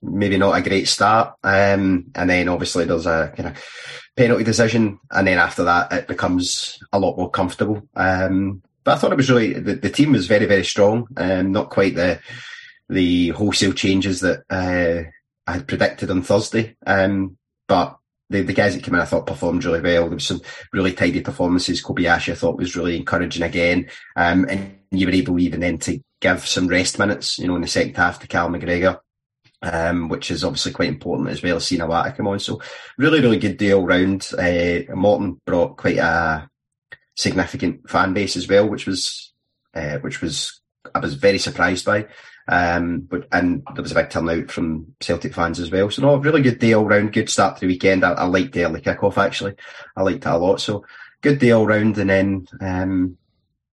maybe 0.03 0.37
not 0.37 0.57
a 0.57 0.63
great 0.63 0.89
start, 0.89 1.35
um, 1.43 2.11
and 2.15 2.31
then 2.31 2.49
obviously 2.49 2.85
there's 2.85 3.07
a 3.07 3.33
kind 3.37 3.51
of 3.51 3.65
penalty 4.17 4.45
decision, 4.45 4.99
and 5.11 5.27
then 5.27 5.39
after 5.39 5.65
that 5.65 5.93
it 5.93 6.09
becomes 6.09 6.79
a 6.93 6.99
lot 6.99 7.17
more 7.17 7.31
comfortable. 7.31 7.83
Um, 7.95 8.63
but 8.85 8.97
I 8.97 8.99
thought 8.99 9.13
it 9.13 9.17
was 9.17 9.31
really 9.31 9.55
the, 9.55 9.75
the 9.75 9.91
team 9.91 10.13
was 10.13 10.27
very 10.27 10.47
very 10.47 10.65
strong, 10.65 11.07
um, 11.17 11.53
not 11.53 11.71
quite 11.71 11.95
the 11.95 12.21
the 12.89 13.31
wholesale 13.31 13.73
changes 13.73 14.21
that 14.21 14.43
uh, 14.51 15.09
I 15.47 15.53
had 15.53 15.69
predicted 15.69 16.11
on 16.11 16.23
Thursday. 16.23 16.77
Um, 16.87 17.37
but 17.69 17.97
the, 18.29 18.43
the 18.43 18.53
guys 18.53 18.75
that 18.75 18.83
came 18.83 18.95
in, 18.95 19.01
I 19.01 19.05
thought 19.05 19.27
performed 19.27 19.65
really 19.65 19.81
well. 19.81 20.03
There 20.09 20.15
was 20.15 20.27
some 20.27 20.41
really 20.73 20.93
tidy 20.93 21.21
performances. 21.21 21.83
Kobayashi, 21.83 22.33
I 22.33 22.35
thought 22.35 22.59
was 22.59 22.77
really 22.77 22.97
encouraging 22.97 23.43
again. 23.43 23.89
Um, 24.17 24.47
and 24.49 24.79
you 24.91 25.07
were 25.07 25.13
able 25.13 25.39
even 25.39 25.61
then 25.61 25.79
to 25.79 26.01
give 26.23 26.47
some 26.47 26.67
rest 26.67 26.99
minutes, 26.99 27.39
you 27.39 27.47
know, 27.47 27.57
in 27.57 27.63
the 27.63 27.69
second 27.69 27.95
half 27.95 28.19
to 28.21 28.27
Cal 28.27 28.49
McGregor. 28.49 29.01
Um, 29.65 30.09
which 30.09 30.33
is 30.33 30.43
obviously 30.43 30.73
quite 30.73 30.89
important 30.89 31.29
as 31.29 31.41
well, 31.41 31.61
seeing 31.61 31.83
Iwata 31.83 32.17
come 32.17 32.27
on. 32.27 32.41
So 32.41 32.61
really, 32.99 33.21
really 33.21 33.39
good 33.39 33.59
day 33.59 33.73
all 33.73 33.87
round. 33.87 34.29
Uh, 34.37 34.93
Morton 34.93 35.41
brought 35.47 35.77
quite 35.77 35.99
a 35.99 36.49
significant 37.15 37.89
fan 37.89 38.13
base 38.13 38.37
as 38.37 38.49
well, 38.49 38.69
which 38.69 38.89
was, 38.89 39.33
uh, 39.73 39.99
which 39.99 40.21
was, 40.21 40.61
I 40.93 40.99
was 40.99 41.15
very 41.15 41.39
surprised 41.39 41.85
by. 41.85 42.09
Um, 42.49 43.03
but 43.03 43.29
and 43.31 43.63
there 43.75 43.83
was 43.83 43.93
a 43.93 43.95
big 43.95 44.11
turnout 44.11 44.51
from 44.51 44.97
Celtic 45.01 45.33
fans 45.33 45.61
as 45.61 45.71
well. 45.71 45.91
So 45.91 46.03
no, 46.03 46.17
really 46.17 46.43
good 46.43 46.59
day 46.59 46.73
all 46.73 46.85
round. 46.85 47.13
Good 47.13 47.31
start 47.31 47.55
to 47.57 47.61
the 47.61 47.69
weekend. 47.69 48.05
I, 48.05 48.15
I 48.15 48.25
liked 48.25 48.55
the 48.55 48.65
early 48.65 48.81
kickoff 48.81 49.17
actually. 49.17 49.55
I 49.97 50.03
liked 50.03 50.27
it 50.27 50.29
a 50.29 50.37
lot. 50.37 50.61
So 50.61 50.85
good 51.21 51.39
day 51.39 51.53
all 51.53 51.67
round, 51.67 51.99
and 51.99 52.11
then 52.11 52.47
um, 52.61 53.17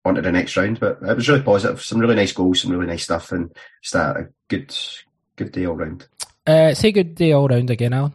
on 0.09 0.15
to 0.17 0.23
the 0.23 0.33
next 0.33 0.57
round. 0.57 0.81
But 0.81 0.99
it 1.03 1.17
was 1.17 1.29
really 1.29 1.43
positive. 1.43 1.83
Some 1.83 1.99
really 1.99 2.15
nice 2.15 2.33
goals, 2.33 2.63
some 2.63 2.73
really 2.73 2.87
nice 2.87 3.05
stuff, 3.05 3.33
and 3.33 3.55
just 3.83 3.95
a, 3.95 4.11
a 4.11 4.27
good 4.49 4.77
good 5.37 5.53
day 5.53 5.67
all 5.67 5.77
round. 5.77 6.07
Uh, 6.47 6.75
say 6.75 6.93
good 6.93 7.15
day 7.15 7.33
all 7.33 7.49
round 7.49 7.71
again, 7.71 7.93
Alan. 7.93 8.15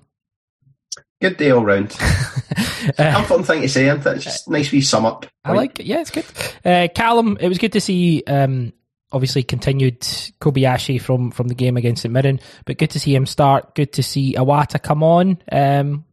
Good 1.21 1.37
day 1.37 1.51
all 1.51 1.63
round. 1.63 1.95
uh, 2.97 3.23
fun 3.23 3.43
thing 3.43 3.61
to 3.61 3.69
say, 3.69 3.87
isn't 3.87 4.05
it? 4.05 4.15
It's 4.15 4.25
just 4.25 4.49
nice 4.49 4.71
wee 4.71 4.81
sum 4.81 5.05
up. 5.05 5.25
I 5.45 5.53
like 5.53 5.79
it. 5.79 5.85
Yeah, 5.85 6.01
it's 6.01 6.11
good. 6.11 6.25
Uh, 6.65 6.87
Callum, 6.93 7.37
it 7.39 7.47
was 7.47 7.57
good 7.57 7.73
to 7.73 7.81
see 7.81 8.23
um, 8.27 8.73
obviously 9.11 9.43
continued 9.43 10.01
Kobayashi 10.01 10.99
from 10.99 11.31
from 11.31 11.47
the 11.47 11.55
game 11.55 11.77
against 11.77 12.01
St 12.01 12.11
Mirren, 12.11 12.39
but 12.65 12.77
good 12.77 12.89
to 12.91 12.99
see 12.99 13.15
him 13.15 13.25
start. 13.25 13.75
Good 13.75 13.93
to 13.93 14.03
see 14.03 14.33
Iwata 14.33 14.81
come 14.81 15.03
on. 15.03 15.37
Um, 15.51 16.05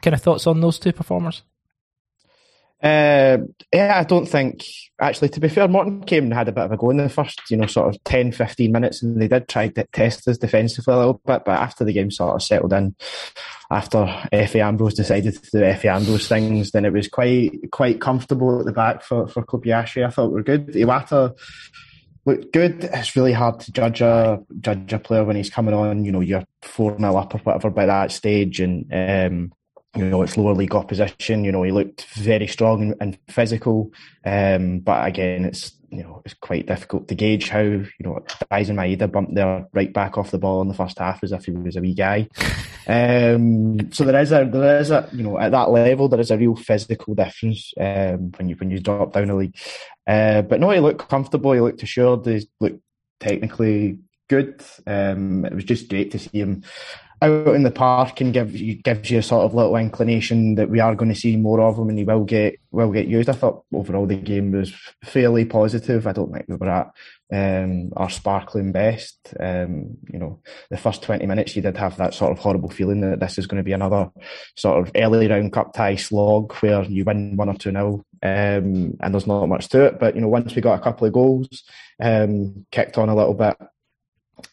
kind 0.00 0.14
of 0.14 0.22
thoughts 0.22 0.46
on 0.46 0.60
those 0.60 0.78
two 0.78 0.92
performers? 0.92 1.42
Uh, 2.84 3.38
yeah, 3.72 3.98
I 3.98 4.04
don't 4.04 4.26
think 4.26 4.62
actually. 5.00 5.30
To 5.30 5.40
be 5.40 5.48
fair, 5.48 5.66
Morton 5.68 6.04
came 6.04 6.24
and 6.24 6.34
had 6.34 6.48
a 6.48 6.52
bit 6.52 6.64
of 6.64 6.72
a 6.72 6.76
go 6.76 6.90
in 6.90 6.98
the 6.98 7.08
first, 7.08 7.40
you 7.50 7.56
know, 7.56 7.66
sort 7.66 7.94
of 7.94 8.04
10, 8.04 8.32
15 8.32 8.70
minutes, 8.70 9.02
and 9.02 9.18
they 9.18 9.26
did 9.26 9.48
try 9.48 9.68
to 9.68 9.84
test 9.90 10.28
us 10.28 10.36
defensively 10.36 10.92
a 10.92 10.98
little 10.98 11.20
bit. 11.24 11.44
But 11.46 11.58
after 11.58 11.82
the 11.82 11.94
game 11.94 12.10
sort 12.10 12.34
of 12.34 12.42
settled 12.42 12.74
in, 12.74 12.94
after 13.70 14.04
Efe 14.30 14.62
Ambrose 14.62 14.92
decided 14.92 15.32
to 15.32 15.50
do 15.50 15.60
Efe 15.60 15.86
Ambrose 15.86 16.28
things, 16.28 16.72
then 16.72 16.84
it 16.84 16.92
was 16.92 17.08
quite 17.08 17.70
quite 17.72 18.02
comfortable 18.02 18.60
at 18.60 18.66
the 18.66 18.72
back 18.72 19.02
for 19.02 19.28
for 19.28 19.42
Kobayashi. 19.42 20.06
I 20.06 20.10
thought 20.10 20.28
we 20.28 20.34
were 20.34 20.42
good. 20.42 20.66
Iwata 20.66 21.34
looked 22.26 22.52
good. 22.52 22.84
It's 22.84 23.16
really 23.16 23.32
hard 23.32 23.60
to 23.60 23.72
judge 23.72 24.02
a 24.02 24.42
judge 24.60 24.92
a 24.92 24.98
player 24.98 25.24
when 25.24 25.36
he's 25.36 25.48
coming 25.48 25.74
on. 25.74 26.04
You 26.04 26.12
know, 26.12 26.20
you're 26.20 26.44
four 26.60 26.98
0 26.98 27.16
up 27.16 27.34
or 27.34 27.38
whatever 27.38 27.70
by 27.70 27.86
that 27.86 28.12
stage, 28.12 28.60
and 28.60 28.92
um, 28.92 29.52
you 29.96 30.04
know 30.04 30.22
it's 30.22 30.36
lower 30.36 30.54
league 30.54 30.74
opposition. 30.74 31.44
You 31.44 31.52
know, 31.52 31.62
he 31.62 31.72
looked 31.72 32.04
very 32.14 32.46
strong 32.46 32.94
and, 33.00 33.18
physical, 33.28 33.92
um, 34.24 34.80
but 34.80 35.06
again, 35.06 35.44
it's 35.44 35.72
you 35.90 36.02
know 36.02 36.22
it's 36.24 36.34
quite 36.34 36.66
difficult 36.66 37.08
to 37.08 37.14
gauge 37.14 37.48
how 37.48 37.60
you 37.60 37.88
know 38.00 38.24
Daizen 38.50 38.76
Maeda 38.76 39.10
bumped 39.10 39.34
there 39.34 39.66
right 39.72 39.92
back 39.92 40.18
off 40.18 40.30
the 40.30 40.38
ball 40.38 40.62
in 40.62 40.68
the 40.68 40.74
first 40.74 40.98
half 40.98 41.22
as 41.22 41.32
if 41.32 41.44
he 41.44 41.52
was 41.52 41.76
a 41.76 41.80
wee 41.80 41.94
guy. 41.94 42.28
Um, 42.86 43.90
so 43.92 44.04
there 44.04 44.20
is 44.20 44.30
a 44.30 44.44
there 44.44 44.78
is 44.78 44.90
a 44.90 45.08
you 45.10 45.22
know 45.22 45.38
at 45.38 45.52
that 45.52 45.70
level 45.70 46.06
there 46.06 46.20
is 46.20 46.30
a 46.30 46.36
real 46.36 46.54
physical 46.54 47.14
difference 47.14 47.72
um, 47.80 48.30
when 48.36 48.50
you 48.50 48.56
when 48.56 48.70
you 48.70 48.78
drop 48.78 49.14
down 49.14 49.30
a 49.30 49.36
league. 49.36 49.56
Uh, 50.06 50.42
but 50.42 50.60
no, 50.60 50.68
he 50.68 50.80
looked 50.80 51.08
comfortable. 51.08 51.52
He 51.52 51.60
looked 51.60 51.82
assured. 51.82 52.26
He 52.26 52.46
looked 52.60 52.82
technically 53.20 54.00
good. 54.28 54.62
Um, 54.86 55.44
it 55.46 55.54
was 55.54 55.64
just 55.64 55.88
great 55.88 56.10
to 56.10 56.18
see 56.18 56.40
him 56.40 56.64
out 57.24 57.54
in 57.54 57.62
the 57.62 57.70
park 57.70 58.20
and 58.20 58.32
give 58.32 58.54
you 58.54 58.74
gives 58.74 59.10
you 59.10 59.18
a 59.18 59.22
sort 59.22 59.44
of 59.44 59.54
little 59.54 59.76
inclination 59.76 60.54
that 60.56 60.70
we 60.70 60.80
are 60.80 60.94
going 60.94 61.12
to 61.12 61.18
see 61.18 61.36
more 61.36 61.60
of 61.60 61.78
him 61.78 61.88
and 61.88 61.98
he 61.98 62.04
will 62.04 62.24
get 62.24 62.58
will 62.70 62.92
get 62.92 63.06
used. 63.06 63.28
I 63.28 63.32
thought 63.32 63.64
overall 63.72 64.06
the 64.06 64.16
game 64.16 64.52
was 64.52 64.72
fairly 65.04 65.44
positive. 65.44 66.06
I 66.06 66.12
don't 66.12 66.32
think 66.32 66.46
we 66.48 66.56
were 66.56 66.70
at 66.70 66.92
um, 67.32 67.92
our 67.96 68.10
sparkling 68.10 68.72
best. 68.72 69.18
Um, 69.40 69.96
you 70.12 70.18
know, 70.18 70.40
the 70.70 70.76
first 70.76 71.02
twenty 71.02 71.26
minutes 71.26 71.56
you 71.56 71.62
did 71.62 71.76
have 71.76 71.96
that 71.96 72.14
sort 72.14 72.32
of 72.32 72.38
horrible 72.38 72.70
feeling 72.70 73.00
that 73.00 73.20
this 73.20 73.38
is 73.38 73.46
going 73.46 73.58
to 73.58 73.64
be 73.64 73.72
another 73.72 74.10
sort 74.56 74.86
of 74.86 74.92
early 74.94 75.28
round 75.28 75.52
cup 75.52 75.72
tie 75.74 75.96
slog 75.96 76.52
where 76.56 76.84
you 76.84 77.04
win 77.04 77.36
one 77.36 77.48
or 77.48 77.54
two 77.54 77.72
nil 77.72 78.04
um, 78.22 78.96
and 79.00 79.14
there's 79.14 79.26
not 79.26 79.46
much 79.46 79.68
to 79.68 79.84
it. 79.84 79.98
But 79.98 80.14
you 80.14 80.20
know, 80.20 80.28
once 80.28 80.54
we 80.54 80.62
got 80.62 80.78
a 80.78 80.82
couple 80.82 81.06
of 81.06 81.12
goals, 81.12 81.62
um, 82.00 82.66
kicked 82.70 82.98
on 82.98 83.08
a 83.08 83.14
little 83.14 83.34
bit, 83.34 83.56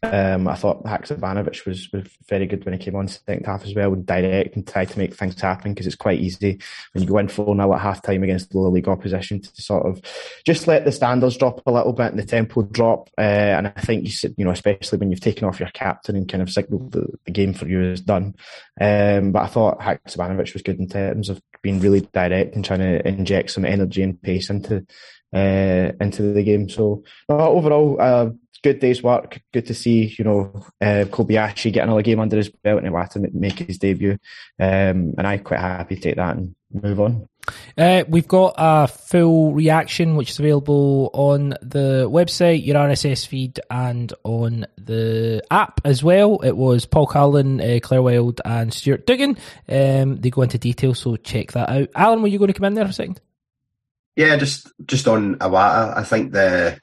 um, 0.04 0.48
I 0.48 0.56
thought 0.56 0.84
Haksabanovic 0.84 1.66
was, 1.66 1.92
was 1.92 2.08
very 2.28 2.46
good 2.46 2.66
when 2.66 2.74
he 2.74 2.84
came 2.84 2.96
on 2.96 3.08
second 3.08 3.46
half 3.46 3.66
as 3.66 3.76
well, 3.76 3.94
and 3.94 4.06
direct 4.06 4.56
and 4.56 4.68
tried 4.68 4.90
to 4.90 4.98
make 4.98 5.14
things 5.14 5.40
happen 5.40 5.74
because 5.74 5.88
it's 5.88 5.96
quite 5.96 6.20
easy 6.20 6.60
when 6.94 7.04
you 7.04 7.10
go 7.10 7.18
in 7.18 7.28
4 7.28 7.56
0 7.56 7.74
at 7.74 7.82
half 7.82 8.02
time 8.02 8.24
against 8.24 8.52
the 8.52 8.58
lower 8.58 8.70
league 8.70 8.88
opposition 8.88 9.42
to 9.42 9.62
sort 9.62 9.86
of 9.86 10.02
just 10.46 10.68
let 10.68 10.86
the 10.86 10.92
standards 10.92 11.38
drop 11.38 11.62
a 11.66 11.72
little 11.72 11.94
bit 11.94 12.12
and 12.12 12.20
the 12.20 12.26
tempo 12.26 12.64
drop. 12.64 13.10
Uh, 13.18 13.22
and 13.22 13.68
I 13.68 13.82
think 13.82 14.04
you 14.04 14.12
said, 14.12 14.36
you 14.38 14.46
know, 14.46 14.52
especially 14.52 14.98
when 14.98 15.12
you've 15.12 15.20
taken 15.20 15.48
off 15.48 15.60
your 15.60 15.70
captain 15.70 16.16
and 16.16 16.30
kind 16.30 16.42
of 16.42 16.50
signalled 16.50 16.92
the, 16.92 17.08
the 17.26 17.32
game 17.32 17.54
for 17.54 17.68
you 17.68 17.82
is 17.92 18.02
done. 18.02 18.36
Um, 18.80 19.32
but 19.32 19.44
I 19.44 19.48
thought 19.48 19.80
Haksabanovic 19.80 20.54
was 20.54 20.64
good 20.64 20.80
in 20.80 20.88
terms 20.88 21.30
of 21.30 21.42
being 21.62 21.80
really 21.80 22.02
direct 22.02 22.56
and 22.56 22.66
trying 22.66 22.80
to 22.80 23.08
inject 23.08 23.52
some 23.52 23.66
energy 23.66 24.02
and 24.02 24.22
pace 24.22 24.50
into 24.50 24.86
uh, 25.34 25.92
into 26.00 26.34
the 26.34 26.44
game. 26.44 26.70
So 26.70 27.04
overall, 27.30 27.98
uh, 28.00 28.30
good 28.64 28.80
day's 28.80 29.04
work. 29.04 29.42
Good 29.54 29.68
to 29.68 29.74
see, 29.74 30.14
you 30.18 30.24
know, 30.24 30.66
uh, 30.82 31.06
Kobayashi 31.10 31.74
get 31.74 31.84
another 31.84 32.02
game 32.02 32.20
under 32.20 32.38
his 32.38 32.50
belt 32.50 32.84
and 32.84 33.12
to 33.12 33.30
make 33.34 33.60
his 33.60 33.78
debut. 33.78 34.18
Um, 34.60 35.14
and 35.18 35.28
I'm 35.28 35.44
quite 35.44 35.60
happy 35.60 35.96
to 35.96 36.02
take 36.02 36.16
that 36.16 36.38
and 36.38 36.56
move 36.72 37.00
on. 37.00 37.28
Uh, 37.76 38.04
we've 38.08 38.28
got 38.28 38.54
a 38.58 38.88
full 38.88 39.54
reaction 39.54 40.16
which 40.16 40.30
is 40.30 40.40
available 40.40 41.10
on 41.14 41.50
the 41.62 42.08
website, 42.10 42.64
your 42.66 42.76
RSS 42.76 43.26
feed, 43.26 43.60
and 43.72 44.14
on 44.24 44.66
the 44.78 45.44
app 45.50 45.82
as 45.84 46.04
well. 46.04 46.40
It 46.42 46.56
was 46.56 46.86
Paul 46.86 47.08
Carlin, 47.08 47.60
uh, 47.60 47.80
Claire 47.82 48.04
Wild, 48.04 48.42
and 48.46 48.72
Stuart 48.72 49.08
Duggan. 49.08 49.38
Um, 49.68 50.18
they 50.18 50.30
go 50.30 50.44
into 50.44 50.60
detail, 50.60 50.94
so 50.94 51.16
check 51.16 51.54
that 51.54 51.70
out. 51.70 51.90
Alan, 51.96 52.22
were 52.22 52.28
you 52.28 52.38
going 52.38 52.54
to 52.54 52.58
come 52.58 52.66
in 52.66 52.76
there 52.76 52.86
for 52.86 52.92
a 52.92 52.94
second? 52.94 53.20
Yeah, 54.16 54.36
just 54.36 54.72
just 54.86 55.08
on 55.08 55.36
Iwata, 55.36 55.98
I 55.98 56.04
think 56.04 56.34
the 56.34 56.80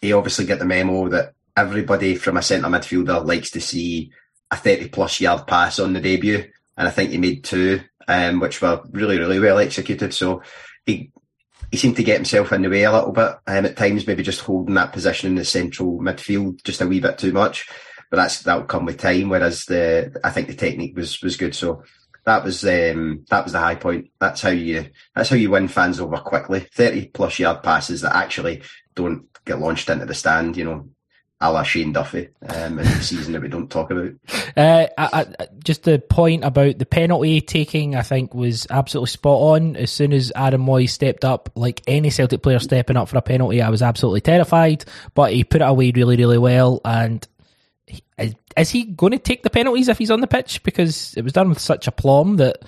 he 0.00 0.12
obviously 0.12 0.46
get 0.46 0.58
the 0.58 0.64
memo 0.64 1.08
that 1.08 1.34
everybody 1.56 2.14
from 2.16 2.36
a 2.36 2.42
centre 2.42 2.68
midfielder 2.68 3.24
likes 3.24 3.50
to 3.50 3.60
see 3.60 4.10
a 4.50 4.56
30 4.56 4.88
plus 4.88 5.20
yard 5.20 5.46
pass 5.46 5.78
on 5.78 5.92
the 5.92 6.00
debut. 6.00 6.44
And 6.76 6.88
I 6.88 6.90
think 6.90 7.10
he 7.10 7.18
made 7.18 7.44
two, 7.44 7.80
um, 8.08 8.40
which 8.40 8.62
were 8.62 8.80
really, 8.90 9.18
really 9.18 9.38
well 9.38 9.58
executed. 9.58 10.14
So 10.14 10.42
he, 10.86 11.12
he 11.70 11.76
seemed 11.76 11.96
to 11.96 12.04
get 12.04 12.16
himself 12.16 12.52
in 12.52 12.62
the 12.62 12.70
way 12.70 12.84
a 12.84 12.92
little 12.92 13.12
bit, 13.12 13.36
um, 13.46 13.66
at 13.66 13.76
times, 13.76 14.06
maybe 14.06 14.22
just 14.22 14.40
holding 14.40 14.74
that 14.74 14.92
position 14.92 15.28
in 15.28 15.34
the 15.36 15.44
central 15.44 15.98
midfield 15.98 16.62
just 16.64 16.80
a 16.80 16.86
wee 16.86 17.00
bit 17.00 17.18
too 17.18 17.32
much. 17.32 17.68
But 18.10 18.16
that's, 18.16 18.42
that'll 18.42 18.64
come 18.64 18.86
with 18.86 18.98
time. 18.98 19.28
Whereas 19.28 19.66
the, 19.66 20.18
I 20.24 20.30
think 20.30 20.48
the 20.48 20.54
technique 20.54 20.96
was, 20.96 21.20
was 21.22 21.36
good. 21.36 21.54
So 21.54 21.84
that 22.24 22.44
was, 22.44 22.64
um, 22.64 23.24
that 23.30 23.44
was 23.44 23.52
the 23.52 23.58
high 23.58 23.74
point. 23.74 24.10
That's 24.18 24.40
how 24.42 24.50
you, 24.50 24.86
that's 25.14 25.30
how 25.30 25.36
you 25.36 25.50
win 25.50 25.68
fans 25.68 26.00
over 26.00 26.18
quickly. 26.18 26.60
30 26.60 27.06
plus 27.08 27.38
yard 27.38 27.62
passes 27.62 28.02
that 28.02 28.14
actually 28.14 28.62
don't 28.94 29.26
get 29.44 29.60
launched 29.60 29.88
into 29.88 30.06
the 30.06 30.14
stand, 30.14 30.56
you 30.56 30.64
know, 30.64 30.88
a 31.42 31.50
la 31.50 31.62
Shane 31.62 31.92
Duffy 31.92 32.28
um, 32.48 32.78
in 32.78 32.84
the 32.84 32.84
season 33.02 33.32
that 33.32 33.40
we 33.40 33.48
don't 33.48 33.70
talk 33.70 33.90
about. 33.90 34.10
Uh, 34.56 34.86
I, 34.98 35.26
I, 35.38 35.46
just 35.64 35.84
the 35.84 35.98
point 35.98 36.44
about 36.44 36.78
the 36.78 36.86
penalty 36.86 37.40
taking, 37.40 37.96
I 37.96 38.02
think, 38.02 38.34
was 38.34 38.66
absolutely 38.68 39.08
spot 39.08 39.40
on. 39.40 39.76
As 39.76 39.90
soon 39.90 40.12
as 40.12 40.32
Aaron 40.36 40.60
Mooy 40.60 40.88
stepped 40.88 41.24
up, 41.24 41.50
like 41.54 41.82
any 41.86 42.10
Celtic 42.10 42.42
player 42.42 42.58
stepping 42.58 42.96
up 42.96 43.08
for 43.08 43.16
a 43.16 43.22
penalty, 43.22 43.62
I 43.62 43.70
was 43.70 43.82
absolutely 43.82 44.20
terrified. 44.20 44.84
But 45.14 45.32
he 45.32 45.44
put 45.44 45.62
it 45.62 45.68
away 45.68 45.92
really, 45.94 46.16
really 46.16 46.38
well. 46.38 46.80
And 46.84 47.26
he, 47.86 48.02
is 48.56 48.70
he 48.70 48.84
going 48.84 49.12
to 49.12 49.18
take 49.18 49.42
the 49.42 49.50
penalties 49.50 49.88
if 49.88 49.98
he's 49.98 50.10
on 50.10 50.20
the 50.20 50.26
pitch? 50.26 50.62
Because 50.62 51.14
it 51.14 51.22
was 51.22 51.32
done 51.32 51.48
with 51.48 51.58
such 51.58 51.86
aplomb 51.86 52.36
that, 52.36 52.58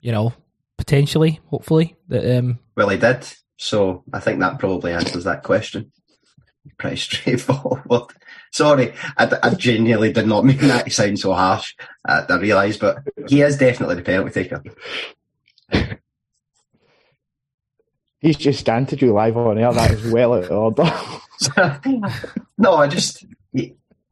you 0.00 0.12
know, 0.12 0.32
potentially, 0.76 1.40
hopefully, 1.46 1.96
that. 2.08 2.38
Um... 2.38 2.58
Well, 2.76 2.88
he 2.88 2.98
did. 2.98 3.26
So 3.56 4.04
I 4.12 4.20
think 4.20 4.40
that 4.40 4.58
probably 4.58 4.92
answers 4.92 5.24
that 5.24 5.42
question 5.42 5.92
pretty 6.78 6.96
straightforward. 6.96 8.12
Sorry, 8.52 8.92
I, 9.16 9.36
I, 9.42 9.54
genuinely 9.54 10.12
did 10.12 10.28
not 10.28 10.44
mean 10.44 10.58
that 10.68 10.84
to 10.84 10.90
sound 10.90 11.18
so 11.18 11.32
harsh. 11.32 11.74
Uh, 12.08 12.24
I 12.28 12.36
realise, 12.36 12.76
but 12.76 12.98
he 13.26 13.42
is 13.42 13.56
definitely 13.58 13.96
the 13.96 14.02
penalty 14.02 14.30
taker. 14.30 14.62
He's 18.20 18.36
just 18.36 18.60
scanted 18.60 19.02
you 19.02 19.12
live 19.12 19.36
on 19.36 19.58
air. 19.58 19.72
That 19.72 19.90
is 19.90 20.10
well 20.10 20.34
out 20.34 20.44
of 20.44 20.52
order. 20.52 20.84
no, 22.56 22.76
I 22.76 22.86
just 22.86 23.26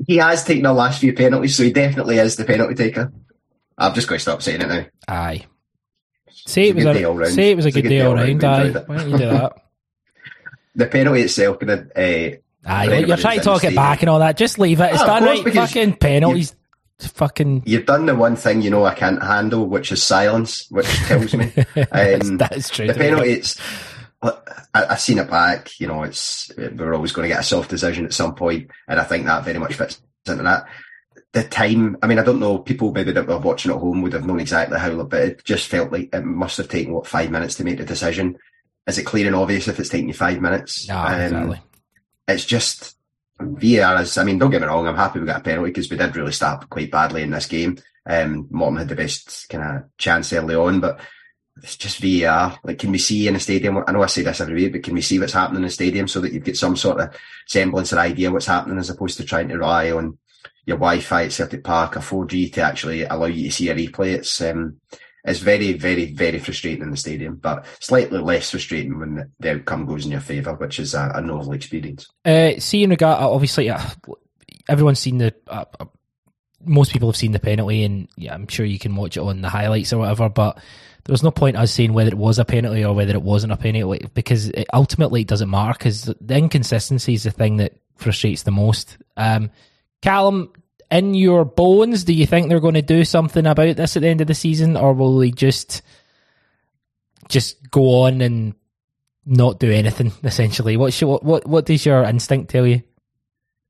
he, 0.06 0.16
has 0.16 0.44
taken 0.44 0.64
the 0.64 0.72
last 0.72 1.00
few 1.00 1.12
penalties, 1.12 1.56
so 1.56 1.62
he 1.62 1.72
definitely 1.72 2.18
is 2.18 2.36
the 2.36 2.44
penalty 2.44 2.74
taker. 2.74 3.12
I'm 3.78 3.94
just 3.94 4.08
going 4.08 4.18
to 4.18 4.22
stop 4.22 4.42
saying 4.42 4.60
it 4.60 4.68
now. 4.68 4.86
Aye. 5.08 5.46
Say 6.46 6.68
it, 6.68 6.76
was 6.76 6.84
a, 6.84 6.90
a 6.90 7.26
say 7.30 7.50
it 7.52 7.56
was 7.56 7.66
a 7.66 7.70
good, 7.70 7.80
a 7.80 7.82
good 7.82 7.88
day, 7.88 7.98
day 7.98 8.04
all 8.04 8.14
round. 8.14 8.44
Aye. 8.44 8.70
Why 8.86 8.96
don't 8.96 9.10
you 9.10 9.18
do 9.18 9.26
that? 9.26 9.52
the 10.74 10.86
penalty 10.86 11.22
itself 11.22 11.60
have. 11.60 11.90
Uh, 11.94 12.36
Aye, 12.64 12.98
you're 12.98 13.16
trying 13.16 13.38
to 13.38 13.44
talk 13.44 13.64
it 13.64 13.74
back 13.74 14.02
and 14.02 14.08
all 14.08 14.20
that. 14.20 14.36
Just 14.36 14.58
leave 14.58 14.80
it. 14.80 14.92
It's 14.92 15.02
oh, 15.02 15.06
done 15.06 15.24
right. 15.24 15.52
Fucking 15.52 15.96
penalties. 15.96 16.54
Fucking. 17.00 17.64
You've 17.66 17.86
done 17.86 18.06
the 18.06 18.14
one 18.14 18.36
thing 18.36 18.62
you 18.62 18.70
know 18.70 18.84
I 18.84 18.94
can't 18.94 19.20
handle, 19.20 19.66
which 19.66 19.90
is 19.90 20.02
silence, 20.02 20.66
which 20.70 20.86
tells 20.86 21.34
me. 21.34 21.52
Um, 21.74 22.38
that 22.38 22.52
is 22.56 22.70
true. 22.70 22.86
The 22.86 22.94
penalty, 22.94 23.32
it's. 23.32 23.60
I, 24.22 24.86
have 24.88 25.00
seen 25.00 25.18
it 25.18 25.30
back. 25.30 25.80
You 25.80 25.88
know, 25.88 26.02
it's 26.02 26.50
we're 26.56 26.94
always 26.94 27.12
going 27.12 27.28
to 27.28 27.34
get 27.34 27.40
a 27.40 27.44
soft 27.44 27.70
decision 27.70 28.04
at 28.04 28.14
some 28.14 28.34
point, 28.34 28.70
and 28.88 29.00
I 29.00 29.04
think 29.04 29.26
that 29.26 29.44
very 29.44 29.58
much 29.58 29.74
fits 29.74 30.00
into 30.26 30.42
that. 30.44 30.66
The 31.32 31.44
time, 31.44 31.96
I 32.02 32.06
mean, 32.06 32.18
I 32.18 32.24
don't 32.24 32.40
know. 32.40 32.58
People 32.58 32.92
maybe 32.92 33.12
that 33.12 33.26
were 33.26 33.38
watching 33.38 33.72
at 33.72 33.78
home 33.78 34.02
would 34.02 34.12
have 34.12 34.26
known 34.26 34.40
exactly 34.40 34.78
how, 34.78 35.02
but 35.02 35.20
it 35.20 35.44
just 35.44 35.68
felt 35.68 35.90
like 35.90 36.14
it 36.14 36.24
must 36.24 36.58
have 36.58 36.68
taken 36.68 36.92
what 36.92 37.06
five 37.06 37.30
minutes 37.30 37.54
to 37.56 37.64
make 37.64 37.78
the 37.78 37.84
decision. 37.84 38.38
Is 38.86 38.98
it 38.98 39.06
clear 39.06 39.26
and 39.26 39.36
obvious 39.36 39.68
if 39.68 39.80
it's 39.80 39.88
taking 39.88 40.08
you 40.08 40.14
five 40.14 40.40
minutes? 40.40 40.88
No, 40.88 40.98
um, 40.98 41.20
exactly 41.20 41.60
it's 42.28 42.44
just 42.44 42.96
VAR 43.40 44.02
is. 44.02 44.18
I 44.18 44.24
mean, 44.24 44.38
don't 44.38 44.50
get 44.50 44.60
me 44.60 44.66
wrong. 44.66 44.86
I'm 44.86 44.96
happy 44.96 45.20
we 45.20 45.26
got 45.26 45.40
a 45.40 45.44
penalty 45.44 45.70
because 45.70 45.90
we 45.90 45.96
did 45.96 46.16
really 46.16 46.32
start 46.32 46.68
quite 46.68 46.90
badly 46.90 47.22
in 47.22 47.30
this 47.30 47.46
game. 47.46 47.78
Um, 48.06 48.48
Morton 48.50 48.78
had 48.78 48.88
the 48.88 48.96
best 48.96 49.48
kind 49.48 49.78
of 49.78 49.96
chance 49.96 50.32
early 50.32 50.54
on, 50.54 50.80
but 50.80 51.00
it's 51.56 51.76
just 51.76 51.98
VAR. 51.98 52.58
Like, 52.64 52.78
can 52.78 52.90
we 52.90 52.98
see 52.98 53.28
in 53.28 53.36
a 53.36 53.40
stadium? 53.40 53.82
I 53.86 53.92
know 53.92 54.02
I 54.02 54.06
say 54.06 54.22
this 54.22 54.40
every 54.40 54.54
week, 54.54 54.72
but 54.72 54.82
can 54.82 54.94
we 54.94 55.02
see 55.02 55.18
what's 55.18 55.32
happening 55.32 55.58
in 55.58 55.66
the 55.66 55.70
stadium 55.70 56.08
so 56.08 56.20
that 56.20 56.32
you 56.32 56.40
get 56.40 56.56
some 56.56 56.76
sort 56.76 57.00
of 57.00 57.14
semblance 57.46 57.92
or 57.92 57.98
idea 57.98 58.30
what's 58.30 58.46
happening 58.46 58.78
as 58.78 58.90
opposed 58.90 59.18
to 59.18 59.24
trying 59.24 59.48
to 59.48 59.58
rely 59.58 59.90
on 59.90 60.18
your 60.64 60.78
Wi-Fi 60.78 61.24
at 61.24 61.32
Celtic 61.32 61.62
Park 61.64 61.96
or 61.96 62.00
4G 62.00 62.52
to 62.54 62.62
actually 62.62 63.04
allow 63.04 63.26
you 63.26 63.48
to 63.48 63.54
see 63.54 63.68
a 63.68 63.74
replay? 63.74 64.14
It's 64.14 64.40
um, 64.40 64.78
it's 65.24 65.38
very, 65.38 65.74
very, 65.74 66.06
very 66.06 66.38
frustrating 66.38 66.82
in 66.82 66.90
the 66.90 66.96
stadium, 66.96 67.36
but 67.36 67.64
slightly 67.78 68.18
less 68.18 68.50
frustrating 68.50 68.98
when 68.98 69.30
the 69.38 69.52
outcome 69.52 69.86
goes 69.86 70.04
in 70.04 70.10
your 70.10 70.20
favour, 70.20 70.54
which 70.54 70.80
is 70.80 70.94
a, 70.94 71.12
a 71.14 71.20
novel 71.20 71.52
experience. 71.52 72.08
Uh, 72.24 72.52
see, 72.58 72.82
in 72.82 72.90
regard, 72.90 73.22
obviously, 73.22 73.70
uh, 73.70 73.80
everyone's 74.68 74.98
seen 74.98 75.18
the. 75.18 75.34
Uh, 75.46 75.64
uh, 75.78 75.84
most 76.64 76.92
people 76.92 77.08
have 77.08 77.16
seen 77.16 77.32
the 77.32 77.40
penalty, 77.40 77.84
and 77.84 78.08
yeah, 78.16 78.34
I'm 78.34 78.48
sure 78.48 78.66
you 78.66 78.78
can 78.78 78.96
watch 78.96 79.16
it 79.16 79.20
on 79.20 79.42
the 79.42 79.48
highlights 79.48 79.92
or 79.92 79.98
whatever. 79.98 80.28
But 80.28 80.58
there 81.04 81.12
was 81.12 81.22
no 81.22 81.30
point 81.30 81.56
us 81.56 81.72
saying 81.72 81.92
whether 81.92 82.10
it 82.10 82.18
was 82.18 82.38
a 82.38 82.44
penalty 82.44 82.84
or 82.84 82.94
whether 82.94 83.12
it 83.12 83.22
wasn't 83.22 83.52
a 83.52 83.56
penalty 83.56 84.06
because 84.14 84.48
it, 84.48 84.66
ultimately 84.72 85.22
it 85.22 85.28
doesn't 85.28 85.50
matter 85.50 85.72
because 85.72 86.04
the 86.04 86.36
inconsistency 86.36 87.14
is 87.14 87.24
the 87.24 87.30
thing 87.30 87.56
that 87.56 87.74
frustrates 87.96 88.42
the 88.42 88.50
most. 88.50 88.98
Um, 89.16 89.50
Callum, 90.00 90.52
in 90.90 91.14
your 91.14 91.44
bones, 91.44 92.04
do 92.04 92.12
you 92.12 92.26
think 92.26 92.48
they're 92.48 92.60
going 92.60 92.74
to 92.74 92.82
do 92.82 93.04
something 93.04 93.46
about 93.46 93.76
this 93.76 93.96
at 93.96 94.02
the 94.02 94.08
end 94.08 94.20
of 94.20 94.26
the 94.26 94.34
season, 94.34 94.76
or 94.76 94.92
will 94.92 95.18
they 95.18 95.30
just 95.30 95.82
just 97.28 97.70
go 97.70 98.02
on 98.02 98.20
and 98.20 98.54
not 99.24 99.58
do 99.58 99.70
anything? 99.70 100.12
Essentially, 100.22 100.76
what's 100.76 101.00
your, 101.00 101.10
what 101.10 101.24
what 101.24 101.46
what 101.46 101.66
does 101.66 101.86
your 101.86 102.04
instinct 102.04 102.50
tell 102.50 102.66
you? 102.66 102.82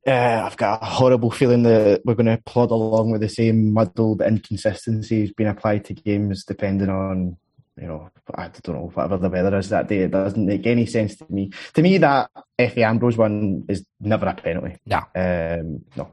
Uh, 0.07 0.43
I've 0.45 0.57
got 0.57 0.83
a 0.83 0.87
horrible 0.87 1.31
feeling 1.31 1.63
that 1.63 2.03
we're 2.05 2.15
going 2.15 2.27
to 2.27 2.43
plod 2.45 2.73
along 2.73 3.13
with 3.13 3.21
the 3.21 3.29
same 3.29 3.73
muddled 3.73 4.21
inconsistencies 4.21 5.33
being 5.33 5.49
applied 5.49 5.85
to 5.87 5.95
games, 5.95 6.45
depending 6.45 6.89
on 6.89 7.37
you 7.81 7.87
know, 7.87 8.11
I 8.35 8.49
don't 8.63 8.77
know, 8.77 8.91
whatever 8.93 9.17
the 9.17 9.31
weather 9.31 9.57
is 9.57 9.71
that 9.71 9.89
day. 9.89 10.01
It 10.01 10.11
doesn't 10.11 10.47
make 10.47 10.67
any 10.67 10.87
sense 10.87 11.17
to 11.17 11.27
me. 11.31 11.51
To 11.75 11.83
me, 11.83 11.99
that 11.99 12.31
Efe 12.59 12.79
Ambrose 12.79 13.17
one 13.17 13.65
is 13.69 13.85
never 14.01 14.27
a 14.27 14.35
penalty. 14.35 14.77
No. 14.85 14.99
Um, 15.15 15.85
no. 15.97 16.13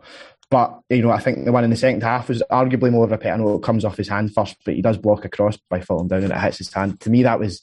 But 0.49 0.79
you 0.89 1.01
know, 1.01 1.11
I 1.11 1.19
think 1.19 1.45
the 1.45 1.51
one 1.51 1.63
in 1.63 1.69
the 1.69 1.75
second 1.75 2.01
half 2.01 2.29
was 2.29 2.41
arguably 2.49 2.91
more 2.91 3.05
of 3.05 3.11
a 3.11 3.17
pet. 3.17 3.33
I 3.33 3.37
know 3.37 3.55
it 3.55 3.63
comes 3.63 3.85
off 3.85 3.97
his 3.97 4.07
hand 4.07 4.33
first, 4.33 4.55
but 4.65 4.73
he 4.73 4.81
does 4.81 4.97
block 4.97 5.25
across 5.25 5.57
by 5.69 5.81
falling 5.81 6.07
down 6.07 6.23
and 6.23 6.31
it 6.31 6.39
hits 6.39 6.57
his 6.57 6.73
hand. 6.73 6.99
To 7.01 7.09
me, 7.09 7.23
that 7.23 7.39
was, 7.39 7.61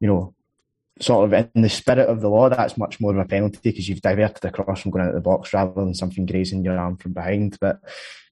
you 0.00 0.08
know, 0.08 0.34
sort 1.00 1.32
of 1.32 1.50
in 1.54 1.62
the 1.62 1.68
spirit 1.68 2.08
of 2.08 2.20
the 2.20 2.28
law. 2.28 2.48
That's 2.48 2.76
much 2.76 3.00
more 3.00 3.12
of 3.12 3.18
a 3.18 3.28
penalty 3.28 3.58
because 3.62 3.88
you've 3.88 4.00
diverted 4.00 4.44
across 4.44 4.82
from 4.82 4.90
going 4.90 5.04
out 5.04 5.10
of 5.10 5.14
the 5.14 5.20
box 5.20 5.52
rather 5.52 5.72
than 5.72 5.94
something 5.94 6.26
grazing 6.26 6.64
your 6.64 6.78
arm 6.78 6.96
from 6.96 7.12
behind. 7.12 7.56
But 7.60 7.80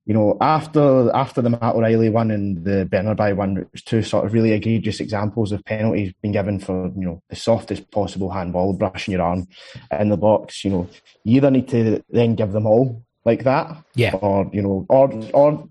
you 0.04 0.14
know, 0.14 0.36
after 0.40 1.10
after 1.14 1.42
the 1.42 1.50
Matt 1.50 1.74
O'Riley 1.74 2.10
one 2.10 2.30
and 2.30 2.64
the 2.64 2.88
Bernabei 2.90 3.34
one, 3.34 3.56
it 3.58 3.68
was 3.72 3.82
two 3.82 4.02
sort 4.02 4.24
of 4.24 4.32
really 4.32 4.52
egregious 4.52 5.00
examples 5.00 5.50
of 5.50 5.64
penalties 5.64 6.12
being 6.22 6.32
given 6.32 6.60
for 6.60 6.86
you 6.96 7.06
know 7.06 7.22
the 7.28 7.36
softest 7.36 7.90
possible 7.90 8.30
handball, 8.30 8.72
brushing 8.72 9.12
your 9.12 9.22
arm 9.22 9.48
in 9.90 10.08
the 10.08 10.16
box. 10.16 10.64
You 10.64 10.70
know, 10.70 10.88
you 11.24 11.36
either 11.36 11.50
need 11.50 11.68
to 11.68 12.04
then 12.10 12.36
give 12.36 12.52
them 12.52 12.66
all 12.66 13.04
like 13.26 13.44
that. 13.44 13.84
Yeah. 13.94 14.14
Or, 14.14 14.48
you 14.52 14.62
know, 14.62 14.86
or, 14.88 15.12
or 15.34 15.68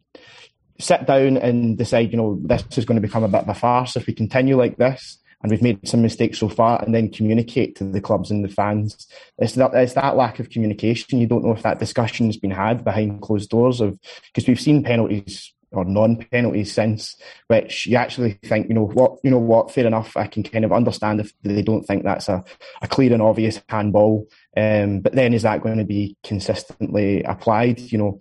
sit 0.77 1.07
down 1.07 1.38
and 1.38 1.77
decide, 1.77 2.11
you 2.11 2.17
know, 2.17 2.38
this 2.43 2.77
is 2.77 2.85
going 2.85 3.01
to 3.01 3.07
become 3.07 3.23
a 3.23 3.30
bit 3.30 3.41
of 3.41 3.49
a 3.49 3.55
farce 3.55 3.95
if 3.95 4.05
we 4.05 4.13
continue 4.13 4.57
like 4.57 4.77
this. 4.77 5.17
And 5.45 5.51
we've 5.51 5.61
made 5.61 5.88
some 5.88 6.01
mistakes 6.01 6.39
so 6.39 6.49
far, 6.49 6.84
and 6.84 6.95
then 6.95 7.07
communicate 7.07 7.76
to 7.76 7.84
the 7.84 8.01
clubs 8.01 8.31
and 8.31 8.43
the 8.43 8.49
fans. 8.49 9.05
It's 9.38 9.53
that 9.53 9.76
it's 9.76 9.93
that 9.93 10.17
lack 10.17 10.39
of 10.39 10.49
communication. 10.49 11.19
You 11.19 11.27
don't 11.27 11.45
know 11.45 11.51
if 11.51 11.61
that 11.61 11.77
discussion 11.77 12.26
has 12.26 12.38
been 12.38 12.49
had 12.49 12.84
behind 12.84 13.22
closed 13.22 13.51
doors 13.51 13.80
of 13.80 13.99
because 14.26 14.47
we've 14.47 14.59
seen 14.59 14.84
penalties 14.84 15.53
or 15.72 15.85
non-penalties 15.85 16.73
since, 16.73 17.15
which 17.45 17.85
you 17.85 17.95
actually 17.95 18.39
think, 18.43 18.69
you 18.69 18.73
know 18.73 18.88
what, 18.88 19.19
you 19.23 19.30
know 19.30 19.38
what, 19.38 19.69
fair 19.69 19.85
enough. 19.85 20.17
I 20.17 20.26
can 20.26 20.41
kind 20.41 20.65
of 20.65 20.73
understand 20.73 21.19
if 21.19 21.31
they 21.43 21.61
don't 21.61 21.84
think 21.84 22.05
that's 22.05 22.27
a, 22.27 22.43
a 22.81 22.88
clear 22.88 23.13
and 23.13 23.22
obvious 23.22 23.61
handball. 23.69 24.27
Um, 24.57 25.01
but 25.01 25.13
then 25.13 25.31
is 25.31 25.43
that 25.43 25.61
going 25.61 25.77
to 25.77 25.85
be 25.85 26.17
consistently 26.23 27.22
applied? 27.22 27.80
You 27.81 27.99
know, 27.99 28.19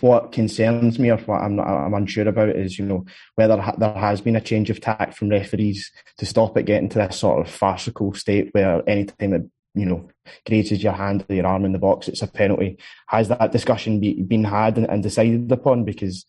what 0.00 0.32
concerns 0.32 0.98
me 0.98 1.10
or 1.10 1.16
what 1.18 1.40
I'm, 1.40 1.56
not, 1.56 1.66
I'm 1.66 1.94
unsure 1.94 2.28
about 2.28 2.50
is, 2.50 2.78
you 2.78 2.84
know, 2.84 3.06
whether 3.34 3.56
there 3.78 3.94
has 3.94 4.20
been 4.20 4.36
a 4.36 4.40
change 4.40 4.70
of 4.70 4.80
tack 4.80 5.14
from 5.14 5.30
referees 5.30 5.90
to 6.18 6.26
stop 6.26 6.56
it 6.58 6.64
getting 6.64 6.88
to 6.90 6.98
this 6.98 7.18
sort 7.18 7.46
of 7.46 7.52
farcical 7.52 8.12
state 8.14 8.50
where 8.52 8.82
any 8.88 9.06
time 9.06 9.30
that 9.30 9.48
you 9.74 9.86
know, 9.86 10.08
grazes 10.46 10.82
your 10.82 10.92
hand 10.92 11.24
or 11.28 11.34
your 11.34 11.46
arm 11.46 11.64
in 11.64 11.72
the 11.72 11.78
box, 11.78 12.08
it's 12.08 12.22
a 12.22 12.26
penalty. 12.26 12.76
Has 13.06 13.28
that 13.28 13.52
discussion 13.52 14.00
be, 14.00 14.20
been 14.22 14.42
had 14.42 14.76
and, 14.76 14.90
and, 14.90 15.02
decided 15.02 15.50
upon? 15.52 15.84
Because 15.84 16.26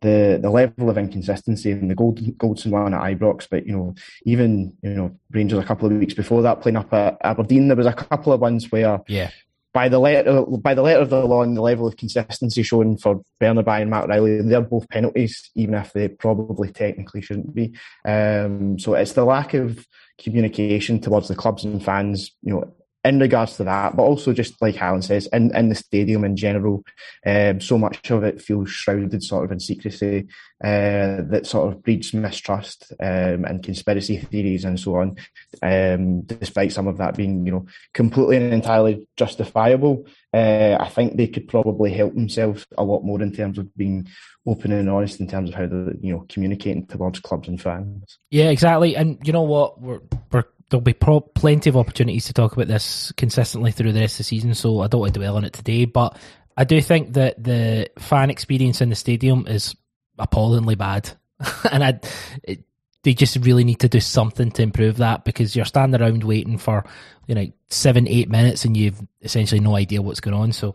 the 0.00 0.38
the 0.40 0.48
level 0.48 0.88
of 0.88 0.96
inconsistency 0.96 1.70
in 1.70 1.88
the 1.88 1.94
Gold, 1.94 2.18
Goldson 2.38 2.70
one 2.70 2.94
at 2.94 3.02
Ibrox, 3.02 3.46
but 3.50 3.66
you 3.66 3.76
know, 3.76 3.94
even 4.24 4.74
you 4.82 4.94
know, 4.94 5.18
Rangers 5.30 5.58
a 5.58 5.64
couple 5.64 5.86
of 5.86 5.98
weeks 5.98 6.14
before 6.14 6.40
that 6.42 6.62
playing 6.62 6.76
up 6.76 6.92
at 6.94 7.18
Aberdeen, 7.22 7.68
there 7.68 7.76
was 7.76 7.86
a 7.86 7.92
couple 7.92 8.32
of 8.32 8.40
ones 8.40 8.72
where 8.72 9.02
yeah 9.06 9.30
by 9.74 9.88
the 9.88 9.98
letter 9.98 10.42
by 10.42 10.74
the 10.74 10.82
letter 10.82 11.00
of 11.00 11.10
the 11.10 11.24
law 11.24 11.42
and 11.42 11.56
the 11.56 11.62
level 11.62 11.86
of 11.86 11.96
consistency 11.96 12.62
shown 12.62 12.96
for 12.96 13.22
Bernabei 13.40 13.82
and 13.82 13.90
Matt 13.90 14.08
Riley, 14.08 14.40
they're 14.42 14.60
both 14.60 14.88
penalties, 14.88 15.50
even 15.54 15.74
if 15.74 15.92
they 15.92 16.08
probably 16.08 16.70
technically 16.70 17.20
shouldn't 17.20 17.54
be. 17.54 17.74
Um, 18.04 18.78
so 18.78 18.94
it's 18.94 19.12
the 19.12 19.24
lack 19.24 19.54
of 19.54 19.86
communication 20.18 21.00
towards 21.00 21.28
the 21.28 21.36
clubs 21.36 21.64
and 21.64 21.84
fans, 21.84 22.32
you 22.42 22.54
know, 22.54 22.74
in 23.08 23.18
regards 23.18 23.56
to 23.56 23.64
that, 23.64 23.96
but 23.96 24.02
also 24.02 24.34
just 24.34 24.60
like 24.60 24.80
Alan 24.80 25.00
says, 25.00 25.26
in, 25.32 25.54
in 25.56 25.70
the 25.70 25.74
stadium 25.74 26.24
in 26.24 26.36
general, 26.36 26.84
um, 27.26 27.60
so 27.60 27.78
much 27.78 28.10
of 28.10 28.22
it 28.22 28.42
feels 28.42 28.70
shrouded 28.70 29.22
sort 29.22 29.44
of 29.44 29.52
in 29.52 29.60
secrecy 29.60 30.28
uh, 30.62 31.24
that 31.30 31.46
sort 31.46 31.72
of 31.72 31.82
breeds 31.82 32.12
mistrust 32.12 32.92
um, 33.00 33.44
and 33.46 33.62
conspiracy 33.62 34.18
theories 34.18 34.64
and 34.64 34.78
so 34.78 34.96
on. 34.96 35.16
Um, 35.62 36.20
despite 36.22 36.72
some 36.72 36.86
of 36.86 36.98
that 36.98 37.16
being, 37.16 37.46
you 37.46 37.52
know, 37.52 37.66
completely 37.94 38.36
and 38.36 38.52
entirely 38.52 39.06
justifiable, 39.16 40.04
uh, 40.34 40.76
I 40.78 40.88
think 40.90 41.16
they 41.16 41.28
could 41.28 41.48
probably 41.48 41.92
help 41.92 42.14
themselves 42.14 42.66
a 42.76 42.84
lot 42.84 43.04
more 43.04 43.22
in 43.22 43.32
terms 43.32 43.56
of 43.56 43.74
being 43.74 44.06
open 44.46 44.72
and 44.72 44.90
honest 44.90 45.20
in 45.20 45.28
terms 45.28 45.48
of 45.48 45.54
how 45.54 45.66
they're, 45.66 45.94
you 46.00 46.12
know, 46.12 46.26
communicating 46.28 46.86
towards 46.86 47.20
clubs 47.20 47.48
and 47.48 47.60
fans. 47.60 48.18
Yeah, 48.30 48.50
exactly. 48.50 48.96
And 48.96 49.18
you 49.24 49.32
know 49.32 49.42
what, 49.42 49.80
we're 49.80 50.00
we're 50.30 50.44
there'll 50.70 50.82
be 50.82 50.92
pro- 50.92 51.20
plenty 51.20 51.70
of 51.70 51.76
opportunities 51.76 52.26
to 52.26 52.32
talk 52.32 52.52
about 52.52 52.68
this 52.68 53.12
consistently 53.12 53.72
through 53.72 53.92
the 53.92 54.00
rest 54.00 54.14
of 54.14 54.18
the 54.18 54.24
season, 54.24 54.54
so 54.54 54.80
I 54.80 54.86
don't 54.86 55.00
want 55.00 55.14
to 55.14 55.20
dwell 55.20 55.36
on 55.36 55.44
it 55.44 55.52
today. 55.52 55.84
But 55.84 56.18
I 56.56 56.64
do 56.64 56.80
think 56.80 57.14
that 57.14 57.42
the 57.42 57.90
fan 57.98 58.30
experience 58.30 58.80
in 58.80 58.90
the 58.90 58.94
stadium 58.94 59.46
is 59.46 59.74
appallingly 60.18 60.74
bad, 60.74 61.10
and 61.72 61.84
I, 61.84 62.00
it, 62.42 62.64
they 63.02 63.14
just 63.14 63.36
really 63.36 63.64
need 63.64 63.80
to 63.80 63.88
do 63.88 64.00
something 64.00 64.50
to 64.52 64.62
improve 64.62 64.98
that 64.98 65.24
because 65.24 65.54
you're 65.54 65.64
standing 65.64 66.00
around 66.00 66.24
waiting 66.24 66.58
for 66.58 66.84
you 67.26 67.34
know 67.34 67.46
seven, 67.68 68.06
eight 68.08 68.28
minutes, 68.28 68.64
and 68.64 68.76
you've 68.76 69.00
essentially 69.22 69.60
no 69.60 69.76
idea 69.76 70.02
what's 70.02 70.20
going 70.20 70.36
on. 70.36 70.52
So 70.52 70.74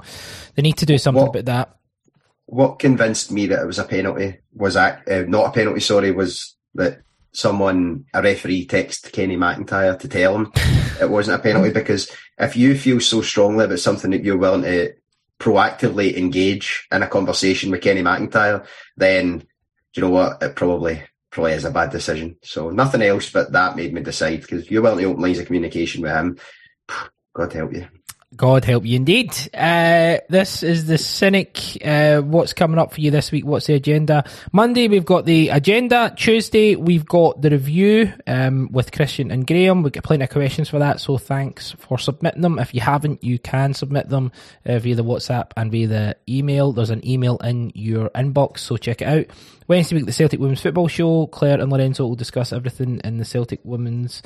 they 0.56 0.61
need 0.61 0.78
to 0.78 0.86
do 0.86 0.98
something 0.98 1.22
what, 1.22 1.30
about 1.30 1.45
that. 1.45 1.78
What 2.45 2.80
convinced 2.80 3.32
me 3.32 3.48
that 3.48 3.61
it 3.61 3.68
was 3.68 3.80
a 3.80 3.84
penalty 3.84 4.40
was 4.53 4.76
uh, 4.76 4.98
not 5.28 5.48
a 5.48 5.52
penalty. 5.52 5.82
Sorry, 5.82 6.11
was 6.11 6.56
that 6.76 7.03
someone, 7.34 8.05
a 8.14 8.22
referee, 8.22 8.65
text 8.65 9.11
Kenny 9.11 9.35
McIntyre 9.35 9.99
to 9.99 10.07
tell 10.07 10.35
him 10.35 10.51
it 11.01 11.10
wasn't 11.10 11.39
a 11.39 11.43
penalty 11.43 11.72
because 11.72 12.11
if 12.38 12.55
you 12.55 12.77
feel 12.77 12.99
so 12.99 13.22
strongly 13.22 13.65
about 13.65 13.80
something 13.80 14.11
that 14.11 14.23
you're 14.23 14.38
willing 14.38 14.61
to 14.64 14.93
proactively 15.39 16.15
engage 16.15 16.88
in 16.91 17.03
a 17.03 17.07
conversation 17.07 17.72
with 17.72 17.81
Kenny 17.81 18.01
McIntyre, 18.01 18.65
then 18.95 19.43
you 19.95 20.01
know 20.01 20.10
what? 20.10 20.41
It 20.41 20.55
probably 20.55 21.03
probably 21.31 21.53
is 21.53 21.65
a 21.65 21.72
bad 21.72 21.89
decision. 21.89 22.38
So 22.43 22.69
nothing 22.69 23.01
else 23.01 23.31
but 23.31 23.51
that 23.51 23.76
made 23.76 23.93
me 23.93 24.01
decide 24.01 24.41
because 24.41 24.64
if 24.64 24.72
you're 24.72 24.84
willing 24.84 24.99
to 24.99 25.05
open 25.05 25.22
lines 25.22 25.39
of 25.39 25.47
communication 25.47 26.03
with 26.03 26.11
him, 26.11 26.38
God 27.34 27.51
help 27.51 27.73
you. 27.73 27.88
God 28.35 28.65
help 28.65 28.85
you 28.85 28.95
indeed. 28.95 29.31
Uh, 29.53 30.18
this 30.30 30.64
is 30.64 30.85
the 30.85 30.97
Cynic. 30.97 31.77
Uh, 31.84 32.22
what's 32.22 32.53
coming 32.53 32.80
up 32.80 32.93
for 32.93 33.01
you 33.01 33.11
this 33.11 33.31
week? 33.31 33.45
What's 33.45 33.68
the 33.68 33.76
agenda? 33.76 34.23
Monday, 34.51 34.88
we've 34.88 35.05
got 35.05 35.26
the 35.26 35.49
agenda. 35.49 36.14
Tuesday, 36.15 36.76
we've 36.76 37.05
got 37.05 37.41
the 37.41 37.51
review 37.51 38.14
um, 38.26 38.69
with 38.72 38.91
Christian 38.91 39.31
and 39.31 39.45
Graham. 39.45 39.84
We've 39.84 39.93
got 39.93 40.03
plenty 40.03 40.23
of 40.23 40.30
questions 40.30 40.69
for 40.69 40.80
that, 40.80 40.99
so 40.99 41.18
thanks 41.18 41.72
for 41.72 41.99
submitting 41.99 42.41
them. 42.41 42.60
If 42.60 42.73
you 42.73 42.81
haven't, 42.81 43.23
you 43.23 43.39
can 43.39 43.73
submit 43.73 44.10
them 44.10 44.31
uh, 44.65 44.80
via 44.80 44.95
the 44.95 45.03
WhatsApp 45.03 45.51
and 45.55 45.72
via 45.72 45.88
the 45.88 46.18
email. 46.27 46.72
There's 46.72 46.89
an 46.89 47.05
email 47.07 47.38
in 47.38 47.72
your 47.76 48.10
inbox, 48.10 48.60
so 48.60 48.77
check 48.77 49.01
it 49.01 49.07
out. 49.07 49.26
Wednesday 49.68 49.95
week, 49.95 50.06
the 50.06 50.11
Celtic 50.11 50.40
Women's 50.40 50.61
Football 50.61 50.88
Show. 50.88 51.27
Claire 51.27 51.61
and 51.61 51.72
Lorenzo 51.72 52.06
will 52.06 52.15
discuss 52.15 52.53
everything 52.53 53.02
in 53.03 53.18
the 53.18 53.26
Celtic 53.26 53.60
Women's 53.64 54.22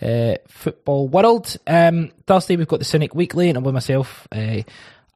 uh, 0.00 0.34
football 0.48 1.08
world. 1.08 1.56
Um, 1.66 2.10
Thursday, 2.26 2.56
we've 2.56 2.68
got 2.68 2.78
the 2.78 2.84
Cynic 2.84 3.14
Weekly, 3.14 3.48
and 3.48 3.56
I'm 3.58 3.64
with 3.64 3.74
myself, 3.74 4.28
uh, 4.32 4.62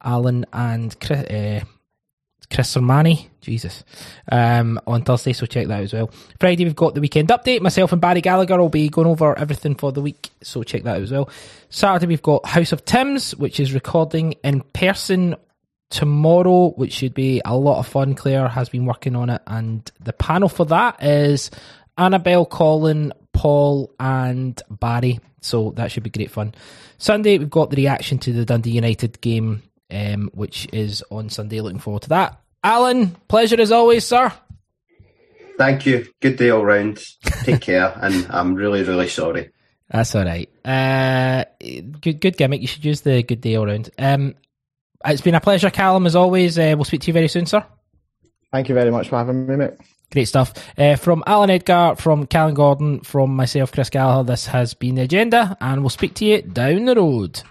Alan, 0.02 0.46
and 0.52 0.98
Chris, 1.00 1.24
uh, 1.24 1.64
Chris 2.50 2.74
Sermani. 2.74 3.28
Jesus. 3.46 3.84
Um, 4.30 4.80
on 4.88 5.02
Thursday, 5.02 5.32
so 5.32 5.46
check 5.46 5.68
that 5.68 5.74
out 5.74 5.82
as 5.84 5.92
well. 5.92 6.10
Friday, 6.40 6.64
we've 6.64 6.74
got 6.74 6.94
the 6.94 7.00
weekend 7.00 7.28
update. 7.28 7.60
Myself 7.60 7.92
and 7.92 8.00
Barry 8.00 8.20
Gallagher 8.20 8.58
will 8.58 8.68
be 8.68 8.88
going 8.88 9.06
over 9.06 9.38
everything 9.38 9.76
for 9.76 9.92
the 9.92 10.02
week, 10.02 10.30
so 10.42 10.64
check 10.64 10.82
that 10.82 10.96
out 10.96 11.02
as 11.02 11.12
well. 11.12 11.30
Saturday, 11.70 12.06
we've 12.06 12.22
got 12.22 12.44
House 12.44 12.72
of 12.72 12.84
Tims, 12.84 13.36
which 13.36 13.60
is 13.60 13.72
recording 13.72 14.32
in 14.42 14.62
person 14.72 15.36
tomorrow, 15.90 16.70
which 16.70 16.92
should 16.92 17.14
be 17.14 17.40
a 17.44 17.56
lot 17.56 17.78
of 17.78 17.86
fun. 17.86 18.14
Claire 18.14 18.48
has 18.48 18.68
been 18.68 18.86
working 18.86 19.16
on 19.16 19.30
it, 19.30 19.42
and 19.46 19.90
the 20.00 20.12
panel 20.12 20.48
for 20.48 20.66
that 20.66 21.02
is 21.02 21.50
Annabelle, 21.98 22.46
Colin, 22.46 23.12
Paul, 23.32 23.94
and 23.98 24.60
Barry. 24.68 25.20
So 25.40 25.72
that 25.76 25.92
should 25.92 26.02
be 26.02 26.10
great 26.10 26.30
fun. 26.30 26.54
Sunday, 26.98 27.38
we've 27.38 27.50
got 27.50 27.70
the 27.70 27.76
reaction 27.76 28.18
to 28.18 28.32
the 28.32 28.44
Dundee 28.44 28.70
United 28.70 29.20
game, 29.20 29.62
um, 29.90 30.30
which 30.34 30.68
is 30.72 31.04
on 31.10 31.28
Sunday. 31.28 31.60
Looking 31.60 31.78
forward 31.78 32.02
to 32.02 32.08
that. 32.10 32.40
Alan, 32.64 33.16
pleasure 33.28 33.60
as 33.60 33.70
always, 33.70 34.04
sir. 34.04 34.32
Thank 35.56 35.86
you. 35.86 36.06
Good 36.20 36.36
day 36.36 36.50
all 36.50 36.64
round. 36.64 37.02
Take 37.44 37.60
care, 37.60 37.96
and 38.02 38.26
I'm 38.28 38.54
really, 38.54 38.82
really 38.82 39.08
sorry. 39.08 39.50
That's 39.90 40.14
all 40.14 40.24
right. 40.24 40.48
Uh, 40.64 41.44
good, 41.60 42.20
good 42.20 42.36
gimmick. 42.36 42.60
You 42.60 42.66
should 42.66 42.84
use 42.84 43.02
the 43.02 43.22
good 43.22 43.40
day 43.40 43.54
all 43.54 43.66
round. 43.66 43.90
Um, 43.98 44.34
it's 45.04 45.20
been 45.20 45.34
a 45.34 45.40
pleasure, 45.40 45.70
Callum, 45.70 46.06
as 46.06 46.16
always. 46.16 46.58
Uh, 46.58 46.74
we'll 46.76 46.84
speak 46.84 47.02
to 47.02 47.06
you 47.08 47.12
very 47.12 47.28
soon, 47.28 47.46
sir. 47.46 47.64
Thank 48.52 48.68
you 48.68 48.74
very 48.74 48.90
much 48.90 49.08
for 49.08 49.16
having 49.16 49.46
me, 49.46 49.56
mate. 49.56 49.74
Great 50.12 50.26
stuff. 50.26 50.54
Uh, 50.78 50.96
from 50.96 51.24
Alan 51.26 51.50
Edgar, 51.50 51.96
from 51.96 52.26
Callum 52.26 52.54
Gordon, 52.54 53.00
from 53.00 53.34
myself, 53.34 53.72
Chris 53.72 53.90
Gallagher, 53.90 54.24
this 54.24 54.46
has 54.46 54.72
been 54.72 54.94
the 54.94 55.02
agenda, 55.02 55.56
and 55.60 55.80
we'll 55.80 55.90
speak 55.90 56.14
to 56.14 56.24
you 56.24 56.42
down 56.42 56.84
the 56.84 56.94
road. 56.94 57.42